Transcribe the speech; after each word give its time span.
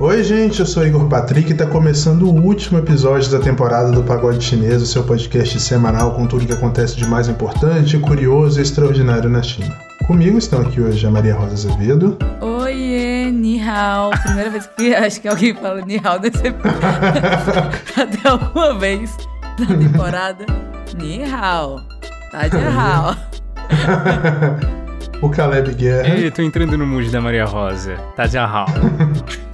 Oi, 0.00 0.24
gente, 0.24 0.60
eu 0.60 0.64
sou 0.64 0.86
Igor 0.86 1.06
Patrick 1.10 1.50
e 1.50 1.52
está 1.52 1.66
começando 1.66 2.22
o 2.22 2.32
último 2.34 2.78
episódio 2.78 3.30
da 3.30 3.38
temporada 3.38 3.90
do 3.92 4.02
Pagode 4.02 4.42
Chinês, 4.42 4.80
o 4.80 4.86
seu 4.86 5.04
podcast 5.04 5.60
semanal 5.60 6.14
com 6.14 6.26
tudo 6.26 6.46
que 6.46 6.54
acontece 6.54 6.96
de 6.96 7.06
mais 7.06 7.28
importante, 7.28 7.98
curioso 7.98 8.58
e 8.58 8.62
extraordinário 8.62 9.28
na 9.28 9.42
China. 9.42 9.76
Comigo 10.06 10.38
estão 10.38 10.62
aqui 10.62 10.80
hoje 10.80 11.06
a 11.06 11.10
Maria 11.10 11.34
Rosa 11.34 11.52
Azevedo. 11.52 12.16
Oiê, 12.40 13.30
ni 13.30 13.60
hao. 13.60 14.08
Primeira 14.22 14.48
vez 14.48 14.66
que 14.68 14.94
acho 14.94 15.20
que 15.20 15.28
alguém 15.28 15.54
fala 15.54 15.82
ni 15.82 16.00
hao 16.02 16.18
nesse 16.18 16.48
Até 18.00 18.26
alguma 18.26 18.78
vez 18.78 19.14
na 19.58 19.66
temporada. 19.66 20.46
Ni 20.98 21.24
hao. 21.24 21.82
Tá 22.32 22.48
de 22.48 22.56
hao. 22.56 23.14
o 25.20 25.28
Caleb 25.28 25.74
Guerra. 25.74 26.08
Ei, 26.08 26.30
tô 26.30 26.40
entrando 26.40 26.78
no 26.78 26.86
mood 26.86 27.10
da 27.10 27.20
Maria 27.20 27.44
Rosa. 27.44 27.96
Tá 28.16 28.26
de 28.26 28.38
hao. 28.38 28.64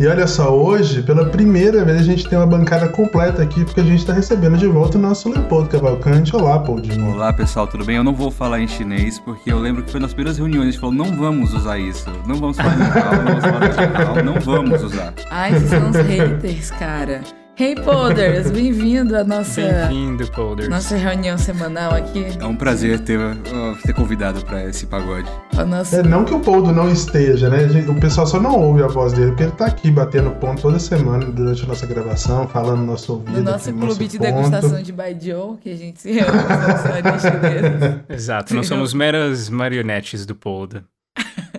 E 0.00 0.06
olha 0.06 0.26
só, 0.26 0.50
hoje, 0.50 1.02
pela 1.02 1.26
primeira 1.26 1.84
vez, 1.84 2.00
a 2.00 2.02
gente 2.02 2.26
tem 2.28 2.38
uma 2.38 2.46
bancada 2.46 2.88
completa 2.88 3.42
aqui, 3.42 3.64
porque 3.64 3.80
a 3.80 3.84
gente 3.84 3.98
está 3.98 4.12
recebendo 4.12 4.56
de 4.56 4.66
volta 4.66 4.96
o 4.96 5.00
nosso 5.00 5.28
Leopoldo 5.28 5.68
Cavalcante. 5.68 6.34
Olá, 6.34 6.58
Poldinho. 6.58 7.12
Olá, 7.12 7.32
pessoal, 7.32 7.66
tudo 7.66 7.84
bem? 7.84 7.96
Eu 7.96 8.04
não 8.04 8.14
vou 8.14 8.30
falar 8.30 8.60
em 8.60 8.66
chinês, 8.66 9.18
porque 9.18 9.52
eu 9.52 9.58
lembro 9.58 9.82
que 9.82 9.90
foi 9.90 10.00
nas 10.00 10.14
primeiras 10.14 10.38
reuniões, 10.38 10.68
a 10.68 10.70
gente 10.70 10.80
falou, 10.80 10.94
não 10.94 11.16
vamos 11.16 11.52
usar 11.52 11.78
isso, 11.78 12.10
não 12.26 12.36
vamos 12.36 12.56
falar 12.56 12.74
em 12.74 12.78
não 12.78 12.86
vamos 12.88 13.44
falar 13.44 14.20
em 14.20 14.24
não 14.24 14.40
vamos 14.40 14.82
usar. 14.82 15.12
Ai, 15.30 15.50
vocês 15.52 15.70
são 15.70 15.90
os 15.90 15.96
haters, 15.96 16.70
cara. 16.72 17.20
Hey 17.62 17.76
Polders, 17.76 18.50
bem-vindo 18.50 19.16
à 19.16 19.22
nossa 19.22 19.62
Bem-vindo, 19.62 20.28
Polders. 20.32 20.68
nossa 20.68 20.96
reunião 20.96 21.38
semanal 21.38 21.94
aqui. 21.94 22.26
É 22.40 22.44
um 22.44 22.56
prazer 22.56 22.98
ter, 22.98 23.20
uh, 23.20 23.36
ter 23.84 23.94
convidado 23.94 24.44
para 24.44 24.64
esse 24.64 24.84
pagode. 24.84 25.30
Nossa... 25.68 26.00
É, 26.00 26.02
não 26.02 26.24
que 26.24 26.34
o 26.34 26.40
Poldo 26.40 26.72
não 26.72 26.90
esteja, 26.90 27.48
né? 27.48 27.58
O 27.88 27.94
pessoal 28.00 28.26
só 28.26 28.40
não 28.40 28.58
ouve 28.58 28.82
a 28.82 28.88
voz 28.88 29.12
dele, 29.12 29.28
porque 29.28 29.44
ele 29.44 29.52
tá 29.52 29.66
aqui 29.66 29.92
batendo 29.92 30.32
ponto 30.32 30.60
toda 30.60 30.80
semana 30.80 31.24
durante 31.26 31.62
a 31.62 31.68
nossa 31.68 31.86
gravação, 31.86 32.48
falando 32.48 32.80
no 32.80 32.86
nosso 32.86 33.12
ouvido. 33.12 33.38
No 33.38 33.44
nosso 33.44 33.72
clube 33.72 33.86
nosso 33.86 34.08
de 34.08 34.18
ponto. 34.18 34.32
degustação 34.32 34.82
de 34.82 34.92
Baijiu, 34.92 35.56
que 35.62 35.70
a 35.70 35.76
gente 35.76 36.00
se 36.00 36.10
reúne 36.10 36.32
com 36.32 38.10
Exato, 38.12 38.56
nós 38.56 38.66
somos 38.66 38.92
meras 38.92 39.48
marionetes 39.48 40.26
do 40.26 40.34
Poldo. 40.34 40.82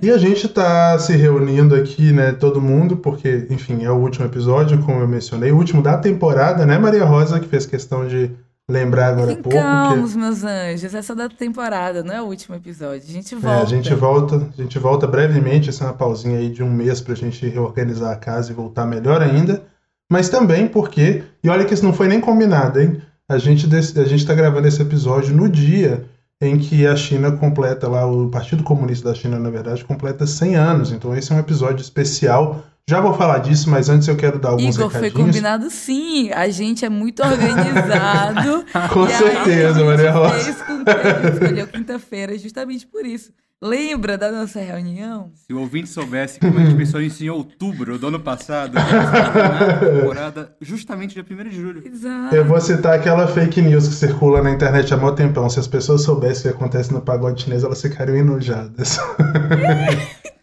E 0.02 0.12
a 0.12 0.18
gente 0.18 0.46
está 0.46 0.98
se 1.00 1.16
reunindo 1.16 1.76
aqui, 1.76 2.12
né, 2.12 2.32
todo 2.32 2.62
mundo, 2.62 2.98
porque, 2.98 3.48
enfim, 3.50 3.84
é 3.84 3.92
o 3.92 3.96
último 3.96 4.26
episódio, 4.26 4.82
como 4.84 5.00
eu 5.00 5.08
mencionei, 5.08 5.52
o 5.52 5.58
último 5.58 5.82
da 5.82 5.98
temporada, 5.98 6.66
né, 6.66 6.78
Maria 6.78 7.06
Rosa, 7.06 7.40
que 7.40 7.48
fez 7.48 7.66
questão 7.66 8.08
de 8.08 8.32
lembrar 8.70 9.08
agora 9.10 9.34
há 9.34 9.36
pouco. 9.36 9.58
Vamos, 9.58 10.14
que... 10.14 10.18
meus 10.18 10.44
anjos, 10.44 10.94
essa 10.94 11.14
é 11.14 11.16
da 11.16 11.30
temporada, 11.30 12.04
não 12.04 12.14
é 12.14 12.22
o 12.22 12.26
último 12.26 12.56
episódio. 12.56 13.04
A 13.08 13.12
gente 13.12 13.36
volta. 13.36 13.60
É, 13.60 13.62
a 13.62 13.66
gente 13.66 13.94
volta, 13.94 14.36
a 14.58 14.62
gente 14.62 14.80
volta 14.80 15.08
brevemente, 15.08 15.70
essa 15.70 15.84
é 15.84 15.88
uma 15.88 15.94
pausinha 15.94 16.40
aí 16.40 16.50
de 16.50 16.64
um 16.64 16.72
mês 16.72 17.02
pra 17.02 17.16
gente 17.16 17.48
reorganizar 17.48 18.12
a 18.12 18.16
casa 18.16 18.52
e 18.52 18.56
voltar 18.56 18.86
melhor 18.86 19.22
ainda. 19.22 19.64
Mas 20.12 20.30
também 20.30 20.68
porque, 20.68 21.24
e 21.44 21.50
olha 21.50 21.66
que 21.66 21.74
isso 21.74 21.84
não 21.84 21.94
foi 21.94 22.08
nem 22.08 22.20
combinado, 22.20 22.80
hein? 22.80 23.02
A 23.28 23.38
gente, 23.38 23.68
a 23.76 24.04
gente 24.04 24.26
tá 24.26 24.34
gravando 24.34 24.68
esse 24.68 24.82
episódio 24.82 25.36
no 25.36 25.50
dia 25.50 26.06
em 26.46 26.58
que 26.58 26.86
a 26.86 26.96
China 26.96 27.32
completa 27.32 27.88
lá, 27.88 28.06
o 28.06 28.30
Partido 28.30 28.64
Comunista 28.64 29.10
da 29.10 29.16
China, 29.16 29.40
na 29.40 29.50
verdade, 29.50 29.84
completa 29.84 30.26
100 30.28 30.56
anos. 30.56 30.92
Então 30.92 31.16
esse 31.16 31.32
é 31.32 31.36
um 31.36 31.40
episódio 31.40 31.82
especial. 31.82 32.64
Já 32.88 33.00
vou 33.00 33.14
falar 33.14 33.38
disso, 33.40 33.70
mas 33.70 33.88
antes 33.88 34.08
eu 34.08 34.18
quero 34.18 34.38
dar 34.38 34.50
alguns 34.50 34.76
Igor, 34.76 34.88
recadinhos. 34.88 35.14
foi 35.14 35.24
combinado 35.24 35.70
sim. 35.70 36.32
A 36.32 36.50
gente 36.50 36.84
é 36.84 36.90
muito 36.90 37.24
organizado. 37.24 38.66
com 38.94 39.08
certeza, 39.08 39.86
Maria 39.86 40.12
Rosa. 40.12 40.40
Fez 40.40 40.62
com 40.62 40.84
que 40.84 41.28
escolheu 41.34 41.68
quinta-feira 41.68 42.38
justamente 42.38 42.86
por 42.86 43.06
isso. 43.06 43.32
Lembra 43.64 44.18
da 44.18 44.30
nossa 44.30 44.60
reunião? 44.60 45.32
Se 45.48 45.54
o 45.54 45.60
ouvinte 45.62 45.88
soubesse 45.88 46.38
como 46.38 46.60
a 46.60 46.66
gente 46.66 46.76
pensou 46.76 47.00
isso 47.00 47.24
em 47.24 47.30
outubro 47.30 47.98
do 47.98 48.08
ano 48.08 48.20
passado, 48.20 48.74
na 48.74 49.80
temporada, 49.80 50.54
justamente 50.60 51.14
dia 51.14 51.24
1 51.24 51.50
de 51.50 51.56
julho. 51.56 51.82
Exato. 51.88 52.36
Eu 52.36 52.44
vou 52.44 52.60
citar 52.60 52.94
aquela 52.94 53.26
fake 53.26 53.62
news 53.62 53.88
que 53.88 53.94
circula 53.94 54.42
na 54.42 54.52
internet 54.52 54.94
há 54.94 54.98
muito 54.98 55.16
tempão. 55.16 55.50
Se 55.50 55.62
as 55.62 55.68
pessoas 55.68 56.02
soubessem 56.02 56.52
o 56.52 56.54
que 56.54 56.60
acontece 56.60 56.92
no 56.92 57.00
pagode 57.00 57.44
chinês, 57.44 57.64
elas 57.64 57.82
ficariam 57.82 58.18
enojadas. 58.18 59.00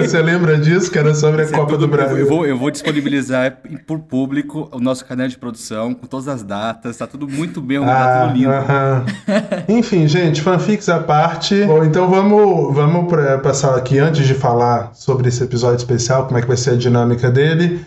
Você 0.00 0.20
lembra 0.20 0.58
disso, 0.58 0.90
que 0.90 0.98
era 0.98 1.14
sobre 1.14 1.42
a 1.42 1.44
Isso 1.44 1.54
é 1.54 1.56
Copa 1.56 1.74
é 1.74 1.78
do 1.78 1.86
Brasil? 1.86 2.18
Eu 2.18 2.26
vou, 2.26 2.44
eu 2.44 2.58
vou 2.58 2.68
disponibilizar 2.68 3.58
por 3.86 4.00
público 4.00 4.68
o 4.72 4.80
nosso 4.80 5.04
canal 5.04 5.28
de 5.28 5.38
produção, 5.38 5.94
com 5.94 6.04
todas 6.04 6.26
as 6.26 6.42
datas, 6.42 6.96
tá 6.96 7.06
tudo 7.06 7.28
muito 7.28 7.60
bem, 7.60 7.80
tá 7.80 7.86
ah, 7.86 8.26
tudo 8.26 8.36
lindo. 8.36 8.50
Uh 8.50 8.54
-huh. 8.54 9.64
Enfim, 9.68 10.08
gente, 10.08 10.42
fanfics 10.42 10.88
à 10.88 10.98
parte. 10.98 11.64
Bom, 11.64 11.84
então 11.84 12.10
vamos, 12.10 12.39
vamos 12.72 13.08
pra, 13.08 13.38
passar 13.38 13.76
aqui, 13.76 13.98
antes 13.98 14.26
de 14.26 14.34
falar 14.34 14.94
sobre 14.94 15.28
esse 15.28 15.42
episódio 15.42 15.76
especial, 15.76 16.26
como 16.26 16.38
é 16.38 16.42
que 16.42 16.48
vai 16.48 16.56
ser 16.56 16.70
a 16.70 16.76
dinâmica 16.76 17.30
dele, 17.30 17.84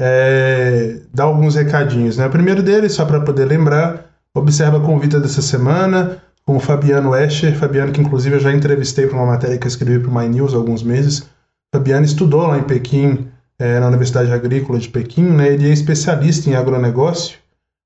é, 0.00 1.00
dar 1.12 1.24
alguns 1.24 1.54
recadinhos. 1.54 2.16
Né? 2.16 2.26
O 2.26 2.30
primeiro 2.30 2.62
dele, 2.62 2.88
só 2.88 3.04
para 3.04 3.20
poder 3.20 3.44
lembrar, 3.44 4.06
observa 4.34 4.78
a 4.78 4.80
convite 4.80 5.18
dessa 5.18 5.42
semana 5.42 6.22
com 6.46 6.56
o 6.56 6.60
Fabiano 6.60 7.14
Escher. 7.14 7.56
Fabiano, 7.56 7.92
que 7.92 8.00
inclusive 8.00 8.36
eu 8.36 8.40
já 8.40 8.52
entrevistei 8.52 9.06
para 9.06 9.16
uma 9.16 9.26
matéria 9.26 9.58
que 9.58 9.66
eu 9.66 9.68
escrevi 9.68 9.98
para 9.98 10.10
o 10.10 10.14
My 10.14 10.28
News 10.28 10.54
há 10.54 10.56
alguns 10.56 10.82
meses. 10.82 11.28
Fabiano 11.74 12.04
estudou 12.04 12.46
lá 12.46 12.58
em 12.58 12.62
Pequim, 12.62 13.28
é, 13.58 13.78
na 13.80 13.88
Universidade 13.88 14.32
Agrícola 14.32 14.78
de 14.78 14.88
Pequim. 14.88 15.24
Né? 15.24 15.54
Ele 15.54 15.68
é 15.68 15.72
especialista 15.72 16.50
em 16.50 16.54
agronegócio, 16.54 17.38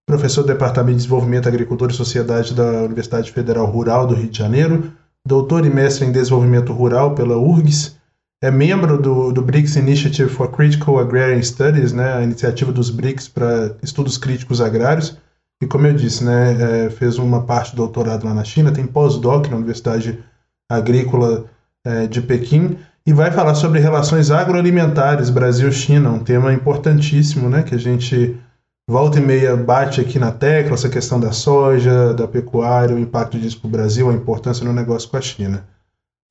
professor 0.06 0.42
do 0.42 0.48
Departamento 0.48 0.96
de 0.96 1.02
Desenvolvimento, 1.02 1.48
Agricultura 1.48 1.92
e 1.92 1.94
Sociedade 1.94 2.54
da 2.54 2.82
Universidade 2.82 3.30
Federal 3.30 3.66
Rural 3.66 4.06
do 4.06 4.14
Rio 4.14 4.28
de 4.28 4.38
Janeiro, 4.38 4.90
doutor 5.26 5.64
e 5.64 5.70
mestre 5.70 6.06
em 6.06 6.12
Desenvolvimento 6.12 6.72
Rural 6.72 7.14
pela 7.14 7.36
URGS, 7.36 7.96
é 8.42 8.50
membro 8.50 9.00
do, 9.00 9.32
do 9.32 9.42
BRICS 9.42 9.76
Initiative 9.76 10.30
for 10.30 10.50
Critical 10.50 10.98
Agrarian 10.98 11.42
Studies, 11.42 11.92
né, 11.92 12.14
a 12.14 12.22
iniciativa 12.22 12.72
dos 12.72 12.88
BRICS 12.90 13.28
para 13.28 13.76
estudos 13.82 14.16
críticos 14.16 14.60
agrários, 14.60 15.16
e 15.60 15.66
como 15.66 15.88
eu 15.88 15.94
disse, 15.94 16.22
né, 16.24 16.86
é, 16.86 16.90
fez 16.90 17.18
uma 17.18 17.42
parte 17.42 17.72
do 17.72 17.78
doutorado 17.78 18.24
lá 18.24 18.32
na 18.32 18.44
China, 18.44 18.70
tem 18.70 18.86
pós-doc 18.86 19.48
na 19.48 19.56
Universidade 19.56 20.22
Agrícola 20.70 21.46
é, 21.84 22.06
de 22.06 22.22
Pequim 22.22 22.78
e 23.04 23.12
vai 23.12 23.30
falar 23.32 23.54
sobre 23.54 23.80
relações 23.80 24.30
agroalimentares 24.30 25.30
Brasil-China, 25.30 26.10
um 26.10 26.22
tema 26.22 26.52
importantíssimo, 26.52 27.48
né, 27.48 27.62
que 27.62 27.74
a 27.74 27.78
gente 27.78 28.38
volta 28.88 29.18
e 29.18 29.20
meia 29.20 29.54
bate 29.54 30.00
aqui 30.00 30.18
na 30.18 30.32
tecla, 30.32 30.72
essa 30.72 30.88
questão 30.88 31.20
da 31.20 31.30
soja, 31.30 32.14
da 32.14 32.26
pecuária, 32.26 32.96
o 32.96 32.98
impacto 32.98 33.38
disso 33.38 33.60
para 33.60 33.68
o 33.68 33.70
Brasil, 33.70 34.08
a 34.08 34.14
importância 34.14 34.64
no 34.64 34.72
negócio 34.72 35.10
com 35.10 35.18
a 35.18 35.20
China. 35.20 35.68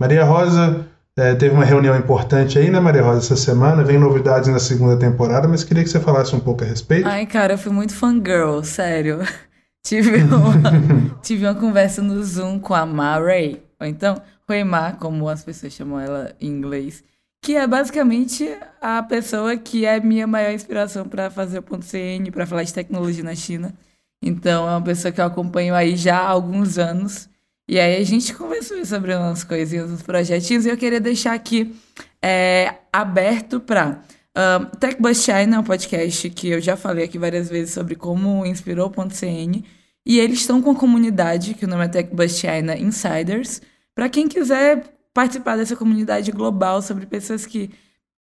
Maria 0.01 0.25
Rosa 0.25 0.87
é, 1.15 1.35
teve 1.35 1.53
uma 1.53 1.63
reunião 1.63 1.95
importante 1.95 2.57
aí, 2.57 2.71
né, 2.71 2.79
Maria 2.79 3.03
Rosa, 3.03 3.19
essa 3.19 3.35
semana. 3.35 3.83
Vem 3.83 3.99
novidades 3.99 4.49
na 4.49 4.57
segunda 4.57 4.97
temporada, 4.97 5.47
mas 5.47 5.63
queria 5.63 5.83
que 5.83 5.89
você 5.89 5.99
falasse 5.99 6.35
um 6.35 6.39
pouco 6.39 6.63
a 6.63 6.67
respeito. 6.67 7.07
Ai, 7.07 7.27
cara, 7.27 7.53
eu 7.53 7.57
fui 7.59 7.71
muito 7.71 7.93
fangirl, 7.93 8.63
sério. 8.63 9.19
tive, 9.85 10.23
uma, 10.23 10.53
tive 11.21 11.45
uma 11.45 11.55
conversa 11.55 12.01
no 12.01 12.23
Zoom 12.23 12.59
com 12.59 12.73
a 12.73 12.87
Ma 12.87 13.19
Ray, 13.19 13.61
ou 13.79 13.85
então 13.85 14.19
Ma, 14.65 14.93
como 14.93 15.29
as 15.29 15.43
pessoas 15.43 15.73
chamam 15.73 15.99
ela 15.99 16.33
em 16.41 16.47
inglês, 16.47 17.03
que 17.41 17.55
é 17.55 17.65
basicamente 17.65 18.49
a 18.81 19.01
pessoa 19.03 19.55
que 19.57 19.85
é 19.85 19.99
minha 19.99 20.27
maior 20.27 20.51
inspiração 20.51 21.07
para 21.07 21.29
fazer 21.29 21.59
o 21.59 21.63
ponto 21.63 21.85
CN, 21.85 22.29
para 22.31 22.45
falar 22.45 22.63
de 22.63 22.73
tecnologia 22.73 23.23
na 23.23 23.35
China. 23.35 23.73
Então, 24.21 24.67
é 24.67 24.71
uma 24.71 24.81
pessoa 24.81 25.11
que 25.11 25.21
eu 25.21 25.25
acompanho 25.25 25.75
aí 25.75 25.95
já 25.95 26.17
há 26.17 26.27
alguns 26.27 26.77
anos. 26.77 27.29
E 27.69 27.79
aí 27.79 28.01
a 28.01 28.03
gente 28.03 28.33
conversou 28.33 28.83
sobre 28.85 29.13
umas 29.15 29.43
coisinhas, 29.43 29.91
uns 29.91 30.01
projetinhos, 30.01 30.65
e 30.65 30.69
eu 30.69 30.77
queria 30.77 30.99
deixar 30.99 31.33
aqui 31.33 31.75
é, 32.21 32.75
aberto 32.91 33.59
para 33.59 34.01
uh, 34.37 34.77
Tech 34.77 35.01
Bus 35.01 35.23
China, 35.23 35.59
um 35.59 35.63
podcast 35.63 36.29
que 36.29 36.49
eu 36.49 36.61
já 36.61 36.77
falei 36.77 37.05
aqui 37.05 37.19
várias 37.19 37.49
vezes 37.49 37.73
sobre 37.73 37.95
como 37.95 38.45
inspirou 38.45 38.87
o 38.87 39.09
.cn, 39.09 39.63
e 40.05 40.19
eles 40.19 40.39
estão 40.39 40.61
com 40.61 40.71
a 40.71 40.75
comunidade, 40.75 41.53
que 41.53 41.65
o 41.65 41.67
nome 41.67 41.85
é 41.85 41.87
Tech 41.89 42.15
Bus 42.15 42.37
China 42.37 42.77
Insiders, 42.77 43.61
para 43.93 44.07
quem 44.07 44.27
quiser 44.27 44.96
participar 45.17 45.57
dessa 45.57 45.75
comunidade 45.75 46.31
global 46.31 46.79
sobre 46.79 47.07
pessoas 47.07 47.43
que 47.43 47.71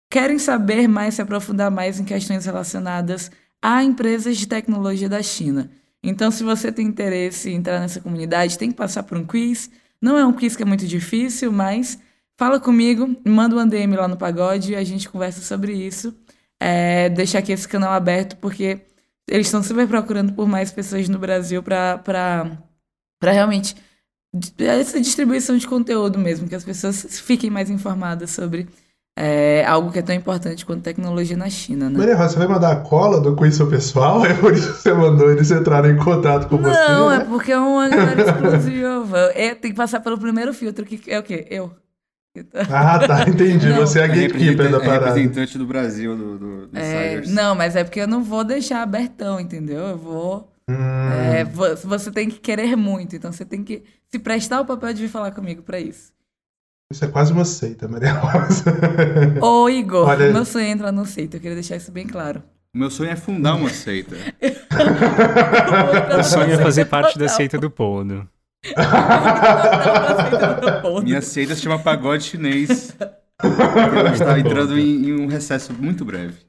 querem 0.10 0.40
saber 0.40 0.88
mais, 0.88 1.16
se 1.16 1.22
aprofundar 1.22 1.70
mais 1.70 2.00
em 2.00 2.06
questões 2.06 2.46
relacionadas 2.46 3.30
a 3.62 3.84
empresas 3.84 4.38
de 4.38 4.48
tecnologia 4.48 5.10
da 5.10 5.22
China. 5.22 5.70
Então, 6.02 6.32
se 6.32 6.46
você 6.46 6.72
tem 6.72 6.88
interesse 6.88 7.50
em 7.50 7.56
entrar 7.56 7.82
nessa 7.82 8.00
comunidade, 8.00 8.58
tem 8.58 8.72
que 8.72 8.78
passar 8.78 9.04
por 9.04 9.18
um 9.18 9.26
quiz. 9.26 9.70
Não 10.02 10.18
é 10.18 10.26
um 10.26 10.32
quiz 10.32 10.56
que 10.56 10.64
é 10.64 10.66
muito 10.66 10.88
difícil, 10.88 11.52
mas 11.52 12.00
fala 12.38 12.58
comigo, 12.58 13.18
manda 13.28 13.58
um 13.58 13.68
DM 13.68 13.94
lá 13.98 14.08
no 14.08 14.16
Pagode 14.16 14.72
e 14.72 14.76
a 14.78 14.84
gente 14.86 15.10
conversa 15.10 15.42
sobre 15.42 15.74
isso. 15.74 16.16
É, 16.58 17.10
deixar 17.10 17.40
aqui 17.40 17.52
esse 17.52 17.68
canal 17.68 17.92
aberto, 17.92 18.38
porque 18.38 18.80
eles 19.28 19.48
estão 19.48 19.62
super 19.62 19.90
procurando 19.90 20.32
por 20.32 20.48
mais 20.48 20.72
pessoas 20.72 21.10
no 21.10 21.20
Brasil 21.20 21.62
para 21.62 22.00
realmente 23.22 23.76
essa 24.60 25.00
distribuição 25.00 25.58
de 25.58 25.68
conteúdo 25.68 26.18
mesmo, 26.20 26.48
que 26.48 26.56
as 26.56 26.64
pessoas 26.64 27.20
fiquem 27.20 27.50
mais 27.50 27.70
informadas 27.70 28.32
sobre 28.32 28.68
é 29.20 29.66
algo 29.66 29.92
que 29.92 29.98
é 29.98 30.02
tão 30.04 30.14
importante 30.14 30.64
quanto 30.64 30.84
tecnologia 30.84 31.36
na 31.36 31.50
China, 31.50 31.90
né? 31.90 31.98
Maria 31.98 32.16
Rosa, 32.16 32.30
você 32.30 32.38
vai 32.38 32.48
mandar 32.48 32.72
a 32.72 32.76
cola 32.76 33.20
do 33.20 33.36
quiz 33.36 33.58
pessoal? 33.64 34.24
É 34.28 34.34
por 34.36 34.54
isso 34.54 34.72
que 34.74 34.82
você 34.82 34.94
mandou 34.94 35.32
eles 35.32 35.50
entrarem 35.50 35.94
em 35.94 35.98
contato 35.98 36.48
com 36.48 36.58
Não, 36.58 36.72
você? 36.72 36.92
Não, 36.92 37.12
é 37.12 37.20
porque 37.26 37.52
é 37.52 37.58
uma 37.58 37.90
galera 37.90 38.22
exclusiva. 38.22 39.32
É, 39.34 39.56
tem 39.56 39.72
que 39.72 39.78
passar 39.78 40.02
pelo 40.02 40.20
primeiro 40.20 40.54
filtro, 40.54 40.86
que 40.86 41.02
é 41.12 41.18
o 41.18 41.24
quê? 41.24 41.48
Eu. 41.50 41.72
Ah, 42.70 43.00
tá, 43.00 43.26
entendi. 43.28 43.68
Não, 43.70 43.78
Você 43.78 44.00
é 44.00 44.04
a 44.04 44.08
gatekeeper 44.08 44.70
da 44.70 44.80
parada. 44.80 45.06
representante 45.08 45.58
do 45.58 45.66
Brasil 45.66 46.16
do, 46.16 46.38
do, 46.38 46.68
do 46.68 46.78
é, 46.78 47.22
Não, 47.26 47.56
mas 47.56 47.76
é 47.76 47.84
porque 47.84 48.00
eu 48.00 48.08
não 48.08 48.24
vou 48.24 48.44
deixar 48.44 48.84
abertão, 48.84 49.40
entendeu? 49.40 49.80
Eu 49.80 49.98
vou. 49.98 50.48
Hum. 50.70 51.12
É, 51.12 51.44
você 51.44 52.12
tem 52.12 52.30
que 52.30 52.40
querer 52.40 52.76
muito, 52.76 53.16
então 53.16 53.32
você 53.32 53.46
tem 53.46 53.64
que 53.64 53.84
se 54.10 54.20
prestar 54.20 54.62
o 54.62 54.66
papel 54.66 54.94
de 54.94 55.02
vir 55.04 55.10
falar 55.10 55.32
comigo 55.32 55.62
para 55.62 55.80
isso. 55.80 56.12
Isso 56.92 57.04
é 57.04 57.08
quase 57.08 57.34
uma 57.34 57.46
seita, 57.46 57.88
Maria 57.88 58.14
Rosa. 58.20 58.64
Ô, 59.42 59.70
Igor, 59.70 60.08
Olha... 60.08 60.32
meu 60.32 60.46
sonho 60.46 60.66
é 60.66 60.70
entrar 60.70 60.92
no 60.92 61.06
seita, 61.06 61.38
eu 61.38 61.42
queria 61.42 61.56
deixar 61.56 61.76
isso 61.76 61.92
bem 61.92 62.08
claro. 62.08 62.44
O 62.74 62.78
meu 62.78 62.92
sonho 62.92 63.10
é 63.10 63.16
fundar 63.16 63.56
uma 63.56 63.70
seita. 63.70 64.16
o 66.20 66.24
sonho 66.24 66.54
é 66.54 66.58
fazer 66.58 66.86
parte 66.86 67.18
da 67.18 67.28
seita 67.28 67.58
do 67.58 67.70
Poldo. 67.70 68.30
Minha 71.04 71.22
seita 71.22 71.56
se 71.56 71.62
chama 71.62 71.80
Pagode 71.80 72.24
Chinês. 72.24 72.96
Está 74.14 74.40
entrando 74.40 74.78
em, 74.78 75.10
em, 75.10 75.14
um 75.20 75.28
recesso 75.28 75.74
muito 75.74 76.04
breve. 76.04 76.47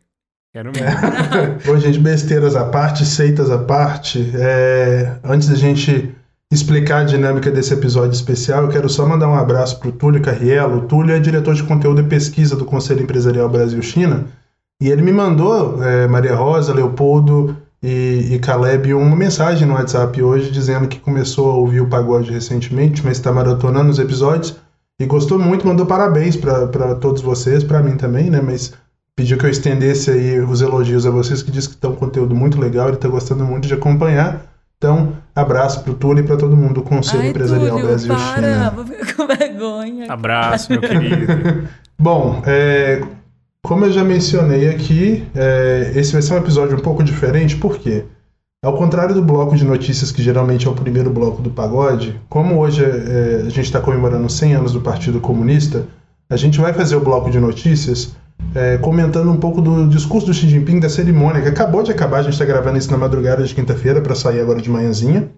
Quero 0.52 0.72
mesmo. 0.76 1.58
Bom, 1.66 1.78
gente, 1.78 1.98
besteiras 1.98 2.56
à 2.56 2.64
parte, 2.64 3.04
seitas 3.04 3.50
à 3.50 3.58
parte. 3.58 4.30
É... 4.34 5.16
Antes 5.22 5.48
da 5.48 5.54
gente 5.54 6.14
explicar 6.50 7.00
a 7.00 7.04
dinâmica 7.04 7.50
desse 7.50 7.74
episódio 7.74 8.14
especial, 8.14 8.64
eu 8.64 8.68
quero 8.68 8.88
só 8.88 9.06
mandar 9.06 9.28
um 9.28 9.34
abraço 9.34 9.78
para 9.78 9.90
o 9.90 9.92
Túlio 9.92 10.22
Carriello. 10.22 10.78
O 10.78 10.80
Túlio 10.82 11.14
é 11.14 11.20
diretor 11.20 11.54
de 11.54 11.62
conteúdo 11.62 12.00
e 12.00 12.04
pesquisa 12.04 12.56
do 12.56 12.64
Conselho 12.64 13.02
Empresarial 13.02 13.48
Brasil-China. 13.48 14.26
E 14.80 14.88
ele 14.88 15.02
me 15.02 15.12
mandou, 15.12 15.82
é, 15.82 16.06
Maria 16.06 16.34
Rosa, 16.34 16.72
Leopoldo 16.72 17.56
e, 17.82 18.28
e 18.32 18.38
Caleb, 18.38 18.94
uma 18.94 19.16
mensagem 19.16 19.66
no 19.66 19.74
WhatsApp 19.74 20.22
hoje 20.22 20.50
dizendo 20.50 20.88
que 20.88 20.98
começou 20.98 21.50
a 21.50 21.54
ouvir 21.54 21.80
o 21.80 21.88
pagode 21.88 22.30
recentemente, 22.30 23.04
mas 23.04 23.18
está 23.18 23.30
maratonando 23.30 23.90
os 23.90 23.98
episódios 23.98 24.56
e 25.00 25.04
gostou 25.04 25.38
muito, 25.38 25.66
mandou 25.66 25.84
parabéns 25.84 26.36
para 26.36 26.94
todos 26.96 27.22
vocês, 27.22 27.62
para 27.62 27.82
mim 27.82 27.96
também, 27.96 28.30
né? 28.30 28.40
Mas 28.40 28.72
pediu 29.18 29.36
que 29.36 29.46
eu 29.46 29.50
estendesse 29.50 30.12
aí 30.12 30.38
os 30.38 30.62
elogios 30.62 31.04
a 31.04 31.10
vocês, 31.10 31.42
que 31.42 31.50
diz 31.50 31.66
que 31.66 31.74
está 31.74 31.88
um 31.88 31.96
conteúdo 31.96 32.36
muito 32.36 32.60
legal, 32.60 32.86
ele 32.86 32.98
está 32.98 33.08
gostando 33.08 33.44
muito 33.44 33.66
de 33.66 33.74
acompanhar. 33.74 34.46
Então, 34.76 35.14
abraço 35.34 35.82
pro 35.82 35.92
Túlio 35.92 36.22
e 36.22 36.26
para 36.26 36.36
todo 36.36 36.56
mundo 36.56 36.74
do 36.74 36.82
Conselho 36.82 37.22
Ai, 37.22 37.30
Empresarial 37.30 37.70
Túlio, 37.70 37.86
Brasil 37.88 38.14
para, 38.14 38.36
China. 38.36 38.70
Vou 38.70 38.86
ficar 38.86 39.14
com 39.16 39.26
vergonha. 39.26 40.06
Abraço, 40.08 40.70
meu 40.70 40.78
querido. 40.86 41.68
Bom, 41.98 42.40
é, 42.46 43.02
como 43.60 43.86
eu 43.86 43.90
já 43.90 44.04
mencionei 44.04 44.68
aqui, 44.68 45.26
é, 45.34 45.90
esse 45.96 46.12
vai 46.12 46.22
ser 46.22 46.34
um 46.34 46.38
episódio 46.38 46.76
um 46.76 46.80
pouco 46.80 47.02
diferente, 47.02 47.56
por 47.56 47.76
quê? 47.76 48.04
Ao 48.64 48.76
contrário 48.76 49.16
do 49.16 49.22
bloco 49.22 49.56
de 49.56 49.64
notícias, 49.64 50.12
que 50.12 50.22
geralmente 50.22 50.68
é 50.68 50.70
o 50.70 50.74
primeiro 50.74 51.10
bloco 51.10 51.42
do 51.42 51.50
pagode, 51.50 52.20
como 52.28 52.60
hoje 52.60 52.84
é, 52.84 53.42
a 53.46 53.50
gente 53.50 53.62
está 53.62 53.80
comemorando 53.80 54.30
100 54.30 54.54
anos 54.54 54.72
do 54.72 54.80
Partido 54.80 55.20
Comunista, 55.20 55.86
a 56.30 56.36
gente 56.36 56.60
vai 56.60 56.72
fazer 56.72 56.94
o 56.94 57.00
bloco 57.00 57.28
de 57.32 57.40
notícias 57.40 58.16
é, 58.54 58.78
comentando 58.78 59.30
um 59.30 59.36
pouco 59.36 59.60
do 59.60 59.86
discurso 59.88 60.26
do 60.26 60.34
Xi 60.34 60.48
Jinping, 60.48 60.80
da 60.80 60.88
cerimônia, 60.88 61.42
que 61.42 61.48
acabou 61.48 61.82
de 61.82 61.90
acabar, 61.90 62.18
a 62.18 62.22
gente 62.22 62.32
está 62.32 62.44
gravando 62.44 62.78
isso 62.78 62.90
na 62.90 62.98
madrugada 62.98 63.42
de 63.44 63.54
quinta-feira 63.54 64.00
para 64.00 64.14
sair 64.14 64.40
agora 64.40 64.60
de 64.60 64.70
manhãzinha. 64.70 65.30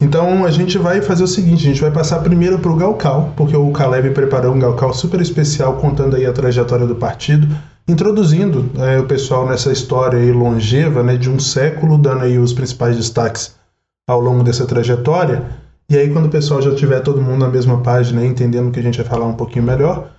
Então 0.00 0.44
a 0.44 0.50
gente 0.50 0.76
vai 0.76 1.00
fazer 1.00 1.22
o 1.22 1.28
seguinte, 1.28 1.64
a 1.64 1.68
gente 1.68 1.80
vai 1.80 1.90
passar 1.90 2.18
primeiro 2.20 2.58
para 2.58 2.70
o 2.70 2.76
Galcal, 2.76 3.32
porque 3.36 3.56
o 3.56 3.70
Caleb 3.70 4.10
preparou 4.10 4.54
um 4.54 4.58
Galcal 4.58 4.92
super 4.92 5.20
especial 5.20 5.76
contando 5.76 6.16
aí 6.16 6.26
a 6.26 6.32
trajetória 6.32 6.86
do 6.86 6.96
partido, 6.96 7.46
introduzindo 7.88 8.70
é, 8.78 8.98
o 8.98 9.06
pessoal 9.06 9.46
nessa 9.46 9.70
história 9.70 10.18
aí 10.18 10.32
longeva, 10.32 11.02
né, 11.02 11.16
de 11.16 11.30
um 11.30 11.38
século, 11.38 11.96
dando 11.96 12.24
aí 12.24 12.38
os 12.38 12.52
principais 12.52 12.96
destaques 12.96 13.54
ao 14.08 14.20
longo 14.20 14.42
dessa 14.42 14.66
trajetória. 14.66 15.44
E 15.88 15.96
aí 15.96 16.10
quando 16.10 16.26
o 16.26 16.30
pessoal 16.30 16.60
já 16.60 16.74
tiver 16.74 17.00
todo 17.00 17.22
mundo 17.22 17.40
na 17.40 17.48
mesma 17.48 17.80
página, 17.80 18.24
entendendo 18.24 18.70
que 18.72 18.80
a 18.80 18.82
gente 18.82 18.98
vai 18.98 19.06
falar 19.06 19.26
um 19.26 19.34
pouquinho 19.34 19.64
melhor, 19.64 20.10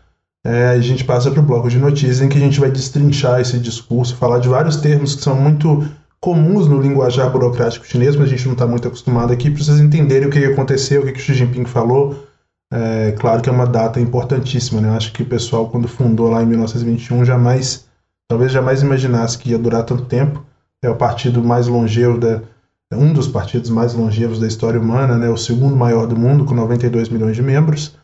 é, 0.46 0.68
a 0.68 0.80
gente 0.80 1.04
passa 1.04 1.32
para 1.32 1.40
o 1.40 1.44
bloco 1.44 1.68
de 1.68 1.80
notícias 1.80 2.22
em 2.22 2.30
que 2.30 2.38
a 2.38 2.42
gente 2.42 2.60
vai 2.60 2.70
destrinchar 2.70 3.42
esse 3.42 3.58
discurso, 3.58 4.16
falar 4.16 4.38
de 4.38 4.48
vários 4.48 4.76
termos 4.76 5.16
que 5.16 5.24
são 5.24 5.36
muito 5.36 5.84
comuns 6.22 6.68
no 6.68 6.80
linguajar 6.80 7.32
burocrático 7.32 7.86
chinês, 7.88 8.16
mas 8.16 8.28
a 8.28 8.30
gente 8.30 8.46
não 8.46 8.54
está 8.54 8.68
muito 8.68 8.88
acostumado 8.88 9.34
aqui, 9.34 9.50
para 9.50 9.64
vocês 9.64 9.80
entenderem 9.80 10.28
o 10.28 10.32
que 10.32 10.46
aconteceu, 10.46 11.02
o 11.02 11.06
que, 11.06 11.14
que 11.14 11.20
Xi 11.20 11.34
Jinping 11.34 11.66
falou. 11.66 12.28
É, 12.72 13.12
claro 13.14 13.42
que 13.42 13.50
é 13.50 13.52
uma 13.52 13.66
data 13.66 14.00
importantíssima, 14.00 14.80
né? 14.82 14.90
Acho 14.96 15.12
que 15.14 15.24
o 15.24 15.26
pessoal, 15.26 15.68
quando 15.68 15.88
fundou 15.88 16.30
lá 16.30 16.44
em 16.44 16.46
1921, 16.46 17.26
jamais, 17.26 17.88
talvez 18.28 18.52
jamais 18.52 18.84
imaginasse 18.84 19.40
que 19.40 19.50
ia 19.50 19.58
durar 19.58 19.84
tanto 19.84 20.06
tempo. 20.06 20.46
É 20.84 20.90
o 20.90 20.96
partido 20.96 21.44
mais 21.44 21.66
longevo 21.66 22.20
da, 22.20 22.44
um 22.94 23.12
dos 23.14 23.28
partidos 23.28 23.72
mais 23.72 23.96
longevos 23.96 24.40
da 24.40 24.46
história 24.46 24.80
humana, 24.80 25.18
né? 25.18 25.28
O 25.28 25.38
segundo 25.38 25.76
maior 25.76 26.06
do 26.06 26.16
mundo, 26.16 26.46
com 26.46 26.54
92 26.54 27.10
milhões 27.10 27.36
de 27.36 27.42
membros. 27.42 27.96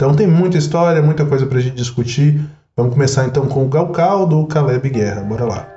Então 0.00 0.14
tem 0.14 0.28
muita 0.28 0.56
história, 0.56 1.02
muita 1.02 1.26
coisa 1.26 1.44
para 1.44 1.58
a 1.58 1.60
gente 1.60 1.74
discutir. 1.74 2.40
Vamos 2.76 2.92
começar 2.92 3.26
então 3.26 3.48
com 3.48 3.64
o 3.64 3.68
Galcal 3.68 4.28
do 4.28 4.46
Caleb 4.46 4.90
Guerra. 4.90 5.22
Bora 5.22 5.44
lá. 5.44 5.68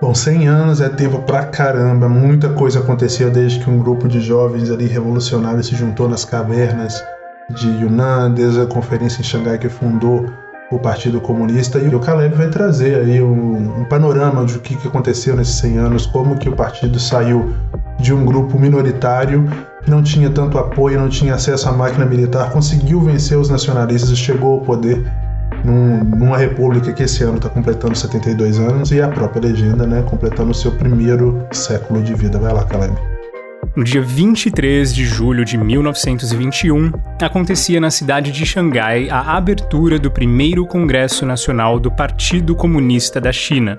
Bom, 0.00 0.14
100 0.14 0.46
anos 0.46 0.80
é 0.80 0.88
tempo 0.88 1.18
pra 1.22 1.46
caramba, 1.46 2.08
muita 2.08 2.50
coisa 2.50 2.78
aconteceu 2.78 3.32
desde 3.32 3.58
que 3.58 3.68
um 3.68 3.80
grupo 3.80 4.06
de 4.06 4.20
jovens 4.20 4.70
ali 4.70 4.86
revolucionários 4.86 5.66
se 5.66 5.74
juntou 5.74 6.08
nas 6.08 6.24
cavernas 6.24 7.02
de 7.50 7.66
Yunnan, 7.66 8.30
desde 8.30 8.60
a 8.60 8.66
conferência 8.66 9.20
em 9.20 9.24
Xangai 9.24 9.58
que 9.58 9.68
fundou 9.68 10.24
o 10.70 10.78
Partido 10.78 11.20
Comunista, 11.20 11.80
e 11.80 11.92
o 11.92 11.98
Caleb 11.98 12.36
vai 12.36 12.48
trazer 12.48 12.94
aí 12.94 13.20
um, 13.20 13.80
um 13.80 13.84
panorama 13.86 14.44
do 14.44 14.60
que, 14.60 14.76
que 14.76 14.86
aconteceu 14.86 15.34
nesses 15.34 15.56
100 15.56 15.78
anos, 15.78 16.06
como 16.06 16.38
que 16.38 16.48
o 16.48 16.54
partido 16.54 17.00
saiu 17.00 17.52
de 17.98 18.14
um 18.14 18.24
grupo 18.24 18.56
minoritário 18.56 19.50
não 19.90 20.02
tinha 20.02 20.30
tanto 20.30 20.58
apoio, 20.58 20.98
não 20.98 21.08
tinha 21.08 21.34
acesso 21.34 21.68
à 21.68 21.72
máquina 21.72 22.04
militar, 22.04 22.50
conseguiu 22.50 23.00
vencer 23.00 23.38
os 23.38 23.48
nacionalistas 23.48 24.10
e 24.10 24.16
chegou 24.16 24.54
ao 24.54 24.60
poder 24.60 25.04
num, 25.64 26.04
numa 26.04 26.36
república 26.36 26.92
que 26.92 27.02
esse 27.02 27.22
ano 27.22 27.36
está 27.36 27.48
completando 27.48 27.96
72 27.96 28.58
anos 28.58 28.90
e 28.90 29.00
a 29.00 29.08
própria 29.08 29.48
legenda, 29.48 29.86
né, 29.86 30.02
completando 30.02 30.50
o 30.50 30.54
seu 30.54 30.72
primeiro 30.72 31.46
século 31.52 32.02
de 32.02 32.14
vida. 32.14 32.38
Vai 32.38 32.52
lá, 32.52 32.64
Caleb. 32.64 32.94
No 33.76 33.84
dia 33.84 34.02
23 34.02 34.92
de 34.94 35.04
julho 35.04 35.44
de 35.44 35.56
1921, 35.56 36.92
acontecia 37.20 37.80
na 37.80 37.90
cidade 37.90 38.32
de 38.32 38.44
Xangai 38.44 39.08
a 39.10 39.36
abertura 39.36 39.98
do 39.98 40.10
primeiro 40.10 40.66
Congresso 40.66 41.24
Nacional 41.24 41.78
do 41.78 41.90
Partido 41.90 42.56
Comunista 42.56 43.20
da 43.20 43.30
China. 43.30 43.78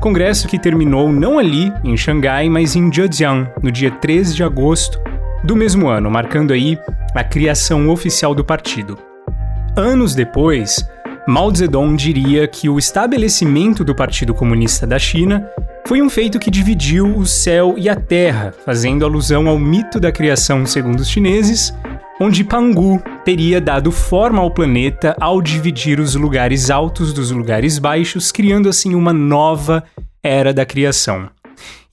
Congresso 0.00 0.48
que 0.48 0.58
terminou 0.58 1.12
não 1.12 1.38
ali, 1.38 1.72
em 1.84 1.96
Xangai, 1.96 2.48
mas 2.48 2.74
em 2.74 2.92
Zhejiang, 2.92 3.48
no 3.62 3.70
dia 3.70 3.90
3 3.90 4.34
de 4.34 4.42
agosto 4.42 5.00
do 5.44 5.56
mesmo 5.56 5.88
ano, 5.88 6.10
marcando 6.10 6.52
aí 6.52 6.78
a 7.14 7.24
criação 7.24 7.88
oficial 7.88 8.34
do 8.34 8.44
partido. 8.44 8.98
Anos 9.76 10.14
depois, 10.14 10.86
Mao 11.26 11.54
Zedong 11.54 11.96
diria 11.96 12.46
que 12.48 12.68
o 12.68 12.78
estabelecimento 12.78 13.84
do 13.84 13.94
Partido 13.94 14.34
Comunista 14.34 14.86
da 14.86 14.98
China 14.98 15.48
foi 15.86 16.02
um 16.02 16.10
feito 16.10 16.38
que 16.38 16.50
dividiu 16.50 17.16
o 17.16 17.26
céu 17.26 17.74
e 17.76 17.88
a 17.88 17.96
terra, 17.96 18.52
fazendo 18.64 19.04
alusão 19.04 19.48
ao 19.48 19.58
mito 19.58 19.98
da 19.98 20.12
criação 20.12 20.66
segundo 20.66 21.00
os 21.00 21.08
chineses, 21.08 21.72
onde 22.20 22.44
Pangu 22.44 23.02
teria 23.24 23.60
dado 23.60 23.90
forma 23.90 24.40
ao 24.40 24.50
planeta 24.50 25.16
ao 25.20 25.40
dividir 25.40 25.98
os 25.98 26.14
lugares 26.14 26.70
altos 26.70 27.12
dos 27.12 27.30
lugares 27.30 27.78
baixos, 27.78 28.30
criando 28.30 28.68
assim 28.68 28.94
uma 28.94 29.12
nova 29.12 29.82
era 30.22 30.52
da 30.52 30.64
criação. 30.64 31.28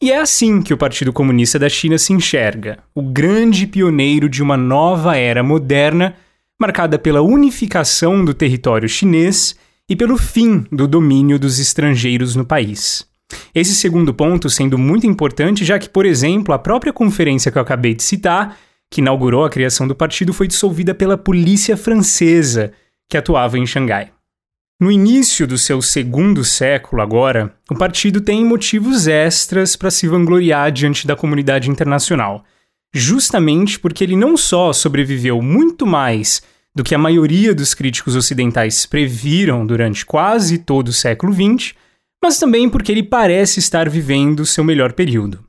E 0.02 0.14
é 0.14 0.18
assim 0.18 0.62
que 0.62 0.74
o 0.74 0.78
Partido 0.78 1.12
Comunista 1.12 1.60
da 1.60 1.68
China 1.68 1.98
se 1.98 2.14
enxerga, 2.14 2.80
o 2.96 3.02
grande 3.02 3.68
pioneiro 3.68 4.30
de 4.30 4.42
uma 4.42 4.56
nova 4.56 5.18
era 5.18 5.44
moderna, 5.44 6.16
marcada 6.58 6.98
pela 6.98 7.22
unificação 7.22 8.24
do 8.24 8.34
território 8.34 8.88
chinês 8.88 9.58
e 9.90 9.98
pelo 9.98 10.18
fim 10.18 10.66
do 10.72 10.88
domínio 10.88 11.38
dos 11.38 11.60
estrangeiros 11.60 12.34
no 12.34 12.46
país. 12.46 13.06
Esse 13.54 13.76
segundo 13.76 14.14
ponto 14.14 14.50
sendo 14.50 14.78
muito 14.78 15.06
importante, 15.06 15.66
já 15.66 15.78
que, 15.78 15.90
por 15.90 16.06
exemplo, 16.06 16.54
a 16.54 16.60
própria 16.60 16.94
conferência 16.94 17.52
que 17.52 17.58
eu 17.58 17.62
acabei 17.62 17.94
de 17.94 18.02
citar, 18.02 18.58
que 18.90 19.02
inaugurou 19.02 19.44
a 19.44 19.50
criação 19.50 19.86
do 19.86 19.94
partido, 19.94 20.32
foi 20.32 20.48
dissolvida 20.48 20.96
pela 20.96 21.18
polícia 21.18 21.76
francesa, 21.76 22.72
que 23.10 23.18
atuava 23.18 23.60
em 23.60 23.66
Xangai. 23.66 24.12
No 24.82 24.90
início 24.90 25.46
do 25.46 25.58
seu 25.58 25.82
segundo 25.82 26.42
século, 26.46 27.02
agora, 27.02 27.54
o 27.70 27.76
partido 27.76 28.22
tem 28.22 28.46
motivos 28.46 29.08
extras 29.08 29.76
para 29.76 29.92
se 29.92 30.08
vangloriar 30.08 30.72
diante 30.72 31.06
da 31.06 31.18
comunidade 31.18 31.70
internacional, 31.70 32.46
justamente 32.94 33.78
porque 33.78 34.06
ele 34.06 34.16
não 34.16 34.38
só 34.38 34.72
sobreviveu 34.72 35.42
muito 35.42 35.86
mais 35.86 36.42
do 36.74 36.82
que 36.82 36.96
a 36.96 36.98
maioria 36.98 37.54
dos 37.54 37.74
críticos 37.74 38.16
ocidentais 38.16 38.86
previram 38.86 39.66
durante 39.66 40.06
quase 40.06 40.60
todo 40.60 40.88
o 40.88 40.94
século 40.94 41.34
XX, 41.34 41.74
mas 42.24 42.40
também 42.40 42.70
porque 42.70 42.94
ele 42.94 43.04
parece 43.04 43.60
estar 43.60 43.90
vivendo 43.90 44.46
seu 44.46 44.64
melhor 44.64 44.94
período. 44.94 45.44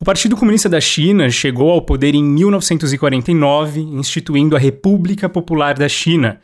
O 0.00 0.04
Partido 0.04 0.36
Comunista 0.36 0.68
da 0.68 0.80
China 0.80 1.30
chegou 1.30 1.70
ao 1.70 1.82
poder 1.82 2.12
em 2.12 2.24
1949, 2.24 3.82
instituindo 3.82 4.56
a 4.56 4.58
República 4.58 5.28
Popular 5.28 5.74
da 5.74 5.88
China 5.88 6.40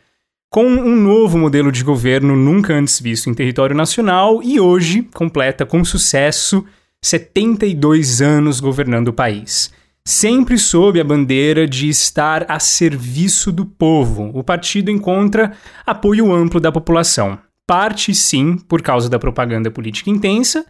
com 0.50 0.64
um 0.64 0.96
novo 0.96 1.36
modelo 1.36 1.70
de 1.70 1.84
governo 1.84 2.34
nunca 2.34 2.74
antes 2.74 3.00
visto 3.00 3.28
em 3.28 3.34
território 3.34 3.76
nacional 3.76 4.42
e 4.42 4.58
hoje 4.58 5.02
completa 5.14 5.66
com 5.66 5.84
sucesso 5.84 6.64
72 7.04 8.22
anos 8.22 8.58
governando 8.58 9.08
o 9.08 9.12
país. 9.12 9.70
sempre 10.06 10.56
sob 10.56 10.98
a 10.98 11.04
bandeira 11.04 11.68
de 11.68 11.86
estar 11.86 12.50
a 12.50 12.58
serviço 12.58 13.52
do 13.52 13.66
povo. 13.66 14.30
O 14.32 14.42
partido 14.42 14.90
encontra 14.90 15.52
apoio 15.84 16.32
amplo 16.32 16.58
da 16.58 16.72
população. 16.72 17.38
Parte, 17.66 18.14
sim, 18.14 18.56
por 18.56 18.80
causa 18.80 19.10
da 19.10 19.18
propaganda 19.18 19.70
política 19.70 20.08
intensa, 20.08 20.64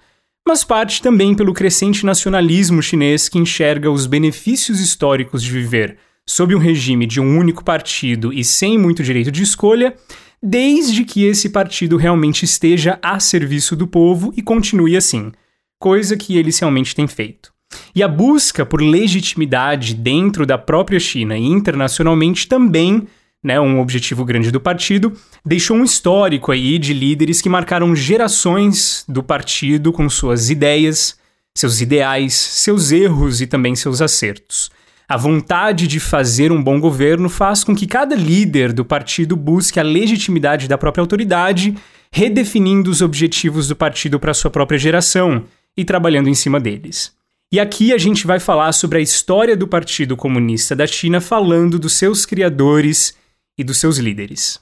mas 0.44 0.64
parte 0.64 1.00
também 1.00 1.36
pelo 1.36 1.54
crescente 1.54 2.04
nacionalismo 2.04 2.82
chinês 2.82 3.28
que 3.28 3.38
enxerga 3.38 3.88
os 3.88 4.06
benefícios 4.06 4.80
históricos 4.80 5.40
de 5.40 5.52
viver 5.52 5.98
sob 6.28 6.54
um 6.54 6.58
regime 6.58 7.06
de 7.06 7.20
um 7.22 7.38
único 7.38 7.64
partido 7.64 8.30
e 8.30 8.44
sem 8.44 8.76
muito 8.76 9.02
direito 9.02 9.32
de 9.32 9.42
escolha, 9.42 9.94
desde 10.42 11.02
que 11.02 11.24
esse 11.24 11.48
partido 11.48 11.96
realmente 11.96 12.44
esteja 12.44 12.98
a 13.02 13.18
serviço 13.18 13.74
do 13.74 13.88
povo 13.88 14.30
e 14.36 14.42
continue 14.42 14.94
assim, 14.94 15.32
coisa 15.80 16.18
que 16.18 16.36
eles 16.36 16.58
realmente 16.58 16.94
têm 16.94 17.08
feito. 17.08 17.50
E 17.94 18.02
a 18.02 18.08
busca 18.08 18.66
por 18.66 18.82
legitimidade 18.82 19.94
dentro 19.94 20.44
da 20.44 20.58
própria 20.58 21.00
China 21.00 21.36
e 21.36 21.46
internacionalmente 21.46 22.46
também, 22.46 23.08
né, 23.42 23.58
um 23.58 23.80
objetivo 23.80 24.22
grande 24.22 24.50
do 24.50 24.60
partido, 24.60 25.14
deixou 25.44 25.78
um 25.78 25.84
histórico 25.84 26.52
aí 26.52 26.78
de 26.78 26.92
líderes 26.92 27.40
que 27.40 27.48
marcaram 27.48 27.96
gerações 27.96 29.02
do 29.08 29.22
partido 29.22 29.92
com 29.92 30.10
suas 30.10 30.50
ideias, 30.50 31.16
seus 31.56 31.80
ideais, 31.80 32.34
seus 32.34 32.92
erros 32.92 33.40
e 33.40 33.46
também 33.46 33.74
seus 33.74 34.02
acertos. 34.02 34.70
A 35.08 35.16
vontade 35.16 35.86
de 35.86 35.98
fazer 35.98 36.52
um 36.52 36.62
bom 36.62 36.78
governo 36.78 37.30
faz 37.30 37.64
com 37.64 37.74
que 37.74 37.86
cada 37.86 38.14
líder 38.14 38.74
do 38.74 38.84
partido 38.84 39.34
busque 39.36 39.80
a 39.80 39.82
legitimidade 39.82 40.68
da 40.68 40.76
própria 40.76 41.00
autoridade, 41.00 41.74
redefinindo 42.12 42.90
os 42.90 43.00
objetivos 43.00 43.66
do 43.66 43.74
partido 43.74 44.20
para 44.20 44.34
sua 44.34 44.50
própria 44.50 44.78
geração 44.78 45.44
e 45.74 45.82
trabalhando 45.82 46.28
em 46.28 46.34
cima 46.34 46.60
deles. 46.60 47.16
E 47.50 47.58
aqui 47.58 47.94
a 47.94 47.96
gente 47.96 48.26
vai 48.26 48.38
falar 48.38 48.70
sobre 48.72 48.98
a 48.98 49.00
história 49.00 49.56
do 49.56 49.66
Partido 49.66 50.14
Comunista 50.14 50.76
da 50.76 50.86
China, 50.86 51.22
falando 51.22 51.78
dos 51.78 51.94
seus 51.94 52.26
criadores 52.26 53.16
e 53.56 53.64
dos 53.64 53.78
seus 53.78 53.96
líderes. 53.96 54.60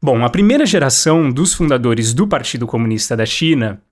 Bom, 0.00 0.24
a 0.24 0.30
primeira 0.30 0.64
geração 0.64 1.32
dos 1.32 1.52
fundadores 1.52 2.14
do 2.14 2.28
Partido 2.28 2.64
Comunista 2.64 3.16
da 3.16 3.26
China, 3.26 3.82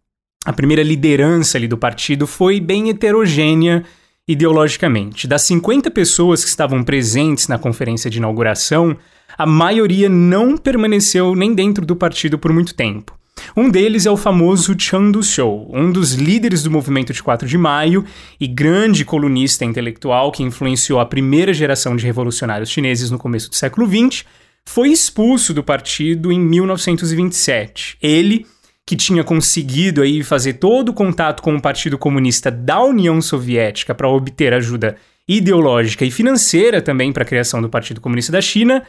a 0.45 0.53
primeira 0.53 0.85
liderança 0.85 1.59
ali 1.59 1.67
do 1.67 1.77
partido, 1.77 2.25
foi 2.25 2.61
bem 2.61 2.89
heterogênea 2.91 3.85
ideologicamente. 4.27 5.27
Das 5.27 5.43
50 5.43 5.91
pessoas 5.91 6.43
que 6.43 6.51
estavam 6.51 6.83
presentes 6.83 7.49
na 7.49 7.59
conferência 7.59 8.11
de 8.11 8.19
inauguração, 8.19 8.97
a 9.37 9.47
maioria 9.47 10.09
não 10.09 10.57
permaneceu 10.57 11.35
nem 11.35 11.55
dentro 11.55 11.85
do 11.85 11.97
partido 11.97 12.39
por 12.39 12.53
muito 12.53 12.75
tempo. 12.75 13.17
Um 13.57 13.69
deles 13.69 14.07
é 14.07 14.11
o 14.11 14.17
famoso 14.17 14.75
Chang 14.79 15.13
Du-shou, 15.13 15.71
um 15.73 15.91
dos 15.91 16.15
líderes 16.15 16.63
do 16.63 16.71
movimento 16.71 17.13
de 17.13 17.23
4 17.23 17.47
de 17.47 17.59
maio 17.59 18.05
e 18.41 18.47
grande 18.47 19.05
colunista 19.05 19.65
intelectual 19.65 20.33
que 20.33 20.43
influenciou 20.43 21.01
a 21.01 21.07
primeira 21.07 21.53
geração 21.53 21.97
de 21.97 22.07
revolucionários 22.07 22.71
chineses 22.71 23.11
no 23.11 23.19
começo 23.19 23.51
do 23.51 23.57
século 23.57 23.87
XX, 23.87 24.25
foi 24.65 24.91
expulso 24.91 25.53
do 25.53 25.63
partido 25.63 26.33
em 26.33 26.41
1927. 26.41 27.99
Ele 28.01 28.47
que 28.87 28.97
tinha 28.97 29.25
conseguido 29.25 30.03
aí 30.03 30.23
fazer 30.23 30.55
todo 30.55 30.91
o 30.91 30.95
contato 30.95 31.43
com 31.43 31.55
o 31.55 31.61
Partido 31.61 31.97
Comunista 31.97 32.51
da 32.51 32.83
União 32.83 33.21
Soviética 33.21 33.95
para 33.95 34.09
obter 34.09 34.53
ajuda 34.53 34.97
ideológica 35.27 36.05
e 36.05 36.11
financeira 36.11 36.83
também 36.83 37.13
para 37.13 37.23
a 37.23 37.27
criação 37.27 37.63
do 37.63 37.69
Partido 37.69 38.01
Comunista 38.01 38.31
da 38.31 38.43
China, 38.43 38.85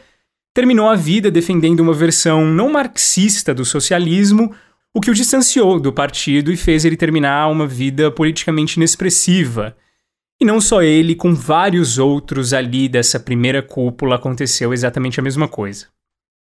terminou 0.54 0.88
a 0.88 0.94
vida 0.94 1.30
defendendo 1.30 1.80
uma 1.80 1.94
versão 1.94 2.44
não 2.46 2.70
marxista 2.70 3.54
do 3.54 3.64
socialismo, 3.64 4.54
o 4.94 5.00
que 5.00 5.10
o 5.10 5.14
distanciou 5.14 5.80
do 5.80 5.92
partido 5.92 6.52
e 6.52 6.56
fez 6.56 6.84
ele 6.84 6.96
terminar 6.96 7.48
uma 7.48 7.66
vida 7.66 8.10
politicamente 8.10 8.76
inexpressiva. 8.76 9.76
E 10.40 10.44
não 10.44 10.60
só 10.60 10.82
ele, 10.82 11.14
com 11.14 11.34
vários 11.34 11.98
outros 11.98 12.52
ali 12.52 12.88
dessa 12.88 13.18
primeira 13.18 13.62
cúpula 13.62 14.16
aconteceu 14.16 14.72
exatamente 14.72 15.18
a 15.18 15.22
mesma 15.22 15.48
coisa. 15.48 15.86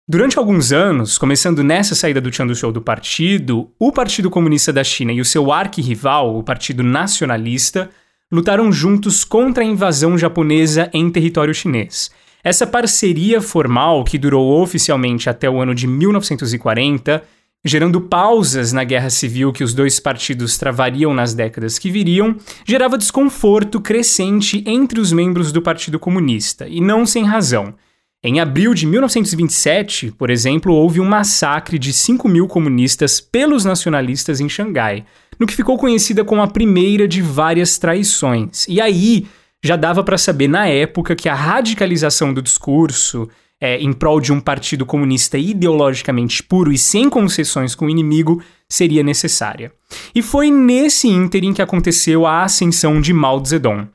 Durante 0.07 0.37
alguns 0.37 0.71
anos, 0.71 1.17
começando 1.17 1.63
nessa 1.63 1.93
saída 1.93 2.19
do 2.19 2.33
Chan 2.33 2.51
Show 2.55 2.71
do 2.71 2.81
partido, 2.81 3.69
o 3.79 3.91
Partido 3.91 4.29
Comunista 4.29 4.73
da 4.73 4.83
China 4.83 5.13
e 5.13 5.21
o 5.21 5.25
seu 5.25 5.51
arquirrival, 5.51 6.35
o 6.35 6.43
Partido 6.43 6.81
Nacionalista, 6.81 7.89
lutaram 8.31 8.71
juntos 8.71 9.23
contra 9.23 9.63
a 9.63 9.67
invasão 9.67 10.17
japonesa 10.17 10.89
em 10.91 11.09
território 11.09 11.53
chinês. 11.53 12.09
Essa 12.43 12.65
parceria 12.65 13.39
formal, 13.39 14.03
que 14.03 14.17
durou 14.17 14.61
oficialmente 14.61 15.29
até 15.29 15.47
o 15.47 15.61
ano 15.61 15.75
de 15.75 15.85
1940, 15.85 17.23
gerando 17.63 18.01
pausas 18.01 18.73
na 18.73 18.83
guerra 18.83 19.11
civil 19.11 19.53
que 19.53 19.63
os 19.63 19.73
dois 19.73 19.99
partidos 19.99 20.57
travariam 20.57 21.13
nas 21.13 21.35
décadas 21.35 21.77
que 21.77 21.91
viriam, 21.91 22.35
gerava 22.65 22.97
desconforto 22.97 23.79
crescente 23.79 24.63
entre 24.65 24.99
os 24.99 25.11
membros 25.13 25.51
do 25.51 25.61
Partido 25.61 25.99
Comunista, 25.99 26.67
e 26.67 26.81
não 26.81 27.05
sem 27.05 27.23
razão. 27.23 27.75
Em 28.23 28.39
abril 28.39 28.75
de 28.75 28.85
1927, 28.85 30.11
por 30.11 30.29
exemplo, 30.29 30.75
houve 30.75 31.01
um 31.01 31.05
massacre 31.05 31.79
de 31.79 31.91
5 31.91 32.29
mil 32.29 32.47
comunistas 32.47 33.19
pelos 33.19 33.65
nacionalistas 33.65 34.39
em 34.39 34.47
Xangai, 34.47 35.05
no 35.39 35.47
que 35.47 35.55
ficou 35.55 35.75
conhecida 35.75 36.23
como 36.23 36.43
a 36.43 36.47
primeira 36.47 37.07
de 37.07 37.19
várias 37.19 37.79
traições. 37.79 38.67
E 38.67 38.79
aí 38.79 39.25
já 39.63 39.75
dava 39.75 40.03
para 40.03 40.19
saber 40.19 40.47
na 40.47 40.67
época 40.67 41.15
que 41.15 41.27
a 41.27 41.33
radicalização 41.33 42.31
do 42.31 42.43
discurso 42.43 43.27
é, 43.59 43.79
em 43.79 43.91
prol 43.91 44.21
de 44.21 44.31
um 44.31 44.39
partido 44.39 44.85
comunista 44.85 45.39
ideologicamente 45.39 46.43
puro 46.43 46.71
e 46.71 46.77
sem 46.77 47.09
concessões 47.09 47.73
com 47.73 47.85
o 47.85 47.89
inimigo 47.89 48.39
seria 48.69 49.01
necessária. 49.01 49.71
E 50.13 50.21
foi 50.21 50.51
nesse 50.51 51.07
ínterim 51.07 51.53
que 51.53 51.61
aconteceu 51.61 52.27
a 52.27 52.43
ascensão 52.43 53.01
de 53.01 53.13
Mao 53.13 53.43
Zedong. 53.43 53.87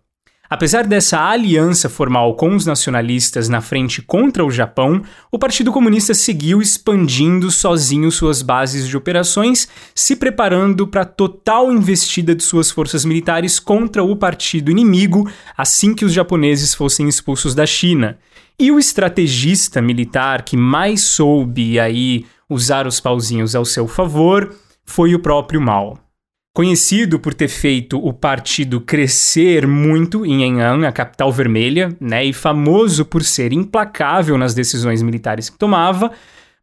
Apesar 0.48 0.86
dessa 0.86 1.20
aliança 1.20 1.88
formal 1.88 2.34
com 2.34 2.54
os 2.54 2.64
nacionalistas 2.64 3.48
na 3.48 3.60
frente 3.60 4.00
contra 4.00 4.44
o 4.44 4.50
Japão, 4.50 5.02
o 5.30 5.38
Partido 5.38 5.72
Comunista 5.72 6.14
seguiu 6.14 6.62
expandindo 6.62 7.50
sozinho 7.50 8.10
suas 8.10 8.42
bases 8.42 8.86
de 8.86 8.96
operações, 8.96 9.68
se 9.94 10.14
preparando 10.14 10.86
para 10.86 11.02
a 11.02 11.06
total 11.06 11.72
investida 11.72 12.34
de 12.34 12.44
suas 12.44 12.70
forças 12.70 13.04
militares 13.04 13.58
contra 13.58 14.04
o 14.04 14.14
partido 14.14 14.70
inimigo 14.70 15.28
assim 15.56 15.94
que 15.94 16.04
os 16.04 16.12
japoneses 16.12 16.74
fossem 16.74 17.08
expulsos 17.08 17.54
da 17.54 17.66
China. 17.66 18.18
E 18.58 18.70
o 18.70 18.78
estrategista 18.78 19.82
militar 19.82 20.42
que 20.42 20.56
mais 20.56 21.02
soube 21.02 21.78
aí 21.78 22.24
usar 22.48 22.86
os 22.86 23.00
pauzinhos 23.00 23.54
ao 23.54 23.64
seu 23.64 23.86
favor 23.86 24.54
foi 24.84 25.14
o 25.14 25.18
próprio 25.18 25.60
Mao. 25.60 26.05
Conhecido 26.56 27.20
por 27.20 27.34
ter 27.34 27.48
feito 27.48 27.98
o 27.98 28.14
partido 28.14 28.80
crescer 28.80 29.66
muito 29.66 30.25
em 30.25 30.42
Yan'an, 30.42 30.88
a 30.88 30.90
capital 30.90 31.30
vermelha, 31.30 31.94
né, 32.00 32.25
e 32.25 32.32
famoso 32.32 33.04
por 33.04 33.22
ser 33.22 33.52
implacável 33.52 34.38
nas 34.38 34.54
decisões 34.54 35.02
militares 35.02 35.50
que 35.50 35.58
tomava, 35.58 36.12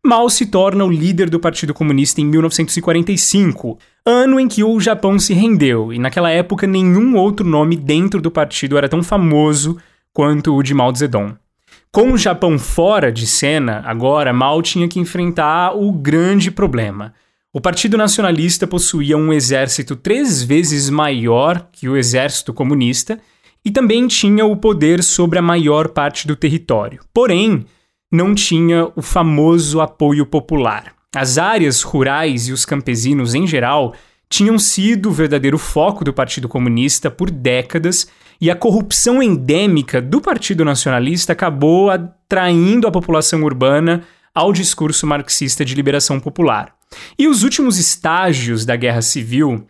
Mao 0.03 0.27
se 0.31 0.47
torna 0.47 0.83
o 0.83 0.89
líder 0.89 1.29
do 1.29 1.39
Partido 1.39 1.75
Comunista 1.75 2.19
em 2.19 2.25
1945, 2.25 3.77
ano 4.03 4.39
em 4.39 4.47
que 4.47 4.63
o 4.63 4.79
Japão 4.79 5.19
se 5.19 5.31
rendeu, 5.31 5.93
e 5.93 5.99
naquela 5.99 6.31
época 6.31 6.65
nenhum 6.65 7.15
outro 7.15 7.47
nome 7.47 7.75
dentro 7.75 8.19
do 8.19 8.31
partido 8.31 8.75
era 8.79 8.89
tão 8.89 9.03
famoso 9.03 9.77
quanto 10.11 10.55
o 10.55 10.63
de 10.63 10.73
Mao 10.73 10.91
Zedong. 10.95 11.35
Com 11.91 12.13
o 12.13 12.17
Japão 12.17 12.57
fora 12.57 13.11
de 13.11 13.27
cena, 13.27 13.83
agora 13.85 14.33
Mao 14.33 14.59
tinha 14.63 14.87
que 14.87 14.99
enfrentar 14.99 15.77
o 15.77 15.91
grande 15.91 16.49
problema 16.49 17.13
o 17.55 17.61
Partido 17.61 17.95
Nacionalista 17.95 18.65
possuía 18.65 19.15
um 19.15 19.31
exército 19.31 19.95
três 19.95 20.41
vezes 20.41 20.89
maior 20.89 21.67
que 21.71 21.87
o 21.87 21.95
exército 21.95 22.51
comunista 22.51 23.19
e 23.63 23.69
também 23.69 24.07
tinha 24.07 24.43
o 24.43 24.57
poder 24.57 25.03
sobre 25.03 25.37
a 25.37 25.41
maior 25.41 25.89
parte 25.89 26.25
do 26.25 26.35
território. 26.35 27.01
Porém, 27.13 27.63
não 28.11 28.33
tinha 28.33 28.91
o 28.95 29.03
famoso 29.03 29.81
apoio 29.81 30.25
popular. 30.25 30.95
As 31.15 31.37
áreas 31.37 31.83
rurais 31.83 32.47
e 32.47 32.51
os 32.51 32.65
campesinos 32.65 33.35
em 33.35 33.45
geral 33.45 33.93
tinham 34.27 34.57
sido 34.57 35.09
o 35.09 35.13
verdadeiro 35.13 35.59
foco 35.59 36.03
do 36.03 36.11
Partido 36.11 36.49
Comunista 36.49 37.11
por 37.11 37.29
décadas 37.29 38.07
e 38.41 38.49
a 38.49 38.55
corrupção 38.55 39.21
endêmica 39.21 40.01
do 40.01 40.19
Partido 40.19 40.65
Nacionalista 40.65 41.33
acabou 41.33 41.91
atraindo 41.91 42.87
a 42.87 42.91
população 42.91 43.43
urbana 43.43 44.03
ao 44.33 44.51
discurso 44.51 45.05
marxista 45.05 45.63
de 45.63 45.75
liberação 45.75 46.19
popular. 46.19 46.73
E 47.17 47.27
os 47.27 47.43
últimos 47.43 47.77
estágios 47.77 48.65
da 48.65 48.75
Guerra 48.75 49.01
Civil 49.01 49.67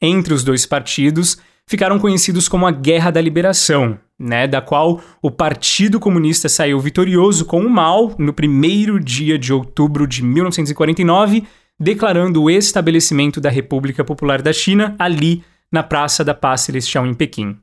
entre 0.00 0.34
os 0.34 0.42
dois 0.42 0.66
partidos 0.66 1.38
ficaram 1.66 1.98
conhecidos 1.98 2.48
como 2.48 2.66
a 2.66 2.70
Guerra 2.70 3.10
da 3.10 3.20
Liberação, 3.20 3.98
né, 4.18 4.46
da 4.46 4.60
qual 4.60 5.00
o 5.22 5.30
Partido 5.30 5.98
Comunista 5.98 6.48
saiu 6.48 6.78
vitorioso 6.80 7.44
com 7.44 7.60
o 7.60 7.70
Mao 7.70 8.14
no 8.18 8.32
primeiro 8.32 9.00
dia 9.00 9.38
de 9.38 9.52
outubro 9.52 10.06
de 10.06 10.22
1949, 10.22 11.44
declarando 11.78 12.42
o 12.42 12.50
estabelecimento 12.50 13.40
da 13.40 13.50
República 13.50 14.04
Popular 14.04 14.42
da 14.42 14.52
China 14.52 14.94
ali 14.98 15.42
na 15.70 15.82
Praça 15.82 16.24
da 16.24 16.34
Paz 16.34 16.62
Celestial 16.62 17.06
em 17.06 17.14
Pequim. 17.14 17.56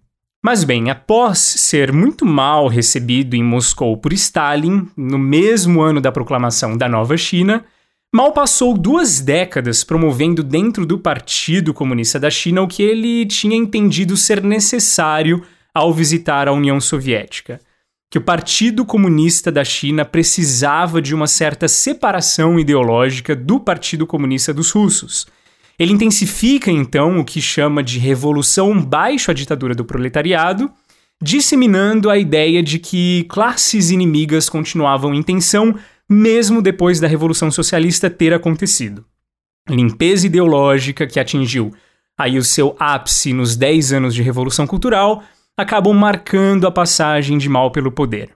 Mas 0.44 0.64
bem, 0.64 0.90
após 0.90 1.38
ser 1.38 1.92
muito 1.92 2.26
mal 2.26 2.68
recebido 2.68 3.36
em 3.36 3.44
Moscou 3.44 3.98
por 3.98 4.14
Stalin, 4.14 4.88
no 4.96 5.20
mesmo 5.20 5.82
ano 5.82 6.00
da 6.00 6.14
proclamação 6.14 6.78
da 6.78 6.88
Nova 6.88 7.18
China, 7.18 7.66
Mao 8.12 8.32
passou 8.32 8.76
duas 8.76 9.20
décadas 9.20 9.84
promovendo 9.84 10.42
dentro 10.42 10.84
do 10.84 10.98
Partido 10.98 11.76
Comunista 11.76 12.20
da 12.20 12.32
China 12.32 12.64
o 12.64 12.68
que 12.68 12.82
ele 12.82 13.24
tinha 13.28 13.56
entendido 13.56 14.18
ser 14.18 14.44
necessário 14.44 15.44
ao 15.72 15.94
visitar 15.94 16.48
a 16.48 16.52
União 16.52 16.82
Soviética. 16.82 17.62
Que 18.10 18.18
o 18.18 18.22
Partido 18.22 18.84
Comunista 18.84 19.52
da 19.52 19.64
China 19.64 20.04
precisava 20.04 21.00
de 21.00 21.14
uma 21.14 21.28
certa 21.28 21.68
separação 21.68 22.60
ideológica 22.60 23.36
do 23.36 23.60
Partido 23.60 24.08
Comunista 24.08 24.52
dos 24.52 24.72
Russos. 24.72 25.28
Ele 25.78 25.94
intensifica 25.94 26.72
então 26.72 27.20
o 27.20 27.24
que 27.24 27.40
chama 27.40 27.84
de 27.84 28.00
revolução 28.00 28.82
baixo 28.82 29.30
a 29.30 29.36
ditadura 29.36 29.76
do 29.76 29.86
proletariado, 29.86 30.72
disseminando 31.22 32.10
a 32.10 32.18
ideia 32.18 32.64
de 32.64 32.80
que 32.80 33.26
classes 33.30 33.92
inimigas 33.92 34.50
continuavam 34.50 35.14
em 35.14 35.22
tensão 35.22 35.76
mesmo 36.10 36.62
depois 36.62 37.00
da 37.00 37.08
Revolução 37.08 37.52
Socialista 37.52 38.10
ter 38.10 38.34
acontecido. 38.34 39.06
Limpeza 39.70 40.26
ideológica 40.26 41.06
que 41.06 41.20
atingiu 41.20 41.72
aí 42.18 42.38
o 42.38 42.44
seu 42.44 42.76
ápice 42.80 43.32
nos 43.32 43.56
10 43.56 43.94
anos 43.94 44.16
de 44.16 44.24
Revolução 44.24 44.66
Cultural 44.66 45.24
acabou 45.56 45.94
marcando 45.94 46.66
a 46.66 46.72
passagem 46.72 47.38
de 47.38 47.48
Mao 47.48 47.72
pelo 47.72 47.92
poder. 47.92 48.32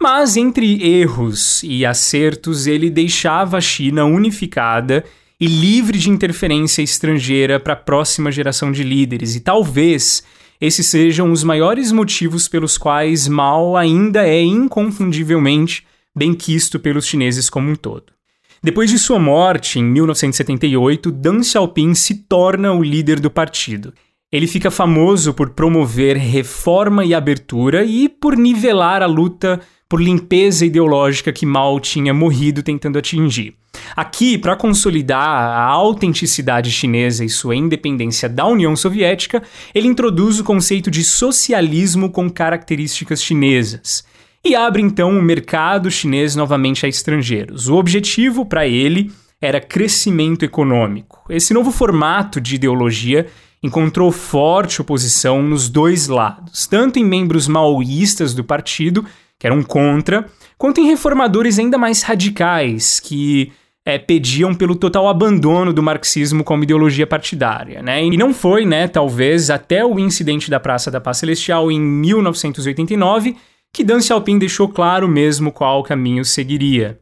Mas 0.00 0.36
entre 0.36 0.82
erros 0.82 1.62
e 1.62 1.84
acertos, 1.84 2.66
ele 2.66 2.88
deixava 2.88 3.58
a 3.58 3.60
China 3.60 4.04
unificada 4.04 5.04
e 5.40 5.46
livre 5.46 5.98
de 5.98 6.10
interferência 6.10 6.82
estrangeira 6.82 7.60
para 7.60 7.74
a 7.74 7.76
próxima 7.76 8.30
geração 8.30 8.72
de 8.72 8.82
líderes, 8.82 9.36
e 9.36 9.40
talvez 9.40 10.22
esses 10.60 10.86
sejam 10.86 11.30
os 11.30 11.44
maiores 11.44 11.92
motivos 11.92 12.48
pelos 12.48 12.76
quais 12.76 13.28
Mao 13.28 13.76
ainda 13.76 14.26
é 14.26 14.42
inconfundivelmente 14.42 15.86
bem 16.18 16.34
quisto 16.34 16.80
pelos 16.80 17.06
chineses 17.06 17.48
como 17.48 17.70
um 17.70 17.76
todo. 17.76 18.12
Depois 18.60 18.90
de 18.90 18.98
sua 18.98 19.20
morte, 19.20 19.78
em 19.78 19.84
1978, 19.84 21.12
Deng 21.12 21.44
Xiaoping 21.44 21.94
se 21.94 22.24
torna 22.24 22.72
o 22.72 22.82
líder 22.82 23.20
do 23.20 23.30
partido. 23.30 23.94
Ele 24.32 24.48
fica 24.48 24.70
famoso 24.70 25.32
por 25.32 25.50
promover 25.50 26.16
reforma 26.16 27.04
e 27.04 27.14
abertura 27.14 27.84
e 27.84 28.08
por 28.08 28.36
nivelar 28.36 29.00
a 29.00 29.06
luta 29.06 29.60
por 29.88 30.02
limpeza 30.02 30.66
ideológica 30.66 31.32
que 31.32 31.46
Mao 31.46 31.80
tinha 31.80 32.12
morrido 32.12 32.62
tentando 32.62 32.98
atingir. 32.98 33.54
Aqui, 33.96 34.36
para 34.36 34.56
consolidar 34.56 35.18
a 35.20 35.64
autenticidade 35.64 36.70
chinesa 36.70 37.24
e 37.24 37.28
sua 37.28 37.56
independência 37.56 38.28
da 38.28 38.44
União 38.44 38.74
Soviética, 38.76 39.42
ele 39.74 39.88
introduz 39.88 40.40
o 40.40 40.44
conceito 40.44 40.90
de 40.90 41.02
socialismo 41.04 42.10
com 42.10 42.28
características 42.28 43.22
chinesas 43.22 44.04
e 44.48 44.56
abre 44.56 44.80
então 44.80 45.10
o 45.10 45.22
mercado 45.22 45.90
chinês 45.90 46.34
novamente 46.34 46.86
a 46.86 46.88
estrangeiros. 46.88 47.68
O 47.68 47.76
objetivo 47.76 48.46
para 48.46 48.66
ele 48.66 49.12
era 49.40 49.60
crescimento 49.60 50.42
econômico. 50.42 51.22
Esse 51.28 51.52
novo 51.52 51.70
formato 51.70 52.40
de 52.40 52.54
ideologia 52.54 53.26
encontrou 53.62 54.10
forte 54.10 54.80
oposição 54.80 55.42
nos 55.42 55.68
dois 55.68 56.08
lados, 56.08 56.66
tanto 56.66 56.98
em 56.98 57.04
membros 57.04 57.46
maoístas 57.46 58.32
do 58.32 58.42
partido, 58.42 59.04
que 59.38 59.46
eram 59.46 59.62
contra, 59.62 60.26
quanto 60.56 60.80
em 60.80 60.86
reformadores 60.86 61.58
ainda 61.58 61.76
mais 61.76 62.02
radicais, 62.02 63.00
que 63.00 63.52
é, 63.84 63.98
pediam 63.98 64.54
pelo 64.54 64.74
total 64.74 65.08
abandono 65.08 65.74
do 65.74 65.82
marxismo 65.82 66.42
como 66.42 66.62
ideologia 66.64 67.06
partidária. 67.06 67.82
Né? 67.82 68.02
E 68.02 68.16
não 68.16 68.32
foi, 68.32 68.64
né, 68.64 68.88
talvez, 68.88 69.50
até 69.50 69.84
o 69.84 69.98
incidente 69.98 70.50
da 70.50 70.58
Praça 70.58 70.90
da 70.90 71.00
Paz 71.00 71.18
Celestial 71.18 71.70
em 71.70 71.80
1989 71.80 73.36
que 73.72 73.84
Deng 73.84 74.00
Xiaoping 74.00 74.38
deixou 74.38 74.68
claro 74.68 75.08
mesmo 75.08 75.52
qual 75.52 75.82
caminho 75.82 76.24
seguiria. 76.24 77.00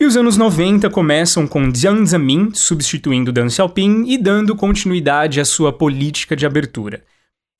E 0.00 0.04
os 0.04 0.16
anos 0.16 0.36
90 0.36 0.90
começam 0.90 1.46
com 1.46 1.72
Jiang 1.72 2.04
Zemin 2.04 2.50
substituindo 2.52 3.32
Deng 3.32 3.48
Xiaoping 3.48 4.06
e 4.08 4.18
dando 4.18 4.56
continuidade 4.56 5.40
à 5.40 5.44
sua 5.44 5.72
política 5.72 6.34
de 6.34 6.44
abertura. 6.44 7.04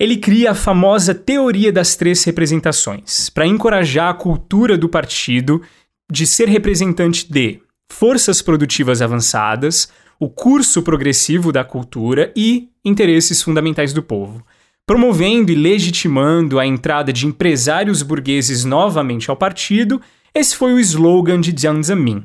Ele 0.00 0.16
cria 0.16 0.50
a 0.50 0.54
famosa 0.54 1.14
teoria 1.14 1.72
das 1.72 1.94
três 1.94 2.24
representações, 2.24 3.30
para 3.30 3.46
encorajar 3.46 4.10
a 4.10 4.14
cultura 4.14 4.76
do 4.76 4.88
partido 4.88 5.62
de 6.10 6.26
ser 6.26 6.48
representante 6.48 7.32
de 7.32 7.60
forças 7.90 8.42
produtivas 8.42 9.00
avançadas, 9.00 9.88
o 10.18 10.28
curso 10.28 10.82
progressivo 10.82 11.52
da 11.52 11.64
cultura 11.64 12.32
e 12.36 12.68
interesses 12.84 13.40
fundamentais 13.40 13.92
do 13.92 14.02
povo 14.02 14.44
promovendo 14.86 15.50
e 15.50 15.54
legitimando 15.54 16.58
a 16.58 16.66
entrada 16.66 17.12
de 17.12 17.26
empresários 17.26 18.02
burgueses 18.02 18.64
novamente 18.64 19.30
ao 19.30 19.36
partido, 19.36 20.00
esse 20.34 20.56
foi 20.56 20.74
o 20.74 20.80
slogan 20.80 21.40
de 21.40 21.54
Jiang 21.56 21.82
Zemin. 21.82 22.24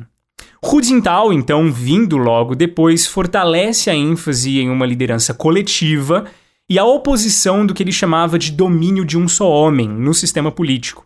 Hu 0.61 0.83
Jintao, 0.83 1.31
então, 1.31 1.71
vindo 1.71 2.17
logo 2.17 2.55
depois, 2.55 3.07
fortalece 3.07 3.89
a 3.89 3.95
ênfase 3.95 4.59
em 4.59 4.69
uma 4.69 4.85
liderança 4.85 5.33
coletiva 5.33 6.25
e 6.69 6.77
a 6.77 6.83
oposição 6.83 7.65
do 7.65 7.73
que 7.73 7.81
ele 7.81 7.91
chamava 7.91 8.37
de 8.37 8.51
domínio 8.51 9.05
de 9.05 9.17
um 9.17 9.27
só 9.27 9.49
homem 9.49 9.87
no 9.87 10.13
sistema 10.13 10.51
político, 10.51 11.05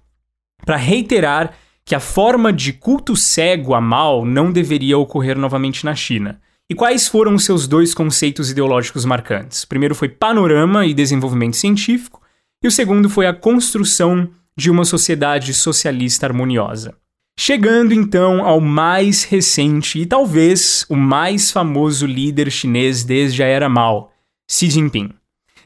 para 0.66 0.76
reiterar 0.76 1.54
que 1.86 1.94
a 1.94 2.00
forma 2.00 2.52
de 2.52 2.74
culto 2.74 3.16
cego 3.16 3.74
a 3.74 3.82
Mao 3.82 4.26
não 4.26 4.52
deveria 4.52 4.98
ocorrer 4.98 5.38
novamente 5.38 5.86
na 5.86 5.94
China. 5.94 6.40
E 6.70 6.76
quais 6.76 7.08
foram 7.08 7.36
os 7.36 7.44
seus 7.44 7.68
dois 7.68 7.94
conceitos 7.94 8.50
ideológicos 8.50 9.04
marcantes? 9.06 9.64
O 9.64 9.68
primeiro 9.68 9.94
foi 9.94 10.08
panorama 10.08 10.86
e 10.86 10.94
desenvolvimento 10.94 11.58
científico, 11.58 12.22
e 12.64 12.68
o 12.68 12.72
segundo 12.72 13.10
foi 13.10 13.28
a 13.28 13.34
construção 13.34 14.30
de 14.56 14.72
uma 14.72 14.86
sociedade 14.86 15.54
socialista 15.54 16.26
harmoniosa. 16.26 16.96
Chegando 17.38 17.94
então 17.94 18.46
ao 18.46 18.62
mais 18.62 19.24
recente 19.24 20.00
e 20.00 20.06
talvez 20.06 20.86
o 20.88 20.96
mais 20.96 21.52
famoso 21.52 22.06
líder 22.06 22.52
chinês 22.52 23.04
desde 23.04 23.42
a 23.42 23.48
era 23.48 23.68
Mao, 23.68 24.12
Xi 24.50 24.70
Jinping. 24.70 25.10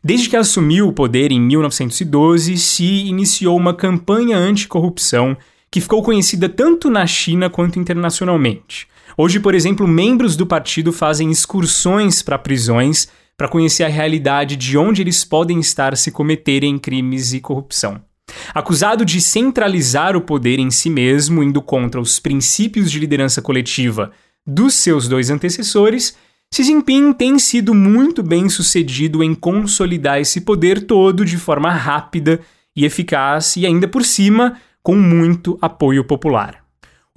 Desde 0.04 0.30
que 0.30 0.38
assumiu 0.38 0.88
o 0.88 0.94
poder 0.94 1.32
em 1.32 1.42
1912, 1.42 2.58
Xi 2.58 3.08
iniciou 3.08 3.58
uma 3.58 3.74
campanha 3.74 4.38
anticorrupção 4.38 5.38
que 5.70 5.82
ficou 5.82 6.02
conhecida 6.02 6.48
tanto 6.48 6.90
na 6.90 7.06
China 7.06 7.50
quanto 7.50 7.78
internacionalmente. 7.78 8.88
Hoje, 9.20 9.40
por 9.40 9.56
exemplo, 9.56 9.88
membros 9.88 10.36
do 10.36 10.46
partido 10.46 10.94
fazem 10.94 11.32
excursões 11.32 12.22
para 12.22 12.38
prisões 12.38 13.08
para 13.36 13.48
conhecer 13.48 13.84
a 13.84 13.88
realidade 13.88 14.56
de 14.56 14.78
onde 14.78 15.02
eles 15.02 15.26
podem 15.26 15.60
estar 15.60 15.98
se 15.98 16.12
cometerem 16.12 16.78
crimes 16.78 17.34
e 17.34 17.40
corrupção. 17.40 18.00
Acusado 18.54 19.04
de 19.04 19.20
centralizar 19.20 20.16
o 20.16 20.22
poder 20.22 20.60
em 20.60 20.70
si 20.70 20.88
mesmo, 20.88 21.42
indo 21.42 21.64
contra 21.64 22.00
os 22.00 22.20
princípios 22.20 22.92
de 22.92 23.00
liderança 23.00 23.42
coletiva 23.42 24.12
dos 24.46 24.76
seus 24.76 25.08
dois 25.08 25.32
antecessores, 25.32 26.16
Xi 26.54 26.64
Jinping 26.64 27.12
tem 27.12 27.40
sido 27.40 27.74
muito 27.74 28.22
bem 28.22 28.48
sucedido 28.50 29.24
em 29.24 29.34
consolidar 29.34 30.20
esse 30.20 30.42
poder 30.42 30.86
todo 30.86 31.26
de 31.26 31.38
forma 31.38 31.72
rápida 31.72 32.40
e 32.76 32.86
eficaz 32.86 33.58
e 33.58 33.66
ainda 33.66 33.88
por 33.88 34.06
cima 34.06 34.58
com 34.84 34.96
muito 34.96 35.58
apoio 35.60 36.04
popular. 36.04 36.67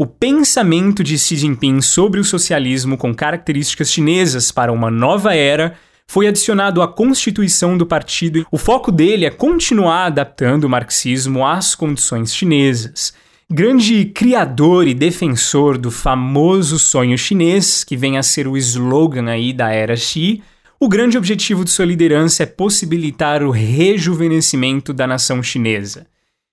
O 0.01 0.07
pensamento 0.07 1.05
de 1.05 1.19
Xi 1.19 1.37
Jinping 1.37 1.83
sobre 1.83 2.21
o 2.21 2.25
socialismo 2.25 2.97
com 2.97 3.15
características 3.15 3.93
chinesas 3.93 4.51
para 4.51 4.73
uma 4.73 4.91
nova 4.91 5.35
era 5.35 5.75
foi 6.07 6.27
adicionado 6.27 6.81
à 6.81 6.89
constituição 6.89 7.77
do 7.77 7.85
partido. 7.85 8.47
O 8.51 8.57
foco 8.57 8.91
dele 8.91 9.27
é 9.27 9.31
continuar 9.31 10.07
adaptando 10.07 10.65
o 10.65 10.71
marxismo 10.71 11.47
às 11.47 11.75
condições 11.75 12.35
chinesas. 12.35 13.13
Grande 13.51 14.07
criador 14.07 14.89
e 14.89 14.95
defensor 14.95 15.77
do 15.77 15.91
famoso 15.91 16.79
sonho 16.79 17.19
chinês, 17.19 17.85
que 17.85 17.95
vem 17.95 18.17
a 18.17 18.23
ser 18.23 18.49
o 18.49 18.57
slogan 18.57 19.29
aí 19.29 19.53
da 19.53 19.71
era 19.71 19.97
Xi, 19.97 20.43
o 20.81 20.89
grande 20.89 21.19
objetivo 21.19 21.63
de 21.63 21.71
sua 21.71 21.85
liderança 21.85 22.45
é 22.45 22.47
possibilitar 22.47 23.43
o 23.43 23.51
rejuvenescimento 23.51 24.95
da 24.95 25.07
nação 25.07 25.43
chinesa. 25.43 26.07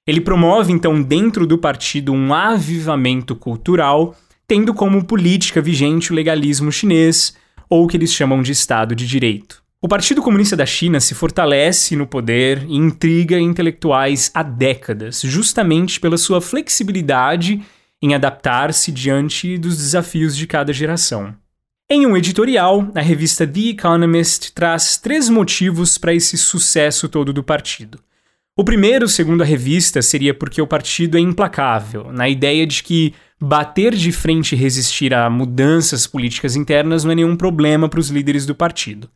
Ele 0.08 0.22
promove, 0.22 0.72
então, 0.72 1.04
dentro 1.04 1.46
do 1.46 1.58
partido 1.58 2.14
um 2.14 2.34
avivamento 2.34 3.36
cultural, 3.36 4.16
tendo 4.48 4.74
como 4.74 5.04
política 5.04 5.62
vigente 5.62 6.14
o 6.14 6.16
legalismo 6.16 6.72
chinês, 6.72 7.36
ou 7.70 7.84
o 7.84 7.88
que 7.88 7.98
eles 7.98 8.14
chamam 8.14 8.42
de 8.42 8.54
Estado 8.54 8.96
de 8.96 9.06
Direito. 9.06 9.62
O 9.82 9.88
Partido 9.88 10.22
Comunista 10.22 10.56
da 10.56 10.66
China 10.66 11.02
se 11.02 11.14
fortalece 11.14 11.96
no 11.96 12.08
poder 12.08 12.64
e 12.68 12.78
intriga 12.78 13.38
intelectuais 13.38 14.32
há 14.34 14.42
décadas, 14.42 15.22
justamente 15.24 16.00
pela 16.00 16.18
sua 16.18 16.40
flexibilidade 16.40 17.62
em 18.02 18.16
adaptar-se 18.16 18.92
diante 18.92 19.58
dos 19.58 19.78
desafios 19.78 20.38
de 20.38 20.48
cada 20.48 20.72
geração. 20.72 21.36
Em 21.90 22.06
um 22.06 22.16
editorial, 22.16 22.90
a 22.96 23.02
revista 23.02 23.46
The 23.46 23.70
Economist 23.70 24.54
traz 24.54 24.98
três 24.98 25.30
motivos 25.30 25.98
para 25.98 26.14
esse 26.14 26.38
sucesso 26.38 27.08
todo 27.08 27.32
do 27.32 27.44
partido. 27.44 28.00
O 28.60 28.64
primeiro, 28.64 29.08
segundo 29.08 29.44
a 29.44 29.46
revista, 29.46 30.02
seria 30.02 30.34
porque 30.34 30.60
o 30.60 30.66
partido 30.66 31.16
é 31.16 31.20
implacável, 31.20 32.12
na 32.12 32.28
ideia 32.28 32.66
de 32.66 32.82
que 32.82 33.14
bater 33.40 33.94
de 33.94 34.12
frente 34.12 34.54
e 34.54 34.58
resistir 34.58 35.14
a 35.14 35.30
mudanças 35.30 36.08
políticas 36.08 36.56
internas 36.56 37.04
não 37.04 37.12
é 37.12 37.16
nenhum 37.16 37.36
problema 37.36 37.88
para 37.88 38.00
os 38.00 38.10
líderes 38.10 38.48
do 38.48 38.56
partido. 38.56 39.12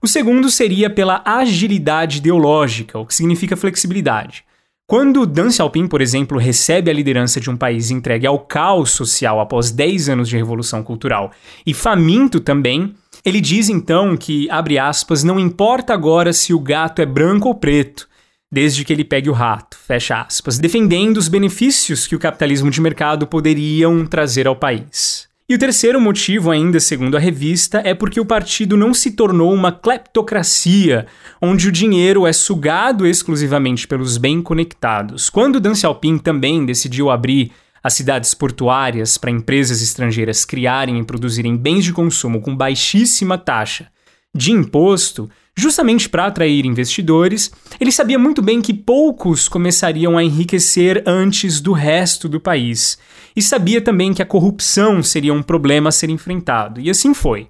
O 0.00 0.06
segundo 0.06 0.48
seria 0.48 0.88
pela 0.88 1.20
agilidade 1.24 2.18
ideológica, 2.18 2.96
o 2.96 3.04
que 3.04 3.12
significa 3.12 3.56
flexibilidade. 3.56 4.44
Quando 4.86 5.26
Deng 5.26 5.50
Xiaoping, 5.50 5.88
por 5.88 6.00
exemplo, 6.00 6.38
recebe 6.38 6.88
a 6.88 6.94
liderança 6.94 7.40
de 7.40 7.50
um 7.50 7.56
país 7.56 7.90
entregue 7.90 8.28
ao 8.28 8.38
caos 8.38 8.92
social 8.92 9.40
após 9.40 9.72
10 9.72 10.08
anos 10.08 10.28
de 10.28 10.36
revolução 10.36 10.84
cultural 10.84 11.32
e 11.66 11.74
faminto 11.74 12.38
também, 12.38 12.94
ele 13.24 13.40
diz 13.40 13.68
então 13.68 14.16
que, 14.16 14.48
abre 14.48 14.78
aspas, 14.78 15.24
não 15.24 15.40
importa 15.40 15.92
agora 15.92 16.32
se 16.32 16.54
o 16.54 16.60
gato 16.60 17.02
é 17.02 17.06
branco 17.06 17.48
ou 17.48 17.56
preto, 17.56 18.06
desde 18.50 18.84
que 18.84 18.92
ele 18.92 19.04
pegue 19.04 19.28
o 19.28 19.32
rato, 19.32 19.76
fecha 19.76 20.20
aspas, 20.20 20.58
defendendo 20.58 21.16
os 21.16 21.28
benefícios 21.28 22.06
que 22.06 22.14
o 22.14 22.18
capitalismo 22.18 22.70
de 22.70 22.80
mercado 22.80 23.26
poderiam 23.26 24.06
trazer 24.06 24.46
ao 24.46 24.56
país. 24.56 25.28
E 25.46 25.54
o 25.54 25.58
terceiro 25.58 26.00
motivo, 26.00 26.50
ainda 26.50 26.80
segundo 26.80 27.18
a 27.18 27.20
revista, 27.20 27.82
é 27.84 27.92
porque 27.92 28.18
o 28.18 28.24
partido 28.24 28.78
não 28.78 28.94
se 28.94 29.10
tornou 29.10 29.52
uma 29.52 29.70
cleptocracia, 29.70 31.06
onde 31.40 31.68
o 31.68 31.72
dinheiro 31.72 32.26
é 32.26 32.32
sugado 32.32 33.06
exclusivamente 33.06 33.86
pelos 33.86 34.16
bem 34.16 34.40
conectados. 34.40 35.28
Quando 35.28 35.60
Deng 35.60 35.74
Xiaoping 35.74 36.16
também 36.16 36.64
decidiu 36.64 37.10
abrir 37.10 37.52
as 37.82 37.92
cidades 37.92 38.32
portuárias 38.32 39.18
para 39.18 39.30
empresas 39.30 39.82
estrangeiras 39.82 40.46
criarem 40.46 40.98
e 40.98 41.04
produzirem 41.04 41.54
bens 41.54 41.84
de 41.84 41.92
consumo 41.92 42.40
com 42.40 42.56
baixíssima 42.56 43.36
taxa 43.36 43.88
de 44.34 44.50
imposto, 44.52 45.30
justamente 45.56 46.08
para 46.08 46.26
atrair 46.26 46.66
investidores, 46.66 47.52
ele 47.80 47.92
sabia 47.92 48.18
muito 48.18 48.42
bem 48.42 48.60
que 48.60 48.74
poucos 48.74 49.48
começariam 49.48 50.18
a 50.18 50.24
enriquecer 50.24 51.02
antes 51.06 51.60
do 51.60 51.72
resto 51.72 52.28
do 52.28 52.40
país. 52.40 52.98
E 53.36 53.42
sabia 53.42 53.80
também 53.80 54.12
que 54.12 54.22
a 54.22 54.26
corrupção 54.26 55.02
seria 55.02 55.32
um 55.32 55.42
problema 55.42 55.88
a 55.88 55.92
ser 55.92 56.10
enfrentado. 56.10 56.80
E 56.80 56.90
assim 56.90 57.14
foi. 57.14 57.48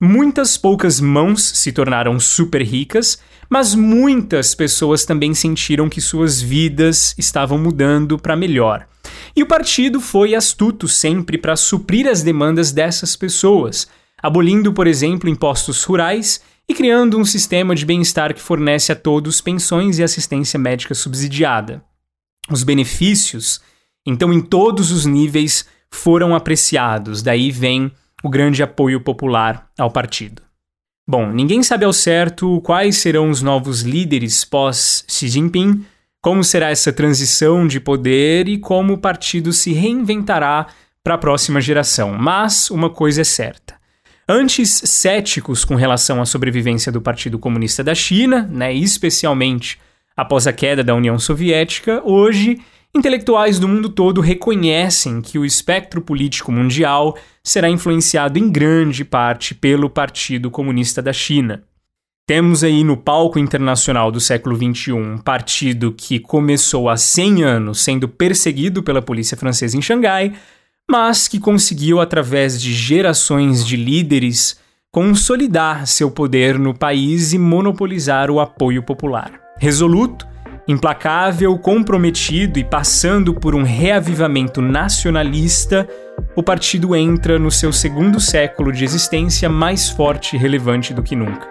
Muitas 0.00 0.56
poucas 0.56 1.00
mãos 1.00 1.42
se 1.42 1.72
tornaram 1.72 2.20
super 2.20 2.62
ricas, 2.62 3.18
mas 3.50 3.74
muitas 3.74 4.54
pessoas 4.54 5.04
também 5.04 5.34
sentiram 5.34 5.88
que 5.88 6.00
suas 6.00 6.40
vidas 6.40 7.14
estavam 7.18 7.58
mudando 7.58 8.18
para 8.18 8.36
melhor. 8.36 8.86
E 9.34 9.42
o 9.42 9.46
partido 9.46 10.00
foi 10.00 10.34
astuto 10.34 10.86
sempre 10.86 11.36
para 11.36 11.56
suprir 11.56 12.06
as 12.06 12.22
demandas 12.22 12.70
dessas 12.70 13.16
pessoas, 13.16 13.88
abolindo, 14.22 14.72
por 14.72 14.86
exemplo, 14.86 15.28
impostos 15.28 15.82
rurais 15.84 16.40
e 16.68 16.74
criando 16.74 17.18
um 17.18 17.24
sistema 17.24 17.74
de 17.74 17.86
bem-estar 17.86 18.34
que 18.34 18.40
fornece 18.40 18.92
a 18.92 18.96
todos 18.96 19.40
pensões 19.40 19.98
e 19.98 20.02
assistência 20.02 20.58
médica 20.58 20.94
subsidiada. 20.94 21.82
Os 22.50 22.62
benefícios, 22.62 23.60
então, 24.06 24.32
em 24.32 24.40
todos 24.40 24.90
os 24.90 25.06
níveis, 25.06 25.66
foram 25.90 26.34
apreciados, 26.34 27.22
daí 27.22 27.50
vem 27.50 27.90
o 28.22 28.28
grande 28.28 28.62
apoio 28.62 29.00
popular 29.00 29.70
ao 29.78 29.90
partido. 29.90 30.42
Bom, 31.06 31.32
ninguém 31.32 31.62
sabe 31.62 31.86
ao 31.86 31.92
certo 31.92 32.60
quais 32.60 32.98
serão 32.98 33.30
os 33.30 33.40
novos 33.40 33.80
líderes 33.80 34.44
pós 34.44 35.04
Xi 35.08 35.28
Jinping, 35.28 35.84
como 36.20 36.44
será 36.44 36.68
essa 36.68 36.92
transição 36.92 37.66
de 37.66 37.80
poder 37.80 38.48
e 38.48 38.58
como 38.58 38.94
o 38.94 38.98
partido 38.98 39.52
se 39.52 39.72
reinventará 39.72 40.66
para 41.02 41.14
a 41.14 41.18
próxima 41.18 41.60
geração. 41.60 42.12
Mas 42.12 42.70
uma 42.70 42.90
coisa 42.90 43.22
é 43.22 43.24
certa: 43.24 43.77
Antes 44.30 44.82
céticos 44.84 45.64
com 45.64 45.74
relação 45.74 46.20
à 46.20 46.26
sobrevivência 46.26 46.92
do 46.92 47.00
Partido 47.00 47.38
Comunista 47.38 47.82
da 47.82 47.94
China, 47.94 48.46
né, 48.52 48.74
especialmente 48.74 49.78
após 50.14 50.46
a 50.46 50.52
queda 50.52 50.84
da 50.84 50.94
União 50.94 51.18
Soviética, 51.18 52.02
hoje 52.04 52.60
intelectuais 52.94 53.58
do 53.58 53.66
mundo 53.66 53.88
todo 53.88 54.20
reconhecem 54.20 55.22
que 55.22 55.38
o 55.38 55.46
espectro 55.46 56.02
político 56.02 56.52
mundial 56.52 57.16
será 57.42 57.70
influenciado 57.70 58.38
em 58.38 58.50
grande 58.50 59.02
parte 59.02 59.54
pelo 59.54 59.88
Partido 59.88 60.50
Comunista 60.50 61.00
da 61.00 61.12
China. 61.12 61.62
Temos 62.26 62.62
aí 62.62 62.84
no 62.84 62.98
palco 62.98 63.38
internacional 63.38 64.12
do 64.12 64.20
século 64.20 64.56
XXI 64.56 64.92
um 64.92 65.16
partido 65.16 65.90
que 65.90 66.20
começou 66.20 66.90
há 66.90 66.98
100 66.98 67.44
anos 67.44 67.80
sendo 67.82 68.06
perseguido 68.06 68.82
pela 68.82 69.00
polícia 69.00 69.38
francesa 69.38 69.78
em 69.78 69.80
Xangai, 69.80 70.34
mas 70.90 71.28
que 71.28 71.38
conseguiu, 71.38 72.00
através 72.00 72.60
de 72.60 72.72
gerações 72.72 73.66
de 73.66 73.76
líderes, 73.76 74.56
consolidar 74.90 75.86
seu 75.86 76.10
poder 76.10 76.58
no 76.58 76.72
país 76.72 77.34
e 77.34 77.38
monopolizar 77.38 78.30
o 78.30 78.40
apoio 78.40 78.82
popular. 78.82 79.30
Resoluto, 79.58 80.26
implacável, 80.66 81.58
comprometido 81.58 82.58
e 82.58 82.64
passando 82.64 83.34
por 83.34 83.54
um 83.54 83.62
reavivamento 83.62 84.62
nacionalista, 84.62 85.86
o 86.34 86.42
partido 86.42 86.96
entra 86.96 87.38
no 87.38 87.50
seu 87.50 87.72
segundo 87.72 88.18
século 88.18 88.72
de 88.72 88.84
existência 88.84 89.48
mais 89.48 89.90
forte 89.90 90.36
e 90.36 90.38
relevante 90.38 90.94
do 90.94 91.02
que 91.02 91.14
nunca. 91.14 91.46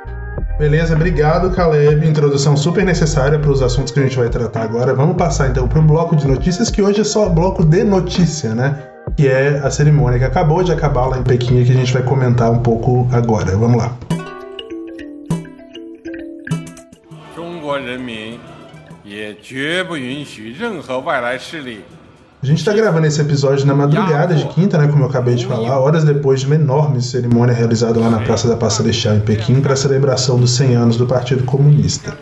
Beleza, 0.58 0.96
obrigado, 0.96 1.52
Caleb. 1.52 2.08
Introdução 2.08 2.58
super 2.58 2.84
necessária 2.84 3.38
para 3.38 3.52
os 3.52 3.62
assuntos 3.62 3.94
que 3.94 4.00
a 4.00 4.04
gente 4.04 4.18
vai 4.18 4.30
tratar 4.30 4.64
agora. 4.64 4.96
Vamos 4.96 5.16
passar 5.16 5.50
então 5.50 5.68
para 5.68 5.80
o 5.80 5.84
bloco 5.84 6.16
de 6.16 6.28
notícias, 6.28 6.72
que 6.72 6.82
hoje 6.82 7.02
é 7.02 7.04
só 7.04 7.30
bloco 7.30 7.64
de 7.64 7.84
notícia, 7.84 8.56
né? 8.56 8.97
Que 9.16 9.28
é 9.28 9.60
a 9.64 9.72
cerimônia 9.72 10.20
que 10.20 10.26
acabou 10.26 10.64
de 10.64 10.72
acabar 10.72 11.08
lá 11.08 11.20
em 11.20 11.24
Pequim 11.24 11.62
e 11.62 11.66
que 11.66 11.72
a 11.72 11.76
gente 11.76 11.94
vai 11.94 12.04
comentar 12.04 12.52
um 12.52 12.60
pouco 12.60 13.08
agora. 13.12 13.56
Vamos 13.56 13.78
lá. 13.78 13.96
A 22.42 22.46
gente 22.46 22.60
está 22.60 22.72
gravando 22.72 23.08
esse 23.08 23.20
episódio 23.20 23.66
na 23.66 23.74
madrugada 23.74 24.36
de 24.36 24.46
quinta, 24.50 24.78
né, 24.78 24.88
como 24.88 25.04
eu 25.04 25.10
acabei 25.10 25.34
de 25.36 25.46
falar, 25.46 25.80
horas 25.80 26.04
depois 26.04 26.42
de 26.42 26.46
uma 26.46 26.56
enorme 26.56 27.02
cerimônia 27.02 27.54
realizada 27.54 28.00
lá 28.00 28.12
na 28.12 28.20
Praça 28.20 28.48
da 28.48 28.56
Paz 28.56 28.74
Celestial 28.74 29.16
em 29.16 29.22
Pequim 29.22 29.60
para 29.60 29.74
a 29.74 29.76
celebração 29.76 30.40
dos 30.40 30.52
100 30.52 30.76
anos 30.76 30.98
do 30.98 31.08
Partido 31.08 31.44
Comunista. 31.46 32.16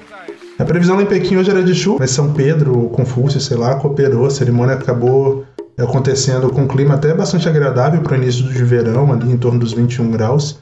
A 0.58 0.64
previsão 0.64 0.96
lá 0.96 1.04
em 1.04 1.06
Pequim 1.06 1.36
hoje 1.36 1.52
era 1.52 1.62
de 1.62 1.76
chuva, 1.76 1.98
mas 2.00 2.12
São 2.12 2.32
Pedro, 2.32 2.88
Confúcio, 2.90 3.42
sei 3.42 3.58
lá, 3.58 3.76
cooperou, 3.76 4.26
a 4.26 4.30
cerimônia 4.30 4.76
acabou 4.76 5.46
acontecendo 5.78 6.50
com 6.50 6.62
um 6.62 6.68
clima 6.68 6.96
até 6.96 7.14
bastante 7.14 7.50
agradável 7.50 8.02
para 8.02 8.14
o 8.14 8.16
início 8.16 8.44
de 8.46 8.64
verão, 8.64 9.12
ali 9.12 9.32
em 9.32 9.38
torno 9.38 9.60
dos 9.60 9.74
21 9.74 10.12
graus. 10.12 10.60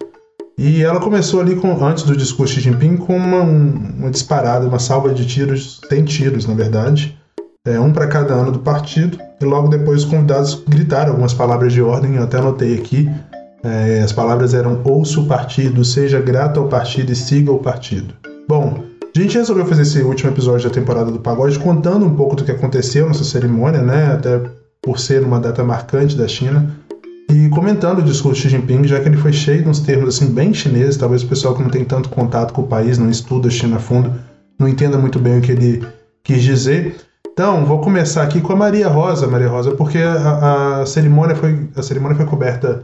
E 0.57 0.83
ela 0.83 0.99
começou 0.99 1.41
ali 1.41 1.55
com, 1.55 1.83
antes 1.83 2.03
do 2.03 2.15
discurso 2.15 2.55
de 2.55 2.61
Jinping 2.61 2.97
com 2.97 3.15
uma, 3.15 3.41
uma 3.41 4.11
disparada, 4.11 4.67
uma 4.67 4.79
salva 4.79 5.13
de 5.13 5.25
tiros, 5.25 5.81
100 5.89 6.03
tiros 6.05 6.45
na 6.45 6.53
verdade, 6.53 7.17
é, 7.65 7.79
um 7.79 7.91
para 7.91 8.07
cada 8.07 8.33
ano 8.33 8.51
do 8.51 8.59
partido. 8.59 9.17
E 9.41 9.45
logo 9.45 9.67
depois 9.67 10.03
os 10.03 10.09
convidados 10.09 10.63
gritaram 10.67 11.11
algumas 11.11 11.33
palavras 11.33 11.73
de 11.73 11.81
ordem, 11.81 12.15
eu 12.15 12.23
até 12.23 12.37
anotei 12.37 12.75
aqui. 12.75 13.09
É, 13.63 14.01
as 14.03 14.11
palavras 14.11 14.53
eram 14.53 14.81
ouça 14.83 15.19
o 15.19 15.25
partido, 15.25 15.83
seja 15.85 16.19
grato 16.19 16.59
ao 16.59 16.67
partido 16.67 17.11
e 17.11 17.15
siga 17.15 17.51
o 17.51 17.59
partido. 17.59 18.13
Bom, 18.47 18.83
a 19.15 19.19
gente 19.19 19.37
resolveu 19.37 19.65
fazer 19.65 19.83
esse 19.83 20.01
último 20.01 20.31
episódio 20.31 20.69
da 20.69 20.73
temporada 20.73 21.09
do 21.09 21.19
Pagode 21.19 21.57
contando 21.59 22.05
um 22.05 22.15
pouco 22.15 22.35
do 22.35 22.43
que 22.43 22.51
aconteceu 22.51 23.07
nessa 23.07 23.23
cerimônia, 23.23 23.81
né? 23.81 24.13
Até 24.13 24.41
por 24.83 24.99
ser 24.99 25.23
uma 25.23 25.39
data 25.39 25.63
marcante 25.63 26.15
da 26.15 26.27
China, 26.27 26.75
e 27.29 27.49
comentando 27.49 27.99
o 27.99 28.03
discurso 28.03 28.43
de 28.43 28.49
Xi 28.49 28.55
Jinping, 28.57 28.83
já 28.83 28.99
que 28.99 29.07
ele 29.07 29.17
foi 29.17 29.33
cheio 29.33 29.63
de 29.63 29.69
uns 29.69 29.79
termos 29.79 30.15
assim 30.15 30.31
bem 30.31 30.53
chineses, 30.53 30.97
talvez 30.97 31.23
o 31.23 31.27
pessoal 31.27 31.55
que 31.55 31.63
não 31.63 31.69
tem 31.69 31.83
tanto 31.83 32.09
contato 32.09 32.53
com 32.53 32.61
o 32.61 32.67
país, 32.67 32.97
não 32.97 33.09
estuda 33.09 33.47
a 33.47 33.51
China 33.51 33.77
a 33.77 33.79
fundo, 33.79 34.13
não 34.59 34.67
entenda 34.67 34.97
muito 34.97 35.17
bem 35.17 35.39
o 35.39 35.41
que 35.41 35.51
ele 35.51 35.83
quis 36.23 36.43
dizer. 36.43 36.95
Então, 37.31 37.65
vou 37.65 37.79
começar 37.79 38.21
aqui 38.21 38.39
com 38.39 38.53
a 38.53 38.55
Maria 38.55 38.87
Rosa, 38.87 39.25
Maria 39.25 39.47
Rosa, 39.47 39.71
porque 39.71 39.97
a, 39.97 40.81
a 40.81 40.85
cerimônia 40.85 41.35
foi 41.35 41.67
a 41.75 41.81
cerimônia 41.81 42.15
foi 42.15 42.25
coberta 42.27 42.83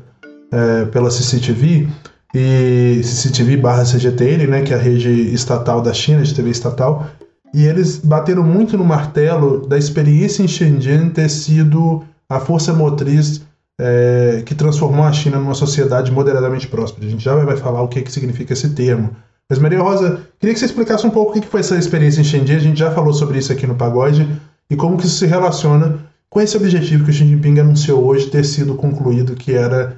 é, 0.52 0.86
pela 0.86 1.12
CCTV 1.12 1.88
e 2.34 3.02
CCTV 3.04 3.58
barra 3.58 3.84
CGTN, 3.84 4.48
né, 4.48 4.62
que 4.62 4.74
é 4.74 4.78
a 4.78 4.80
rede 4.80 5.34
estatal 5.34 5.82
da 5.82 5.94
China, 5.94 6.24
de 6.24 6.34
TV 6.34 6.50
estatal, 6.50 7.06
e 7.54 7.66
eles 7.66 7.98
bateram 7.98 8.44
muito 8.44 8.78
no 8.78 8.84
martelo 8.84 9.68
da 9.68 9.78
experiência 9.78 10.44
em 10.44 10.48
Shenzhen 10.48 11.10
ter 11.10 11.30
sido 11.30 12.04
a 12.30 12.40
força 12.40 12.74
motriz 12.74 13.42
é, 13.80 14.44
que 14.46 14.54
transformou 14.54 15.06
a 15.06 15.12
China 15.12 15.40
numa 15.40 15.56
sociedade 15.56 16.12
moderadamente 16.12 16.68
próspera. 16.68 17.08
A 17.08 17.10
gente 17.10 17.24
já 17.24 17.36
vai 17.36 17.58
falar 17.58 17.82
o 17.82 17.88
que, 17.88 18.02
que 18.02 18.12
significa 18.12 18.54
esse 18.54 18.70
termo. 18.70 19.16
Mas, 19.50 19.58
Maria 19.58 19.82
Rosa, 19.82 20.22
queria 20.40 20.54
que 20.54 20.60
você 20.60 20.66
explicasse 20.66 21.08
um 21.08 21.10
pouco 21.10 21.32
o 21.32 21.42
que 21.42 21.48
foi 21.48 21.62
essa 21.62 21.76
experiência 21.76 22.22
em 22.22 22.24
Shenzhen. 22.24 22.58
A 22.58 22.60
gente 22.60 22.80
já 22.80 22.92
falou 22.92 23.14
sobre 23.14 23.40
isso 23.40 23.52
aqui 23.52 23.66
no 23.66 23.76
Pagode 23.76 24.28
e 24.70 24.76
como 24.76 24.98
que 24.98 25.06
isso 25.06 25.18
se 25.18 25.26
relaciona 25.26 25.98
com 26.30 26.40
esse 26.40 26.56
objetivo 26.56 27.04
que 27.04 27.10
o 27.10 27.14
Xi 27.14 27.26
Jinping 27.26 27.60
anunciou 27.60 28.06
hoje 28.06 28.28
ter 28.28 28.46
sido 28.46 28.76
concluído, 28.76 29.36
que 29.36 29.54
era 29.54 29.98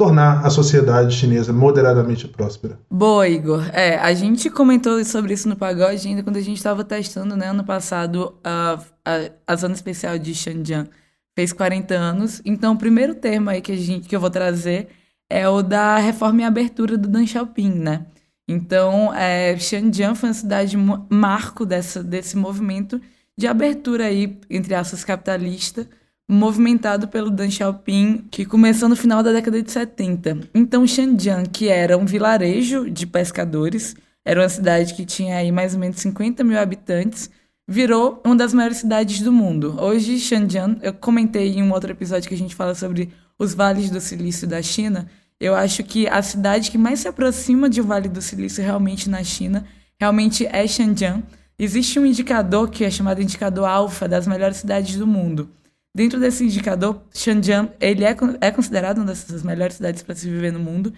tornar 0.00 0.46
a 0.46 0.48
sociedade 0.48 1.14
chinesa 1.14 1.52
moderadamente 1.52 2.26
próspera. 2.26 2.80
Boa, 2.90 3.28
Igor. 3.28 3.68
É, 3.70 3.98
a 3.98 4.14
gente 4.14 4.48
comentou 4.48 5.04
sobre 5.04 5.34
isso 5.34 5.46
no 5.46 5.54
Pagode 5.54 6.08
ainda 6.08 6.22
quando 6.22 6.38
a 6.38 6.40
gente 6.40 6.56
estava 6.56 6.82
testando, 6.82 7.36
né, 7.36 7.48
ano 7.48 7.62
passado, 7.62 8.34
a, 8.42 8.80
a, 9.04 9.30
a 9.46 9.56
zona 9.56 9.74
especial 9.74 10.16
de 10.16 10.34
Xinjiang. 10.34 10.88
Fez 11.36 11.52
40 11.52 11.92
anos. 11.94 12.40
Então, 12.46 12.72
o 12.72 12.78
primeiro 12.78 13.14
termo 13.14 13.50
aí 13.50 13.60
que, 13.60 13.72
a 13.72 13.76
gente, 13.76 14.08
que 14.08 14.16
eu 14.16 14.20
vou 14.20 14.30
trazer 14.30 14.88
é 15.28 15.46
o 15.46 15.60
da 15.60 15.98
reforma 15.98 16.40
e 16.40 16.44
abertura 16.44 16.96
do 16.96 17.06
Deng 17.06 17.26
Xiaoping, 17.26 17.74
né? 17.74 18.06
Então, 18.48 19.12
é, 19.12 19.54
Xinjiang 19.58 20.16
foi 20.16 20.30
uma 20.30 20.34
cidade 20.34 20.78
marco 21.10 21.66
dessa, 21.66 22.02
desse 22.02 22.38
movimento 22.38 22.98
de 23.36 23.46
abertura 23.46 24.06
aí, 24.06 24.38
entre 24.48 24.74
aspas, 24.74 25.04
capitalista, 25.04 25.86
movimentado 26.30 27.08
pelo 27.08 27.30
Deng 27.30 27.50
Xiaoping, 27.50 28.28
que 28.30 28.44
começou 28.44 28.88
no 28.88 28.94
final 28.94 29.22
da 29.22 29.32
década 29.32 29.60
de 29.60 29.70
70. 29.70 30.48
Então, 30.54 30.86
Xinjiang, 30.86 31.48
que 31.48 31.68
era 31.68 31.98
um 31.98 32.06
vilarejo 32.06 32.88
de 32.88 33.06
pescadores, 33.06 33.96
era 34.24 34.40
uma 34.40 34.48
cidade 34.48 34.94
que 34.94 35.04
tinha 35.04 35.36
aí 35.36 35.50
mais 35.50 35.74
ou 35.74 35.80
menos 35.80 35.98
50 36.00 36.44
mil 36.44 36.58
habitantes, 36.58 37.28
virou 37.66 38.22
uma 38.24 38.36
das 38.36 38.54
maiores 38.54 38.78
cidades 38.78 39.20
do 39.20 39.32
mundo. 39.32 39.76
Hoje, 39.80 40.18
Xinjiang, 40.20 40.78
eu 40.82 40.94
comentei 40.94 41.54
em 41.54 41.62
um 41.62 41.72
outro 41.72 41.90
episódio 41.90 42.28
que 42.28 42.34
a 42.34 42.38
gente 42.38 42.54
fala 42.54 42.74
sobre 42.76 43.10
os 43.36 43.52
vales 43.52 43.90
do 43.90 44.00
silício 44.00 44.46
da 44.46 44.62
China, 44.62 45.08
eu 45.40 45.54
acho 45.54 45.82
que 45.82 46.06
a 46.06 46.20
cidade 46.20 46.70
que 46.70 46.76
mais 46.76 47.00
se 47.00 47.08
aproxima 47.08 47.68
de 47.68 47.80
vale 47.80 48.08
do 48.08 48.20
silício 48.20 48.62
realmente 48.62 49.08
na 49.08 49.24
China, 49.24 49.64
realmente 49.98 50.46
é 50.46 50.66
Xinjiang. 50.66 51.24
existe 51.58 51.98
um 51.98 52.06
indicador 52.06 52.70
que 52.70 52.84
é 52.84 52.90
chamado 52.90 53.22
indicador 53.22 53.66
alfa 53.66 54.06
das 54.06 54.26
melhores 54.26 54.58
cidades 54.58 54.96
do 54.96 55.06
mundo. 55.06 55.48
Dentro 55.94 56.20
desse 56.20 56.44
indicador, 56.44 57.02
Shenzhen 57.12 57.70
ele 57.80 58.04
é, 58.04 58.16
é 58.40 58.50
considerado 58.50 58.98
uma 58.98 59.06
das 59.06 59.42
melhores 59.42 59.76
cidades 59.76 60.02
para 60.02 60.14
se 60.14 60.28
viver 60.28 60.52
no 60.52 60.60
mundo, 60.60 60.92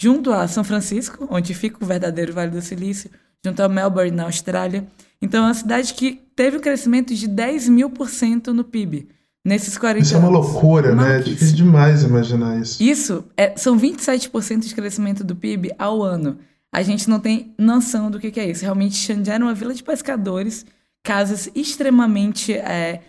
junto 0.00 0.32
a 0.32 0.46
São 0.46 0.62
Francisco, 0.62 1.26
onde 1.30 1.52
fica 1.52 1.82
o 1.82 1.86
verdadeiro 1.86 2.32
Vale 2.32 2.52
do 2.52 2.62
Silício, 2.62 3.10
junto 3.44 3.62
a 3.62 3.68
Melbourne, 3.68 4.12
na 4.12 4.24
Austrália. 4.24 4.86
Então, 5.20 5.44
é 5.44 5.48
uma 5.48 5.54
cidade 5.54 5.94
que 5.94 6.20
teve 6.36 6.58
um 6.58 6.60
crescimento 6.60 7.14
de 7.14 7.26
10 7.26 7.68
mil 7.68 7.90
por 7.90 8.08
cento 8.08 8.52
no 8.54 8.62
PIB 8.62 9.08
nesses 9.46 9.78
40 9.78 10.04
Isso 10.04 10.14
é 10.14 10.18
uma 10.18 10.28
loucura, 10.28 10.94
né? 10.94 11.18
É 11.18 11.22
difícil 11.22 11.56
demais 11.56 12.02
imaginar 12.02 12.60
isso. 12.60 12.82
Isso 12.82 13.24
é, 13.36 13.56
são 13.56 13.78
27% 13.78 14.66
de 14.66 14.74
crescimento 14.74 15.22
do 15.22 15.36
PIB 15.36 15.72
ao 15.78 16.02
ano. 16.02 16.38
A 16.72 16.82
gente 16.82 17.08
não 17.08 17.20
tem 17.20 17.54
noção 17.56 18.10
do 18.10 18.18
que, 18.18 18.30
que 18.30 18.40
é 18.40 18.50
isso. 18.50 18.62
Realmente, 18.62 18.96
Xandia 18.96 19.34
era 19.34 19.44
uma 19.44 19.54
vila 19.54 19.72
de 19.72 19.82
pescadores, 19.82 20.66
casas 21.02 21.48
extremamente. 21.54 22.52
É, 22.52 23.02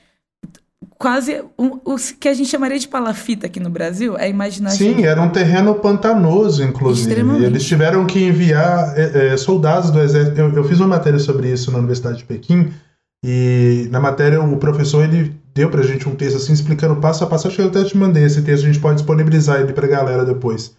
quase. 0.97 1.43
Um, 1.57 1.79
o 1.85 1.95
que 2.19 2.27
a 2.27 2.33
gente 2.33 2.49
chamaria 2.49 2.79
de 2.79 2.87
palafita 2.87 3.47
aqui 3.47 3.59
no 3.59 3.69
Brasil 3.69 4.17
é 4.17 4.29
imaginar. 4.29 4.71
Sim, 4.71 5.03
era 5.05 5.21
um 5.21 5.29
terreno 5.29 5.75
pantanoso, 5.75 6.63
inclusive. 6.63 7.21
Eles 7.43 7.65
tiveram 7.65 8.05
que 8.05 8.19
enviar 8.19 8.93
é, 8.97 9.33
é, 9.33 9.37
soldados 9.37 9.91
do 9.91 10.01
exército. 10.01 10.39
Eu, 10.39 10.53
eu 10.53 10.63
fiz 10.63 10.79
uma 10.79 10.87
matéria 10.87 11.19
sobre 11.19 11.51
isso 11.51 11.71
na 11.71 11.77
Universidade 11.77 12.19
de 12.19 12.25
Pequim. 12.25 12.71
E 13.25 13.87
na 13.91 13.99
matéria 13.99 14.41
o 14.41 14.57
professor 14.57 15.03
ele 15.03 15.35
deu 15.53 15.69
pra 15.69 15.81
gente 15.81 16.07
um 16.07 16.15
texto 16.15 16.37
assim 16.37 16.53
explicando 16.53 16.95
passo 16.97 17.23
a 17.23 17.27
passo. 17.27 17.47
Acho 17.47 17.57
que 17.57 17.61
eu 17.61 17.67
até 17.67 17.83
te 17.83 17.97
mandei 17.97 18.23
esse 18.23 18.41
texto, 18.41 18.63
a 18.63 18.67
gente 18.67 18.79
pode 18.79 18.97
disponibilizar 18.97 19.59
ele 19.59 19.73
pra 19.73 19.87
galera 19.87 20.23
depois. 20.23 20.75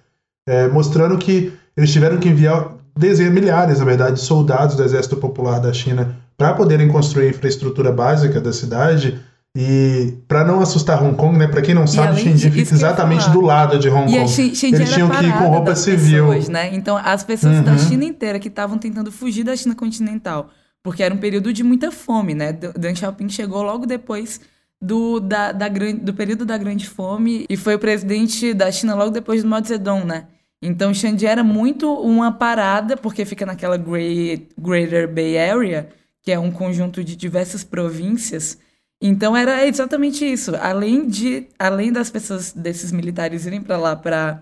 É, 0.48 0.68
mostrando 0.68 1.18
que 1.18 1.52
eles 1.76 1.92
tiveram 1.92 2.18
que 2.18 2.28
enviar 2.28 2.74
dezenas, 2.96 3.32
milhares, 3.32 3.78
na 3.78 3.84
verdade, 3.84 4.16
de 4.16 4.20
soldados 4.22 4.76
do 4.76 4.82
Exército 4.82 5.16
Popular 5.16 5.60
da 5.60 5.72
China 5.72 6.16
para 6.36 6.54
poderem 6.54 6.88
construir 6.88 7.26
a 7.26 7.30
infraestrutura 7.30 7.92
básica 7.92 8.40
da 8.40 8.52
cidade. 8.52 9.20
E 9.60 10.18
para 10.28 10.44
não 10.44 10.60
assustar 10.60 11.02
Hong 11.02 11.16
Kong, 11.16 11.36
né? 11.36 11.48
Para 11.48 11.60
quem 11.60 11.74
não 11.74 11.84
sabe, 11.84 12.20
Xinjiang 12.20 12.54
fica 12.54 12.74
exatamente 12.74 13.28
do 13.30 13.40
lado 13.40 13.76
de 13.76 13.88
Hong 13.88 14.04
e 14.04 14.16
Kong. 14.16 14.16
Eles 14.16 14.92
tinham 14.94 15.10
que 15.10 15.24
ir 15.24 15.32
com 15.36 15.48
roupa 15.48 15.74
civil. 15.74 16.28
Pessoas, 16.28 16.48
né? 16.48 16.72
Então 16.72 16.96
as 16.96 17.24
pessoas 17.24 17.56
uhum. 17.56 17.64
da 17.64 17.76
China 17.76 18.04
inteira 18.04 18.38
que 18.38 18.46
estavam 18.46 18.78
tentando 18.78 19.10
fugir 19.10 19.42
da 19.42 19.56
China 19.56 19.74
continental, 19.74 20.50
porque 20.80 21.02
era 21.02 21.12
um 21.12 21.18
período 21.18 21.52
de 21.52 21.64
muita 21.64 21.90
fome, 21.90 22.36
né? 22.36 22.52
Deng 22.52 22.94
Xiaoping 22.94 23.28
chegou 23.30 23.64
logo 23.64 23.84
depois 23.84 24.40
do, 24.80 25.18
da, 25.18 25.50
da, 25.50 25.68
do 25.68 26.14
período 26.14 26.46
da 26.46 26.56
Grande 26.56 26.88
Fome 26.88 27.44
e 27.48 27.56
foi 27.56 27.74
o 27.74 27.80
presidente 27.80 28.54
da 28.54 28.70
China 28.70 28.94
logo 28.94 29.10
depois 29.10 29.42
do 29.42 29.48
Mao 29.48 29.64
Zedong, 29.64 30.04
né? 30.04 30.26
Então, 30.62 30.94
Xandia 30.94 31.30
era 31.30 31.42
muito 31.42 31.92
uma 31.92 32.30
parada, 32.30 32.96
porque 32.96 33.24
fica 33.24 33.44
naquela 33.44 33.76
Great, 33.76 34.48
Greater 34.56 35.12
Bay 35.12 35.36
Area, 35.36 35.88
que 36.22 36.30
é 36.30 36.38
um 36.38 36.50
conjunto 36.50 37.02
de 37.02 37.16
diversas 37.16 37.64
províncias. 37.64 38.58
Então, 39.00 39.36
era 39.36 39.66
exatamente 39.66 40.24
isso. 40.24 40.54
Além, 40.56 41.06
de, 41.06 41.46
além 41.58 41.92
das 41.92 42.10
pessoas, 42.10 42.52
desses 42.52 42.90
militares 42.90 43.46
irem 43.46 43.62
para 43.62 43.76
lá 43.76 43.94
para 43.94 44.40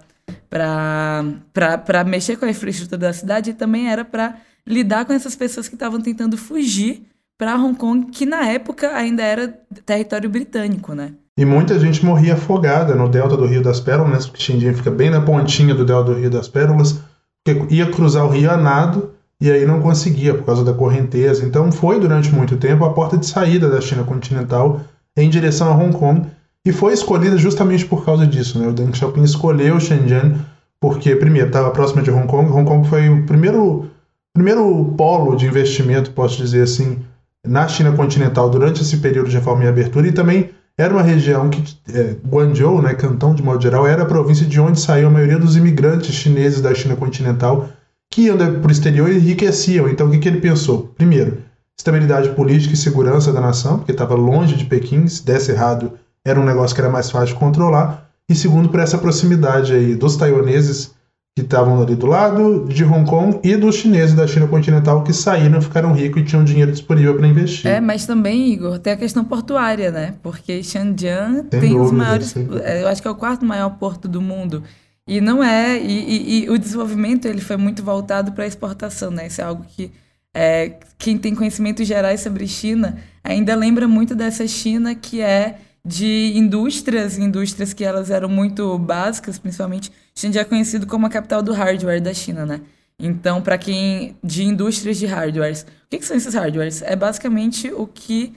para 0.50 2.04
mexer 2.04 2.36
com 2.36 2.46
a 2.46 2.50
infraestrutura 2.50 2.98
da 2.98 3.12
cidade, 3.12 3.52
também 3.52 3.90
era 3.90 4.04
para 4.04 4.36
lidar 4.66 5.04
com 5.04 5.12
essas 5.12 5.36
pessoas 5.36 5.68
que 5.68 5.74
estavam 5.74 6.00
tentando 6.00 6.36
fugir 6.36 7.06
para 7.38 7.56
Hong 7.56 7.76
Kong, 7.76 8.10
que 8.10 8.24
na 8.24 8.46
época 8.46 8.94
ainda 8.94 9.22
era 9.22 9.48
território 9.84 10.28
britânico, 10.30 10.94
né? 10.94 11.12
E 11.38 11.44
muita 11.44 11.78
gente 11.78 12.04
morria 12.04 12.34
afogada 12.34 12.94
no 12.94 13.08
delta 13.08 13.36
do 13.36 13.44
Rio 13.44 13.62
das 13.62 13.78
Pérolas, 13.78 14.26
porque 14.26 14.42
Xinjiang 14.42 14.74
fica 14.74 14.90
bem 14.90 15.10
na 15.10 15.20
pontinha 15.20 15.74
do 15.74 15.84
delta 15.84 16.14
do 16.14 16.18
Rio 16.18 16.30
das 16.30 16.48
Pérolas, 16.48 16.98
porque 17.44 17.74
ia 17.74 17.90
cruzar 17.90 18.24
o 18.24 18.30
rio 18.30 18.50
a 18.50 18.56
nado 18.56 19.12
e 19.40 19.50
aí 19.50 19.66
não 19.66 19.80
conseguia 19.80 20.34
por 20.34 20.44
causa 20.44 20.64
da 20.64 20.72
correnteza. 20.72 21.44
Então 21.44 21.70
foi 21.70 22.00
durante 22.00 22.34
muito 22.34 22.56
tempo 22.56 22.84
a 22.84 22.92
porta 22.92 23.16
de 23.16 23.26
saída 23.26 23.68
da 23.68 23.80
China 23.80 24.04
continental 24.04 24.80
em 25.16 25.28
direção 25.28 25.68
a 25.68 25.74
Hong 25.74 25.96
Kong 25.96 26.26
e 26.64 26.72
foi 26.72 26.92
escolhida 26.92 27.36
justamente 27.36 27.84
por 27.84 28.04
causa 28.04 28.26
disso. 28.26 28.58
Né? 28.58 28.66
O 28.66 28.72
Deng 28.72 28.92
Xiaoping 28.94 29.22
escolheu 29.22 29.78
Shenzhen 29.78 30.36
porque, 30.80 31.16
primeiro, 31.16 31.48
estava 31.48 31.70
próxima 31.70 32.02
de 32.02 32.10
Hong 32.10 32.26
Kong. 32.26 32.50
Hong 32.50 32.64
Kong 32.64 32.88
foi 32.88 33.08
o 33.08 33.24
primeiro, 33.24 33.86
primeiro 34.34 34.94
polo 34.96 35.36
de 35.36 35.46
investimento, 35.46 36.10
posso 36.10 36.36
dizer 36.36 36.62
assim, 36.62 36.98
na 37.46 37.68
China 37.68 37.92
continental 37.92 38.50
durante 38.50 38.82
esse 38.82 38.98
período 38.98 39.28
de 39.28 39.36
reforma 39.36 39.64
e 39.64 39.68
abertura 39.68 40.08
e 40.08 40.12
também 40.12 40.50
era 40.78 40.92
uma 40.92 41.02
região 41.02 41.48
que 41.48 41.62
é, 41.94 42.16
Guangzhou, 42.26 42.82
né, 42.82 42.92
Cantão 42.92 43.34
de 43.34 43.42
modo 43.42 43.62
geral, 43.62 43.86
era 43.86 44.02
a 44.02 44.06
província 44.06 44.44
de 44.44 44.60
onde 44.60 44.78
saiu 44.78 45.08
a 45.08 45.10
maioria 45.10 45.38
dos 45.38 45.56
imigrantes 45.56 46.14
chineses 46.14 46.60
da 46.60 46.74
China 46.74 46.96
continental 46.96 47.68
que 48.10 48.22
iam 48.22 48.36
para 48.36 48.68
o 48.68 48.72
exterior 48.72 49.10
e 49.10 49.16
enriqueciam. 49.16 49.88
Então 49.88 50.08
o 50.08 50.10
que, 50.10 50.18
que 50.18 50.28
ele 50.28 50.40
pensou? 50.40 50.92
Primeiro, 50.96 51.42
estabilidade 51.76 52.30
política 52.30 52.74
e 52.74 52.76
segurança 52.76 53.32
da 53.32 53.40
nação, 53.40 53.78
porque 53.78 53.92
estava 53.92 54.14
longe 54.14 54.56
de 54.56 54.64
Pequim, 54.64 55.06
se 55.06 55.24
desse 55.24 55.52
errado 55.52 55.92
era 56.24 56.40
um 56.40 56.44
negócio 56.44 56.74
que 56.74 56.80
era 56.80 56.90
mais 56.90 57.10
fácil 57.10 57.34
de 57.34 57.40
controlar. 57.40 58.10
E 58.28 58.34
segundo, 58.34 58.68
por 58.68 58.80
essa 58.80 58.98
proximidade 58.98 59.72
aí 59.72 59.94
dos 59.94 60.16
taiwaneses 60.16 60.96
que 61.36 61.42
estavam 61.42 61.82
ali 61.82 61.94
do 61.94 62.06
lado 62.06 62.64
de 62.66 62.82
Hong 62.82 63.08
Kong 63.08 63.38
e 63.44 63.54
dos 63.56 63.76
chineses 63.76 64.16
da 64.16 64.26
China 64.26 64.48
continental 64.48 65.04
que 65.04 65.12
saíram, 65.12 65.60
ficaram 65.60 65.92
ricos 65.92 66.22
e 66.22 66.24
tinham 66.24 66.42
dinheiro 66.42 66.72
disponível 66.72 67.14
para 67.14 67.28
investir. 67.28 67.70
É, 67.70 67.78
mas 67.78 68.06
também, 68.06 68.54
Igor, 68.54 68.78
tem 68.78 68.94
a 68.94 68.96
questão 68.96 69.22
portuária, 69.22 69.90
né? 69.90 70.14
Porque 70.22 70.62
Shenzhen 70.62 71.44
tem, 71.50 71.60
tem 71.60 71.78
os 71.78 71.92
maiores, 71.92 72.34
é, 72.64 72.82
eu 72.82 72.88
acho 72.88 73.02
que 73.02 73.06
é 73.06 73.10
o 73.10 73.14
quarto 73.14 73.44
maior 73.44 73.68
porto 73.78 74.08
do 74.08 74.20
mundo. 74.20 74.62
E 75.06 75.20
não 75.20 75.42
é, 75.42 75.80
e, 75.80 76.42
e, 76.42 76.44
e 76.44 76.50
o 76.50 76.58
desenvolvimento 76.58 77.26
ele 77.26 77.40
foi 77.40 77.56
muito 77.56 77.82
voltado 77.82 78.32
para 78.32 78.44
a 78.44 78.46
exportação, 78.46 79.10
né? 79.10 79.28
Isso 79.28 79.40
é 79.40 79.44
algo 79.44 79.64
que 79.64 79.92
é, 80.34 80.78
quem 80.98 81.16
tem 81.16 81.34
conhecimentos 81.34 81.86
gerais 81.86 82.20
sobre 82.20 82.46
China 82.46 82.98
ainda 83.22 83.54
lembra 83.54 83.88
muito 83.88 84.14
dessa 84.14 84.46
China 84.46 84.94
que 84.94 85.20
é 85.20 85.58
de 85.84 86.32
indústrias, 86.34 87.16
indústrias 87.16 87.72
que 87.72 87.84
elas 87.84 88.10
eram 88.10 88.28
muito 88.28 88.76
básicas, 88.78 89.38
principalmente. 89.38 89.92
Xinjiang 90.14 90.44
é 90.46 90.48
conhecido 90.48 90.86
como 90.86 91.06
a 91.06 91.10
capital 91.10 91.42
do 91.42 91.52
hardware 91.52 92.02
da 92.02 92.12
China, 92.12 92.44
né? 92.44 92.60
Então, 92.98 93.40
para 93.40 93.56
quem 93.56 94.16
de 94.24 94.42
indústrias 94.42 94.98
de 94.98 95.06
hardwares, 95.06 95.62
o 95.62 95.66
que, 95.90 95.98
que, 95.98 96.04
são 96.04 96.16
esses 96.16 96.34
hardwares? 96.34 96.82
É 96.82 96.96
basicamente 96.96 97.70
o 97.72 97.86
que 97.86 98.34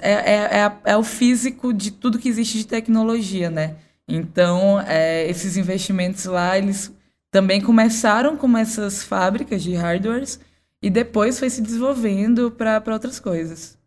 é, 0.00 0.12
é, 0.12 0.36
é, 0.36 0.72
é, 0.84 0.96
o 0.96 1.02
físico 1.02 1.72
de 1.72 1.90
tudo 1.90 2.18
que 2.18 2.28
existe 2.28 2.58
de 2.58 2.66
tecnologia, 2.66 3.50
né? 3.50 3.74
Então, 4.14 4.78
é, 4.86 5.26
esses 5.26 5.56
investimentos 5.56 6.26
lá, 6.26 6.58
eles 6.58 6.92
também 7.30 7.62
começaram 7.62 8.36
com 8.36 8.58
essas 8.58 9.02
fábricas 9.02 9.62
de 9.62 9.74
hardwares 9.74 10.38
e 10.82 10.90
depois 10.90 11.38
foi 11.38 11.48
se 11.48 11.62
desenvolvendo 11.62 12.50
para 12.50 12.82
outras 12.92 13.18
coisas. 13.18 13.78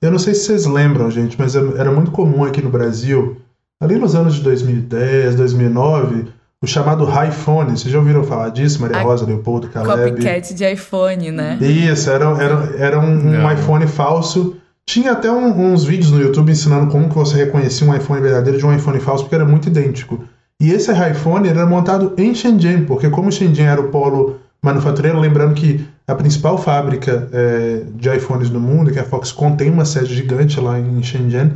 Eu 0.00 0.12
não 0.12 0.18
sei 0.20 0.32
se 0.32 0.44
vocês 0.44 0.64
lembram, 0.64 1.10
gente, 1.10 1.36
mas 1.36 1.56
era 1.56 1.90
muito 1.90 2.12
comum 2.12 2.44
aqui 2.44 2.62
no 2.62 2.70
Brasil, 2.70 3.40
ali 3.80 3.96
nos 3.96 4.14
anos 4.14 4.36
de 4.36 4.42
2010, 4.42 5.34
2009, 5.34 6.28
o 6.62 6.66
chamado 6.68 7.04
iPhone. 7.26 7.72
Vocês 7.72 7.92
já 7.92 7.98
ouviram 7.98 8.22
falar 8.22 8.50
disso, 8.50 8.80
Maria 8.80 9.02
Rosa, 9.02 9.26
Leopoldo, 9.26 9.68
Caleb? 9.70 10.12
Copycat 10.12 10.54
de 10.54 10.72
iPhone, 10.72 11.32
né? 11.32 11.58
Isso, 11.60 12.08
era, 12.08 12.26
era, 12.40 12.74
era 12.78 13.00
um, 13.00 13.42
um 13.42 13.50
iPhone 13.50 13.88
falso. 13.88 14.56
Tinha 14.86 15.12
até 15.12 15.30
um, 15.30 15.72
uns 15.72 15.84
vídeos 15.84 16.10
no 16.10 16.20
YouTube 16.20 16.52
ensinando 16.52 16.90
como 16.90 17.08
que 17.08 17.14
você 17.14 17.36
reconhecia 17.36 17.86
um 17.86 17.94
iPhone 17.94 18.20
verdadeiro 18.20 18.58
de 18.58 18.66
um 18.66 18.74
iPhone 18.74 19.00
falso, 19.00 19.24
porque 19.24 19.34
era 19.34 19.44
muito 19.44 19.68
idêntico. 19.68 20.24
E 20.60 20.70
esse 20.70 20.90
iPhone 20.92 21.48
era 21.48 21.66
montado 21.66 22.12
em 22.16 22.34
Shenzhen, 22.34 22.84
porque 22.84 23.10
como 23.10 23.32
Shenzhen 23.32 23.66
era 23.66 23.80
o 23.80 23.88
polo 23.88 24.36
manufatureiro, 24.62 25.18
lembrando 25.18 25.54
que 25.54 25.86
a 26.06 26.14
principal 26.14 26.56
fábrica 26.58 27.28
é, 27.32 27.82
de 27.94 28.08
iPhones 28.14 28.50
do 28.50 28.60
mundo, 28.60 28.92
que 28.92 28.98
é 28.98 29.02
a 29.02 29.04
Foxconn, 29.04 29.56
tem 29.56 29.70
uma 29.70 29.84
sede 29.84 30.14
gigante 30.14 30.60
lá 30.60 30.78
em 30.78 31.02
Shenzhen. 31.02 31.52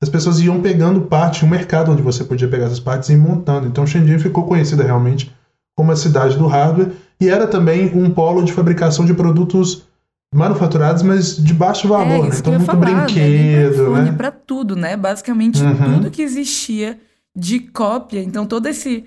As 0.00 0.08
pessoas 0.08 0.40
iam 0.40 0.60
pegando 0.60 1.02
parte, 1.02 1.44
um 1.44 1.48
mercado 1.48 1.92
onde 1.92 2.02
você 2.02 2.24
podia 2.24 2.48
pegar 2.48 2.66
essas 2.66 2.80
partes 2.80 3.08
e 3.08 3.12
ir 3.12 3.16
montando. 3.16 3.66
Então 3.66 3.86
Shenzhen 3.86 4.18
ficou 4.18 4.44
conhecida 4.44 4.82
realmente 4.82 5.32
como 5.76 5.92
a 5.92 5.96
cidade 5.96 6.36
do 6.36 6.46
hardware 6.46 6.90
e 7.20 7.28
era 7.28 7.46
também 7.46 7.90
um 7.94 8.10
polo 8.10 8.42
de 8.44 8.52
fabricação 8.52 9.04
de 9.04 9.14
produtos 9.14 9.84
manufaturados, 10.32 11.02
mas 11.02 11.36
de 11.36 11.52
baixo 11.52 11.86
valor, 11.86 12.26
é, 12.26 12.28
né? 12.30 12.36
Então 12.38 12.54
muito 12.54 12.64
falar, 12.64 13.04
brinquedo, 13.04 13.92
né? 13.92 14.02
né? 14.04 14.12
Para 14.12 14.30
tudo, 14.30 14.74
né? 14.74 14.96
Basicamente 14.96 15.62
uhum. 15.62 15.94
tudo 15.94 16.10
que 16.10 16.22
existia 16.22 16.98
de 17.36 17.60
cópia. 17.60 18.20
Então 18.20 18.46
todo 18.46 18.66
esse 18.66 19.04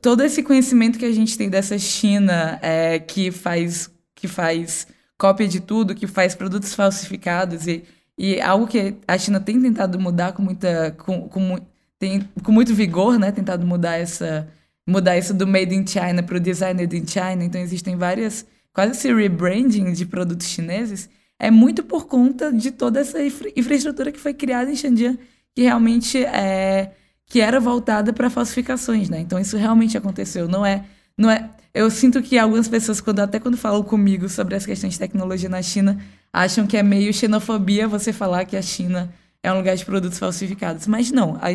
todo 0.00 0.22
esse 0.22 0.42
conhecimento 0.42 0.98
que 0.98 1.04
a 1.04 1.12
gente 1.12 1.36
tem 1.36 1.48
dessa 1.48 1.78
China 1.78 2.58
é, 2.60 2.98
que 2.98 3.30
faz 3.30 3.90
que 4.14 4.28
faz 4.28 4.86
cópia 5.16 5.48
de 5.48 5.60
tudo, 5.60 5.94
que 5.94 6.06
faz 6.06 6.34
produtos 6.34 6.74
falsificados 6.74 7.66
e, 7.66 7.84
e 8.18 8.40
algo 8.40 8.66
que 8.66 8.94
a 9.08 9.16
China 9.16 9.40
tem 9.40 9.60
tentado 9.60 9.98
mudar 9.98 10.32
com 10.32 10.42
muita 10.42 10.94
com, 10.98 11.28
com, 11.28 11.58
tem, 11.98 12.28
com 12.42 12.52
muito 12.52 12.74
vigor, 12.74 13.18
né? 13.18 13.32
Tentado 13.32 13.66
mudar 13.66 13.96
essa 13.96 14.46
mudar 14.86 15.16
isso 15.16 15.32
do 15.32 15.46
made 15.46 15.74
in 15.74 15.86
China 15.86 16.22
para 16.22 16.36
o 16.36 16.40
designed 16.40 16.94
in 16.94 17.06
China. 17.06 17.42
Então 17.42 17.60
existem 17.60 17.96
várias 17.96 18.44
quase 18.72 18.92
esse 18.92 19.12
rebranding 19.12 19.92
de 19.92 20.06
produtos 20.06 20.48
chineses 20.48 21.08
é 21.38 21.50
muito 21.50 21.82
por 21.82 22.06
conta 22.06 22.52
de 22.52 22.70
toda 22.70 23.00
essa 23.00 23.22
infra 23.22 23.50
infraestrutura 23.56 24.12
que 24.12 24.20
foi 24.20 24.32
criada 24.34 24.70
em 24.70 24.76
Xinjiang, 24.76 25.18
que 25.54 25.62
realmente 25.62 26.24
é 26.24 26.92
que 27.26 27.40
era 27.40 27.58
voltada 27.58 28.12
para 28.12 28.28
falsificações, 28.28 29.08
né? 29.08 29.20
Então 29.20 29.38
isso 29.38 29.56
realmente 29.56 29.96
aconteceu, 29.96 30.48
não 30.48 30.64
é 30.64 30.84
não 31.16 31.30
é 31.30 31.50
eu 31.74 31.90
sinto 31.90 32.22
que 32.22 32.38
algumas 32.38 32.68
pessoas, 32.68 33.00
quando 33.00 33.20
até 33.20 33.40
quando 33.40 33.56
falam 33.56 33.82
comigo 33.82 34.28
sobre 34.28 34.54
as 34.54 34.66
questões 34.66 34.92
de 34.92 34.98
tecnologia 34.98 35.48
na 35.48 35.62
China, 35.62 35.98
acham 36.32 36.66
que 36.66 36.76
é 36.76 36.82
meio 36.82 37.12
xenofobia 37.14 37.88
você 37.88 38.12
falar 38.12 38.44
que 38.44 38.56
a 38.56 38.62
China 38.62 39.12
é 39.42 39.50
um 39.50 39.56
lugar 39.56 39.74
de 39.74 39.84
produtos 39.84 40.18
falsificados. 40.18 40.86
Mas 40.86 41.10
não, 41.10 41.36
a, 41.36 41.48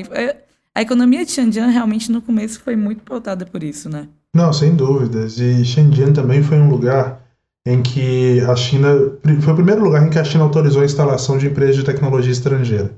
a 0.73 0.81
economia 0.81 1.23
de 1.23 1.31
Xinjiang 1.31 1.71
realmente 1.71 2.11
no 2.11 2.21
começo 2.21 2.59
foi 2.61 2.75
muito 2.75 3.03
pautada 3.03 3.45
por 3.45 3.61
isso, 3.61 3.89
né? 3.89 4.07
Não, 4.37 4.53
sem 4.53 4.75
dúvidas. 4.75 5.39
E 5.39 5.65
Xinjiang 5.65 6.13
também 6.13 6.43
foi 6.43 6.59
um 6.59 6.69
lugar 6.69 7.23
em 7.65 7.81
que 7.81 8.39
a 8.41 8.55
China. 8.55 8.95
Foi 9.41 9.51
o 9.51 9.55
primeiro 9.55 9.83
lugar 9.83 10.05
em 10.05 10.11
que 10.11 10.19
a 10.19 10.23
China 10.23 10.43
autorizou 10.43 10.83
a 10.83 10.85
instalação 10.85 11.39
de 11.39 11.47
empresas 11.47 11.75
de 11.75 11.83
tecnologia 11.83 12.31
estrangeira. 12.31 12.91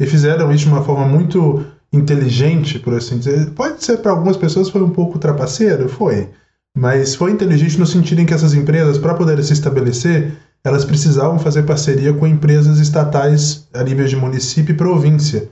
E 0.00 0.06
fizeram 0.06 0.50
isso 0.50 0.64
de 0.64 0.70
uma 0.70 0.82
forma 0.82 1.06
muito 1.06 1.62
inteligente, 1.92 2.78
por 2.78 2.94
assim 2.94 3.18
dizer. 3.18 3.50
Pode 3.50 3.84
ser 3.84 3.98
para 3.98 4.10
algumas 4.10 4.38
pessoas 4.38 4.70
foi 4.70 4.82
um 4.82 4.88
pouco 4.88 5.18
trapaceiro, 5.18 5.86
foi. 5.86 6.30
Mas 6.74 7.14
foi 7.14 7.30
inteligente 7.30 7.78
no 7.78 7.86
sentido 7.86 8.22
em 8.22 8.26
que 8.26 8.32
essas 8.32 8.54
empresas, 8.54 8.96
para 8.96 9.12
poderem 9.12 9.44
se 9.44 9.52
estabelecer, 9.52 10.32
elas 10.64 10.86
precisavam 10.86 11.38
fazer 11.38 11.64
parceria 11.64 12.14
com 12.14 12.26
empresas 12.26 12.78
estatais 12.78 13.68
a 13.74 13.82
nível 13.82 14.06
de 14.06 14.16
município 14.16 14.72
e 14.72 14.76
província. 14.78 15.50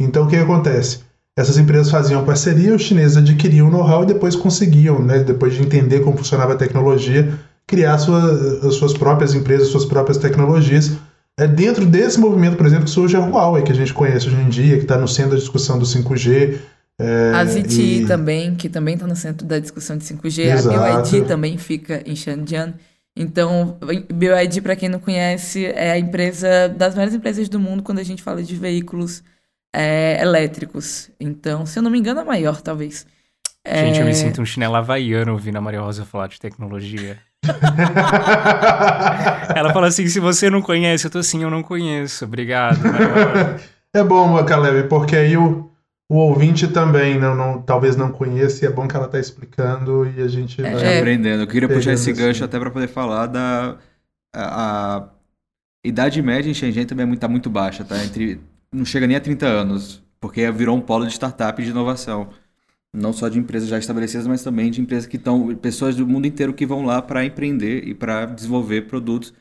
Então 0.00 0.24
o 0.24 0.28
que 0.28 0.34
acontece? 0.34 0.98
Essas 1.36 1.58
empresas 1.58 1.90
faziam 1.90 2.24
parceria, 2.24 2.74
os 2.74 2.82
chineses 2.82 3.16
adquiriam 3.16 3.68
o 3.68 3.70
know-how 3.70 4.02
e 4.02 4.06
depois 4.06 4.34
conseguiam, 4.36 5.00
né, 5.00 5.20
depois 5.20 5.54
de 5.54 5.62
entender 5.62 6.00
como 6.00 6.16
funcionava 6.16 6.54
a 6.54 6.56
tecnologia, 6.56 7.32
criar 7.66 7.98
sua, 7.98 8.66
as 8.66 8.74
suas 8.74 8.92
próprias 8.92 9.34
empresas, 9.34 9.68
suas 9.68 9.84
próprias 9.84 10.18
tecnologias. 10.18 10.92
É 11.38 11.46
dentro 11.46 11.86
desse 11.86 12.18
movimento, 12.18 12.56
por 12.56 12.66
exemplo, 12.66 12.84
que 12.84 12.90
surge 12.90 13.16
a 13.16 13.20
Huawei, 13.20 13.62
que 13.62 13.72
a 13.72 13.74
gente 13.74 13.94
conhece 13.94 14.26
hoje 14.26 14.36
em 14.36 14.48
dia, 14.48 14.76
que 14.76 14.82
está 14.82 14.98
no 14.98 15.08
centro 15.08 15.30
da 15.30 15.36
discussão 15.36 15.78
do 15.78 15.86
5G. 15.86 16.58
É, 16.98 17.32
a 17.34 17.44
ZTE 17.44 18.02
e... 18.02 18.06
também, 18.06 18.54
que 18.54 18.68
também 18.68 18.94
está 18.94 19.06
no 19.06 19.16
centro 19.16 19.46
da 19.46 19.58
discussão 19.58 19.96
de 19.96 20.04
5G. 20.04 20.52
Exato. 20.52 20.78
A 20.78 21.00
BYD 21.00 21.22
também 21.22 21.56
fica 21.56 22.02
em 22.04 22.14
Shenzhen. 22.14 22.74
Então, 23.16 23.78
BYD, 24.12 24.60
para 24.60 24.76
quem 24.76 24.88
não 24.88 24.98
conhece, 24.98 25.64
é 25.64 25.92
a 25.92 25.98
empresa 25.98 26.68
das 26.68 26.94
maiores 26.94 27.14
empresas 27.14 27.48
do 27.48 27.58
mundo 27.58 27.82
quando 27.82 28.00
a 28.00 28.02
gente 28.04 28.22
fala 28.22 28.42
de 28.42 28.54
veículos 28.54 29.22
é, 29.74 30.20
elétricos. 30.20 31.10
Então, 31.18 31.64
se 31.66 31.78
eu 31.78 31.82
não 31.82 31.90
me 31.90 31.98
engano, 31.98 32.20
a 32.20 32.24
maior, 32.24 32.60
talvez. 32.60 33.06
Gente, 33.66 33.98
é... 33.98 34.02
eu 34.02 34.06
me 34.06 34.14
sinto 34.14 34.40
um 34.40 34.46
chinelo 34.46 34.76
havaiano 34.76 35.32
ouvindo 35.32 35.56
a 35.56 35.60
Maria 35.60 35.80
Rosa 35.80 36.04
falar 36.04 36.28
de 36.28 36.40
tecnologia. 36.40 37.18
Ela 39.54 39.72
fala 39.72 39.88
assim: 39.88 40.06
se 40.06 40.20
você 40.20 40.48
não 40.50 40.62
conhece, 40.62 41.06
eu 41.06 41.10
tô 41.10 41.18
assim, 41.18 41.42
eu 41.42 41.50
não 41.50 41.62
conheço. 41.62 42.24
Obrigado. 42.24 42.80
é 43.94 44.02
bom, 44.02 44.42
Caleb, 44.44 44.88
porque 44.88 45.16
aí 45.16 45.36
o, 45.36 45.70
o 46.08 46.16
ouvinte 46.16 46.68
também 46.68 47.18
não, 47.18 47.34
não, 47.34 47.60
talvez 47.62 47.96
não 47.96 48.10
conheça 48.10 48.64
e 48.64 48.68
é 48.68 48.70
bom 48.70 48.88
que 48.88 48.96
ela 48.96 49.06
está 49.06 49.18
explicando 49.18 50.10
e 50.16 50.22
a 50.22 50.28
gente 50.28 50.64
é, 50.64 50.70
vai 50.70 50.98
aprendendo. 50.98 51.42
Eu 51.42 51.46
queria 51.46 51.68
puxar 51.68 51.92
esse 51.92 52.10
assim. 52.10 52.20
gancho 52.20 52.44
até 52.44 52.58
para 52.58 52.70
poder 52.70 52.88
falar 52.88 53.26
da 53.26 53.76
a, 54.34 54.96
a, 54.96 55.08
idade 55.84 56.20
média 56.22 56.50
em 56.50 56.54
Shenzhen 56.54 56.86
também 56.86 57.06
está 57.12 57.28
muito, 57.28 57.48
muito 57.48 57.50
baixa, 57.50 57.84
tá? 57.84 58.02
Entre, 58.04 58.40
não 58.72 58.84
chega 58.84 59.06
nem 59.06 59.16
a 59.16 59.20
30 59.20 59.46
anos, 59.46 60.02
porque 60.20 60.50
virou 60.50 60.76
um 60.76 60.80
polo 60.80 61.06
de 61.06 61.12
startup 61.12 61.60
e 61.60 61.64
de 61.64 61.70
inovação. 61.70 62.30
Não 62.92 63.12
só 63.12 63.28
de 63.28 63.38
empresas 63.38 63.68
já 63.68 63.78
estabelecidas, 63.78 64.26
mas 64.26 64.42
também 64.42 64.70
de 64.70 64.80
empresas 64.80 65.06
que 65.06 65.16
estão, 65.16 65.54
pessoas 65.56 65.94
do 65.94 66.06
mundo 66.06 66.26
inteiro 66.26 66.52
que 66.52 66.66
vão 66.66 66.84
lá 66.84 67.00
para 67.00 67.24
empreender 67.24 67.86
e 67.86 67.94
para 67.94 68.26
desenvolver 68.26 68.82
produtos, 68.82 69.32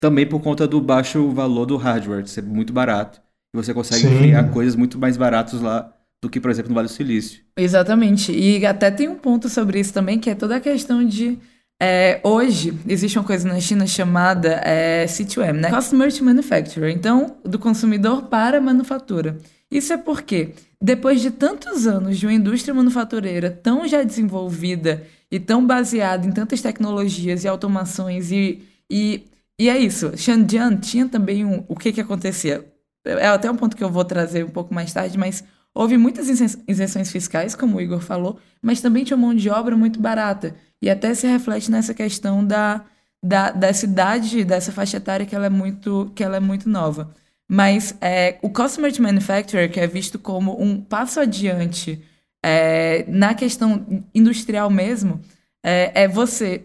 também 0.00 0.26
por 0.26 0.40
conta 0.40 0.66
do 0.66 0.80
baixo 0.80 1.30
valor 1.30 1.66
do 1.66 1.76
hardware, 1.76 2.22
de 2.22 2.30
ser 2.30 2.42
muito 2.42 2.72
barato. 2.72 3.20
E 3.54 3.56
você 3.56 3.72
consegue 3.74 4.02
Sim. 4.02 4.18
criar 4.18 4.44
coisas 4.50 4.74
muito 4.74 4.98
mais 4.98 5.16
baratas 5.16 5.60
lá 5.60 5.92
do 6.22 6.28
que, 6.28 6.40
por 6.40 6.50
exemplo, 6.50 6.70
no 6.70 6.74
Vale 6.74 6.88
do 6.88 6.92
Silício. 6.92 7.42
Exatamente. 7.56 8.32
E 8.32 8.64
até 8.66 8.90
tem 8.90 9.08
um 9.08 9.16
ponto 9.16 9.48
sobre 9.48 9.80
isso 9.80 9.92
também, 9.92 10.18
que 10.18 10.30
é 10.30 10.34
toda 10.34 10.56
a 10.56 10.60
questão 10.60 11.04
de. 11.04 11.38
É, 11.82 12.20
hoje, 12.22 12.78
existe 12.86 13.18
uma 13.18 13.24
coisa 13.24 13.48
na 13.48 13.58
China 13.58 13.86
chamada 13.86 14.60
é, 14.62 15.06
C2M, 15.06 15.52
né? 15.54 15.70
Customer 15.70 16.14
to 16.14 16.22
Manufacturer. 16.22 16.94
Então, 16.94 17.38
do 17.42 17.58
consumidor 17.58 18.24
para 18.24 18.58
a 18.58 18.60
manufatura. 18.60 19.38
Isso 19.70 19.92
é 19.94 19.96
porque, 19.96 20.50
depois 20.82 21.22
de 21.22 21.30
tantos 21.30 21.86
anos 21.86 22.18
de 22.18 22.26
uma 22.26 22.34
indústria 22.34 22.74
manufatureira 22.74 23.50
tão 23.50 23.88
já 23.88 24.02
desenvolvida 24.02 25.06
e 25.30 25.40
tão 25.40 25.66
baseada 25.66 26.26
em 26.26 26.32
tantas 26.32 26.60
tecnologias 26.60 27.44
e 27.44 27.48
automações, 27.48 28.30
e, 28.30 28.62
e, 28.90 29.24
e 29.58 29.70
é 29.70 29.78
isso. 29.78 30.12
Shenzhen 30.18 30.76
tinha 30.76 31.08
também 31.08 31.46
um. 31.46 31.64
O 31.66 31.76
que 31.76 31.92
que 31.92 32.00
acontecia? 32.00 32.62
É 33.06 33.28
até 33.28 33.50
um 33.50 33.56
ponto 33.56 33.74
que 33.74 33.82
eu 33.82 33.90
vou 33.90 34.04
trazer 34.04 34.44
um 34.44 34.50
pouco 34.50 34.74
mais 34.74 34.92
tarde, 34.92 35.16
mas 35.16 35.42
Houve 35.74 35.96
muitas 35.96 36.28
isenções 36.66 37.10
fiscais, 37.12 37.54
como 37.54 37.76
o 37.76 37.80
Igor 37.80 38.00
falou, 38.00 38.38
mas 38.60 38.80
também 38.80 39.04
tinha 39.04 39.16
mão 39.16 39.34
de 39.34 39.48
obra 39.48 39.76
muito 39.76 40.00
barata. 40.00 40.56
E 40.82 40.90
até 40.90 41.14
se 41.14 41.26
reflete 41.26 41.70
nessa 41.70 41.94
questão 41.94 42.44
da, 42.44 42.84
da, 43.22 43.50
dessa 43.50 43.84
idade, 43.84 44.44
dessa 44.44 44.72
faixa 44.72 44.96
etária 44.96 45.26
que 45.26 45.34
ela 45.34 45.46
é 45.46 45.50
muito, 45.50 46.10
que 46.14 46.24
ela 46.24 46.36
é 46.36 46.40
muito 46.40 46.68
nova. 46.68 47.14
Mas 47.48 47.94
é, 48.00 48.38
o 48.42 48.50
Customer 48.50 48.92
to 48.92 49.02
Manufacturer, 49.02 49.70
que 49.70 49.80
é 49.80 49.86
visto 49.86 50.18
como 50.18 50.60
um 50.60 50.80
passo 50.80 51.20
adiante 51.20 52.02
é, 52.44 53.04
na 53.08 53.34
questão 53.34 54.04
industrial 54.14 54.70
mesmo, 54.70 55.20
é, 55.62 56.04
é 56.04 56.08
você. 56.08 56.64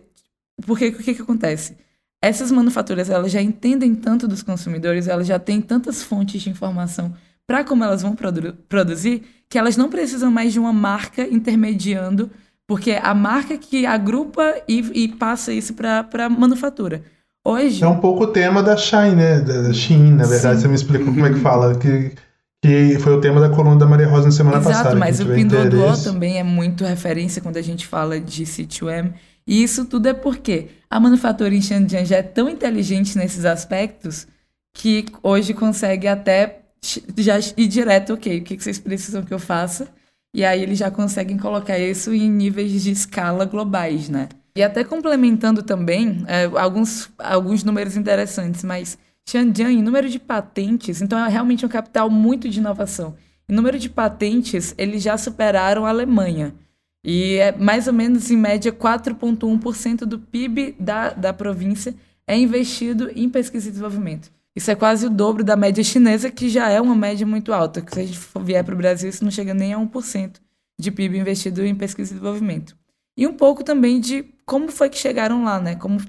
Porque 0.65 0.87
o 0.87 0.97
que, 0.97 1.13
que 1.13 1.21
acontece? 1.21 1.77
Essas 2.21 2.51
manufaturas 2.51 3.09
elas 3.09 3.31
já 3.31 3.41
entendem 3.41 3.93
tanto 3.93 4.27
dos 4.27 4.41
consumidores, 4.41 5.07
elas 5.07 5.27
já 5.27 5.37
têm 5.37 5.61
tantas 5.61 6.01
fontes 6.01 6.41
de 6.41 6.49
informação 6.49 7.13
para 7.47 7.63
como 7.63 7.83
elas 7.83 8.01
vão 8.01 8.15
produ 8.15 8.53
produzir, 8.67 9.23
que 9.49 9.57
elas 9.57 9.77
não 9.77 9.89
precisam 9.89 10.31
mais 10.31 10.53
de 10.53 10.59
uma 10.59 10.73
marca 10.73 11.23
intermediando, 11.23 12.29
porque 12.67 12.91
a 12.91 13.13
marca 13.13 13.57
que 13.57 13.85
agrupa 13.85 14.55
e, 14.67 15.03
e 15.03 15.07
passa 15.07 15.53
isso 15.53 15.73
para 15.73 16.07
a 16.25 16.29
manufatura. 16.29 17.03
Hoje. 17.47 17.83
É 17.83 17.87
um 17.87 17.99
pouco 17.99 18.23
o 18.23 18.27
tema 18.27 18.63
da 18.63 18.75
Shine, 18.75 19.15
né? 19.15 19.39
Da 19.39 19.71
Shein, 19.71 20.13
na 20.13 20.25
verdade. 20.25 20.55
Sim. 20.55 20.61
Você 20.63 20.67
me 20.67 20.75
explicou 20.75 21.13
como 21.13 21.27
é 21.27 21.31
que 21.31 21.39
fala. 21.39 21.75
Que, 21.75 22.11
que 22.59 22.97
foi 22.99 23.13
o 23.13 23.21
tema 23.21 23.39
da 23.39 23.49
coluna 23.49 23.77
da 23.77 23.85
Maria 23.85 24.07
Rosa 24.07 24.25
na 24.25 24.31
semana 24.31 24.57
Exato, 24.57 24.69
passada. 24.69 24.89
Exato, 24.89 24.99
mas 24.99 25.19
o 25.19 25.25
Pinduoduo 25.27 26.03
também 26.03 26.39
é 26.39 26.43
muito 26.43 26.83
referência 26.83 27.39
quando 27.43 27.57
a 27.57 27.61
gente 27.61 27.85
fala 27.85 28.19
de 28.19 28.45
C2M. 28.45 29.13
E 29.45 29.61
isso 29.61 29.85
tudo 29.85 30.07
é 30.07 30.13
porque 30.13 30.69
a 30.89 30.99
manufatura 30.99 31.53
em 31.53 31.61
Shenzhen 31.61 32.03
já 32.03 32.17
é 32.17 32.23
tão 32.23 32.49
inteligente 32.49 33.15
nesses 33.15 33.45
aspectos 33.45 34.27
que 34.73 35.05
hoje 35.21 35.53
consegue 35.53 36.07
até 36.07 36.64
já 37.17 37.39
ir 37.57 37.67
direto, 37.67 38.13
ok, 38.13 38.39
o 38.39 38.43
que 38.43 38.59
vocês 38.59 38.79
precisam 38.79 39.23
que 39.23 39.33
eu 39.33 39.39
faça? 39.39 39.87
E 40.33 40.43
aí 40.43 40.61
eles 40.61 40.77
já 40.77 40.91
conseguem 40.91 41.37
colocar 41.37 41.79
isso 41.79 42.13
em 42.13 42.29
níveis 42.29 42.83
de 42.83 42.91
escala 42.91 43.45
globais, 43.45 44.09
né? 44.09 44.29
E 44.55 44.63
até 44.63 44.83
complementando 44.83 45.63
também 45.63 46.23
é, 46.27 46.45
alguns, 46.59 47.09
alguns 47.17 47.63
números 47.63 47.97
interessantes, 47.97 48.63
mas 48.63 48.97
Shenzhen, 49.27 49.79
em 49.79 49.81
número 49.81 50.09
de 50.09 50.19
patentes, 50.19 51.01
então 51.01 51.17
é 51.17 51.27
realmente 51.27 51.65
um 51.65 51.69
capital 51.69 52.09
muito 52.09 52.47
de 52.47 52.59
inovação. 52.59 53.15
Em 53.49 53.53
número 53.53 53.77
de 53.79 53.89
patentes, 53.89 54.73
eles 54.77 55.03
já 55.03 55.17
superaram 55.17 55.85
a 55.85 55.89
Alemanha. 55.89 56.53
E 57.03 57.35
é 57.35 57.51
mais 57.51 57.87
ou 57.87 57.93
menos, 57.93 58.31
em 58.31 58.37
média, 58.37 58.71
4,1% 58.71 60.05
do 60.05 60.19
PIB 60.19 60.75
da, 60.79 61.09
da 61.11 61.33
província 61.33 61.93
é 62.27 62.37
investido 62.37 63.11
em 63.15 63.29
pesquisa 63.29 63.67
e 63.67 63.71
desenvolvimento. 63.71 64.31
Isso 64.55 64.71
é 64.71 64.75
quase 64.75 65.05
o 65.05 65.09
dobro 65.09 65.43
da 65.43 65.55
média 65.55 65.83
chinesa, 65.83 66.31
que 66.31 66.49
já 66.49 66.69
é 66.69 66.79
uma 66.79 66.95
média 66.95 67.27
muito 67.27 67.51
alta. 67.51 67.81
Que 67.81 67.93
se 67.93 67.99
a 67.99 68.05
gente 68.05 68.19
vier 68.41 68.63
para 68.63 68.73
o 68.73 68.77
Brasil, 68.77 69.09
isso 69.09 69.23
não 69.23 69.31
chega 69.31 69.53
nem 69.53 69.73
a 69.73 69.77
1% 69.77 70.35
de 70.79 70.91
PIB 70.91 71.17
investido 71.17 71.65
em 71.65 71.75
pesquisa 71.75 72.11
e 72.11 72.15
desenvolvimento. 72.15 72.75
E 73.17 73.27
um 73.27 73.33
pouco 73.33 73.63
também 73.63 73.99
de 73.99 74.23
como 74.45 74.71
foi 74.71 74.89
que 74.89 74.97
chegaram 74.97 75.43
lá, 75.43 75.59
né? 75.59 75.75
Como, 75.75 75.99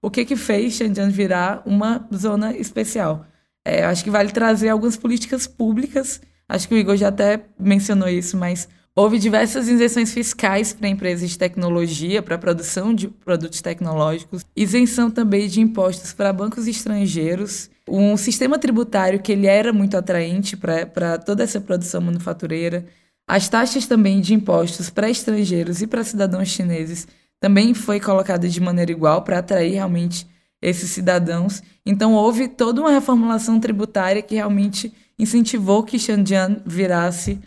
o 0.00 0.10
que 0.10 0.24
que 0.24 0.36
fez 0.36 0.74
Shenzhen 0.74 1.10
virar 1.10 1.62
uma 1.66 2.08
zona 2.14 2.56
especial. 2.56 3.26
É, 3.64 3.84
acho 3.84 4.02
que 4.02 4.10
vale 4.10 4.32
trazer 4.32 4.68
algumas 4.68 4.96
políticas 4.96 5.46
públicas. 5.46 6.20
Acho 6.48 6.68
que 6.68 6.74
o 6.74 6.78
Igor 6.78 6.96
já 6.96 7.08
até 7.08 7.44
mencionou 7.58 8.08
isso, 8.08 8.36
mas 8.36 8.68
houve 8.94 9.18
diversas 9.18 9.68
isenções 9.68 10.12
fiscais 10.12 10.72
para 10.72 10.88
empresas 10.88 11.30
de 11.30 11.38
tecnologia, 11.38 12.22
para 12.22 12.34
a 12.34 12.38
produção 12.38 12.94
de 12.94 13.08
produtos 13.08 13.60
tecnológicos, 13.60 14.44
isenção 14.54 15.10
também 15.10 15.48
de 15.48 15.60
impostos 15.60 16.12
para 16.12 16.32
bancos 16.32 16.66
estrangeiros 16.66 17.70
um 17.88 18.16
sistema 18.16 18.58
tributário 18.58 19.20
que 19.20 19.32
ele 19.32 19.46
era 19.46 19.72
muito 19.72 19.96
atraente 19.96 20.56
para 20.56 21.18
toda 21.18 21.42
essa 21.42 21.60
produção 21.60 22.00
manufatureira. 22.00 22.86
As 23.26 23.48
taxas 23.48 23.86
também 23.86 24.20
de 24.20 24.34
impostos 24.34 24.90
para 24.90 25.10
estrangeiros 25.10 25.82
e 25.82 25.86
para 25.86 26.04
cidadãos 26.04 26.48
chineses 26.48 27.06
também 27.40 27.74
foi 27.74 27.98
colocada 27.98 28.48
de 28.48 28.60
maneira 28.60 28.92
igual 28.92 29.22
para 29.22 29.38
atrair 29.38 29.74
realmente 29.74 30.26
esses 30.60 30.90
cidadãos. 30.90 31.62
Então 31.84 32.14
houve 32.14 32.46
toda 32.46 32.80
uma 32.80 32.92
reformulação 32.92 33.58
tributária 33.58 34.22
que 34.22 34.36
realmente 34.36 34.92
incentivou 35.18 35.82
que 35.82 35.98
Shenzhen 35.98 36.62
virasse 36.64 37.40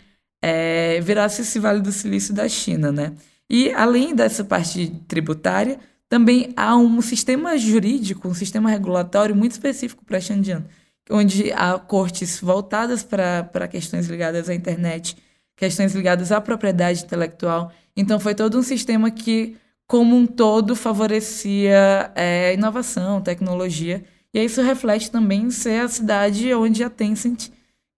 é, 0.46 1.00
virasse 1.00 1.42
esse 1.42 1.58
Vale 1.58 1.80
do 1.80 1.90
Silício 1.90 2.32
da 2.32 2.48
China, 2.48 2.92
né? 2.92 3.14
E 3.50 3.72
além 3.72 4.14
dessa 4.14 4.44
parte 4.44 4.92
tributária, 5.08 5.76
também 6.08 6.52
há 6.56 6.76
um 6.76 7.00
sistema 7.00 7.58
jurídico, 7.58 8.28
um 8.28 8.34
sistema 8.34 8.70
regulatório 8.70 9.34
muito 9.34 9.52
específico 9.52 10.04
para 10.04 10.20
Xinjiang, 10.20 10.64
onde 11.10 11.52
há 11.52 11.76
cortes 11.80 12.38
voltadas 12.40 13.02
para 13.02 13.66
questões 13.68 14.06
ligadas 14.06 14.48
à 14.48 14.54
internet, 14.54 15.16
questões 15.56 15.96
ligadas 15.96 16.30
à 16.30 16.40
propriedade 16.40 17.02
intelectual. 17.02 17.72
Então, 17.96 18.20
foi 18.20 18.34
todo 18.34 18.56
um 18.56 18.62
sistema 18.62 19.10
que, 19.10 19.56
como 19.84 20.14
um 20.14 20.26
todo, 20.26 20.76
favorecia 20.76 22.12
é, 22.14 22.54
inovação, 22.54 23.20
tecnologia. 23.20 24.04
E 24.32 24.44
isso 24.44 24.62
reflete 24.62 25.10
também 25.10 25.50
ser 25.50 25.80
a 25.80 25.88
cidade 25.88 26.54
onde 26.54 26.84
a 26.84 26.90
Tencent, 26.90 27.50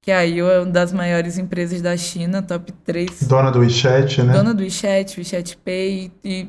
que 0.09 0.13
aí 0.13 0.39
é 0.39 0.61
uma 0.61 0.65
das 0.65 0.91
maiores 0.91 1.37
empresas 1.37 1.83
da 1.83 1.95
China, 1.95 2.41
top 2.41 2.73
3. 2.83 3.25
Dona 3.25 3.51
do 3.51 3.59
WeChat, 3.59 4.23
né? 4.23 4.33
Dona 4.33 4.55
do 4.55 4.63
WeChat, 4.63 5.21
WeChat 5.21 5.59
Pay, 5.59 6.11
e 6.25 6.49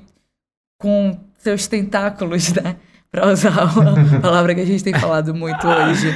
com 0.82 1.20
seus 1.38 1.68
tentáculos, 1.68 2.54
né? 2.54 2.78
Para 3.12 3.30
usar 3.30 3.66
uma 3.76 3.96
palavra 4.22 4.56
que 4.56 4.62
a 4.62 4.66
gente 4.66 4.82
tem 4.82 4.94
falado 4.94 5.36
muito 5.36 5.68
hoje, 5.68 6.08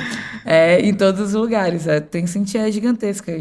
é, 0.46 0.80
em 0.80 0.94
todos 0.94 1.20
os 1.20 1.34
lugares. 1.34 1.86
A 1.86 2.00
Tencent 2.00 2.56
é 2.56 2.72
gigantesca. 2.72 3.34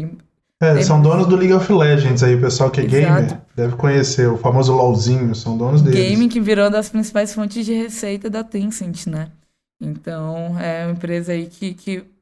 É, 0.61 0.81
são 0.81 1.01
donos 1.01 1.25
do 1.25 1.37
League 1.37 1.53
of 1.53 1.71
Legends 1.71 2.23
aí, 2.23 2.35
o 2.35 2.41
pessoal 2.41 2.69
que 2.69 2.81
é 2.81 2.83
Exato. 2.83 3.21
gamer 3.21 3.37
deve 3.55 3.77
conhecer, 3.77 4.27
o 4.27 4.35
famoso 4.35 4.73
LOLzinho, 4.73 5.33
são 5.33 5.57
donos 5.57 5.81
deles. 5.81 6.11
Gaming 6.11 6.27
que 6.27 6.41
virou 6.41 6.65
uma 6.65 6.71
das 6.71 6.89
principais 6.89 7.33
fontes 7.33 7.65
de 7.65 7.73
receita 7.73 8.29
da 8.29 8.43
Tencent, 8.43 9.07
né? 9.07 9.29
Então, 9.79 10.59
é 10.59 10.87
uma 10.87 10.91
empresa 10.91 11.31
aí 11.31 11.45
que, 11.45 11.73
que 11.73 12.12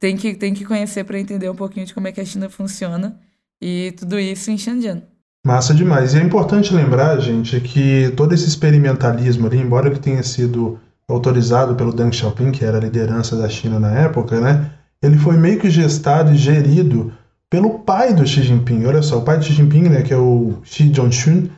tem 0.00 0.16
que, 0.16 0.34
tem 0.34 0.54
que 0.54 0.64
conhecer 0.64 1.04
para 1.04 1.20
entender 1.20 1.48
um 1.50 1.54
pouquinho 1.54 1.86
de 1.86 1.94
como 1.94 2.08
é 2.08 2.12
que 2.12 2.20
a 2.20 2.24
China 2.24 2.48
funciona 2.48 3.20
e 3.60 3.92
tudo 3.98 4.18
isso 4.18 4.50
em 4.50 4.56
Shenzhen. 4.56 5.02
Massa 5.46 5.74
demais. 5.74 6.14
E 6.14 6.18
é 6.18 6.22
importante 6.22 6.74
lembrar, 6.74 7.18
gente, 7.20 7.60
que 7.60 8.12
todo 8.16 8.34
esse 8.34 8.48
experimentalismo 8.48 9.46
ali, 9.46 9.58
embora 9.58 9.88
ele 9.88 9.98
tenha 9.98 10.22
sido 10.22 10.78
autorizado 11.06 11.74
pelo 11.74 11.92
Deng 11.92 12.12
Xiaoping, 12.12 12.50
que 12.50 12.64
era 12.64 12.78
a 12.78 12.80
liderança 12.80 13.36
da 13.36 13.48
China 13.48 13.78
na 13.78 13.90
época, 13.90 14.40
né? 14.40 14.72
Ele 15.02 15.18
foi 15.18 15.36
meio 15.36 15.58
que 15.58 15.70
gestado 15.70 16.32
e 16.32 16.36
gerido 16.36 17.12
pelo 17.48 17.80
pai 17.80 18.14
do 18.14 18.26
Xi 18.26 18.42
Jinping. 18.42 18.84
Olha 18.86 19.02
só, 19.02 19.18
o 19.18 19.22
pai 19.22 19.38
do 19.38 19.44
Xi 19.44 19.54
Jinping, 19.54 19.88
né, 19.88 20.02
que 20.02 20.12
é 20.12 20.16
o 20.16 20.58
Xi 20.62 20.92
Jinping, 20.92 21.50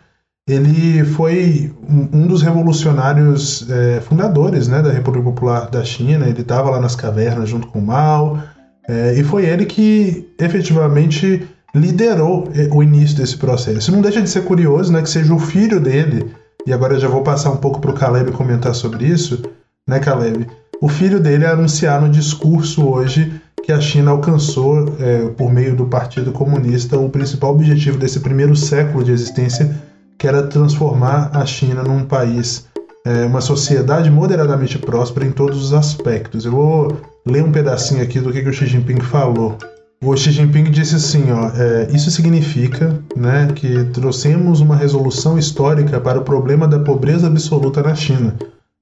ele 0.53 1.05
foi 1.05 1.73
um 1.87 2.27
dos 2.27 2.43
revolucionários 2.43 3.69
é, 3.71 4.01
fundadores 4.01 4.69
né, 4.69 4.83
da 4.83 4.91
República 4.91 5.25
Popular 5.25 5.71
da 5.71 5.85
China. 5.85 6.27
Ele 6.27 6.41
estava 6.41 6.71
lá 6.71 6.81
nas 6.81 6.95
cavernas 6.95 7.49
junto 7.49 7.67
com 7.69 7.81
Mao, 7.81 8.39
é, 8.89 9.15
e 9.15 9.23
foi 9.23 9.47
ele 9.47 9.65
que 9.65 10.29
efetivamente 10.39 11.47
liderou 11.75 12.49
é, 12.55 12.69
o 12.73 12.83
início 12.83 13.17
desse 13.17 13.37
processo. 13.37 13.79
Isso 13.79 13.93
não 13.93 14.01
deixa 14.01 14.21
de 14.21 14.29
ser 14.29 14.45
curioso, 14.45 14.93
né, 14.93 15.03
que 15.03 15.11
seja 15.11 15.33
o 15.33 15.39
filho 15.39 15.81
dele, 15.81 16.31
e 16.67 16.73
agora 16.73 16.95
eu 16.95 17.01
já 17.01 17.09
vou 17.09 17.23
passar 17.23 17.51
um 17.51 17.57
pouco 17.57 17.81
para 17.81 17.91
o 17.91 17.95
Caleb 17.95 18.33
comentar 18.33 18.75
sobre 18.75 19.07
isso, 19.07 19.43
né, 19.89 19.99
Caleb? 19.99 20.47
O 20.81 20.89
filho 20.89 21.21
dele 21.21 21.47
anunciar 21.47 22.01
no 22.01 22.09
discurso 22.09 22.85
hoje 22.87 23.41
que 23.65 23.73
a 23.73 23.81
China 23.81 24.11
alcançou, 24.11 24.97
é, 24.99 25.29
por 25.29 25.53
meio 25.53 25.77
do 25.77 25.87
Partido 25.87 26.33
Comunista, 26.33 26.99
o 26.99 27.09
principal 27.09 27.53
objetivo 27.53 27.97
desse 27.97 28.19
primeiro 28.19 28.57
século 28.57 29.05
de 29.05 29.13
existência, 29.13 29.71
que 30.19 30.27
era 30.27 30.43
transformar 30.43 31.31
a 31.35 31.45
China 31.45 31.83
num 31.83 32.05
país, 32.05 32.67
é, 33.05 33.25
uma 33.27 33.41
sociedade 33.41 34.11
moderadamente 34.11 34.79
próspera 34.79 35.27
em 35.27 35.33
todos 35.33 35.63
os 35.63 35.73
aspectos. 35.73 36.45
Eu 36.45 36.53
vou 36.53 37.01
ler 37.27 37.43
um 37.43 37.53
pedacinho 37.53 38.03
aqui 38.03 38.21
do 38.21 38.33
que, 38.33 38.43
que 38.43 38.49
o 38.49 38.53
Xi 38.53 38.67
Jinping 38.67 39.01
falou. 39.01 39.59
O 40.05 40.17
Xi 40.17 40.33
Jinping 40.33 40.65
disse 40.65 40.97
assim, 40.97 41.31
ó, 41.31 41.51
é, 41.57 41.89
isso 41.93 42.11
significa 42.11 43.01
né, 43.17 43.49
que 43.55 43.85
trouxemos 43.93 44.61
uma 44.61 44.75
resolução 44.75 45.39
histórica 45.39 46.01
para 46.01 46.19
o 46.19 46.25
problema 46.25 46.67
da 46.67 46.79
pobreza 46.79 47.29
absoluta 47.29 47.83
na 47.83 47.95
China, 47.95 48.35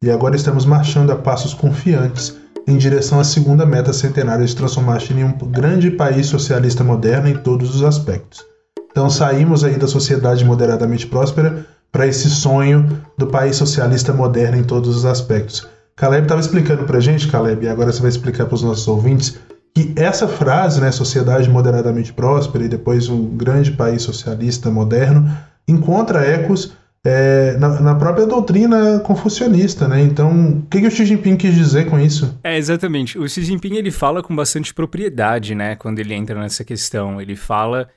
e 0.03 0.11
agora 0.11 0.35
estamos 0.35 0.65
marchando 0.65 1.13
a 1.13 1.17
passos 1.17 1.53
confiantes 1.53 2.39
em 2.67 2.79
direção 2.79 3.21
à 3.21 3.25
segunda 3.25 3.67
meta 3.67 3.93
centenária 3.93 4.47
de 4.47 4.57
transformar 4.57 4.97
a 4.97 4.99
China 4.99 5.21
em 5.21 5.25
um 5.25 5.51
grande 5.51 5.91
país 5.91 6.27
socialista 6.27 6.83
moderno 6.83 7.29
em 7.29 7.37
todos 7.37 7.75
os 7.75 7.83
aspectos. 7.83 8.50
Então 8.91 9.09
saímos 9.09 9.65
aí 9.65 9.77
da 9.77 9.87
sociedade 9.87 10.45
moderadamente 10.45 11.07
próspera 11.07 11.67
para 11.93 12.07
esse 12.07 12.29
sonho 12.31 13.01
do 13.17 13.27
país 13.27 13.57
socialista 13.57 14.13
moderno 14.13 14.57
em 14.57 14.65
todos 14.65 14.97
os 14.97 15.05
aspectos. 15.05 15.67
Caleb 15.97 16.23
estava 16.23 16.41
explicando 16.41 16.85
para 16.85 17.01
gente, 17.01 17.29
Caleb, 17.29 17.65
e 17.65 17.69
agora 17.69 17.93
você 17.93 18.01
vai 18.01 18.09
explicar 18.09 18.47
para 18.47 18.55
os 18.55 18.63
nossos 18.63 18.89
ouvintes, 18.89 19.39
que 19.75 19.93
essa 19.97 20.27
frase, 20.27 20.81
né, 20.81 20.91
sociedade 20.91 21.49
moderadamente 21.49 22.13
próspera 22.13 22.65
e 22.65 22.69
depois 22.69 23.09
um 23.09 23.37
grande 23.37 23.73
país 23.73 24.03
socialista 24.03 24.71
moderno, 24.71 25.31
encontra 25.69 26.25
ecos 26.25 26.73
é, 27.05 27.57
na, 27.59 27.81
na, 27.81 27.95
própria 27.95 28.27
doutrina 28.27 29.01
confucionista, 29.01 29.89
né? 29.89 30.03
Então, 30.03 30.51
o 30.51 30.67
que, 30.69 30.81
que 30.81 30.87
o 30.87 30.91
Xi 30.91 31.07
Jinping 31.07 31.37
quis 31.37 31.55
dizer 31.55 31.89
com 31.89 31.99
isso? 31.99 32.39
É, 32.45 32.59
exatamente. 32.59 33.19
O 33.19 33.27
Xi 33.27 33.43
Jinping, 33.43 33.77
ele 33.77 33.91
fala 33.91 34.23
com 34.23 34.37
bastante 34.37 34.75
propriedade, 34.75 35.55
né? 35.55 35.77
Quando 35.77 35.99
ele 35.99 36.13
entra 36.13 36.39
nessa 36.39 36.63
questão. 36.63 37.21
Ele 37.21 37.37
fala, 37.37 37.89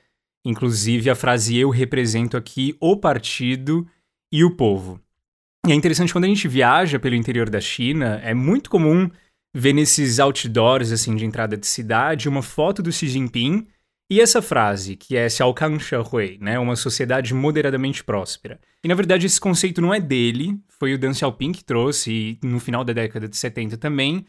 inclusive, 0.44 1.10
a 1.10 1.14
frase 1.14 1.56
eu 1.56 1.70
represento 1.70 2.36
aqui 2.36 2.76
o 2.80 2.96
partido 2.96 3.86
e 4.32 4.44
o 4.44 4.50
povo. 4.50 5.00
E 5.66 5.72
é 5.72 5.74
interessante, 5.74 6.12
quando 6.12 6.24
a 6.24 6.28
gente 6.28 6.46
viaja 6.46 6.98
pelo 6.98 7.14
interior 7.14 7.48
da 7.48 7.60
China, 7.60 8.20
é 8.22 8.34
muito 8.34 8.68
comum 8.68 9.10
ver 9.54 9.72
nesses 9.72 10.18
outdoors, 10.18 10.92
assim, 10.92 11.14
de 11.14 11.24
entrada 11.24 11.56
de 11.56 11.66
cidade, 11.66 12.28
uma 12.28 12.42
foto 12.42 12.82
do 12.82 12.92
Xi 12.92 13.08
Jinping 13.08 13.66
e 14.10 14.20
essa 14.20 14.42
frase, 14.42 14.96
que 14.96 15.16
é 15.16 15.28
Xiaokang 15.28 15.78
Hui, 16.12 16.38
né, 16.40 16.58
uma 16.58 16.76
sociedade 16.76 17.32
moderadamente 17.32 18.04
próspera. 18.04 18.60
E 18.84 18.88
na 18.88 18.94
verdade 18.94 19.26
esse 19.26 19.40
conceito 19.40 19.80
não 19.80 19.94
é 19.94 20.00
dele, 20.00 20.58
foi 20.68 20.92
o 20.92 20.98
Deng 20.98 21.14
Xiaoping 21.14 21.52
que 21.52 21.64
trouxe 21.64 22.38
no 22.42 22.60
final 22.60 22.84
da 22.84 22.92
década 22.92 23.26
de 23.26 23.36
70 23.36 23.78
também, 23.78 24.26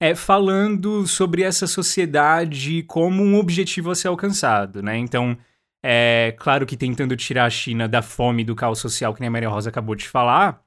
é 0.00 0.14
falando 0.14 1.06
sobre 1.06 1.42
essa 1.42 1.66
sociedade 1.66 2.84
como 2.84 3.22
um 3.22 3.36
objetivo 3.36 3.90
a 3.90 3.94
ser 3.94 4.08
alcançado, 4.08 4.82
né? 4.82 4.96
Então, 4.96 5.36
é 5.82 6.34
claro 6.38 6.66
que 6.66 6.76
tentando 6.76 7.16
tirar 7.16 7.46
a 7.46 7.50
China 7.50 7.88
da 7.88 8.02
fome 8.02 8.44
do 8.44 8.54
caos 8.54 8.78
social 8.78 9.14
que 9.14 9.24
a 9.24 9.30
Maria 9.30 9.48
Rosa 9.48 9.70
acabou 9.70 9.94
de 9.94 10.08
falar, 10.08 10.62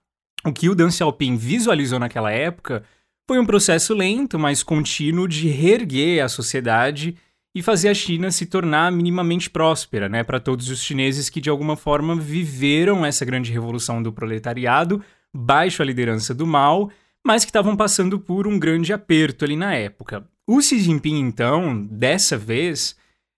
o 0.46 0.52
que 0.52 0.70
o 0.70 0.76
Deng 0.76 0.92
Xiaoping 0.92 1.36
visualizou 1.38 2.00
naquela 2.00 2.32
época 2.32 2.84
foi 3.28 3.40
um 3.40 3.46
processo 3.46 3.94
lento, 3.94 4.38
mas 4.40 4.64
contínuo 4.64 5.28
de 5.28 5.48
reerguer 5.48 6.24
a 6.24 6.30
sociedade 6.30 7.16
e 7.56 7.62
fazer 7.62 7.90
a 7.90 7.94
China 7.94 8.32
se 8.32 8.46
tornar 8.46 8.92
minimamente 8.92 9.50
próspera, 9.50 10.08
né, 10.08 10.24
para 10.24 10.40
todos 10.40 10.70
os 10.70 10.82
chineses 10.82 11.30
que 11.30 11.42
de 11.42 11.50
alguma 11.50 11.76
forma 11.76 12.16
viveram 12.16 13.06
essa 13.06 13.26
grande 13.26 13.52
revolução 13.52 14.02
do 14.02 14.12
proletariado 14.12 15.04
baixo 15.34 15.82
a 15.82 15.86
liderança 15.86 16.34
do 16.34 16.46
Mao, 16.46 16.92
mas 17.26 17.46
que 17.46 17.50
estavam 17.50 17.76
passando 17.76 18.20
por 18.20 18.48
um 18.48 18.58
grande 18.58 18.92
aperto 18.92 19.46
ali 19.46 19.56
na 19.56 19.74
época. 19.74 20.28
O 20.48 20.62
Xi 20.62 20.80
Jinping, 20.80 21.20
então, 21.20 21.86
dessa 21.86 22.38
vez, 22.38 22.96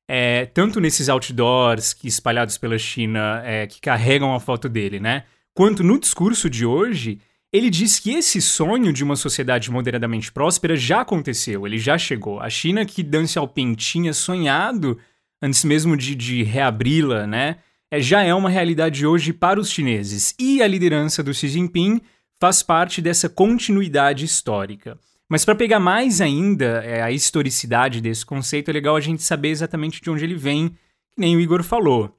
é, 0.08 0.46
tanto 0.48 0.80
nesses 0.80 1.10
outdoors 1.10 1.94
que 1.94 2.08
espalhados 2.08 2.58
pela 2.58 2.78
China 2.78 3.42
é, 3.46 3.68
que 3.68 3.80
carregam 3.80 4.34
a 4.34 4.40
foto 4.40 4.68
dele, 4.68 5.00
né, 5.00 5.24
quanto 5.54 5.84
no 5.84 6.00
discurso 6.00 6.50
de 6.50 6.66
hoje, 6.66 7.20
ele 7.52 7.70
diz 7.70 8.00
que 8.00 8.12
esse 8.12 8.42
sonho 8.42 8.92
de 8.92 9.04
uma 9.04 9.16
sociedade 9.16 9.70
moderadamente 9.72 10.32
próspera 10.32 10.76
já 10.76 11.02
aconteceu, 11.02 11.66
ele 11.68 11.78
já 11.78 11.98
chegou. 11.98 12.40
A 12.40 12.50
China 12.50 12.86
que 12.86 13.04
Deng 13.04 13.28
Xiaoping 13.28 13.76
tinha 13.76 14.14
sonhado 14.14 15.00
antes 15.42 15.64
mesmo 15.64 15.96
de, 15.98 16.16
de 16.16 16.42
reabri-la, 16.44 17.28
né, 17.28 17.58
é, 17.92 18.02
já 18.02 18.24
é 18.24 18.34
uma 18.34 18.50
realidade 18.50 19.06
hoje 19.06 19.32
para 19.32 19.60
os 19.60 19.70
chineses. 19.70 20.34
E 20.40 20.64
a 20.64 20.68
liderança 20.68 21.22
do 21.22 21.34
Xi 21.34 21.48
Jinping 21.48 22.02
faz 22.40 22.64
parte 22.64 23.02
dessa 23.02 23.30
continuidade 23.30 24.26
histórica. 24.26 24.98
Mas 25.34 25.44
para 25.44 25.56
pegar 25.56 25.80
mais 25.80 26.22
ainda 26.22 26.84
é, 26.86 27.02
a 27.02 27.10
historicidade 27.10 28.00
desse 28.00 28.24
conceito, 28.24 28.70
é 28.70 28.72
legal 28.72 28.96
a 28.96 29.00
gente 29.00 29.24
saber 29.24 29.50
exatamente 29.50 30.00
de 30.00 30.08
onde 30.08 30.24
ele 30.24 30.36
vem, 30.36 30.70
que 30.70 31.18
nem 31.18 31.36
o 31.36 31.40
Igor 31.40 31.64
falou. 31.64 32.16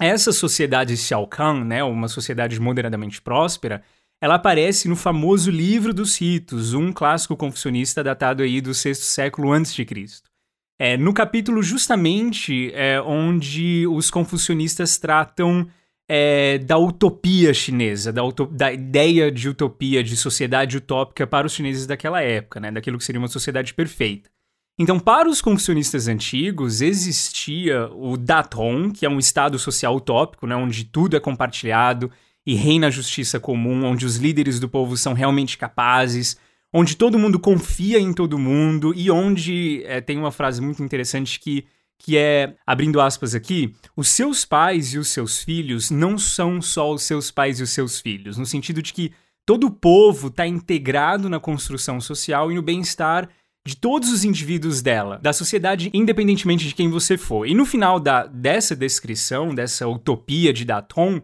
Essa 0.00 0.32
sociedade 0.32 0.96
Xiaokan, 0.96 1.62
né, 1.62 1.84
uma 1.84 2.08
sociedade 2.08 2.58
moderadamente 2.58 3.20
próspera, 3.20 3.82
ela 4.18 4.36
aparece 4.36 4.88
no 4.88 4.96
famoso 4.96 5.50
Livro 5.50 5.92
dos 5.92 6.18
Ritos, 6.18 6.72
um 6.72 6.90
clássico 6.90 7.36
confucionista 7.36 8.02
datado 8.02 8.42
aí 8.42 8.62
do 8.62 8.72
sexto 8.72 9.02
século 9.02 9.52
antes 9.52 9.74
de 9.74 9.84
Cristo. 9.84 10.30
É, 10.78 10.96
no 10.96 11.12
capítulo 11.12 11.62
justamente 11.62 12.72
é, 12.72 12.98
onde 12.98 13.86
os 13.88 14.08
confucionistas 14.08 14.96
tratam 14.96 15.68
é, 16.08 16.58
da 16.58 16.76
utopia 16.76 17.54
chinesa, 17.54 18.12
da, 18.12 18.22
da, 18.50 18.72
ideia 18.72 19.30
de 19.30 19.48
utopia, 19.48 20.02
de 20.02 20.16
sociedade 20.16 20.76
utópica 20.76 21.26
para 21.26 21.46
os 21.46 21.52
chineses 21.54 21.86
daquela 21.86 22.20
época, 22.20 22.60
né, 22.60 22.70
daquilo 22.70 22.98
que 22.98 23.04
seria 23.04 23.20
uma 23.20 23.28
sociedade 23.28 23.72
perfeita. 23.72 24.28
Então, 24.78 24.98
para 24.98 25.28
os 25.28 25.40
confucionistas 25.40 26.08
antigos, 26.08 26.80
existia 26.80 27.88
o 27.92 28.16
Daton, 28.16 28.90
que 28.90 29.06
é 29.06 29.08
um 29.08 29.20
estado 29.20 29.58
social 29.58 29.96
utópico, 29.96 30.46
né, 30.46 30.56
onde 30.56 30.84
tudo 30.84 31.16
é 31.16 31.20
compartilhado, 31.20 32.10
e 32.46 32.54
reina 32.54 32.88
a 32.88 32.90
justiça 32.90 33.40
comum, 33.40 33.84
onde 33.84 34.04
os 34.04 34.16
líderes 34.16 34.60
do 34.60 34.68
povo 34.68 34.96
são 34.96 35.14
realmente 35.14 35.56
capazes, 35.56 36.36
onde 36.72 36.96
todo 36.96 37.18
mundo 37.18 37.38
confia 37.38 37.98
em 37.98 38.12
todo 38.12 38.38
mundo 38.38 38.92
e 38.94 39.10
onde 39.10 39.82
é, 39.84 40.00
tem 40.00 40.18
uma 40.18 40.32
frase 40.32 40.60
muito 40.60 40.82
interessante 40.82 41.38
que, 41.38 41.64
que 42.04 42.18
é, 42.18 42.54
abrindo 42.66 43.00
aspas 43.00 43.34
aqui, 43.34 43.74
os 43.96 44.08
seus 44.08 44.44
pais 44.44 44.92
e 44.92 44.98
os 44.98 45.08
seus 45.08 45.42
filhos 45.42 45.90
não 45.90 46.18
são 46.18 46.60
só 46.60 46.92
os 46.92 47.02
seus 47.02 47.30
pais 47.30 47.60
e 47.60 47.62
os 47.62 47.70
seus 47.70 47.98
filhos, 47.98 48.36
no 48.36 48.44
sentido 48.44 48.82
de 48.82 48.92
que 48.92 49.10
todo 49.46 49.68
o 49.68 49.70
povo 49.70 50.28
está 50.28 50.46
integrado 50.46 51.30
na 51.30 51.40
construção 51.40 51.98
social 52.02 52.52
e 52.52 52.54
no 52.54 52.60
bem-estar 52.60 53.26
de 53.66 53.74
todos 53.74 54.10
os 54.12 54.22
indivíduos 54.22 54.82
dela, 54.82 55.18
da 55.22 55.32
sociedade, 55.32 55.90
independentemente 55.94 56.68
de 56.68 56.74
quem 56.74 56.90
você 56.90 57.16
for. 57.16 57.46
E 57.46 57.54
no 57.54 57.64
final 57.64 57.98
da, 57.98 58.26
dessa 58.26 58.76
descrição, 58.76 59.54
dessa 59.54 59.88
utopia 59.88 60.52
de 60.52 60.66
Daton, 60.66 61.22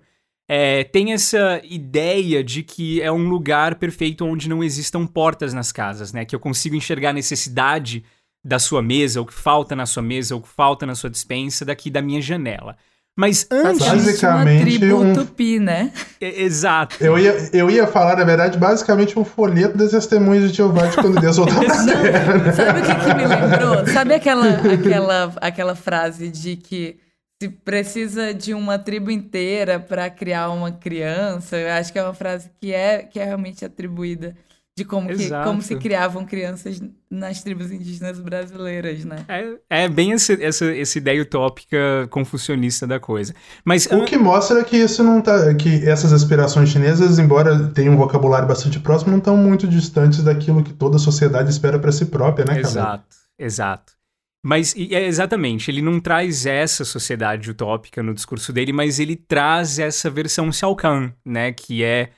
é, 0.49 0.83
tem 0.83 1.13
essa 1.13 1.61
ideia 1.63 2.43
de 2.43 2.63
que 2.63 3.03
é 3.03 3.13
um 3.13 3.29
lugar 3.29 3.75
perfeito 3.75 4.25
onde 4.25 4.49
não 4.49 4.65
existam 4.65 5.07
portas 5.07 5.53
nas 5.53 5.71
casas, 5.73 6.15
né? 6.15 6.25
Que 6.25 6.35
eu 6.35 6.41
consigo 6.41 6.75
enxergar 6.75 7.11
a 7.11 7.13
necessidade 7.13 8.03
da 8.45 8.59
sua 8.59 8.83
mesa, 8.83 9.21
o 9.21 9.27
que 9.27 9.35
falta 9.35 9.77
na 9.77 9.87
sua 9.87 10.03
mesa, 10.03 10.35
o 10.35 10.41
que 10.41 10.49
falta 10.49 10.87
na 10.87 10.95
sua 10.95 11.11
dispensa 11.11 11.65
daqui 11.65 11.91
da 11.91 12.01
minha 12.01 12.21
janela. 12.23 12.77
Mas 13.17 13.47
antes. 13.51 13.87
Basicamente. 13.87 14.63
Uma 14.63 14.79
tribo 14.79 15.03
um... 15.03 15.13
tupi, 15.13 15.59
né? 15.59 15.93
É, 16.21 16.41
exato. 16.43 16.97
Eu 17.05 17.19
ia, 17.19 17.37
eu 17.53 17.71
ia 17.71 17.87
falar, 17.87 18.17
na 18.17 18.25
verdade, 18.25 18.57
basicamente 18.57 19.19
um 19.19 19.25
folheto 19.25 19.77
das 19.77 19.91
testemunhas 19.91 20.51
de 20.51 20.57
Jeová 20.57 20.87
de 20.87 20.97
quando 20.97 21.21
Deus 21.21 21.37
voltou 21.37 21.63
pra 21.63 21.85
terra. 21.85 22.53
Sabe 22.53 22.81
o 22.81 22.83
que, 22.83 22.95
que 22.95 23.15
me 23.15 23.27
lembrou? 23.27 23.87
Sabe 23.93 24.15
aquela, 24.15 24.49
aquela, 24.49 25.33
aquela 25.41 25.75
frase 25.75 26.31
de 26.31 26.57
que 26.57 26.99
se 27.43 27.49
precisa 27.49 28.33
de 28.33 28.55
uma 28.55 28.79
tribo 28.79 29.11
inteira 29.11 29.81
para 29.81 30.09
criar 30.09 30.51
uma 30.51 30.73
criança, 30.73 31.57
eu 31.57 31.73
acho 31.73 31.93
que 31.93 31.99
é 31.99 32.03
uma 32.03 32.15
frase 32.15 32.51
que 32.61 32.73
é, 32.73 33.03
que 33.03 33.19
é 33.19 33.25
realmente 33.25 33.65
atribuída 33.65 34.37
de 34.77 34.85
como, 34.85 35.09
que, 35.09 35.29
como 35.45 35.61
se 35.61 35.77
criavam 35.77 36.25
crianças 36.25 36.81
nas 37.11 37.43
tribos 37.43 37.71
indígenas 37.71 38.19
brasileiras, 38.21 39.05
né? 39.05 39.25
É, 39.29 39.85
é 39.85 39.89
bem 39.89 40.13
esse, 40.13 40.43
essa, 40.43 40.75
essa 40.75 40.99
ideia 40.99 41.21
utópica 41.21 42.07
confucionista 42.11 42.87
da 42.87 42.99
coisa. 42.99 43.35
Mas 43.65 43.87
o 43.87 44.05
que 44.05 44.17
mostra 44.17 44.65
que 44.65 44.77
isso 44.77 45.03
não 45.03 45.21
tá, 45.21 45.55
que 45.55 45.87
essas 45.89 46.13
aspirações 46.13 46.71
chinesas, 46.71 47.19
embora 47.19 47.69
tenham 47.69 47.95
um 47.95 47.97
vocabulário 47.97 48.49
bastante 48.49 48.79
próximo, 48.79 49.11
não 49.11 49.19
estão 49.19 49.37
muito 49.37 49.67
distantes 49.67 50.23
daquilo 50.23 50.63
que 50.63 50.73
toda 50.73 50.97
a 50.97 51.01
sociedade 51.01 51.51
espera 51.51 51.79
para 51.79 51.93
si 51.93 52.07
própria, 52.07 52.45
né? 52.45 52.61
Exato, 52.61 53.17
exato. 53.39 54.01
Mas 54.43 54.75
é 54.75 55.05
exatamente, 55.07 55.71
ele 55.71 55.83
não 55.83 56.01
traz 56.01 56.47
essa 56.47 56.83
sociedade 56.83 57.51
utópica 57.51 58.03
no 58.03 58.15
discurso 58.15 58.55
dele, 58.55 58.73
mas 58.73 58.99
ele 58.99 59.15
traz 59.15 59.79
essa 59.79 60.09
versão 60.09 60.51
Xiao 60.51 60.75
Kahn, 60.75 61.11
né, 61.23 61.53
que 61.53 61.85
é, 61.85 62.11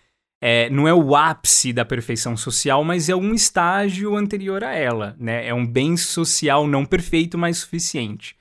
é, 0.44 0.68
não 0.70 0.88
é 0.88 0.92
o 0.92 1.14
ápice 1.14 1.72
da 1.72 1.84
perfeição 1.84 2.36
social, 2.36 2.82
mas 2.82 3.08
é 3.08 3.14
um 3.14 3.32
estágio 3.32 4.16
anterior 4.16 4.64
a 4.64 4.74
ela, 4.74 5.14
né? 5.16 5.46
É 5.46 5.54
um 5.54 5.64
bem 5.64 5.96
social 5.96 6.66
não 6.66 6.84
perfeito, 6.84 7.38
mas 7.38 7.58
suficiente. 7.58 8.34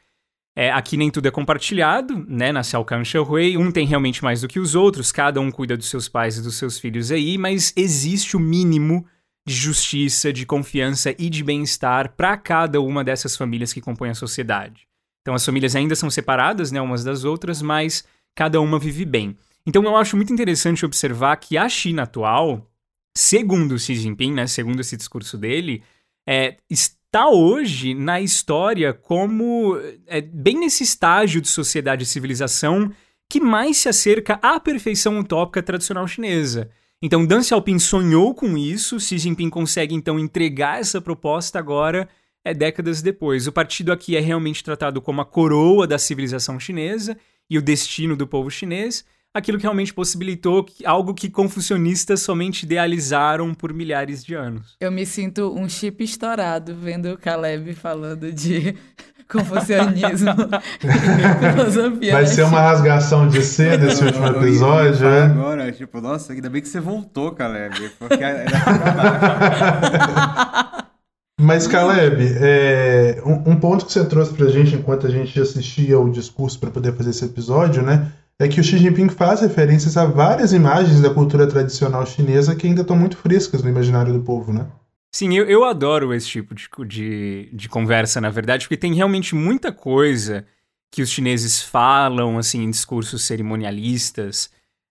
É, 0.56 0.72
aqui 0.72 0.98
nem 0.98 1.12
tudo 1.12 1.28
é 1.28 1.32
compartilhado, 1.32 2.26
né, 2.28 2.52
na 2.52 2.64
Xiao 2.64 2.84
Kahn 2.84 3.04
Hui, 3.30 3.56
um 3.56 3.72
tem 3.72 3.86
realmente 3.86 4.24
mais 4.24 4.42
do 4.42 4.48
que 4.48 4.60
os 4.60 4.74
outros, 4.74 5.12
cada 5.12 5.40
um 5.40 5.52
cuida 5.52 5.78
dos 5.78 5.90
seus 5.90 6.10
pais 6.10 6.38
e 6.38 6.42
dos 6.42 6.56
seus 6.56 6.80
filhos 6.80 7.12
aí, 7.12 7.38
mas 7.38 7.72
existe 7.78 8.36
o 8.36 8.40
mínimo 8.40 9.06
de 9.48 9.54
justiça, 9.54 10.34
de 10.34 10.46
confiança 10.46 11.16
e 11.18 11.30
de 11.30 11.44
bem-estar 11.44 12.16
para 12.18 12.36
cada 12.36 12.82
uma 12.82 13.04
dessas 13.04 13.38
famílias 13.38 13.72
que 13.72 13.80
compõem 13.80 14.10
a 14.10 14.16
sociedade. 14.16 14.88
Então 15.22 15.36
as 15.36 15.46
famílias 15.46 15.76
ainda 15.76 15.96
são 15.96 16.10
separadas, 16.10 16.72
né, 16.72 16.82
umas 16.82 17.04
das 17.04 17.24
outras, 17.24 17.62
mas 17.62 18.04
cada 18.36 18.60
uma 18.60 18.80
vive 18.80 19.06
bem. 19.06 19.38
Então 19.66 19.84
eu 19.84 19.96
acho 19.96 20.16
muito 20.16 20.34
interessante 20.34 20.86
observar 20.86 21.36
que 21.38 21.58
a 21.58 21.70
China 21.70 22.04
atual, 22.04 22.70
segundo 23.16 23.78
Xi 23.78 23.96
Jinping, 23.96 24.34
né, 24.34 24.48
segundo 24.48 24.80
esse 24.80 24.98
discurso 24.98 25.38
dele, 25.38 25.84
é, 26.28 26.58
está 26.70 27.30
hoje 27.30 27.94
na 27.94 28.22
história 28.22 28.94
como 28.94 29.78
é, 30.08 30.22
bem 30.22 30.58
nesse 30.58 30.84
estágio 30.84 31.42
de 31.42 31.48
sociedade 31.48 32.04
e 32.04 32.08
civilização 32.08 32.92
que 33.30 33.40
mais 33.40 33.78
se 33.78 33.88
acerca 33.88 34.40
à 34.42 34.60
perfeição 34.60 35.18
utópica 35.20 35.64
tradicional 35.64 36.08
chinesa. 36.08 36.70
Então, 37.02 37.26
Deng 37.26 37.42
Xiaoping 37.42 37.80
sonhou 37.80 38.36
com 38.36 38.58
isso, 38.58 39.00
Xi 39.00 39.18
Jinping 39.18 39.50
consegue 39.50 39.96
então 39.96 40.20
entregar 40.20 40.80
essa 40.80 41.02
proposta 41.02 41.58
agora, 41.58 42.08
é 42.44 42.54
décadas 42.54 43.02
depois. 43.02 43.48
O 43.48 43.52
partido 43.52 43.92
aqui 43.92 44.16
é 44.16 44.20
realmente 44.20 44.64
tratado 44.64 45.02
como 45.02 45.22
a 45.22 45.26
coroa 45.26 45.88
da 45.88 45.98
civilização 45.98 46.60
chinesa 46.60 47.18
e 47.50 47.58
o 47.58 47.62
destino 47.62 48.16
do 48.16 48.28
povo 48.28 48.52
chinês, 48.52 49.04
aquilo 49.34 49.58
que 49.58 49.64
realmente 49.64 49.94
possibilitou 49.94 50.66
algo 50.86 51.14
que 51.14 51.30
confucionistas 51.30 52.22
somente 52.22 52.64
idealizaram 52.64 53.54
por 53.54 53.74
milhares 53.74 54.24
de 54.24 54.34
anos. 54.34 54.76
Eu 54.80 54.92
me 54.92 55.06
sinto 55.06 55.54
um 55.58 55.68
chip 55.70 56.04
estourado 56.04 56.76
vendo 56.76 57.12
o 57.12 57.18
Caleb 57.18 57.74
falando 57.74 58.32
de 58.32 58.76
confucionismo 59.30 60.34
filosofia. 61.54 62.12
Vai 62.12 62.28
ser 62.28 62.44
uma 62.44 62.62
rasgação 62.62 63.28
de 63.28 63.44
seda 63.44 63.88
esse 63.88 64.04
último 64.04 64.28
episódio, 64.28 65.08
é? 65.08 65.24
Agora, 65.24 65.72
tipo, 65.72 66.02
nossa, 66.02 66.34
ainda 66.34 66.50
bem 66.50 66.62
que 66.62 66.68
você 66.68 66.82
voltou, 66.82 67.32
Caleb. 67.32 67.92
Porque 67.98 68.24
Mas, 71.40 71.66
Caleb, 71.66 72.36
é, 72.40 73.20
um, 73.26 73.54
um, 73.54 73.56
ponto 73.56 73.86
que 73.86 73.92
você 73.92 74.06
trouxe 74.06 74.32
pra 74.32 74.48
gente 74.48 74.76
enquanto 74.76 75.08
a 75.08 75.10
gente 75.10 75.42
assistia 75.42 76.00
o 76.00 76.12
discurso 76.12 76.60
para 76.60 76.70
poder 76.70 76.94
fazer 76.94 77.10
esse 77.10 77.26
episódio, 77.26 77.82
né? 77.82 78.12
É 78.42 78.48
que 78.48 78.60
o 78.60 78.64
Xi 78.64 78.80
Jinping 78.80 79.10
faz 79.10 79.42
referências 79.42 79.96
a 79.96 80.04
várias 80.04 80.52
imagens 80.52 81.00
da 81.00 81.14
cultura 81.14 81.46
tradicional 81.46 82.04
chinesa 82.08 82.56
que 82.56 82.66
ainda 82.66 82.82
estão 82.82 82.96
muito 82.96 83.16
frescas 83.16 83.62
no 83.62 83.70
imaginário 83.70 84.12
do 84.12 84.22
povo, 84.22 84.52
né? 84.52 84.66
Sim, 85.14 85.36
eu, 85.36 85.46
eu 85.46 85.64
adoro 85.64 86.12
esse 86.12 86.28
tipo 86.28 86.56
de, 86.56 86.68
de, 86.88 87.50
de 87.54 87.70
conversa, 87.70 88.20
na 88.20 88.32
verdade, 88.32 88.66
porque 88.66 88.78
tem 88.78 88.96
realmente 88.96 89.36
muita 89.36 89.72
coisa 89.72 90.44
que 90.90 91.04
os 91.04 91.10
chineses 91.12 91.62
falam, 91.62 92.40
assim, 92.40 92.64
em 92.64 92.72
discursos 92.72 93.24
cerimonialistas, 93.26 94.50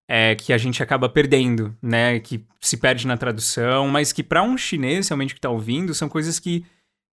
é, 0.08 0.36
que 0.36 0.52
a 0.52 0.58
gente 0.58 0.80
acaba 0.80 1.08
perdendo, 1.08 1.76
né? 1.82 2.20
Que 2.20 2.46
se 2.60 2.76
perde 2.76 3.04
na 3.04 3.16
tradução, 3.16 3.88
mas 3.88 4.12
que 4.12 4.22
para 4.22 4.44
um 4.44 4.56
chinês 4.56 5.08
realmente 5.08 5.34
que 5.34 5.38
está 5.38 5.50
ouvindo, 5.50 5.92
são 5.92 6.08
coisas 6.08 6.38
que, 6.38 6.64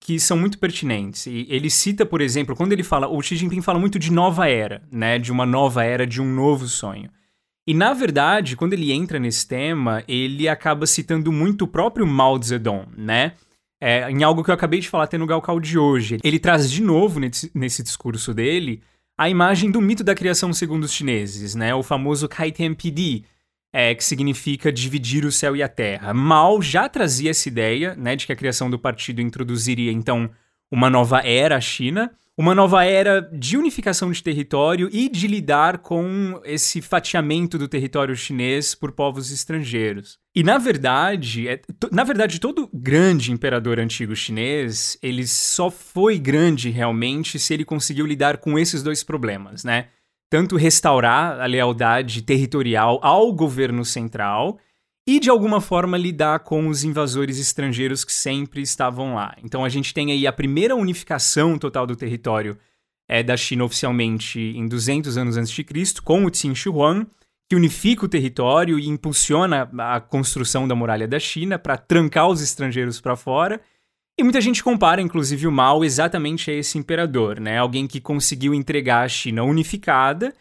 que 0.04 0.20
são 0.20 0.36
muito 0.36 0.60
pertinentes. 0.60 1.28
E 1.28 1.48
ele 1.50 1.70
cita, 1.70 2.06
por 2.06 2.20
exemplo, 2.20 2.58
quando 2.58 2.74
ele 2.74 2.84
fala, 2.84 3.08
o 3.08 3.22
Xi 3.22 3.38
Jinping 3.38 3.62
fala 3.62 3.80
muito 3.80 3.98
de 3.98 4.12
nova 4.12 4.50
era, 4.50 4.84
né? 4.92 5.18
De 5.18 5.32
uma 5.32 5.46
nova 5.46 5.86
era, 5.86 6.06
de 6.06 6.22
um 6.22 6.26
novo 6.26 6.68
sonho. 6.68 7.10
E 7.66 7.74
na 7.74 7.94
verdade, 7.94 8.58
quando 8.58 8.74
ele 8.74 8.92
entra 8.92 9.18
nesse 9.18 9.48
tema, 9.48 10.04
ele 10.06 10.50
acaba 10.50 10.86
citando 10.86 11.32
muito 11.32 11.64
o 11.64 11.68
próprio 11.68 12.06
Mao 12.06 12.38
Zedong, 12.42 12.86
né? 12.98 13.32
É, 13.82 14.12
em 14.12 14.24
algo 14.24 14.44
que 14.44 14.50
eu 14.50 14.54
acabei 14.54 14.82
de 14.82 14.90
falar 14.90 15.06
até 15.06 15.18
no 15.18 15.26
Galcal 15.26 15.58
de 15.58 15.80
hoje. 15.80 16.18
Ele 16.22 16.38
traz 16.38 16.70
de 16.70 16.84
novo 16.84 17.22
nesse, 17.22 17.50
nesse 17.56 17.82
discurso 17.82 18.34
dele 18.34 18.82
a 19.18 19.30
imagem 19.30 19.72
do 19.72 19.80
mito 19.80 20.04
da 20.04 20.14
criação 20.14 20.52
segundo 20.52 20.84
os 20.84 20.92
chineses, 20.92 21.56
né? 21.56 21.74
O 21.74 21.82
famoso 21.82 22.28
Kaiten 22.28 22.74
Pidi, 22.74 23.24
é, 23.74 23.96
que 23.96 24.06
significa 24.06 24.72
dividir 24.72 25.26
o 25.26 25.32
céu 25.32 25.56
e 25.56 25.64
a 25.64 25.68
terra. 25.68 26.14
Mao 26.14 26.62
já 26.62 26.88
trazia 26.88 27.32
essa 27.32 27.50
ideia, 27.50 27.96
né, 27.96 28.16
de 28.16 28.28
que 28.28 28.32
a 28.32 28.36
criação 28.36 28.70
do 28.70 28.78
partido 28.78 29.20
introduziria 29.20 29.92
então 29.92 30.30
uma 30.72 30.90
nova 30.90 31.22
era 31.26 31.58
à 31.58 31.62
China, 31.62 32.12
uma 32.36 32.56
nova 32.56 32.84
era 32.84 33.22
de 33.22 33.58
unificação 33.58 34.12
de 34.12 34.24
território 34.24 34.90
e 34.92 35.08
de 35.08 35.28
lidar 35.28 35.80
com 35.80 36.42
esse 36.44 36.82
fatiamento 36.82 37.60
do 37.60 37.68
território 37.68 38.16
chinês 38.16 38.74
por 38.74 38.92
povos 38.92 39.32
estrangeiros. 39.32 40.18
E 40.36 40.42
na 40.42 40.58
verdade, 40.58 41.48
é, 41.48 41.62
na 41.92 42.04
verdade 42.04 42.40
todo 42.40 42.70
grande 42.74 43.32
imperador 43.32 43.80
antigo 43.80 44.16
chinês, 44.16 44.98
ele 45.02 45.28
só 45.28 45.70
foi 45.70 46.18
grande 46.18 46.72
realmente 46.72 47.38
se 47.38 47.54
ele 47.54 47.64
conseguiu 47.64 48.06
lidar 48.06 48.38
com 48.38 48.58
esses 48.58 48.82
dois 48.82 49.04
problemas, 49.04 49.64
né? 49.64 49.90
Tanto 50.34 50.58
restaurar 50.58 51.40
a 51.40 51.46
lealdade 51.46 52.24
territorial 52.24 53.00
ao 53.04 53.32
governo 53.32 53.86
central 53.86 54.58
e 55.08 55.20
de 55.20 55.30
alguma 55.30 55.62
forma 55.62 55.96
lidar 55.96 56.40
com 56.40 56.70
os 56.70 56.84
invasores 56.84 57.38
estrangeiros 57.38 58.04
que 58.04 58.12
sempre 58.12 58.60
estavam 58.64 59.14
lá. 59.14 59.36
Então 59.44 59.64
a 59.64 59.70
gente 59.70 59.94
tem 59.94 60.12
aí 60.12 60.26
a 60.26 60.34
primeira 60.34 60.76
unificação 60.76 61.56
total 61.60 61.86
do 61.86 61.96
território 61.96 62.58
é, 63.08 63.22
da 63.22 63.38
China 63.38 63.66
oficialmente 63.66 64.40
em 64.40 64.68
200 64.68 65.20
anos 65.20 65.38
antes 65.38 65.52
de 65.52 65.64
Cristo, 65.64 66.02
com 66.02 66.26
o 66.26 66.32
Qin 66.32 66.56
Shi 66.56 66.68
Huang, 66.68 67.06
que 67.48 67.56
unifica 67.56 68.04
o 68.04 68.10
território 68.10 68.80
e 68.80 68.90
impulsiona 68.90 69.70
a 69.78 70.02
construção 70.02 70.68
da 70.68 70.74
muralha 70.74 71.08
da 71.08 71.20
China 71.20 71.60
para 71.60 71.78
trancar 71.78 72.28
os 72.28 72.42
estrangeiros 72.42 73.00
para 73.00 73.16
fora. 73.16 73.62
E 74.18 74.24
muita 74.24 74.40
gente 74.40 74.64
compara, 74.64 75.02
inclusive, 75.02 75.48
o 75.48 75.52
Mao 75.52 75.84
exatamente 75.84 76.52
a 76.52 76.54
esse 76.54 76.78
imperador, 76.78 77.40
né? 77.40 77.58
Alguém 77.58 77.88
que 77.88 78.00
conseguiu 78.00 78.54
entregar 78.54 79.04
a 79.04 79.08
China 79.08 79.44
unificada 79.44 80.34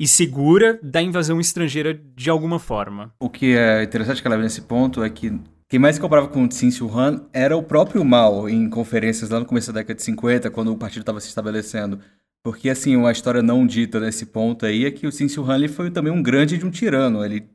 e 0.00 0.08
segura 0.08 0.78
da 0.82 1.02
invasão 1.02 1.40
estrangeira 1.40 1.92
de 1.92 2.30
alguma 2.30 2.58
forma. 2.58 3.12
O 3.20 3.28
que 3.28 3.56
é 3.56 3.82
interessante 3.82 4.22
que 4.22 4.28
ela 4.28 4.38
nesse 4.38 4.62
ponto 4.62 5.02
é 5.02 5.10
que 5.10 5.38
quem 5.68 5.78
mais 5.78 5.96
se 5.96 6.00
comparava 6.00 6.28
com 6.28 6.44
o 6.44 6.48
Tsin 6.48 6.70
Han 6.94 7.26
era 7.30 7.54
o 7.54 7.62
próprio 7.62 8.02
Mao 8.02 8.48
em 8.48 8.70
conferências 8.70 9.28
lá 9.28 9.38
no 9.38 9.44
começo 9.44 9.70
da 9.70 9.80
década 9.80 9.96
de 9.96 10.02
50, 10.02 10.50
quando 10.50 10.72
o 10.72 10.78
partido 10.78 11.02
estava 11.02 11.20
se 11.20 11.28
estabelecendo. 11.28 12.00
Porque, 12.42 12.70
assim, 12.70 12.96
uma 12.96 13.12
história 13.12 13.42
não 13.42 13.66
dita 13.66 14.00
nesse 14.00 14.24
ponto 14.24 14.64
aí 14.64 14.86
é 14.86 14.90
que 14.90 15.06
o 15.06 15.10
Tsin 15.10 15.26
Han 15.46 15.56
ele 15.56 15.68
foi 15.68 15.90
também 15.90 16.10
um 16.10 16.22
grande 16.22 16.56
de 16.56 16.64
um 16.64 16.70
tirano. 16.70 17.22
Ele, 17.22 17.46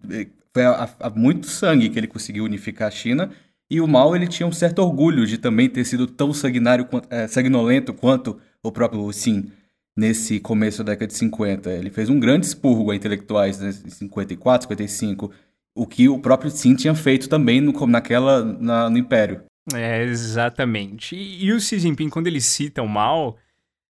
foi 0.54 0.64
a, 0.66 0.88
muito 1.16 1.48
sangue 1.48 1.90
que 1.90 1.98
ele 1.98 2.06
conseguiu 2.06 2.44
unificar 2.44 2.90
a 2.90 2.92
China. 2.92 3.32
E 3.70 3.82
o 3.82 3.88
Mao 3.88 4.16
ele 4.16 4.28
tinha 4.28 4.48
um 4.48 4.52
certo 4.52 4.80
orgulho 4.80 5.26
de 5.26 5.38
também 5.38 5.70
ter 5.70 5.84
sido 5.86 6.06
tão 6.06 6.34
sanguinário, 6.34 6.88
é, 7.10 7.28
sanguinolento 7.28 7.94
quanto 7.94 8.40
o 8.62 8.72
próprio 8.72 9.12
Xin 9.12 9.52
nesse 9.96 10.40
começo 10.40 10.84
da 10.84 10.92
década 10.92 11.08
de 11.08 11.14
50. 11.14 11.72
Ele 11.72 11.90
fez 11.90 12.10
um 12.10 12.20
grande 12.20 12.46
expurgo 12.46 12.92
a 12.92 12.96
intelectuais 12.96 13.60
né, 13.60 13.70
em 13.70 13.90
54, 13.90 14.68
55, 14.68 15.32
o 15.76 15.88
que 15.88 16.08
o 16.08 16.20
próprio 16.20 16.52
Xin 16.52 16.76
tinha 16.76 16.96
feito 16.96 17.30
também 17.30 17.62
no, 17.62 17.74
naquela, 17.88 18.44
na, 18.44 18.90
no 18.90 18.98
Império. 18.98 19.44
É, 19.74 20.04
exatamente. 20.04 21.16
E, 21.16 21.46
e, 21.46 21.54
o 21.54 21.60
Xi 21.60 21.80
Jinping, 21.80 22.10
quando 22.10 22.28
ele 22.28 22.42
cita 22.42 22.82
o 22.82 22.88
Mao, 22.88 23.38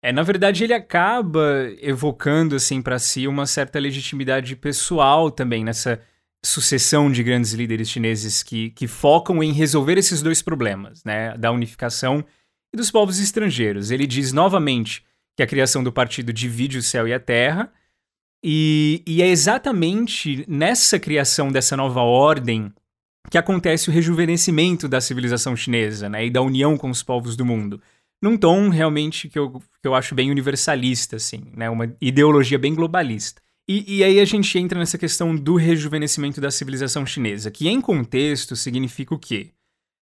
É, 0.02 0.12
na 0.12 0.24
verdade, 0.24 0.64
ele 0.64 0.74
acaba 0.74 1.68
evocando 1.82 2.56
assim 2.56 2.82
para 2.82 3.00
si 3.00 3.28
uma 3.28 3.46
certa 3.46 3.80
legitimidade 3.80 4.56
pessoal 4.56 5.30
também 5.32 5.64
nessa 5.64 6.00
sucessão 6.44 7.12
de 7.12 7.24
grandes 7.24 7.54
líderes 7.54 7.90
chineses 7.90 8.44
que, 8.44 8.70
que 8.72 8.88
focam 8.88 9.44
em 9.44 9.52
resolver 9.52 9.98
esses 9.98 10.22
dois 10.22 10.42
problemas, 10.42 11.04
né, 11.04 11.38
da 11.38 11.52
unificação 11.52 12.24
e 12.74 12.78
dos 12.78 12.92
povos 12.92 13.20
estrangeiros. 13.20 13.92
Ele 13.92 14.08
diz 14.08 14.32
novamente 14.32 15.04
que 15.36 15.44
a 15.44 15.48
criação 15.48 15.84
do 15.84 15.92
partido 15.92 16.32
divide 16.32 16.78
o 16.78 16.84
céu 16.84 17.08
e 17.08 17.14
a 17.14 17.20
terra, 17.20 17.72
e, 18.44 19.04
e 19.06 19.22
é 19.22 19.28
exatamente 19.28 20.46
nessa 20.48 21.00
criação 21.00 21.52
dessa 21.52 21.76
nova 21.76 22.02
ordem 22.02 22.72
que 23.30 23.38
acontece 23.38 23.90
o 23.90 23.94
rejuvenescimento 23.94 24.88
da 24.88 25.02
civilização 25.02 25.56
chinesa 25.56 26.08
né, 26.08 26.26
e 26.26 26.30
da 26.30 26.42
união 26.42 26.78
com 26.78 26.90
os 26.90 27.04
povos 27.04 27.36
do 27.36 27.46
mundo. 27.46 27.82
Num 28.22 28.38
tom 28.38 28.70
realmente 28.70 29.28
que 29.28 29.38
eu, 29.38 29.62
que 29.82 29.88
eu 29.88 29.94
acho 29.94 30.16
bem 30.16 30.32
universalista, 30.32 31.18
assim, 31.18 31.44
né, 31.56 31.70
uma 31.70 31.94
ideologia 32.00 32.58
bem 32.58 32.74
globalista. 32.74 33.42
E, 33.70 33.98
e, 33.98 34.04
aí 34.04 34.20
a 34.20 34.26
gente 34.26 34.58
entra 34.58 34.80
nessa 34.80 34.98
questão 34.98 35.36
do 35.36 35.56
rejuvenescimento 35.56 36.40
da 36.40 36.50
civilização 36.50 37.06
chinesa, 37.06 37.52
que 37.52 37.68
em 37.68 37.82
contexto 37.82 38.56
significa 38.56 39.14
o 39.14 39.20
quê? 39.20 39.52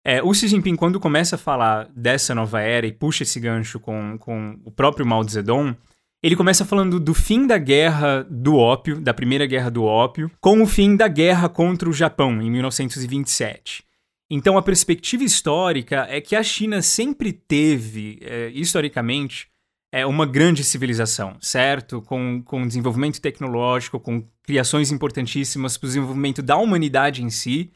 É, 0.03 0.23
o 0.23 0.33
Xi 0.33 0.47
Jinping, 0.47 0.75
quando 0.75 0.99
começa 0.99 1.35
a 1.35 1.39
falar 1.39 1.87
dessa 1.95 2.33
nova 2.33 2.61
era 2.61 2.87
e 2.87 2.91
puxa 2.91 3.23
esse 3.23 3.39
gancho 3.39 3.79
com, 3.79 4.17
com 4.17 4.59
o 4.65 4.71
próprio 4.71 5.05
Mao 5.05 5.23
Zedong, 5.23 5.77
ele 6.21 6.35
começa 6.35 6.65
falando 6.65 6.99
do 6.99 7.13
fim 7.13 7.45
da 7.45 7.57
guerra 7.57 8.25
do 8.29 8.55
ópio, 8.55 8.99
da 8.99 9.13
primeira 9.13 9.45
guerra 9.45 9.69
do 9.69 9.83
ópio, 9.83 10.31
com 10.41 10.61
o 10.61 10.65
fim 10.65 10.95
da 10.95 11.07
guerra 11.07 11.47
contra 11.47 11.87
o 11.87 11.93
Japão 11.93 12.41
em 12.41 12.49
1927. 12.49 13.83
Então 14.29 14.57
a 14.57 14.61
perspectiva 14.61 15.23
histórica 15.23 16.07
é 16.09 16.19
que 16.19 16.35
a 16.35 16.41
China 16.41 16.81
sempre 16.81 17.31
teve, 17.31 18.19
é, 18.21 18.49
historicamente, 18.49 19.47
é 19.93 20.07
uma 20.07 20.25
grande 20.25 20.63
civilização, 20.63 21.37
certo? 21.39 22.01
Com, 22.01 22.41
com 22.43 22.67
desenvolvimento 22.67 23.21
tecnológico, 23.21 23.99
com 23.99 24.27
criações 24.41 24.91
importantíssimas 24.91 25.77
para 25.77 25.85
o 25.85 25.89
desenvolvimento 25.89 26.41
da 26.41 26.57
humanidade 26.57 27.23
em 27.23 27.29
si, 27.29 27.71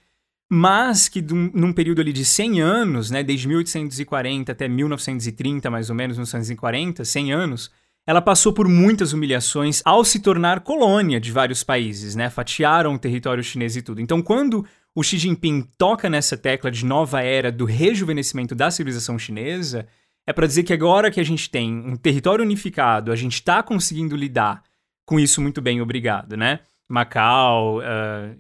mas 0.50 1.08
que 1.08 1.22
num 1.22 1.72
período 1.72 2.02
ali 2.02 2.12
de 2.12 2.26
100 2.26 2.60
anos, 2.60 3.12
né, 3.12 3.22
desde 3.22 3.48
1840 3.48 4.52
até 4.52 4.68
1930, 4.68 5.70
mais 5.70 5.92
ou 5.92 5.96
menos, 5.96 6.18
1940, 6.18 7.06
100 7.06 7.34
anos, 7.34 7.72
ela 8.08 8.22
passou 8.22 8.52
por 8.52 8.68
muitas 8.68 9.14
humilhações 9.14 9.84
ao 9.86 10.04
se 10.04 10.20
tornar 10.20 10.62
colônia 10.62 11.20
de 11.20 11.32
vários 11.32 11.64
países, 11.64 12.16
né? 12.16 12.32
Fatiaram 12.32 12.96
o 12.96 13.00
território 13.00 13.44
chinês 13.44 13.76
e 13.76 13.84
tudo. 13.84 14.02
Então, 14.02 14.24
quando 14.24 14.66
o 14.96 15.04
Xi 15.04 15.20
Jinping 15.20 15.68
toca 15.78 16.10
nessa 16.10 16.36
tecla 16.36 16.72
de 16.72 16.84
nova 16.84 17.22
era 17.22 17.52
do 17.52 17.66
rejuvenescimento 17.66 18.56
da 18.56 18.72
civilização 18.72 19.20
chinesa, 19.20 19.86
é 20.28 20.34
para 20.34 20.46
dizer 20.46 20.64
que 20.64 20.74
agora 20.74 21.10
que 21.10 21.22
a 21.22 21.24
gente 21.24 21.50
tem 21.50 21.74
um 21.74 21.96
território 21.96 22.44
unificado, 22.44 23.14
a 23.14 23.16
gente 23.16 23.36
está 23.36 23.64
conseguindo 23.64 24.16
lidar 24.16 24.62
com 25.06 25.18
isso 25.18 25.42
muito 25.42 25.62
bem, 25.62 25.82
obrigado, 25.82 26.36
né? 26.36 26.60
Macau, 26.90 27.80
uh, 27.80 27.82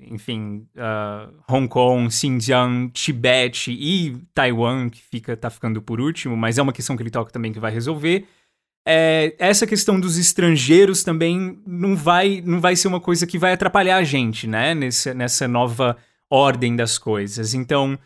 enfim, 0.02 0.68
uh, 0.76 1.34
Hong 1.50 1.68
Kong, 1.68 2.12
Xinjiang, 2.12 2.90
Tibete 2.92 3.72
e 3.72 4.18
Taiwan, 4.34 4.90
que 4.90 5.02
fica, 5.02 5.36
tá 5.36 5.50
ficando 5.50 5.82
por 5.82 6.00
último, 6.02 6.36
mas 6.36 6.58
é 6.58 6.62
uma 6.62 6.74
questão 6.74 6.96
que 6.96 7.04
ele 7.04 7.10
toca 7.10 7.32
também 7.32 7.54
que 7.54 7.60
vai 7.60 7.72
resolver. 7.72 8.28
É, 8.86 9.36
essa 9.38 9.68
questão 9.68 10.00
dos 10.00 10.18
estrangeiros 10.18 11.04
também 11.04 11.62
não 11.66 11.96
vai, 11.96 12.42
não 12.46 12.62
vai 12.62 12.76
ser 12.76 12.88
uma 12.88 13.02
coisa 13.02 13.28
que 13.28 13.38
vai 13.38 13.54
atrapalhar 13.54 13.98
a 13.98 14.04
gente, 14.04 14.48
né? 14.48 14.74
Nessa, 14.74 15.14
nessa 15.14 15.48
nova 15.48 15.98
ordem 16.30 16.76
das 16.76 16.98
coisas. 16.98 17.54
Então, 17.54 18.00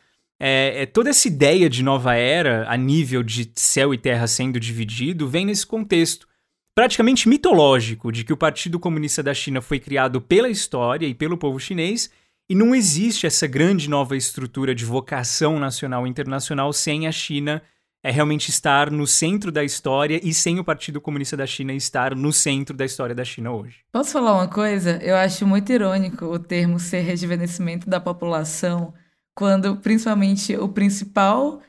é, 0.43 0.81
é, 0.81 0.85
toda 0.87 1.11
essa 1.11 1.27
ideia 1.27 1.69
de 1.69 1.83
nova 1.83 2.15
era, 2.15 2.67
a 2.67 2.75
nível 2.75 3.21
de 3.21 3.51
céu 3.55 3.93
e 3.93 3.97
terra 3.97 4.25
sendo 4.25 4.59
dividido, 4.59 5.27
vem 5.27 5.45
nesse 5.45 5.67
contexto 5.67 6.27
praticamente 6.73 7.29
mitológico 7.29 8.11
de 8.11 8.23
que 8.23 8.33
o 8.33 8.37
Partido 8.37 8.79
Comunista 8.79 9.21
da 9.21 9.35
China 9.35 9.61
foi 9.61 9.79
criado 9.79 10.19
pela 10.19 10.49
história 10.49 11.05
e 11.05 11.13
pelo 11.13 11.37
povo 11.37 11.59
chinês 11.59 12.09
e 12.49 12.55
não 12.55 12.73
existe 12.73 13.27
essa 13.27 13.45
grande 13.45 13.87
nova 13.87 14.17
estrutura 14.17 14.73
de 14.73 14.83
vocação 14.83 15.59
nacional 15.59 16.07
e 16.07 16.09
internacional 16.09 16.73
sem 16.73 17.05
a 17.05 17.11
China 17.11 17.61
é 18.03 18.09
realmente 18.09 18.49
estar 18.49 18.89
no 18.89 19.05
centro 19.05 19.51
da 19.51 19.63
história 19.63 20.19
e 20.23 20.33
sem 20.33 20.59
o 20.59 20.63
Partido 20.63 20.99
Comunista 20.99 21.37
da 21.37 21.45
China 21.45 21.71
estar 21.71 22.15
no 22.15 22.33
centro 22.33 22.75
da 22.75 22.83
história 22.83 23.13
da 23.13 23.23
China 23.23 23.51
hoje. 23.51 23.81
Posso 23.91 24.13
falar 24.13 24.33
uma 24.33 24.47
coisa? 24.47 24.97
Eu 25.03 25.15
acho 25.15 25.45
muito 25.45 25.71
irônico 25.71 26.25
o 26.25 26.39
termo 26.39 26.79
ser 26.79 27.01
rejuvenescimento 27.01 27.87
da 27.87 27.99
população 27.99 28.91
quando 29.35 29.77
principalmente 29.77 30.55
o 30.55 30.69
principal 30.69 31.61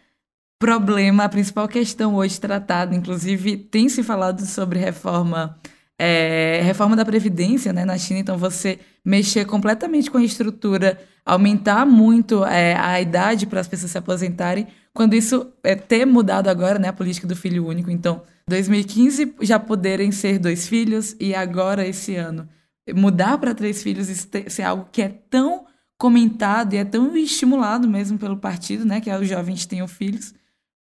problema, 0.58 1.24
a 1.24 1.28
principal 1.28 1.66
questão 1.66 2.14
hoje 2.14 2.40
tratada, 2.40 2.94
inclusive 2.94 3.56
tem 3.56 3.88
se 3.88 4.02
falado 4.02 4.44
sobre 4.46 4.78
reforma 4.78 5.58
é, 5.98 6.60
reforma 6.64 6.96
da 6.96 7.04
Previdência 7.04 7.72
né, 7.72 7.84
na 7.84 7.96
China, 7.96 8.18
então 8.18 8.36
você 8.36 8.80
mexer 9.04 9.44
completamente 9.44 10.10
com 10.10 10.18
a 10.18 10.24
estrutura, 10.24 10.98
aumentar 11.24 11.86
muito 11.86 12.44
é, 12.44 12.74
a 12.74 13.00
idade 13.00 13.46
para 13.46 13.60
as 13.60 13.68
pessoas 13.68 13.92
se 13.92 13.98
aposentarem, 13.98 14.66
quando 14.92 15.14
isso 15.14 15.52
é 15.62 15.76
ter 15.76 16.04
mudado 16.04 16.48
agora, 16.48 16.78
né, 16.78 16.88
a 16.88 16.92
política 16.92 17.26
do 17.26 17.36
filho 17.36 17.66
único, 17.66 17.90
então 17.90 18.22
2015 18.48 19.34
já 19.42 19.60
poderem 19.60 20.10
ser 20.10 20.38
dois 20.38 20.66
filhos 20.66 21.14
e 21.20 21.34
agora 21.34 21.86
esse 21.86 22.16
ano 22.16 22.48
mudar 22.94 23.38
para 23.38 23.54
três 23.54 23.80
filhos, 23.80 24.08
ser 24.48 24.62
algo 24.62 24.88
que 24.90 25.02
é 25.02 25.08
tão 25.08 25.66
comentado 26.02 26.74
e 26.74 26.78
é 26.78 26.84
tão 26.84 27.16
estimulado 27.16 27.86
mesmo 27.86 28.18
pelo 28.18 28.36
partido, 28.36 28.84
né, 28.84 29.00
que 29.00 29.08
é 29.08 29.16
os 29.16 29.28
jovens 29.28 29.66
tenham 29.66 29.86
filhos, 29.86 30.34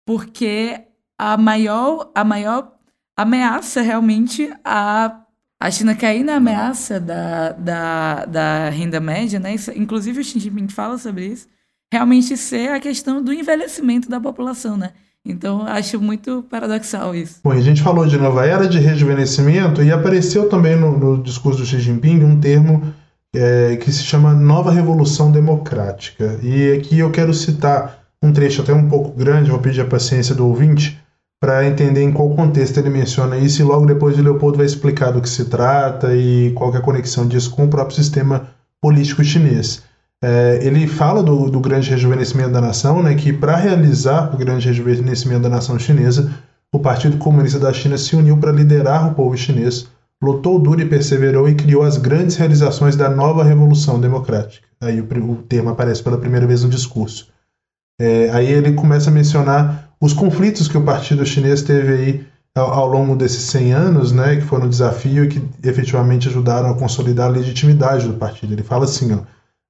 porque 0.03 0.81
a 1.15 1.37
maior, 1.37 2.09
a 2.15 2.23
maior 2.23 2.71
ameaça 3.15 3.83
realmente 3.83 4.51
a, 4.65 5.21
a 5.59 5.69
China 5.69 5.93
cair 5.93 6.23
na 6.23 6.37
ameaça 6.37 6.99
da, 6.99 7.51
da, 7.51 8.25
da 8.25 8.69
renda 8.69 8.99
média, 8.99 9.39
né? 9.39 9.53
Isso, 9.53 9.71
inclusive 9.75 10.21
o 10.21 10.23
Xi 10.23 10.39
Jinping 10.39 10.69
fala 10.69 10.97
sobre 10.97 11.27
isso, 11.27 11.47
realmente 11.93 12.35
ser 12.35 12.71
a 12.71 12.79
questão 12.79 13.21
do 13.21 13.31
envelhecimento 13.31 14.09
da 14.09 14.19
população, 14.19 14.75
né? 14.75 14.91
Então, 15.23 15.67
acho 15.67 16.01
muito 16.01 16.43
paradoxal 16.49 17.13
isso. 17.13 17.41
Bom, 17.43 17.51
a 17.51 17.61
gente 17.61 17.83
falou 17.83 18.07
de 18.07 18.17
nova 18.17 18.43
era 18.43 18.67
de 18.67 18.79
rejuvenescimento 18.79 19.83
e 19.83 19.91
apareceu 19.91 20.49
também 20.49 20.75
no, 20.75 20.97
no 20.97 21.21
discurso 21.21 21.59
do 21.59 21.65
Xi 21.67 21.79
Jinping 21.79 22.23
um 22.23 22.39
termo 22.39 22.91
é, 23.35 23.77
que 23.77 23.91
se 23.91 24.03
chama 24.03 24.33
Nova 24.33 24.71
Revolução 24.71 25.31
Democrática. 25.31 26.39
E 26.41 26.73
aqui 26.73 26.99
eu 26.99 27.11
quero 27.11 27.33
citar 27.33 27.99
um 28.21 28.31
trecho 28.31 28.61
até 28.61 28.73
um 28.73 28.87
pouco 28.87 29.11
grande, 29.11 29.49
vou 29.49 29.59
pedir 29.59 29.81
a 29.81 29.85
paciência 29.85 30.35
do 30.35 30.47
ouvinte, 30.47 31.01
para 31.39 31.65
entender 31.65 32.03
em 32.03 32.11
qual 32.11 32.29
contexto 32.35 32.77
ele 32.77 32.89
menciona 32.89 33.35
isso, 33.37 33.61
e 33.61 33.65
logo 33.65 33.85
depois 33.85 34.17
o 34.17 34.21
Leopoldo 34.21 34.57
vai 34.57 34.65
explicar 34.65 35.11
do 35.11 35.21
que 35.21 35.29
se 35.29 35.45
trata 35.45 36.15
e 36.15 36.51
qual 36.51 36.73
é 36.75 36.77
a 36.77 36.81
conexão 36.81 37.27
disso 37.27 37.49
com 37.49 37.65
o 37.65 37.67
próprio 37.67 37.95
sistema 37.95 38.47
político 38.79 39.23
chinês. 39.23 39.83
É, 40.23 40.59
ele 40.61 40.85
fala 40.85 41.23
do, 41.23 41.49
do, 41.49 41.59
grande 41.59 41.89
rejuvenescimento 41.89 42.51
da 42.51 42.61
nação, 42.61 43.01
né, 43.01 43.15
que 43.15 43.33
para 43.33 43.55
realizar 43.55 44.31
o 44.31 44.37
grande 44.37 44.67
rejuvenescimento 44.67 45.41
da 45.41 45.49
nação 45.49 45.79
chinesa, 45.79 46.31
o 46.71 46.77
Partido 46.77 47.17
Comunista 47.17 47.57
da 47.57 47.73
China 47.73 47.97
se 47.97 48.15
uniu 48.15 48.37
para 48.37 48.51
liderar 48.51 49.07
o 49.07 49.15
povo 49.15 49.35
chinês 49.35 49.87
lutou 50.21 50.59
duro 50.59 50.81
e 50.81 50.85
perseverou 50.85 51.49
e 51.49 51.55
criou 51.55 51.81
as 51.83 51.97
grandes 51.97 52.35
realizações 52.35 52.95
da 52.95 53.09
nova 53.09 53.43
Revolução 53.43 53.99
Democrática. 53.99 54.67
Aí 54.79 55.01
o, 55.01 55.05
o 55.05 55.35
termo 55.37 55.69
aparece 55.69 56.03
pela 56.03 56.17
primeira 56.17 56.45
vez 56.45 56.63
no 56.63 56.69
discurso. 56.69 57.29
É, 57.99 58.29
aí 58.31 58.51
ele 58.51 58.73
começa 58.73 59.09
a 59.09 59.13
mencionar 59.13 59.89
os 59.99 60.13
conflitos 60.13 60.67
que 60.67 60.77
o 60.77 60.83
partido 60.83 61.25
chinês 61.25 61.61
teve 61.61 61.93
aí 61.93 62.27
ao, 62.55 62.71
ao, 62.71 62.87
longo 62.87 63.15
desses 63.15 63.43
100 63.43 63.73
anos, 63.73 64.11
né, 64.11 64.35
que 64.35 64.41
foram 64.41 64.65
um 64.65 64.69
desafio 64.69 65.25
e 65.25 65.27
que 65.27 65.41
efetivamente 65.63 66.27
ajudaram 66.27 66.69
a 66.69 66.77
consolidar 66.77 67.27
a 67.27 67.31
legitimidade 67.31 68.07
do 68.07 68.15
partido. 68.15 68.53
Ele 68.53 68.63
fala 68.63 68.85
assim, 68.85 69.13
ó, 69.13 69.19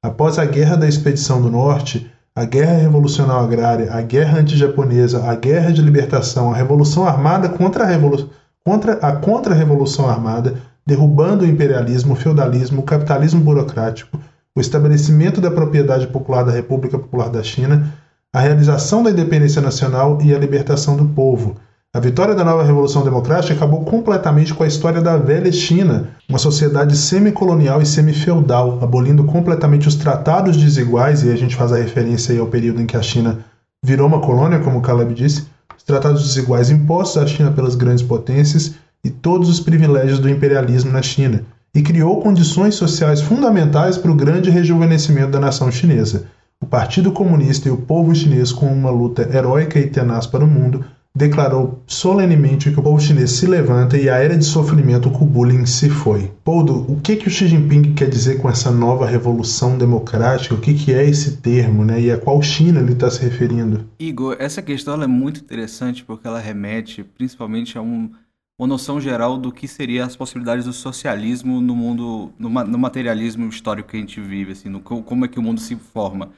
após 0.04 0.40
a 0.40 0.46
Guerra 0.46 0.78
da 0.78 0.88
Expedição 0.88 1.42
do 1.42 1.50
Norte, 1.50 2.10
a 2.36 2.46
Guerra 2.46 2.78
Revolucionária 2.78 3.44
Agrária, 3.44 3.94
a 3.94 4.02
Guerra 4.02 4.40
Anti-Japonesa, 4.40 5.30
a 5.30 5.36
Guerra 5.36 5.72
de 5.72 5.82
Libertação, 5.82 6.52
a 6.52 6.56
Revolução 6.56 7.06
Armada 7.06 7.50
contra 7.50 7.84
a 7.84 7.88
Revolução 7.88 8.30
contra 8.66 8.94
a 8.94 9.16
contra-revolução 9.16 10.10
armada, 10.10 10.56
derrubando 10.86 11.44
o 11.44 11.48
imperialismo, 11.48 12.14
o 12.14 12.16
feudalismo, 12.16 12.82
o 12.82 12.84
capitalismo 12.84 13.42
burocrático, 13.42 14.20
o 14.56 14.62
estabelecimento 14.62 15.40
da 15.40 15.50
propriedade 15.50 16.08
popular 16.08 16.44
da 16.44 16.52
República 16.52 17.00
Popular 17.00 17.30
da 17.30 17.42
China, 17.42 17.94
a 18.34 18.40
realização 18.40 19.04
da 19.04 19.12
independência 19.12 19.62
nacional 19.62 20.20
e 20.22 20.34
a 20.34 20.40
libertação 20.40 20.96
do 20.96 21.06
povo. 21.06 21.56
A 21.94 22.00
vitória 22.00 22.34
da 22.34 22.46
nova 22.46 22.64
Revolução 22.64 23.04
Democrática 23.04 23.54
acabou 23.54 23.84
completamente 23.84 24.54
com 24.54 24.64
a 24.64 24.68
história 24.68 25.02
da 25.02 25.18
velha 25.18 25.52
China, 25.52 26.10
uma 26.30 26.40
sociedade 26.40 26.96
semicolonial 26.96 27.82
e 27.82 27.86
semifeudal, 27.86 28.80
abolindo 28.82 29.26
completamente 29.26 29.90
os 29.90 29.96
tratados 29.96 30.56
desiguais, 30.56 31.24
e 31.24 31.32
a 31.32 31.36
gente 31.36 31.56
faz 31.56 31.74
a 31.74 31.78
referência 31.78 32.32
aí 32.32 32.40
ao 32.40 32.48
período 32.48 32.82
em 32.82 32.86
que 32.86 32.96
a 32.96 33.02
China 33.02 33.40
virou 33.84 34.08
uma 34.08 34.22
colônia, 34.22 34.60
como 34.60 34.80
o 34.80 34.82
Caleb 34.82 35.14
disse, 35.14 35.48
os 35.82 35.84
tratados 35.84 36.24
desiguais 36.24 36.70
impostos 36.70 37.22
à 37.22 37.26
China 37.26 37.52
pelas 37.52 37.74
grandes 37.74 38.04
potências 38.04 38.76
e 39.04 39.10
todos 39.10 39.50
os 39.50 39.60
privilégios 39.60 40.20
do 40.20 40.30
imperialismo 40.30 40.92
na 40.92 41.02
China, 41.02 41.44
e 41.74 41.82
criou 41.82 42.22
condições 42.22 42.76
sociais 42.76 43.20
fundamentais 43.20 43.98
para 43.98 44.12
o 44.12 44.16
grande 44.16 44.52
rejuvenescimento 44.52 45.32
da 45.32 45.40
nação 45.40 45.72
chinesa. 45.72 46.28
O 46.62 46.68
Partido 46.68 47.12
Comunista 47.12 47.68
e 47.68 47.72
o 47.72 47.78
povo 47.78 48.14
chinês, 48.14 48.52
com 48.52 48.68
uma 48.68 48.92
luta 48.92 49.28
heróica 49.36 49.80
e 49.80 49.88
tenaz 49.88 50.28
para 50.28 50.46
o 50.46 50.48
mundo, 50.48 50.86
declarou 51.14 51.84
solenemente 51.86 52.72
que 52.72 52.80
o 52.80 52.84
povo 52.84 53.00
chinês 53.00 53.32
se 53.32 53.46
levanta 53.46 53.98
e 53.98 54.10
a 54.10 54.16
era 54.16 54.38
de 54.38 54.46
sofrimento 54.46 55.12
com 55.12 55.26
o 55.26 55.28
bullying 55.28 55.66
se 55.66 55.90
foi. 55.90 56.32
Poldo, 56.44 56.86
o 56.92 57.00
que, 57.02 57.18
que 57.18 57.28
o 57.28 57.32
Xi 57.32 57.48
Jinping 57.48 57.94
quer 57.94 58.10
dizer 58.10 58.42
com 58.42 58.50
essa 58.50 58.72
nova 58.72 59.06
revolução 59.06 59.78
democrática? 59.78 60.56
O 60.56 60.60
que, 60.60 60.74
que 60.74 60.94
é 60.94 61.04
esse 61.04 61.38
termo, 61.38 61.84
né? 61.84 62.00
E 62.00 62.12
a 62.12 62.18
qual 62.18 62.42
China 62.42 62.80
ele 62.80 62.94
está 62.94 63.12
se 63.12 63.22
referindo? 63.22 63.86
Igor, 64.00 64.38
essa 64.40 64.62
questão 64.62 65.02
é 65.02 65.08
muito 65.08 65.42
interessante 65.42 66.04
porque 66.04 66.26
ela 66.26 66.40
remete 66.40 67.04
principalmente 67.04 67.78
a 67.78 67.82
um, 67.82 68.10
uma 68.58 68.68
noção 68.68 69.02
geral 69.02 69.38
do 69.38 69.52
que 69.52 69.68
seria 69.68 70.06
as 70.06 70.16
possibilidades 70.16 70.66
do 70.66 70.74
socialismo 70.74 71.60
no 71.60 71.76
mundo, 71.76 72.32
no, 72.40 72.50
no 72.50 72.78
materialismo 72.78 73.48
histórico 73.48 73.90
que 73.90 73.98
a 73.98 74.00
gente 74.00 74.22
vive, 74.22 74.54
assim, 74.54 74.70
no, 74.70 74.80
como 74.80 75.26
é 75.26 75.28
que 75.28 75.40
o 75.40 75.42
mundo 75.42 75.60
se 75.60 75.76
forma. 75.76 76.32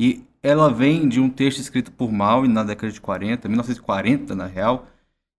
E 0.00 0.24
ela 0.42 0.72
vem 0.72 1.06
de 1.06 1.20
um 1.20 1.28
texto 1.28 1.58
escrito 1.58 1.92
por 1.92 2.10
Mao 2.10 2.48
na 2.48 2.64
década 2.64 2.90
de 2.90 2.98
40, 2.98 3.46
1940 3.46 4.34
na 4.34 4.46
real, 4.46 4.86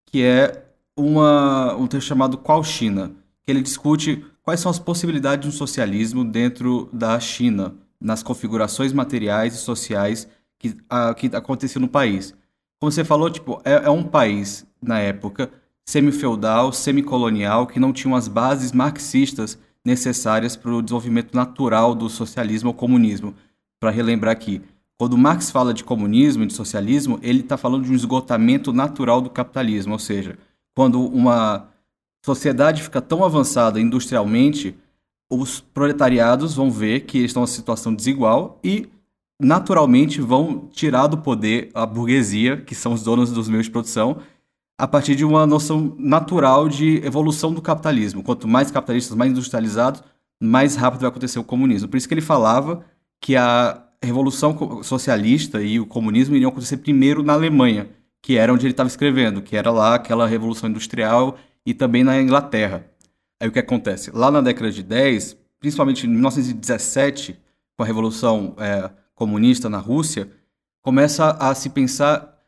que 0.06 0.22
é 0.22 0.68
uma, 0.96 1.76
um 1.76 1.88
texto 1.88 2.10
chamado 2.10 2.38
Qual 2.38 2.64
China, 2.64 3.12
que 3.42 3.50
ele 3.50 3.64
discute 3.64 4.24
quais 4.44 4.60
são 4.60 4.70
as 4.70 4.78
possibilidades 4.78 5.50
de 5.50 5.50
um 5.50 5.58
socialismo 5.58 6.24
dentro 6.24 6.88
da 6.94 7.20
China, 7.20 7.74
nas 8.00 8.22
configurações 8.22 8.94
materiais 8.94 9.56
e 9.56 9.58
sociais 9.58 10.28
que, 10.60 10.78
a, 10.88 11.16
que 11.16 11.36
aconteciam 11.36 11.82
no 11.82 11.88
país. 11.88 12.36
Como 12.80 12.92
você 12.92 13.04
falou, 13.04 13.32
tipo, 13.32 13.60
é, 13.66 13.86
é 13.86 13.90
um 13.90 14.04
país, 14.04 14.64
na 14.80 15.00
época, 15.00 15.50
semi-feudal, 15.84 16.72
semi-colonial, 16.72 17.66
que 17.66 17.80
não 17.80 17.92
tinha 17.92 18.16
as 18.16 18.28
bases 18.28 18.72
marxistas 18.72 19.58
necessárias 19.84 20.56
para 20.56 20.70
o 20.70 20.84
desenvolvimento 20.84 21.34
natural 21.34 21.96
do 21.96 22.08
socialismo 22.08 22.70
ou 22.70 22.76
comunismo. 22.76 23.34
Para 23.82 23.90
relembrar 23.90 24.32
aqui, 24.32 24.62
quando 25.00 25.18
Marx 25.18 25.50
fala 25.50 25.74
de 25.74 25.84
comunismo 25.84 26.44
e 26.44 26.46
de 26.46 26.54
socialismo, 26.54 27.18
ele 27.24 27.40
está 27.40 27.58
falando 27.58 27.86
de 27.86 27.92
um 27.92 27.96
esgotamento 27.96 28.72
natural 28.72 29.20
do 29.20 29.30
capitalismo, 29.32 29.94
ou 29.94 30.00
seja, 30.00 30.38
quando 30.76 31.04
uma 31.04 31.68
sociedade 32.24 32.84
fica 32.84 33.02
tão 33.02 33.24
avançada 33.24 33.82
industrialmente, 33.82 34.78
os 35.32 35.60
proletariados 35.60 36.54
vão 36.54 36.70
ver 36.70 37.02
que 37.02 37.18
estão 37.18 37.42
em 37.42 37.46
uma 37.46 37.48
situação 37.48 37.96
desigual 37.96 38.60
e 38.64 38.88
naturalmente 39.42 40.22
vão 40.22 40.68
tirar 40.72 41.08
do 41.08 41.18
poder 41.18 41.72
a 41.74 41.84
burguesia, 41.84 42.58
que 42.58 42.76
são 42.76 42.94
os 42.94 43.02
donos 43.02 43.32
dos 43.32 43.50
meios 43.50 43.66
de 43.66 43.72
produção, 43.72 44.18
a 44.80 44.88
partir 44.88 45.16
de 45.16 45.26
uma 45.26 45.48
noção 45.48 45.96
natural 45.98 46.70
de 46.70 46.98
evolução 47.04 47.52
do 47.52 47.64
capitalismo. 47.64 48.22
Quanto 48.22 48.48
mais 48.48 48.70
capitalistas, 48.70 49.18
mais 49.18 49.32
industrializados, 49.32 50.04
mais 50.40 50.76
rápido 50.76 51.02
vai 51.02 51.10
acontecer 51.10 51.40
o 51.40 51.44
comunismo. 51.44 51.88
Por 51.88 51.98
isso 51.98 52.08
que 52.08 52.14
ele 52.14 52.22
falava 52.22 52.86
que 53.22 53.36
a 53.36 53.88
revolução 54.04 54.82
socialista 54.84 55.62
e 55.62 55.80
o 55.80 55.86
comunismo 55.86 56.36
iriam 56.36 56.50
acontecer 56.50 56.78
primeiro 56.78 57.22
na 57.22 57.34
Alemanha, 57.34 57.88
que 58.22 58.38
era 58.38 58.52
onde 58.52 58.66
ele 58.66 58.74
estava 58.74 58.90
escrevendo, 58.90 59.42
que 59.42 59.56
era 59.56 59.72
lá 59.72 59.96
aquela 59.96 60.28
revolução 60.28 60.70
industrial 60.70 61.38
e 61.66 61.74
também 61.74 62.04
na 62.04 62.20
Inglaterra. 62.20 62.86
Aí 63.40 63.48
o 63.48 63.52
que 63.52 63.60
acontece? 63.60 64.12
Lá 64.12 64.32
na 64.32 64.42
década 64.42 64.72
de 64.72 64.82
10, 64.82 65.38
principalmente 65.60 66.08
em 66.08 66.10
1917, 66.10 67.40
com 67.78 67.84
a 67.84 67.86
revolução 67.86 68.56
é, 68.58 68.90
comunista 69.14 69.70
na 69.70 69.78
Rússia, 69.78 70.30
começa 70.82 71.32
a 71.32 71.54
se 71.54 71.70
pensar 71.70 72.40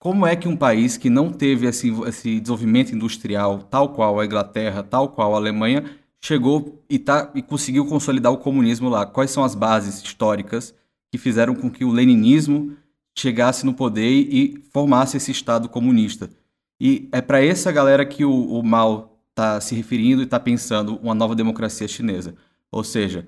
como 0.00 0.26
é 0.26 0.34
que 0.34 0.48
um 0.48 0.56
país 0.56 0.96
que 0.96 1.10
não 1.10 1.30
teve 1.30 1.66
esse, 1.66 1.90
esse 2.08 2.40
desenvolvimento 2.40 2.94
industrial 2.94 3.62
tal 3.64 3.90
qual 3.90 4.18
a 4.18 4.24
Inglaterra, 4.24 4.82
tal 4.82 5.10
qual 5.10 5.34
a 5.34 5.36
Alemanha, 5.36 5.84
chegou 6.20 6.84
e, 6.88 6.98
tá, 6.98 7.30
e 7.34 7.42
conseguiu 7.42 7.86
consolidar 7.86 8.32
o 8.32 8.38
comunismo 8.38 8.88
lá. 8.88 9.06
Quais 9.06 9.30
são 9.30 9.42
as 9.42 9.54
bases 9.54 10.02
históricas 10.02 10.74
que 11.10 11.18
fizeram 11.18 11.54
com 11.54 11.70
que 11.70 11.84
o 11.84 11.90
leninismo 11.90 12.76
chegasse 13.16 13.64
no 13.64 13.74
poder 13.74 14.10
e 14.10 14.62
formasse 14.72 15.16
esse 15.16 15.30
Estado 15.30 15.68
comunista? 15.68 16.30
E 16.80 17.08
é 17.12 17.20
para 17.20 17.44
essa 17.44 17.72
galera 17.72 18.04
que 18.06 18.24
o, 18.24 18.32
o 18.32 18.62
Mao 18.62 19.18
está 19.30 19.60
se 19.60 19.74
referindo 19.74 20.22
e 20.22 20.24
está 20.24 20.38
pensando 20.38 20.96
uma 21.02 21.14
nova 21.14 21.34
democracia 21.34 21.88
chinesa. 21.88 22.34
Ou 22.70 22.84
seja, 22.84 23.26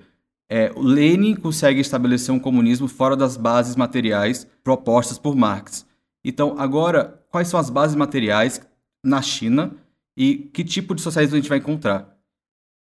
é, 0.49 0.71
Lenin 0.75 1.35
consegue 1.35 1.81
estabelecer 1.81 2.33
um 2.33 2.39
comunismo 2.39 2.87
fora 2.87 3.15
das 3.15 3.37
bases 3.37 3.75
materiais 3.75 4.47
propostas 4.63 5.17
por 5.17 5.35
Marx. 5.35 5.85
Então, 6.23 6.55
agora, 6.57 7.21
quais 7.29 7.47
são 7.47 7.59
as 7.59 7.69
bases 7.69 7.95
materiais 7.95 8.61
na 9.03 9.21
China 9.21 9.71
e 10.15 10.35
que 10.35 10.63
tipo 10.63 10.95
de 10.95 11.01
socialismo 11.01 11.35
a 11.35 11.39
gente 11.39 11.49
vai 11.49 11.57
encontrar? 11.57 12.12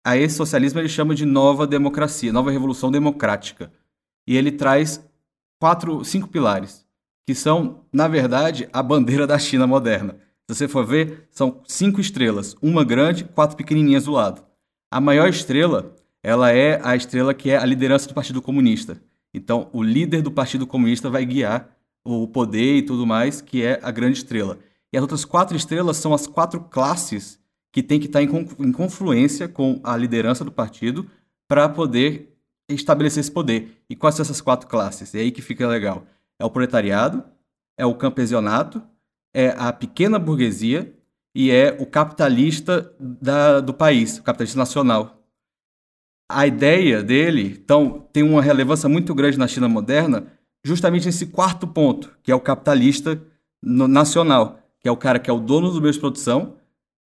A 0.04 0.16
esse 0.16 0.36
socialismo 0.36 0.80
ele 0.80 0.88
chama 0.88 1.14
de 1.14 1.24
nova 1.24 1.66
democracia, 1.66 2.32
nova 2.32 2.50
revolução 2.50 2.90
democrática. 2.90 3.72
E 4.26 4.36
ele 4.36 4.52
traz 4.52 5.04
quatro, 5.60 6.04
cinco 6.04 6.28
pilares, 6.28 6.84
que 7.26 7.34
são, 7.34 7.84
na 7.92 8.08
verdade, 8.08 8.68
a 8.72 8.82
bandeira 8.82 9.26
da 9.26 9.38
China 9.38 9.66
moderna. 9.66 10.16
Se 10.48 10.56
você 10.56 10.68
for 10.68 10.84
ver, 10.84 11.28
são 11.30 11.62
cinco 11.66 12.00
estrelas, 12.00 12.56
uma 12.60 12.84
grande, 12.84 13.24
quatro 13.24 13.56
pequenininhas 13.56 14.04
do 14.04 14.12
lado. 14.12 14.44
A 14.90 15.00
maior 15.00 15.28
estrela, 15.28 15.94
ela 16.22 16.50
é 16.50 16.80
a 16.82 16.96
estrela 16.96 17.32
que 17.32 17.50
é 17.50 17.56
a 17.56 17.64
liderança 17.64 18.08
do 18.08 18.14
Partido 18.14 18.42
Comunista. 18.42 19.00
Então, 19.32 19.70
o 19.72 19.82
líder 19.82 20.20
do 20.20 20.30
Partido 20.30 20.66
Comunista 20.66 21.08
vai 21.08 21.24
guiar 21.24 21.70
o 22.04 22.26
poder 22.26 22.78
e 22.78 22.82
tudo 22.82 23.06
mais, 23.06 23.40
que 23.40 23.62
é 23.62 23.78
a 23.82 23.90
grande 23.90 24.18
estrela. 24.18 24.58
E 24.92 24.96
as 24.96 25.02
outras 25.02 25.24
quatro 25.24 25.56
estrelas 25.56 25.96
são 25.96 26.12
as 26.12 26.26
quatro 26.26 26.60
classes 26.60 27.38
que 27.72 27.82
tem 27.82 27.98
que 27.98 28.06
estar 28.06 28.22
em, 28.22 28.28
confluência 28.72 29.48
com 29.48 29.80
a 29.82 29.96
liderança 29.96 30.44
do 30.44 30.52
partido 30.52 31.10
para 31.48 31.68
poder 31.68 32.36
estabelecer 32.68 33.20
esse 33.22 33.30
poder. 33.30 33.82
E 33.88 33.96
quais 33.96 34.14
são 34.14 34.22
essas 34.22 34.42
quatro 34.42 34.68
classes? 34.68 35.14
É 35.14 35.20
aí 35.20 35.32
que 35.32 35.40
fica 35.40 35.66
legal. 35.66 36.06
É 36.38 36.44
o 36.44 36.50
proletariado, 36.50 37.24
é 37.78 37.86
o 37.86 37.94
campesinato, 37.94 38.82
é 39.34 39.54
a 39.56 39.72
pequena 39.72 40.18
burguesia 40.18 40.94
e 41.34 41.50
é 41.50 41.74
o 41.80 41.86
capitalista 41.86 42.94
da, 43.00 43.60
do 43.60 43.72
país, 43.72 44.18
o 44.18 44.22
capitalista 44.22 44.58
nacional. 44.58 45.18
A 46.30 46.46
ideia 46.46 47.02
dele, 47.02 47.58
então, 47.62 48.06
tem 48.12 48.22
uma 48.22 48.42
relevância 48.42 48.88
muito 48.88 49.14
grande 49.14 49.38
na 49.38 49.48
China 49.48 49.68
moderna, 49.68 50.26
justamente 50.64 51.06
nesse 51.06 51.26
quarto 51.26 51.66
ponto, 51.66 52.16
que 52.22 52.30
é 52.30 52.34
o 52.34 52.40
capitalista 52.40 53.20
nacional, 53.62 54.58
que 54.78 54.88
é 54.88 54.92
o 54.92 54.96
cara 54.96 55.18
que 55.18 55.30
é 55.30 55.32
o 55.32 55.40
dono 55.40 55.70
do 55.70 55.80
meio 55.80 55.92
de 55.92 56.00
produção, 56.00 56.56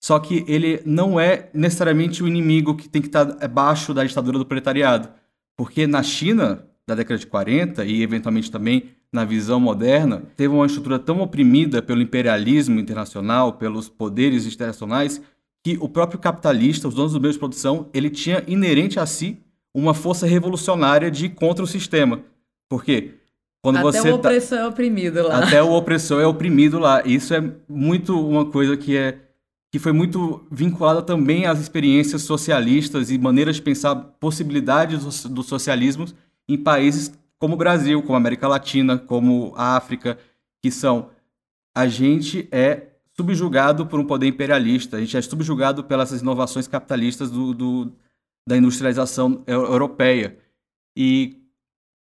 só 0.06 0.20
que 0.20 0.44
ele 0.46 0.80
não 0.86 1.18
é 1.18 1.48
necessariamente 1.52 2.22
o 2.22 2.28
inimigo 2.28 2.76
que 2.76 2.88
tem 2.88 3.02
que 3.02 3.08
estar 3.08 3.42
abaixo 3.42 3.92
da 3.92 4.04
ditadura 4.04 4.38
do 4.38 4.46
proletariado. 4.46 5.08
Porque 5.56 5.84
na 5.84 6.00
China, 6.00 6.64
da 6.86 6.94
década 6.94 7.18
de 7.18 7.26
40 7.26 7.84
e 7.84 8.04
eventualmente 8.04 8.48
também 8.48 8.84
na 9.12 9.24
visão 9.24 9.58
moderna, 9.58 10.22
teve 10.36 10.54
uma 10.54 10.64
estrutura 10.64 10.96
tão 11.00 11.20
oprimida 11.22 11.82
pelo 11.82 12.00
imperialismo 12.00 12.78
internacional, 12.78 13.54
pelos 13.54 13.88
poderes 13.88 14.46
internacionais, 14.46 15.20
que 15.64 15.76
o 15.80 15.88
próprio 15.88 16.20
capitalista, 16.20 16.86
os 16.86 16.94
donos 16.94 17.10
dos 17.10 17.20
meios 17.20 17.34
de 17.34 17.40
produção, 17.40 17.88
ele 17.92 18.08
tinha 18.08 18.44
inerente 18.46 19.00
a 19.00 19.06
si 19.06 19.42
uma 19.74 19.92
força 19.92 20.24
revolucionária 20.24 21.10
de 21.10 21.28
contra 21.28 21.64
o 21.64 21.66
sistema. 21.66 22.20
Por 22.68 22.84
quê? 22.84 23.14
Quando 23.60 23.78
até 23.78 23.98
você 23.98 24.12
o 24.12 24.18
tá 24.18 24.28
opressor 24.28 24.58
tá... 24.58 24.64
é 24.64 24.68
oprimido 24.68 25.22
lá. 25.26 25.38
Até 25.38 25.60
o 25.60 25.72
opressor 25.72 26.20
é 26.20 26.26
oprimido 26.28 26.78
lá. 26.78 27.02
Isso 27.04 27.34
é 27.34 27.42
muito 27.68 28.24
uma 28.24 28.44
coisa 28.44 28.76
que 28.76 28.96
é 28.96 29.25
que 29.70 29.78
foi 29.78 29.92
muito 29.92 30.46
vinculada 30.50 31.02
também 31.02 31.46
às 31.46 31.60
experiências 31.60 32.22
socialistas 32.22 33.10
e 33.10 33.18
maneiras 33.18 33.56
de 33.56 33.62
pensar 33.62 33.94
possibilidades 33.94 35.24
do, 35.24 35.42
socialismo 35.42 36.06
em 36.48 36.56
países 36.56 37.12
como 37.38 37.54
o 37.54 37.58
Brasil, 37.58 38.00
como 38.02 38.14
a 38.14 38.16
América 38.18 38.48
Latina, 38.48 38.96
como 38.96 39.52
a 39.56 39.76
África, 39.76 40.18
que 40.62 40.70
são 40.70 41.10
a 41.76 41.86
gente 41.86 42.48
é 42.50 42.92
subjugado 43.14 43.86
por 43.86 44.00
um 44.00 44.06
poder 44.06 44.26
imperialista, 44.26 44.96
a 44.96 45.00
gente 45.00 45.16
é 45.16 45.22
subjugado 45.22 45.84
pelas 45.84 46.10
inovações 46.12 46.66
capitalistas 46.66 47.30
do, 47.30 47.52
do 47.52 47.92
da 48.48 48.56
industrialização 48.56 49.42
europeia. 49.46 50.38
E 50.96 51.42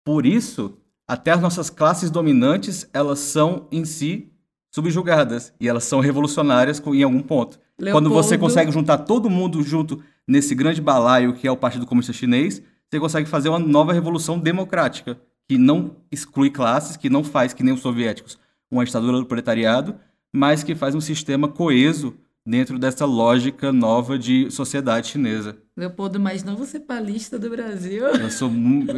por 0.04 0.26
isso, 0.26 0.76
até 1.08 1.30
as 1.30 1.40
nossas 1.40 1.70
classes 1.70 2.10
dominantes, 2.10 2.88
elas 2.92 3.20
são 3.20 3.68
em 3.70 3.84
si 3.84 4.33
subjugadas 4.74 5.52
e 5.60 5.68
elas 5.68 5.84
são 5.84 6.00
revolucionárias 6.00 6.82
em 6.84 7.04
algum 7.04 7.22
ponto. 7.22 7.60
Leopoldo... 7.78 8.10
Quando 8.10 8.12
você 8.12 8.36
consegue 8.36 8.72
juntar 8.72 8.98
todo 8.98 9.30
mundo 9.30 9.62
junto 9.62 10.02
nesse 10.26 10.52
grande 10.52 10.80
balaio 10.80 11.32
que 11.34 11.46
é 11.46 11.50
o 11.50 11.56
Partido 11.56 11.86
Comunista 11.86 12.12
Chinês, 12.12 12.60
você 12.90 12.98
consegue 12.98 13.28
fazer 13.28 13.50
uma 13.50 13.60
nova 13.60 13.92
revolução 13.92 14.36
democrática 14.36 15.16
que 15.46 15.56
não 15.56 15.94
exclui 16.10 16.50
classes, 16.50 16.96
que 16.96 17.08
não 17.08 17.22
faz 17.22 17.52
que 17.52 17.62
nem 17.62 17.72
os 17.72 17.82
soviéticos 17.82 18.36
uma 18.68 18.84
ditadura 18.84 19.18
do 19.18 19.26
proletariado, 19.26 19.94
mas 20.32 20.64
que 20.64 20.74
faz 20.74 20.96
um 20.96 21.00
sistema 21.00 21.46
coeso 21.46 22.16
dentro 22.44 22.76
dessa 22.76 23.04
lógica 23.04 23.72
nova 23.72 24.18
de 24.18 24.50
sociedade 24.50 25.06
chinesa. 25.06 25.56
Leopoldo, 25.76 26.18
mas 26.18 26.42
não 26.42 26.56
você 26.56 26.80
palista 26.80 27.38
do 27.38 27.48
Brasil. 27.48 28.04
Eu 28.06 28.30
sou 28.30 28.50
muito... 28.50 28.92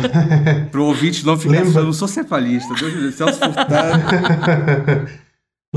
Pro 0.72 0.86
ouvinte 0.86 1.26
não 1.26 1.36
ficar 1.36 1.64
Lembra... 1.64 1.80
eu 1.80 1.84
não 1.84 1.92
sou 1.92 2.08
cepalista. 2.08 2.72
Deus 2.74 2.94
do 2.94 3.12
céu, 3.12 3.28
Celso 3.28 3.40
Furtado. 3.40 4.02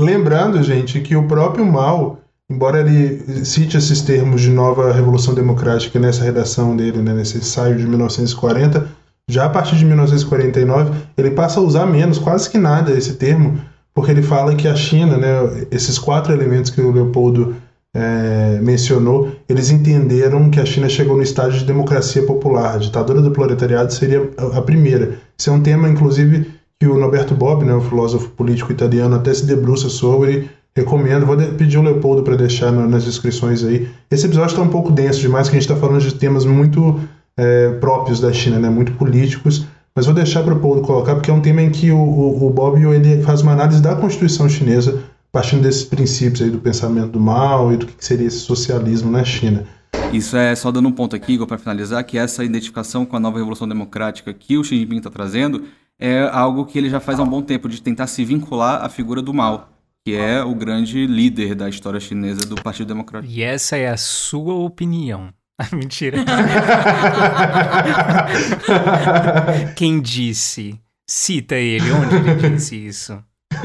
Lembrando, 0.00 0.62
gente, 0.62 0.98
que 1.00 1.14
o 1.14 1.28
próprio 1.28 1.64
Mao, 1.64 2.18
embora 2.50 2.80
ele 2.80 3.44
cite 3.44 3.76
esses 3.76 4.00
termos 4.00 4.40
de 4.40 4.48
nova 4.48 4.92
revolução 4.92 5.34
democrática 5.34 6.00
nessa 6.00 6.24
redação 6.24 6.74
dele, 6.74 7.02
né, 7.02 7.12
nesse 7.12 7.36
ensaio 7.36 7.76
de 7.76 7.86
1940, 7.86 8.88
já 9.28 9.44
a 9.44 9.50
partir 9.50 9.76
de 9.76 9.84
1949 9.84 10.92
ele 11.18 11.32
passa 11.32 11.60
a 11.60 11.62
usar 11.62 11.84
menos, 11.84 12.18
quase 12.18 12.48
que 12.48 12.56
nada, 12.56 12.92
esse 12.92 13.14
termo, 13.14 13.60
porque 13.94 14.10
ele 14.10 14.22
fala 14.22 14.54
que 14.54 14.66
a 14.66 14.74
China, 14.74 15.18
né, 15.18 15.66
esses 15.70 15.98
quatro 15.98 16.32
elementos 16.32 16.70
que 16.70 16.80
o 16.80 16.90
Leopoldo 16.90 17.54
é, 17.94 18.58
mencionou, 18.62 19.30
eles 19.48 19.70
entenderam 19.70 20.48
que 20.48 20.60
a 20.60 20.64
China 20.64 20.88
chegou 20.88 21.16
no 21.16 21.22
estágio 21.22 21.58
de 21.58 21.66
democracia 21.66 22.22
popular. 22.24 22.76
A 22.76 22.78
ditadura 22.78 23.20
do 23.20 23.32
proletariado 23.32 23.92
seria 23.92 24.30
a 24.54 24.62
primeira. 24.62 25.18
Isso 25.36 25.50
é 25.50 25.52
um 25.52 25.60
tema, 25.60 25.88
inclusive, 25.88 26.59
que 26.80 26.86
o 26.86 26.98
Norberto 26.98 27.34
Bob, 27.34 27.62
né, 27.62 27.74
o 27.74 27.80
filósofo 27.82 28.30
político 28.30 28.72
italiano, 28.72 29.14
até 29.14 29.34
se 29.34 29.44
debruça 29.44 29.90
sobre. 29.90 30.48
Recomendo, 30.74 31.26
vou 31.26 31.36
pedir 31.36 31.76
o 31.76 31.82
Leopoldo 31.82 32.22
para 32.22 32.36
deixar 32.36 32.72
nas 32.72 33.04
descrições 33.04 33.62
aí. 33.62 33.86
Esse 34.10 34.24
episódio 34.24 34.52
está 34.52 34.62
um 34.62 34.68
pouco 34.68 34.90
denso 34.90 35.20
demais, 35.20 35.48
que 35.48 35.56
a 35.56 35.60
gente 35.60 35.68
está 35.68 35.78
falando 35.78 36.00
de 36.00 36.14
temas 36.14 36.46
muito 36.46 36.98
é, 37.36 37.72
próprios 37.72 38.18
da 38.18 38.32
China, 38.32 38.58
né, 38.58 38.70
muito 38.70 38.92
políticos. 38.92 39.66
Mas 39.94 40.06
vou 40.06 40.14
deixar 40.14 40.42
para 40.42 40.52
o 40.52 40.54
Leopoldo 40.54 40.80
colocar, 40.82 41.16
porque 41.16 41.30
é 41.30 41.34
um 41.34 41.40
tema 41.40 41.60
em 41.60 41.70
que 41.70 41.90
o, 41.90 41.98
o, 41.98 42.46
o 42.46 42.50
Bob 42.50 42.80
ele 42.82 43.22
faz 43.22 43.42
uma 43.42 43.52
análise 43.52 43.82
da 43.82 43.94
Constituição 43.94 44.48
chinesa 44.48 45.02
partindo 45.32 45.62
desses 45.62 45.84
princípios 45.84 46.42
aí 46.42 46.50
do 46.50 46.58
pensamento 46.58 47.12
do 47.12 47.20
mal 47.20 47.72
e 47.72 47.76
do 47.76 47.86
que 47.86 48.04
seria 48.04 48.26
esse 48.26 48.38
socialismo 48.38 49.10
na 49.10 49.24
China. 49.24 49.64
Isso 50.12 50.36
é 50.36 50.54
só 50.56 50.72
dando 50.72 50.88
um 50.88 50.92
ponto 50.92 51.14
aqui, 51.14 51.34
Igor, 51.34 51.46
para 51.46 51.58
finalizar, 51.58 52.02
que 52.04 52.18
essa 52.18 52.44
identificação 52.44 53.06
com 53.06 53.16
a 53.16 53.20
nova 53.20 53.38
revolução 53.38 53.68
democrática 53.68 54.34
que 54.34 54.58
o 54.58 54.64
Xi 54.64 54.78
Jinping 54.78 54.96
está 54.96 55.10
trazendo 55.10 55.64
é 56.00 56.26
algo 56.32 56.64
que 56.64 56.78
ele 56.78 56.88
já 56.88 56.98
faz 56.98 57.20
há 57.20 57.22
um 57.22 57.28
bom 57.28 57.42
tempo, 57.42 57.68
de 57.68 57.82
tentar 57.82 58.06
se 58.06 58.24
vincular 58.24 58.82
à 58.82 58.88
figura 58.88 59.20
do 59.20 59.34
mal, 59.34 59.68
que 60.04 60.14
é 60.14 60.42
o 60.42 60.54
grande 60.54 61.06
líder 61.06 61.54
da 61.54 61.68
história 61.68 62.00
chinesa 62.00 62.46
do 62.46 62.56
Partido 62.56 62.88
Democrático. 62.88 63.30
E 63.30 63.42
essa 63.42 63.76
é 63.76 63.88
a 63.88 63.98
sua 63.98 64.54
opinião. 64.54 65.28
Mentira. 65.72 66.24
Quem 69.76 70.00
disse? 70.00 70.80
Cita 71.06 71.56
ele, 71.56 71.92
onde 71.92 72.16
ele 72.16 72.50
disse 72.50 72.76
isso? 72.76 73.22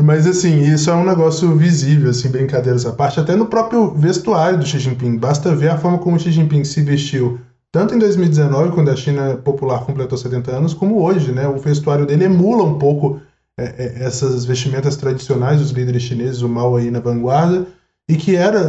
Mas 0.00 0.28
assim, 0.28 0.60
isso 0.60 0.90
é 0.90 0.94
um 0.94 1.04
negócio 1.04 1.56
visível, 1.56 2.10
assim, 2.10 2.30
brincadeiras 2.30 2.86
à 2.86 2.92
parte, 2.92 3.18
até 3.18 3.34
no 3.34 3.46
próprio 3.46 3.92
vestuário 3.94 4.56
do 4.58 4.64
Xi 4.64 4.78
Jinping. 4.78 5.18
Basta 5.18 5.56
ver 5.56 5.70
a 5.70 5.78
forma 5.78 5.98
como 5.98 6.14
o 6.14 6.20
Xi 6.20 6.30
Jinping 6.30 6.62
se 6.62 6.82
vestiu, 6.82 7.40
tanto 7.72 7.94
em 7.94 7.98
2019, 7.98 8.72
quando 8.72 8.90
a 8.90 8.96
China 8.96 9.36
popular 9.36 9.84
completou 9.84 10.16
70 10.16 10.50
anos, 10.50 10.74
como 10.74 11.02
hoje, 11.02 11.32
né? 11.32 11.46
O 11.46 11.58
vestuário 11.58 12.06
dele 12.06 12.24
emula 12.24 12.64
um 12.64 12.78
pouco 12.78 13.20
é, 13.58 13.64
é, 13.64 14.04
essas 14.04 14.44
vestimentas 14.44 14.96
tradicionais 14.96 15.60
dos 15.60 15.70
líderes 15.70 16.02
chineses, 16.02 16.42
o 16.42 16.48
Mao 16.48 16.76
aí 16.76 16.90
na 16.90 17.00
vanguarda, 17.00 17.66
e 18.08 18.16
que 18.16 18.36
era 18.36 18.60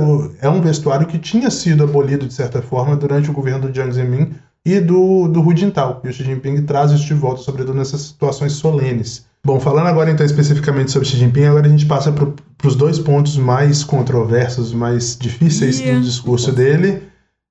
é 0.41 0.49
um 0.49 0.61
vestuário 0.61 1.07
que 1.07 1.17
tinha 1.17 1.49
sido 1.49 1.83
abolido 1.83 2.27
de 2.27 2.33
certa 2.33 2.61
forma 2.61 2.95
durante 2.95 3.29
o 3.29 3.33
governo 3.33 3.67
do 3.67 3.73
Jiang 3.73 3.91
Zemin 3.93 4.33
e 4.65 4.79
do, 4.79 5.27
do 5.27 5.41
Hu 5.41 5.55
Jintao. 5.55 6.01
E 6.03 6.09
o 6.09 6.13
Xi 6.13 6.23
Jinping 6.23 6.63
traz 6.63 6.91
isso 6.91 7.05
de 7.05 7.13
volta, 7.13 7.41
sobretudo 7.41 7.77
nessas 7.77 8.01
situações 8.01 8.53
solenes. 8.53 9.25
Bom, 9.45 9.59
falando 9.59 9.87
agora 9.87 10.11
então 10.11 10.25
especificamente 10.25 10.91
sobre 10.91 11.07
Xi 11.07 11.17
Jinping, 11.17 11.45
agora 11.45 11.67
a 11.67 11.69
gente 11.69 11.85
passa 11.85 12.11
para 12.11 12.27
os 12.65 12.75
dois 12.75 12.99
pontos 12.99 13.37
mais 13.37 13.83
controversos, 13.83 14.73
mais 14.73 15.17
difíceis 15.17 15.79
yeah. 15.79 15.97
do 15.97 16.05
discurso 16.05 16.51
dele, 16.51 17.03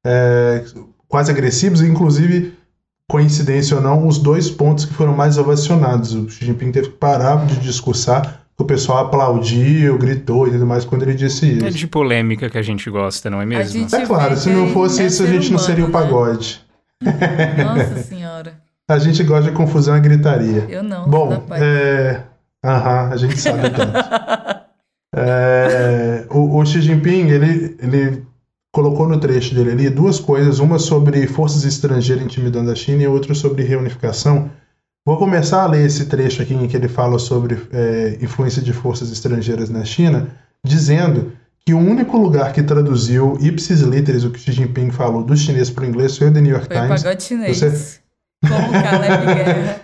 é, 0.04 0.64
quase 1.08 1.30
agressivos, 1.30 1.80
inclusive, 1.80 2.52
coincidência 3.08 3.76
ou 3.76 3.82
não, 3.82 4.06
os 4.06 4.18
dois 4.18 4.50
pontos 4.50 4.84
que 4.84 4.92
foram 4.92 5.16
mais 5.16 5.38
ovacionados. 5.38 6.14
O 6.14 6.28
Xi 6.28 6.44
Jinping 6.44 6.70
teve 6.70 6.90
que 6.90 6.96
parar 6.96 7.46
de 7.46 7.56
discursar, 7.58 8.42
o 8.58 8.64
pessoal 8.64 9.06
aplaudiu, 9.06 9.96
gritou 9.96 10.46
e 10.46 10.50
tudo 10.50 10.66
mais 10.66 10.84
quando 10.84 11.04
ele 11.04 11.14
disse 11.14 11.56
isso. 11.56 11.66
É 11.66 11.70
de 11.70 11.86
polêmica 11.86 12.50
que 12.50 12.58
a 12.58 12.62
gente 12.62 12.90
gosta, 12.90 13.30
não 13.30 13.40
é 13.40 13.46
mesmo? 13.46 13.86
É 13.90 14.06
claro, 14.06 14.36
se 14.36 14.50
não 14.50 14.68
fosse 14.68 15.06
isso, 15.06 15.22
a 15.22 15.26
gente 15.26 15.50
não 15.50 15.58
seria 15.58 15.84
o 15.84 15.90
pagode. 15.90 16.60
Nossa 17.02 18.02
senhora. 18.02 18.54
A 18.88 18.98
gente 18.98 19.22
gosta 19.22 19.50
de 19.50 19.56
confusão 19.56 19.96
e 19.96 20.00
gritaria. 20.00 20.66
Eu 20.68 20.82
não. 20.82 21.08
Bom, 21.08 21.46
é... 21.52 22.22
Aham, 22.64 23.10
a 23.12 23.16
gente 23.16 23.38
sabe 23.38 23.70
tanto. 23.70 23.92
é... 25.14 26.26
o, 26.30 26.58
o 26.58 26.66
Xi 26.66 26.80
Jinping, 26.80 27.28
ele, 27.28 27.57
trecho 29.38 29.54
dele 29.54 29.70
ali 29.70 29.90
duas 29.90 30.18
coisas, 30.18 30.58
uma 30.58 30.78
sobre 30.78 31.26
forças 31.26 31.64
estrangeiras 31.64 32.24
intimidando 32.24 32.70
a 32.70 32.74
China 32.74 33.02
e 33.04 33.06
outra 33.06 33.34
sobre 33.34 33.62
reunificação. 33.62 34.50
Vou 35.06 35.16
começar 35.16 35.62
a 35.62 35.66
ler 35.66 35.86
esse 35.86 36.06
trecho 36.06 36.42
aqui 36.42 36.54
em 36.54 36.66
que 36.66 36.76
ele 36.76 36.88
fala 36.88 37.18
sobre 37.18 37.56
é, 37.72 38.18
influência 38.20 38.60
de 38.60 38.72
forças 38.72 39.10
estrangeiras 39.10 39.70
na 39.70 39.84
China, 39.84 40.28
dizendo 40.64 41.32
que 41.64 41.72
o 41.72 41.78
único 41.78 42.18
lugar 42.18 42.52
que 42.52 42.62
traduziu 42.62 43.38
ipsis 43.40 43.80
literis 43.80 44.24
o 44.24 44.30
que 44.30 44.40
Xi 44.40 44.52
Jinping 44.52 44.90
falou 44.90 45.22
do 45.22 45.36
chinês 45.36 45.70
para 45.70 45.84
o 45.84 45.86
inglês 45.86 46.18
foi 46.18 46.28
o 46.28 46.32
The 46.32 46.40
New 46.40 46.52
York 46.52 46.66
foi 46.66 46.76
Times. 46.76 47.02
Foi 47.02 47.20
chinês. 47.20 47.56
Você... 47.56 48.00
Como 48.42 48.72
Caleb 48.72 49.26
Guerra, 49.26 49.80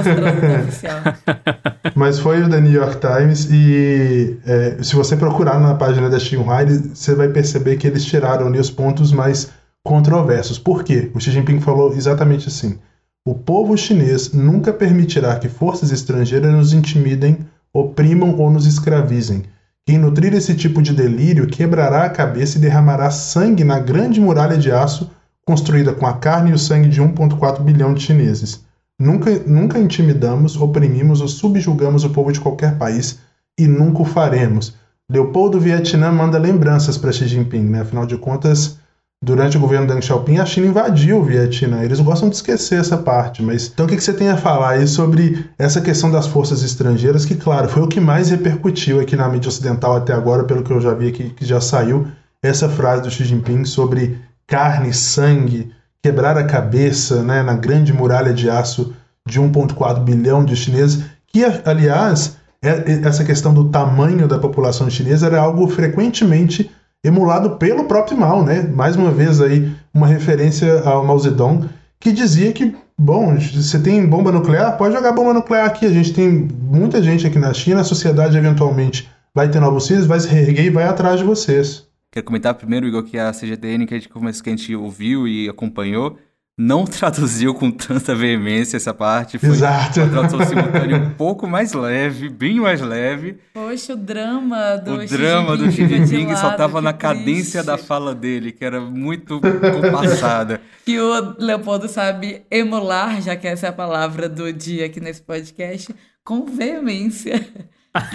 oficial. 0.00 1.00
Mas 1.94 2.18
foi 2.18 2.42
o 2.42 2.48
The 2.48 2.60
New 2.60 2.72
York 2.72 2.98
Times 3.00 3.48
e 3.50 4.38
é, 4.46 4.76
se 4.82 4.94
você 4.94 5.16
procurar 5.16 5.58
na 5.60 5.74
página 5.74 6.08
da 6.08 6.18
Xinhua, 6.18 6.64
você 6.94 7.14
vai 7.14 7.28
perceber 7.28 7.76
que 7.76 7.86
eles 7.86 8.04
tiraram 8.04 8.46
ali 8.46 8.58
os 8.58 8.70
pontos 8.70 9.12
mais 9.12 9.50
controversos. 9.84 10.58
Por 10.58 10.84
quê? 10.84 11.10
O 11.14 11.20
Xi 11.20 11.30
Jinping 11.30 11.60
falou 11.60 11.94
exatamente 11.94 12.48
assim. 12.48 12.78
O 13.24 13.34
povo 13.34 13.76
chinês 13.76 14.32
nunca 14.32 14.72
permitirá 14.72 15.36
que 15.38 15.48
forças 15.48 15.90
estrangeiras 15.90 16.52
nos 16.52 16.72
intimidem, 16.72 17.38
oprimam 17.72 18.36
ou 18.38 18.50
nos 18.50 18.66
escravizem. 18.66 19.44
Quem 19.86 19.98
nutrir 19.98 20.34
esse 20.34 20.54
tipo 20.54 20.82
de 20.82 20.92
delírio 20.92 21.46
quebrará 21.46 22.04
a 22.04 22.10
cabeça 22.10 22.58
e 22.58 22.60
derramará 22.60 23.10
sangue 23.10 23.64
na 23.64 23.78
grande 23.78 24.20
muralha 24.20 24.56
de 24.56 24.70
aço 24.70 25.10
construída 25.46 25.94
com 25.94 26.06
a 26.06 26.12
carne 26.12 26.50
e 26.50 26.52
o 26.52 26.58
sangue 26.58 26.90
de 26.90 27.00
1,4 27.00 27.62
bilhão 27.62 27.94
de 27.94 28.02
chineses. 28.02 28.62
Nunca, 28.98 29.30
nunca 29.46 29.78
intimidamos, 29.78 30.56
oprimimos 30.56 31.20
ou 31.20 31.28
subjugamos 31.28 32.02
o 32.04 32.10
povo 32.10 32.32
de 32.32 32.40
qualquer 32.40 32.76
país 32.76 33.20
e 33.58 33.66
nunca 33.66 34.02
o 34.02 34.04
faremos. 34.04 34.74
Leopoldo 35.10 35.60
Vietnã 35.60 36.10
manda 36.10 36.36
lembranças 36.36 36.98
para 36.98 37.12
Xi 37.12 37.28
Jinping, 37.28 37.62
né? 37.62 37.80
afinal 37.80 38.04
de 38.04 38.18
contas, 38.18 38.78
durante 39.22 39.56
o 39.56 39.60
governo 39.60 39.86
Deng 39.86 40.02
Xiaoping, 40.02 40.38
a 40.38 40.46
China 40.46 40.66
invadiu 40.66 41.18
o 41.18 41.24
Vietnã. 41.24 41.82
Eles 41.82 42.00
gostam 42.00 42.28
de 42.28 42.36
esquecer 42.36 42.80
essa 42.80 42.96
parte, 42.96 43.42
mas 43.42 43.70
então 43.72 43.86
o 43.86 43.88
que, 43.88 44.00
você 44.00 44.12
tem 44.12 44.28
a 44.28 44.36
falar 44.36 44.70
aí 44.70 44.86
sobre 44.86 45.46
essa 45.58 45.80
questão 45.80 46.10
das 46.10 46.26
forças 46.26 46.62
estrangeiras, 46.62 47.24
que, 47.24 47.34
claro, 47.34 47.68
foi 47.68 47.82
o 47.82 47.88
que 47.88 48.00
mais 48.00 48.30
repercutiu 48.30 49.00
aqui 49.00 49.16
na 49.16 49.28
mídia 49.28 49.48
ocidental 49.48 49.96
até 49.96 50.12
agora, 50.12 50.44
pelo 50.44 50.62
que 50.62 50.72
eu 50.72 50.80
já 50.80 50.92
vi 50.92 51.08
aqui, 51.08 51.30
que 51.30 51.44
já 51.44 51.60
saiu 51.60 52.06
essa 52.42 52.68
frase 52.68 53.02
do 53.02 53.10
Xi 53.10 53.24
Jinping 53.24 53.64
sobre 53.64 54.18
carne, 54.46 54.92
sangue, 54.92 55.72
quebrar 56.02 56.36
a 56.36 56.44
cabeça 56.44 57.22
né, 57.22 57.42
na 57.42 57.54
grande 57.54 57.92
muralha 57.92 58.32
de 58.32 58.48
aço 58.48 58.94
de 59.26 59.40
1,4 59.40 60.02
bilhão 60.02 60.44
de 60.44 60.56
chineses, 60.56 61.04
que, 61.26 61.44
aliás, 61.64 62.36
é, 62.62 63.06
essa 63.06 63.24
questão 63.24 63.52
do 63.52 63.68
tamanho 63.68 64.26
da 64.26 64.38
população 64.38 64.88
chinesa 64.88 65.26
era 65.26 65.40
algo 65.40 65.68
frequentemente 65.68 66.70
emulado 67.04 67.56
pelo 67.56 67.84
próprio 67.84 68.18
Mao, 68.18 68.44
né? 68.44 68.62
Mais 68.62 68.96
uma 68.96 69.10
vez 69.10 69.40
aí 69.40 69.72
uma 69.94 70.06
referência 70.06 70.80
ao 70.80 71.04
Mao 71.04 71.18
Zedong, 71.18 71.68
que 72.00 72.12
dizia 72.12 72.52
que, 72.52 72.74
bom, 72.98 73.36
você 73.36 73.78
tem 73.78 74.04
bomba 74.06 74.32
nuclear, 74.32 74.76
pode 74.76 74.94
jogar 74.94 75.12
bomba 75.12 75.34
nuclear 75.34 75.66
aqui. 75.66 75.86
A 75.86 75.90
gente 75.90 76.12
tem 76.12 76.48
muita 76.60 77.02
gente 77.02 77.26
aqui 77.26 77.38
na 77.38 77.52
China, 77.52 77.80
a 77.80 77.84
sociedade 77.84 78.36
eventualmente 78.36 79.08
vai 79.34 79.48
ter 79.48 79.60
novos 79.60 79.86
filhos, 79.86 80.06
vai 80.06 80.18
se 80.18 80.28
reerguer 80.28 80.66
e 80.66 80.70
vai 80.70 80.84
atrás 80.84 81.20
de 81.20 81.24
vocês. 81.24 81.87
Quero 82.10 82.24
comentar 82.24 82.54
primeiro, 82.54 82.86
Igor, 82.86 83.02
que 83.02 83.18
a 83.18 83.32
CGTN 83.32 83.86
que 83.86 83.94
a 83.94 83.98
gente, 83.98 84.08
que 84.08 84.48
a 84.48 84.56
gente 84.56 84.74
ouviu 84.74 85.28
e 85.28 85.48
acompanhou 85.48 86.18
não 86.58 86.84
traduziu 86.88 87.54
com 87.54 87.70
tanta 87.70 88.14
veemência 88.16 88.76
essa 88.76 88.92
parte. 88.92 89.38
Foi 89.38 89.50
Exato. 89.50 90.00
uma 90.00 90.10
tradução 90.10 90.44
simultânea 90.44 90.96
um 90.96 91.10
pouco 91.10 91.46
mais 91.46 91.72
leve, 91.72 92.28
bem 92.28 92.56
mais 92.56 92.80
leve. 92.80 93.38
Poxa, 93.54 93.92
o 93.92 93.96
drama 93.96 94.76
do 94.76 94.94
O 94.94 95.06
drama 95.06 95.56
do 95.56 95.70
Xi 95.70 95.86
Jinping 95.86 96.34
só 96.34 96.56
tava 96.56 96.82
na 96.82 96.92
cadência 96.92 97.62
da 97.62 97.78
fala 97.78 98.12
dele, 98.12 98.50
que 98.50 98.64
era 98.64 98.80
muito 98.80 99.40
compassada. 99.40 100.60
que 100.84 100.98
o 100.98 101.36
Leopoldo 101.38 101.88
sabe 101.88 102.42
emular, 102.50 103.22
já 103.22 103.36
que 103.36 103.46
essa 103.46 103.66
é 103.66 103.70
a 103.70 103.72
palavra 103.72 104.28
do 104.28 104.52
dia 104.52 104.86
aqui 104.86 104.98
nesse 104.98 105.22
podcast, 105.22 105.94
com 106.24 106.44
veemência. 106.46 107.46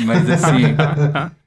Mas 0.06 0.30
assim, 0.30 0.76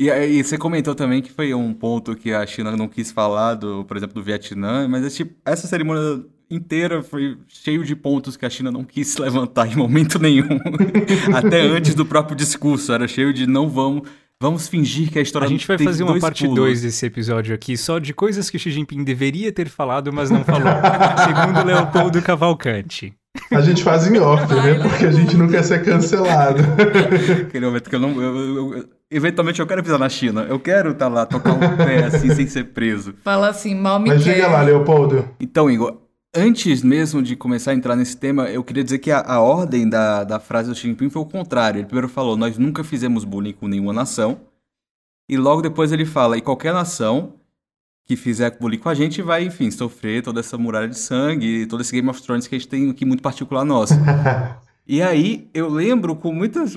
e, 0.00 0.38
e, 0.38 0.42
você 0.42 0.56
comentou 0.56 0.94
também 0.94 1.20
que 1.20 1.30
foi 1.30 1.52
um 1.52 1.74
ponto 1.74 2.16
que 2.16 2.32
a 2.32 2.46
China 2.46 2.74
não 2.74 2.88
quis 2.88 3.12
falar, 3.12 3.54
do, 3.54 3.84
por 3.84 3.96
exemplo, 3.96 4.14
do 4.14 4.22
Vietnã, 4.22 4.88
mas 4.88 5.04
esse, 5.04 5.30
essa 5.44 5.66
cerimônia 5.66 6.24
inteira 6.50 7.02
foi 7.02 7.36
cheio 7.46 7.84
de 7.84 7.94
pontos 7.94 8.34
que 8.34 8.46
a 8.46 8.50
China 8.50 8.72
não 8.72 8.82
quis 8.82 9.16
levantar 9.20 9.70
em 9.70 9.76
momento 9.76 10.18
nenhum. 10.18 10.58
Até 11.36 11.60
antes 11.60 11.94
do 11.94 12.06
próprio 12.06 12.34
discurso, 12.34 12.92
era 12.92 13.06
cheio 13.06 13.34
de 13.34 13.46
não 13.46 13.68
vamos. 13.68 14.08
Vamos 14.42 14.68
fingir 14.68 15.12
que 15.12 15.18
a 15.18 15.22
história 15.22 15.44
A 15.44 15.50
gente 15.50 15.66
vai 15.68 15.76
fazer 15.76 16.02
uma 16.02 16.18
parte 16.18 16.48
2 16.48 16.80
desse 16.80 17.04
episódio 17.04 17.54
aqui, 17.54 17.76
só 17.76 17.98
de 17.98 18.14
coisas 18.14 18.48
que 18.48 18.58
Xi 18.58 18.70
Jinping 18.70 19.04
deveria 19.04 19.52
ter 19.52 19.68
falado, 19.68 20.10
mas 20.10 20.30
não 20.30 20.42
falou. 20.42 20.62
segundo 21.28 21.62
Leopoldo 21.62 22.22
Cavalcante. 22.22 23.12
A 23.52 23.60
gente 23.60 23.82
faz 23.82 24.10
em 24.10 24.18
off, 24.18 24.52
né? 24.54 24.78
Porque 24.82 25.04
a 25.04 25.10
gente 25.10 25.36
não 25.36 25.46
quer 25.46 25.62
ser 25.62 25.84
cancelado. 25.84 26.62
Aquele 27.46 27.66
momento 27.66 27.90
que 27.90 27.96
eu 27.96 28.00
não. 28.00 28.18
Eu, 28.18 28.36
eu, 28.36 28.74
eu, 28.78 28.88
eventualmente 29.10 29.60
eu 29.60 29.66
quero 29.66 29.82
pisar 29.82 29.98
na 29.98 30.08
China. 30.08 30.42
Eu 30.42 30.60
quero 30.60 30.92
estar 30.92 31.06
tá 31.06 31.12
lá, 31.12 31.26
tocar 31.26 31.52
um 31.52 31.76
pé 31.76 32.04
assim 32.04 32.34
sem 32.34 32.46
ser 32.46 32.64
preso. 32.64 33.14
Fala 33.24 33.48
assim, 33.48 33.74
mal 33.74 33.98
me 33.98 34.08
Mas 34.08 34.22
quer. 34.22 34.34
diga 34.34 34.48
lá, 34.48 34.62
Leopoldo. 34.62 35.28
Então, 35.40 35.70
Igor, 35.70 35.96
antes 36.34 36.82
mesmo 36.82 37.22
de 37.22 37.36
começar 37.36 37.72
a 37.72 37.74
entrar 37.74 37.96
nesse 37.96 38.16
tema, 38.16 38.48
eu 38.48 38.62
queria 38.62 38.84
dizer 38.84 38.98
que 38.98 39.10
a, 39.10 39.20
a 39.20 39.40
ordem 39.40 39.88
da, 39.88 40.24
da 40.24 40.38
frase 40.38 40.68
do 40.68 40.74
Xi 40.74 40.88
Jinping 40.88 41.10
foi 41.10 41.22
o 41.22 41.26
contrário. 41.26 41.78
Ele 41.78 41.86
primeiro 41.86 42.08
falou: 42.08 42.36
Nós 42.36 42.56
nunca 42.56 42.84
fizemos 42.84 43.24
bullying 43.24 43.52
com 43.52 43.68
nenhuma 43.68 43.92
nação. 43.92 44.40
E 45.28 45.36
logo 45.36 45.62
depois 45.62 45.92
ele 45.92 46.04
fala: 46.04 46.36
E 46.36 46.40
qualquer 46.40 46.72
nação 46.72 47.34
que 48.04 48.16
fizer 48.16 48.58
bullying 48.58 48.78
com 48.78 48.88
a 48.88 48.94
gente 48.94 49.22
vai, 49.22 49.44
enfim, 49.44 49.70
sofrer 49.70 50.22
toda 50.22 50.40
essa 50.40 50.58
muralha 50.58 50.88
de 50.88 50.98
sangue, 50.98 51.66
todo 51.66 51.80
esse 51.80 51.92
Game 51.92 52.08
of 52.08 52.20
Thrones 52.20 52.46
que 52.46 52.56
a 52.56 52.58
gente 52.58 52.68
tem 52.68 52.90
aqui 52.90 53.04
muito 53.04 53.22
particular 53.22 53.64
nosso. 53.64 53.94
e 54.86 55.00
aí 55.00 55.48
eu 55.54 55.68
lembro 55.68 56.16
com 56.16 56.32
muitas. 56.32 56.74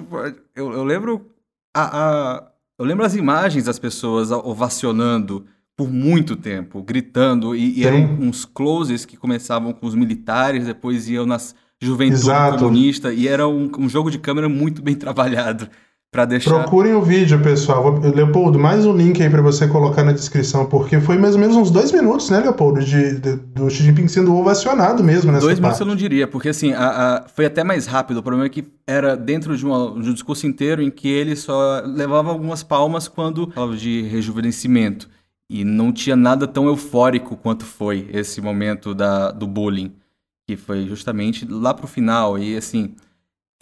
Eu, 0.55 0.73
eu 0.73 0.83
lembro. 0.83 1.29
A, 1.75 2.37
a, 2.37 2.51
eu 2.77 2.85
lembro 2.85 3.05
as 3.05 3.15
imagens 3.15 3.65
das 3.65 3.79
pessoas 3.79 4.31
ovacionando 4.31 5.45
por 5.75 5.89
muito 5.91 6.35
tempo, 6.35 6.83
gritando, 6.83 7.55
e, 7.55 7.79
e 7.79 7.85
eram 7.85 8.17
uns 8.19 8.45
closes 8.45 9.05
que 9.05 9.17
começavam 9.17 9.73
com 9.73 9.87
os 9.87 9.95
militares, 9.95 10.65
depois 10.65 11.09
iam 11.09 11.25
nas 11.25 11.55
juventude 11.81 12.21
Exato. 12.21 12.59
comunista, 12.59 13.13
e 13.13 13.27
era 13.27 13.47
um, 13.47 13.69
um 13.77 13.89
jogo 13.89 14.09
de 14.09 14.17
câmera 14.17 14.47
muito 14.47 14.81
bem 14.81 14.95
trabalhado. 14.95 15.67
Pra 16.13 16.25
deixar... 16.25 16.51
Procurem 16.59 16.93
o 16.93 17.01
vídeo, 17.01 17.41
pessoal. 17.41 17.99
Leopoldo, 17.99 18.59
mais 18.59 18.85
um 18.85 18.95
link 18.95 19.19
aí 19.19 19.27
para 19.31 19.41
você 19.41 19.67
colocar 19.67 20.03
na 20.03 20.11
descrição, 20.11 20.63
porque 20.67 21.01
foi 21.01 21.17
mais 21.17 21.33
ou 21.33 21.41
menos 21.41 21.55
uns 21.55 21.71
dois 21.71 21.91
minutos, 21.91 22.29
né, 22.29 22.39
Leopoldo, 22.39 22.81
de, 22.85 23.19
de 23.19 23.35
do 23.35 23.67
Xi 23.67 23.81
Jinping 23.81 24.07
sendo 24.07 24.35
ovacionado 24.35 25.03
mesmo 25.03 25.31
nessa 25.31 25.43
Dois 25.43 25.59
parte. 25.59 25.61
minutos 25.61 25.79
eu 25.79 25.87
não 25.87 25.95
diria, 25.95 26.27
porque 26.27 26.49
assim, 26.49 26.71
a, 26.71 26.85
a, 27.17 27.27
foi 27.27 27.47
até 27.47 27.63
mais 27.63 27.87
rápido. 27.87 28.17
O 28.17 28.23
problema 28.23 28.45
é 28.45 28.49
que 28.49 28.63
era 28.85 29.17
dentro 29.17 29.57
de, 29.57 29.65
uma, 29.65 29.99
de 29.99 30.07
um 30.07 30.13
discurso 30.13 30.45
inteiro 30.45 30.83
em 30.83 30.91
que 30.91 31.07
ele 31.07 31.35
só 31.35 31.81
levava 31.83 32.29
algumas 32.29 32.61
palmas 32.61 33.07
quando 33.07 33.49
falava 33.49 33.75
de 33.75 34.03
rejuvenescimento. 34.03 35.09
E 35.49 35.65
não 35.65 35.91
tinha 35.91 36.15
nada 36.15 36.45
tão 36.45 36.67
eufórico 36.67 37.35
quanto 37.35 37.65
foi 37.65 38.07
esse 38.13 38.39
momento 38.39 38.93
da, 38.93 39.31
do 39.31 39.47
bullying, 39.47 39.91
que 40.47 40.55
foi 40.55 40.85
justamente 40.85 41.43
lá 41.49 41.73
pro 41.73 41.87
final. 41.87 42.37
E 42.37 42.55
assim, 42.55 42.93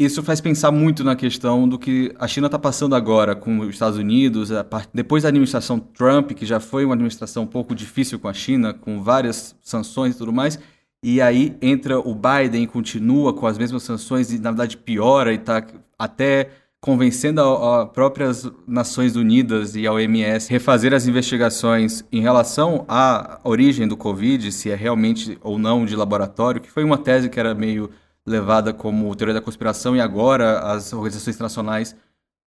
isso 0.06 0.24
faz 0.24 0.40
pensar 0.40 0.72
muito 0.72 1.04
na 1.04 1.16
questão 1.16 1.68
do 1.68 1.78
que 1.78 2.14
a 2.18 2.28
China 2.28 2.48
está 2.48 2.58
passando 2.58 2.96
agora 2.96 3.36
com 3.36 3.60
os 3.60 3.70
Estados 3.70 3.98
Unidos, 3.98 4.50
depois 4.94 5.24
da 5.24 5.30
administração 5.30 5.80
Trump, 5.80 6.32
que 6.32 6.46
já 6.46 6.60
foi 6.60 6.86
uma 6.86 6.94
administração 6.94 7.44
um 7.44 7.48
pouco 7.48 7.76
difícil 7.76 8.20
com 8.20 8.28
a 8.28 8.34
China, 8.34 8.74
com 8.74 9.02
várias 9.02 9.56
sanções 9.62 10.16
e 10.16 10.18
tudo 10.18 10.32
mais. 10.32 10.60
E 11.04 11.20
aí 11.20 11.58
entra 11.62 12.00
o 12.00 12.16
Biden, 12.16 12.66
continua 12.68 13.34
com 13.34 13.48
as 13.48 13.58
mesmas 13.58 13.84
sanções 13.84 14.32
e 14.32 14.38
na 14.40 14.52
verdade 14.52 14.78
piora 14.78 15.32
e 15.34 15.36
está 15.36 15.66
até 15.98 16.50
convencendo 16.80 17.42
as 17.42 17.90
próprias 17.90 18.52
Nações 18.68 19.16
Unidas 19.16 19.76
e 19.76 19.86
a 19.86 19.94
OMS 19.94 20.50
refazer 20.50 20.94
as 20.94 21.08
investigações 21.08 22.04
em 22.12 22.22
relação 22.22 22.86
à 22.88 23.40
origem 23.44 23.88
do 23.88 23.96
Covid, 23.96 24.52
se 24.52 24.72
é 24.72 24.76
realmente 24.76 25.38
ou 25.42 25.60
não 25.60 25.86
de 25.86 25.96
laboratório, 25.96 26.60
que 26.60 26.72
foi 26.72 26.84
uma 26.84 26.98
tese 26.98 27.30
que 27.30 27.40
era 27.40 27.54
meio 27.54 27.92
levada 28.26 28.74
como 28.74 29.16
teoria 29.16 29.34
da 29.34 29.42
conspiração 29.42 29.96
e 29.96 30.02
agora 30.02 30.60
as 30.60 30.94
organizações 30.94 31.36
internacionais 31.36 31.96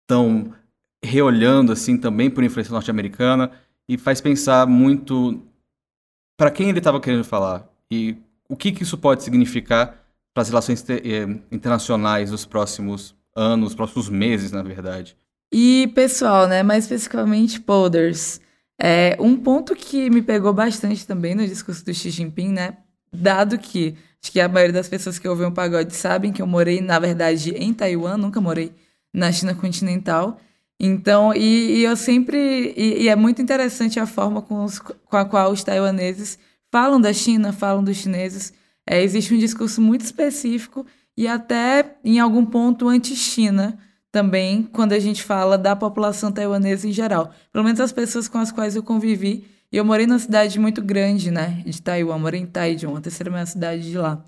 estão 0.02 0.52
reolhando 1.02 1.72
assim 1.72 1.96
também 1.98 2.30
por 2.30 2.44
influência 2.44 2.72
norte-americana 2.72 3.50
e 3.88 3.98
faz 3.98 4.20
pensar 4.20 4.66
muito 4.66 5.42
para 6.36 6.50
quem 6.50 6.68
ele 6.68 6.78
estava 6.78 7.00
querendo 7.00 7.24
falar 7.24 7.68
e 7.90 8.16
o 8.48 8.56
que, 8.56 8.72
que 8.72 8.82
isso 8.82 8.98
pode 8.98 9.22
significar 9.22 10.00
para 10.32 10.42
as 10.42 10.48
relações 10.48 10.84
eh, 10.88 11.22
internacionais 11.50 12.30
nos 12.30 12.44
próximos 12.44 13.14
anos, 13.34 13.70
nos 13.70 13.74
próximos 13.74 14.08
meses, 14.08 14.50
na 14.50 14.62
verdade. 14.62 15.16
E, 15.52 15.92
pessoal, 15.94 16.48
né, 16.48 16.62
mais 16.62 16.84
especificamente 16.84 17.60
Polders, 17.60 18.40
é, 18.78 19.16
um 19.20 19.36
ponto 19.36 19.76
que 19.76 20.10
me 20.10 20.20
pegou 20.20 20.52
bastante 20.52 21.06
também 21.06 21.34
no 21.34 21.46
discurso 21.46 21.84
do 21.84 21.94
Xi 21.94 22.10
Jinping, 22.10 22.48
né, 22.48 22.78
dado 23.12 23.56
que 23.58 23.96
acho 24.24 24.32
que 24.32 24.40
a 24.40 24.48
maioria 24.48 24.72
das 24.72 24.88
pessoas 24.88 25.18
que 25.18 25.28
ouvem 25.28 25.46
o 25.46 25.52
pagode 25.52 25.94
sabem 25.94 26.32
que 26.32 26.40
eu 26.40 26.46
morei, 26.46 26.80
na 26.80 26.98
verdade, 26.98 27.50
em 27.50 27.74
Taiwan, 27.74 28.16
nunca 28.16 28.40
morei 28.40 28.72
na 29.12 29.30
China 29.30 29.54
continental. 29.54 30.40
Então, 30.80 31.34
e, 31.34 31.80
e 31.80 31.84
eu 31.84 31.94
sempre. 31.94 32.72
E, 32.74 33.02
e, 33.02 33.08
é 33.08 33.14
muito 33.14 33.42
interessante 33.42 34.00
a 34.00 34.06
forma 34.06 34.40
com, 34.40 34.64
os, 34.64 34.78
com 34.78 35.16
a 35.16 35.26
qual 35.26 35.52
os 35.52 35.62
taiwaneses 35.62 36.38
falam 36.72 36.98
da 36.98 37.12
China, 37.12 37.52
falam 37.52 37.84
dos 37.84 37.98
chineses. 37.98 38.54
É, 38.86 39.02
existe 39.02 39.34
um 39.34 39.38
discurso 39.38 39.80
muito 39.82 40.06
específico 40.06 40.86
e 41.14 41.28
até 41.28 41.96
em 42.02 42.18
algum 42.18 42.46
ponto 42.46 42.88
anti-China 42.88 43.78
também, 44.10 44.62
quando 44.62 44.94
a 44.94 44.98
gente 44.98 45.22
fala 45.22 45.58
da 45.58 45.76
população 45.76 46.32
taiwanesa 46.32 46.88
em 46.88 46.92
geral. 46.92 47.30
Pelo 47.52 47.64
menos 47.64 47.80
as 47.80 47.92
pessoas 47.92 48.26
com 48.26 48.38
as 48.38 48.50
quais 48.50 48.74
eu 48.74 48.82
convivi. 48.82 49.46
E 49.74 49.76
eu 49.76 49.84
morei 49.84 50.06
numa 50.06 50.20
cidade 50.20 50.56
muito 50.60 50.80
grande, 50.80 51.32
né, 51.32 51.60
de 51.66 51.82
Taiwan, 51.82 52.16
morei 52.16 52.40
em 52.40 52.46
Taichung, 52.46 52.96
a 52.96 53.00
terceira 53.00 53.28
maior 53.28 53.44
cidade 53.44 53.90
de 53.90 53.98
lá. 53.98 54.24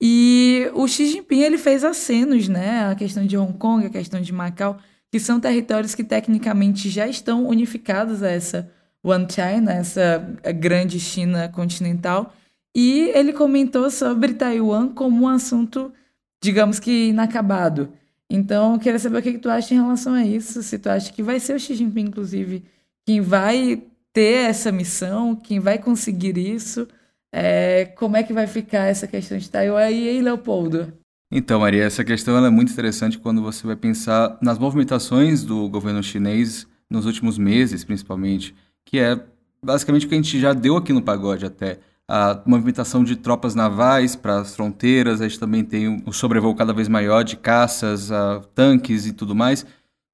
E 0.00 0.70
o 0.72 0.86
Xi 0.86 1.06
Jinping 1.08 1.40
ele 1.40 1.58
fez 1.58 1.82
acenos, 1.82 2.46
né, 2.46 2.86
a 2.88 2.94
questão 2.94 3.26
de 3.26 3.36
Hong 3.36 3.54
Kong, 3.54 3.84
a 3.84 3.90
questão 3.90 4.20
de 4.20 4.32
Macau, 4.32 4.78
que 5.10 5.18
são 5.18 5.40
territórios 5.40 5.96
que 5.96 6.04
tecnicamente 6.04 6.88
já 6.88 7.08
estão 7.08 7.44
unificados 7.44 8.22
a 8.22 8.30
essa 8.30 8.70
One 9.02 9.26
China, 9.28 9.72
essa 9.72 10.24
grande 10.60 11.00
China 11.00 11.48
continental. 11.48 12.32
E 12.72 13.10
ele 13.16 13.32
comentou 13.32 13.90
sobre 13.90 14.34
Taiwan 14.34 14.90
como 14.90 15.24
um 15.24 15.28
assunto 15.28 15.92
digamos 16.40 16.78
que 16.78 17.08
inacabado. 17.08 17.88
Então, 18.30 18.74
eu 18.74 18.78
queria 18.78 19.00
saber 19.00 19.18
o 19.18 19.22
que 19.22 19.38
tu 19.38 19.50
acha 19.50 19.74
em 19.74 19.78
relação 19.78 20.14
a 20.14 20.24
isso. 20.24 20.62
Se 20.62 20.78
tu 20.78 20.88
acha 20.88 21.12
que 21.12 21.20
vai 21.20 21.40
ser 21.40 21.56
o 21.56 21.58
Xi 21.58 21.74
Jinping, 21.74 22.02
inclusive, 22.02 22.62
quem 23.04 23.20
vai 23.20 23.82
ter 24.14 24.48
essa 24.48 24.72
missão, 24.72 25.36
quem 25.36 25.58
vai 25.58 25.76
conseguir 25.76 26.38
isso, 26.38 26.88
é, 27.34 27.86
como 27.96 28.16
é 28.16 28.22
que 28.22 28.32
vai 28.32 28.46
ficar 28.46 28.84
essa 28.84 29.08
questão 29.08 29.36
de 29.36 29.50
Taiwan 29.50 29.90
e 29.90 30.08
aí, 30.08 30.22
Leopoldo? 30.22 30.92
Então, 31.30 31.60
Maria, 31.60 31.82
essa 31.82 32.04
questão 32.04 32.46
é 32.46 32.48
muito 32.48 32.72
interessante 32.72 33.18
quando 33.18 33.42
você 33.42 33.66
vai 33.66 33.74
pensar 33.74 34.38
nas 34.40 34.56
movimentações 34.56 35.42
do 35.42 35.68
governo 35.68 36.00
chinês 36.00 36.64
nos 36.88 37.06
últimos 37.06 37.36
meses, 37.36 37.82
principalmente, 37.82 38.54
que 38.84 39.00
é 39.00 39.20
basicamente 39.60 40.06
o 40.06 40.08
que 40.08 40.14
a 40.14 40.18
gente 40.18 40.38
já 40.38 40.52
deu 40.52 40.76
aqui 40.76 40.92
no 40.92 41.02
pagode 41.02 41.44
até 41.44 41.80
a 42.06 42.40
movimentação 42.46 43.02
de 43.02 43.16
tropas 43.16 43.54
navais 43.54 44.14
para 44.14 44.40
as 44.40 44.54
fronteiras, 44.54 45.20
a 45.20 45.26
gente 45.26 45.40
também 45.40 45.64
tem 45.64 45.88
um 45.88 46.12
sobrevoo 46.12 46.54
cada 46.54 46.72
vez 46.72 46.86
maior 46.86 47.24
de 47.24 47.36
caças, 47.36 48.10
tanques 48.54 49.06
e 49.06 49.12
tudo 49.12 49.34
mais, 49.34 49.66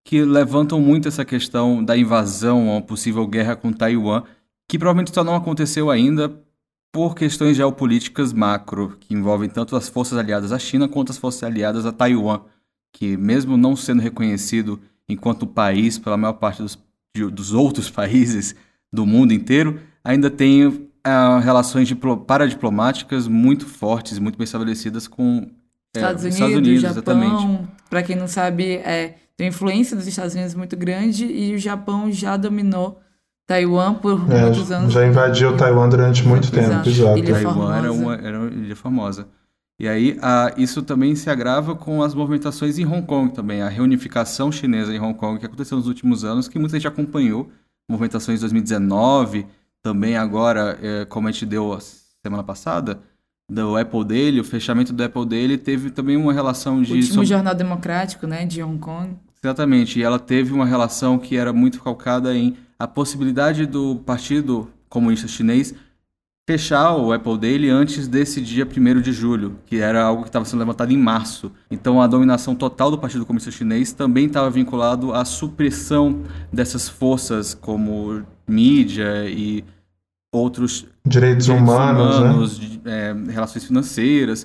que 0.04 0.22
levantam 0.22 0.80
muito 0.80 1.08
essa 1.08 1.24
questão 1.24 1.84
da 1.84 1.96
invasão, 1.96 2.68
uma 2.68 2.82
possível 2.82 3.26
guerra 3.26 3.56
com 3.56 3.72
Taiwan, 3.72 4.22
que 4.68 4.78
provavelmente 4.78 5.14
só 5.14 5.22
não 5.22 5.34
aconteceu 5.34 5.90
ainda 5.90 6.32
por 6.92 7.14
questões 7.14 7.56
geopolíticas 7.56 8.32
macro, 8.32 8.96
que 8.98 9.14
envolvem 9.14 9.48
tanto 9.48 9.76
as 9.76 9.88
forças 9.88 10.18
aliadas 10.18 10.52
à 10.52 10.58
China 10.58 10.88
quanto 10.88 11.10
as 11.10 11.18
forças 11.18 11.42
aliadas 11.42 11.86
a 11.86 11.92
Taiwan, 11.92 12.40
que 12.92 13.16
mesmo 13.16 13.56
não 13.56 13.76
sendo 13.76 14.02
reconhecido 14.02 14.80
enquanto 15.08 15.46
país 15.46 15.98
pela 15.98 16.16
maior 16.16 16.34
parte 16.34 16.62
dos, 16.62 16.78
dos 17.32 17.52
outros 17.52 17.88
países 17.90 18.54
do 18.92 19.06
mundo 19.06 19.32
inteiro, 19.32 19.80
ainda 20.02 20.30
tem 20.30 20.66
uh, 20.66 21.38
relações 21.42 21.86
diplo 21.86 22.16
paradiplomáticas 22.16 23.28
muito 23.28 23.66
fortes, 23.66 24.18
muito 24.18 24.36
bem 24.36 24.44
estabelecidas 24.44 25.06
com 25.06 25.48
é, 25.94 25.98
Estados, 25.98 26.22
Unidos, 26.22 26.34
Estados 26.34 26.56
Unidos, 26.56 26.82
Japão, 26.82 27.22
exatamente. 27.22 27.68
Para 27.88 28.02
quem 28.02 28.16
não 28.16 28.28
sabe, 28.28 28.74
é, 28.76 29.16
tem 29.40 29.48
influência 29.48 29.96
dos 29.96 30.06
Estados 30.06 30.34
Unidos 30.34 30.54
muito 30.54 30.76
grande 30.76 31.24
e 31.24 31.54
o 31.54 31.58
Japão 31.58 32.12
já 32.12 32.36
dominou 32.36 33.00
Taiwan 33.46 33.94
por 33.94 34.30
é, 34.30 34.42
muitos 34.42 34.70
anos. 34.70 34.92
Já 34.92 35.06
invadiu 35.06 35.56
Taiwan 35.56 35.88
durante 35.88 36.28
muito 36.28 36.52
tempo, 36.52 36.86
exato. 36.86 36.90
Ilha 36.90 37.32
Taiwan 37.32 37.74
era 37.74 37.90
uma, 37.90 38.14
era 38.16 38.38
uma 38.38 38.50
ilha 38.50 38.76
famosa. 38.76 39.26
E 39.78 39.88
aí, 39.88 40.18
a, 40.20 40.52
isso 40.58 40.82
também 40.82 41.16
se 41.16 41.30
agrava 41.30 41.74
com 41.74 42.02
as 42.02 42.14
movimentações 42.14 42.78
em 42.78 42.84
Hong 42.84 43.00
Kong 43.06 43.32
também, 43.32 43.62
a 43.62 43.68
reunificação 43.70 44.52
chinesa 44.52 44.94
em 44.94 45.00
Hong 45.00 45.14
Kong 45.14 45.40
que 45.40 45.46
aconteceu 45.46 45.78
nos 45.78 45.86
últimos 45.86 46.22
anos, 46.22 46.46
que 46.46 46.58
muita 46.58 46.76
gente 46.76 46.86
acompanhou, 46.86 47.48
movimentações 47.88 48.40
de 48.40 48.42
2019, 48.42 49.46
também 49.82 50.18
agora, 50.18 50.78
é, 50.82 51.06
como 51.06 51.28
a 51.28 51.30
gente 51.32 51.46
deu 51.46 51.78
semana 52.22 52.44
passada, 52.44 53.00
do 53.48 53.74
Apple 53.74 54.04
dele, 54.04 54.38
o 54.38 54.44
fechamento 54.44 54.92
do 54.92 55.02
Apple 55.02 55.24
dele 55.24 55.56
teve 55.56 55.90
também 55.90 56.18
uma 56.18 56.34
relação 56.34 56.82
de... 56.82 56.92
O 56.92 56.96
último 56.96 57.24
jornal 57.24 57.54
democrático, 57.54 58.26
né, 58.26 58.44
de 58.44 58.62
Hong 58.62 58.78
Kong. 58.78 59.16
Exatamente, 59.42 59.98
e 59.98 60.02
ela 60.02 60.18
teve 60.18 60.52
uma 60.52 60.66
relação 60.66 61.18
que 61.18 61.36
era 61.36 61.52
muito 61.52 61.82
calcada 61.82 62.34
em 62.34 62.56
a 62.78 62.86
possibilidade 62.86 63.66
do 63.66 63.96
Partido 63.96 64.70
Comunista 64.88 65.28
Chinês 65.28 65.74
fechar 66.50 66.96
o 66.96 67.12
Apple 67.12 67.38
dele 67.38 67.70
antes 67.70 68.08
desse 68.08 68.40
dia 68.40 68.66
1 68.66 69.00
de 69.00 69.12
julho, 69.12 69.56
que 69.66 69.76
era 69.76 70.02
algo 70.02 70.22
que 70.22 70.28
estava 70.28 70.44
sendo 70.44 70.58
levantado 70.58 70.92
em 70.92 70.96
março. 70.96 71.52
Então 71.70 72.02
a 72.02 72.08
dominação 72.08 72.56
total 72.56 72.90
do 72.90 72.98
Partido 72.98 73.24
Comunista 73.24 73.52
Chinês 73.52 73.92
também 73.92 74.26
estava 74.26 74.50
vinculado 74.50 75.14
à 75.14 75.24
supressão 75.24 76.24
dessas 76.52 76.88
forças 76.88 77.54
como 77.54 78.24
mídia 78.48 79.28
e 79.28 79.64
outros 80.32 80.86
direitos, 81.06 81.46
direitos 81.46 81.48
humanos, 81.48 82.18
humanos 82.18 82.58
né? 82.58 82.66
de, 82.66 82.80
é, 82.84 83.32
relações 83.32 83.64
financeiras, 83.64 84.44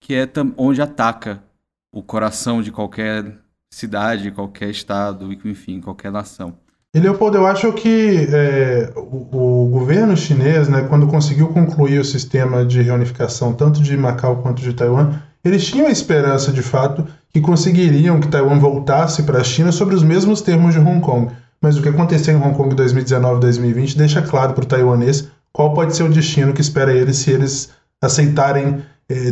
que 0.00 0.14
é 0.14 0.28
onde 0.54 0.82
ataca 0.82 1.42
o 1.90 2.02
coração 2.02 2.60
de 2.60 2.70
qualquer 2.70 3.38
cidade, 3.70 4.30
qualquer 4.30 4.70
estado, 4.70 5.32
enfim, 5.44 5.80
qualquer 5.80 6.10
nação. 6.10 6.54
E 6.94 6.98
Leopoldo, 6.98 7.36
eu 7.36 7.46
acho 7.46 7.70
que 7.74 8.26
é, 8.32 8.92
o, 8.96 9.64
o, 9.66 9.68
governo 9.68 10.16
chinês, 10.16 10.68
né, 10.68 10.86
quando 10.88 11.06
conseguiu 11.06 11.48
concluir 11.48 11.98
o 11.98 12.04
sistema 12.04 12.64
de 12.64 12.80
reunificação 12.80 13.52
tanto 13.52 13.82
de 13.82 13.96
Macau 13.96 14.36
quanto 14.36 14.62
de 14.62 14.72
Taiwan, 14.72 15.20
eles 15.44 15.66
tinham 15.66 15.86
a 15.86 15.90
esperança, 15.90 16.50
de 16.50 16.62
fato, 16.62 17.06
que 17.30 17.40
conseguiriam 17.40 18.18
que 18.20 18.28
Taiwan 18.28 18.58
voltasse 18.58 19.22
para 19.22 19.40
a 19.40 19.44
China 19.44 19.70
sobre 19.70 19.94
os 19.94 20.02
mesmos 20.02 20.40
termos 20.40 20.74
de 20.74 20.80
Hong 20.80 21.00
Kong. 21.00 21.30
Mas 21.60 21.76
o 21.76 21.82
que 21.82 21.88
aconteceu 21.88 22.34
em 22.34 22.40
Hong 22.40 22.56
Kong 22.56 22.72
em 22.72 22.76
2019 22.76 23.36
e 23.36 23.40
2020 23.40 23.98
deixa 23.98 24.22
claro 24.22 24.54
para 24.54 24.64
o 24.64 24.66
taiwanês 24.66 25.28
qual 25.52 25.74
pode 25.74 25.94
ser 25.94 26.04
o 26.04 26.08
destino 26.08 26.52
que 26.52 26.60
espera 26.60 26.92
eles 26.92 27.16
se 27.16 27.30
eles 27.30 27.70
aceitarem 28.00 28.82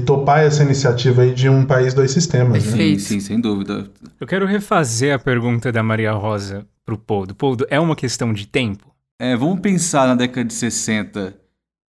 topar 0.07 0.41
essa 0.41 0.63
iniciativa 0.63 1.23
aí 1.23 1.35
de 1.35 1.49
um 1.49 1.65
país 1.65 1.93
dois 1.93 2.11
sistemas. 2.11 2.65
Né? 2.65 2.77
Sim, 2.77 2.99
sim, 2.99 3.21
sem 3.21 3.41
dúvida. 3.41 3.91
Eu 4.19 4.27
quero 4.27 4.47
refazer 4.47 5.15
a 5.15 5.19
pergunta 5.19 5.71
da 5.71 5.83
Maria 5.83 6.13
Rosa 6.13 6.67
para 6.85 6.95
o 6.95 6.99
Poldo. 6.99 7.35
Poldo, 7.35 7.67
é 7.69 7.79
uma 7.79 7.95
questão 7.95 8.33
de 8.33 8.47
tempo? 8.47 8.95
É, 9.19 9.37
vamos 9.37 9.61
pensar 9.61 10.07
na 10.07 10.15
década 10.15 10.45
de 10.45 10.55
60, 10.55 11.35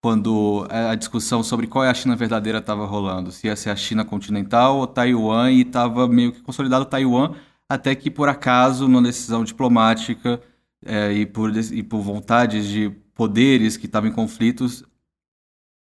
quando 0.01 0.67
a 0.69 0.95
discussão 0.95 1.41
sobre 1.43 1.67
qual 1.67 1.85
é 1.85 1.89
a 1.89 1.93
China 1.93 2.15
verdadeira 2.15 2.59
estava 2.59 2.85
rolando. 2.85 3.31
Se 3.31 3.47
ia 3.47 3.55
ser 3.55 3.69
a 3.69 3.75
China 3.75 4.03
continental 4.03 4.77
ou 4.77 4.87
Taiwan, 4.87 5.51
e 5.51 5.61
estava 5.61 6.07
meio 6.07 6.33
que 6.33 6.41
consolidado 6.41 6.85
Taiwan, 6.85 7.35
até 7.69 7.95
que 7.95 8.11
por 8.11 8.27
acaso, 8.27 8.87
numa 8.87 9.01
decisão 9.01 9.43
diplomática 9.43 10.41
é, 10.85 11.13
e, 11.13 11.25
por, 11.25 11.55
e 11.55 11.83
por 11.83 12.01
vontades 12.01 12.65
de 12.65 12.89
poderes 13.13 13.77
que 13.77 13.85
estavam 13.85 14.09
em 14.09 14.13
conflitos, 14.13 14.83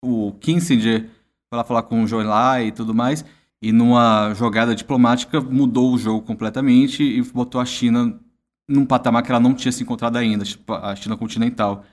o 0.04 0.34
Kissinger 0.34 1.10
foi 1.56 1.58
lá 1.58 1.64
falar 1.64 1.84
com 1.84 2.04
o 2.04 2.08
Zhou 2.08 2.22
Enlai 2.22 2.68
e 2.68 2.72
tudo 2.72 2.94
mais, 2.94 3.24
e 3.62 3.72
numa 3.72 4.34
jogada 4.34 4.76
diplomática 4.76 5.40
mudou 5.40 5.94
o 5.94 5.98
jogo 5.98 6.22
completamente 6.22 7.04
e 7.04 7.22
botou 7.22 7.62
a 7.62 7.66
China 7.66 8.20
num 8.68 8.86
patamar 8.86 9.24
que 9.24 9.32
ela 9.32 9.40
não 9.40 9.54
tinha 9.54 9.72
se 9.72 9.84
encontrado 9.84 10.18
ainda, 10.18 10.44
tipo 10.44 10.74
a 10.74 10.96
China 10.96 11.16
continental. 11.16 11.84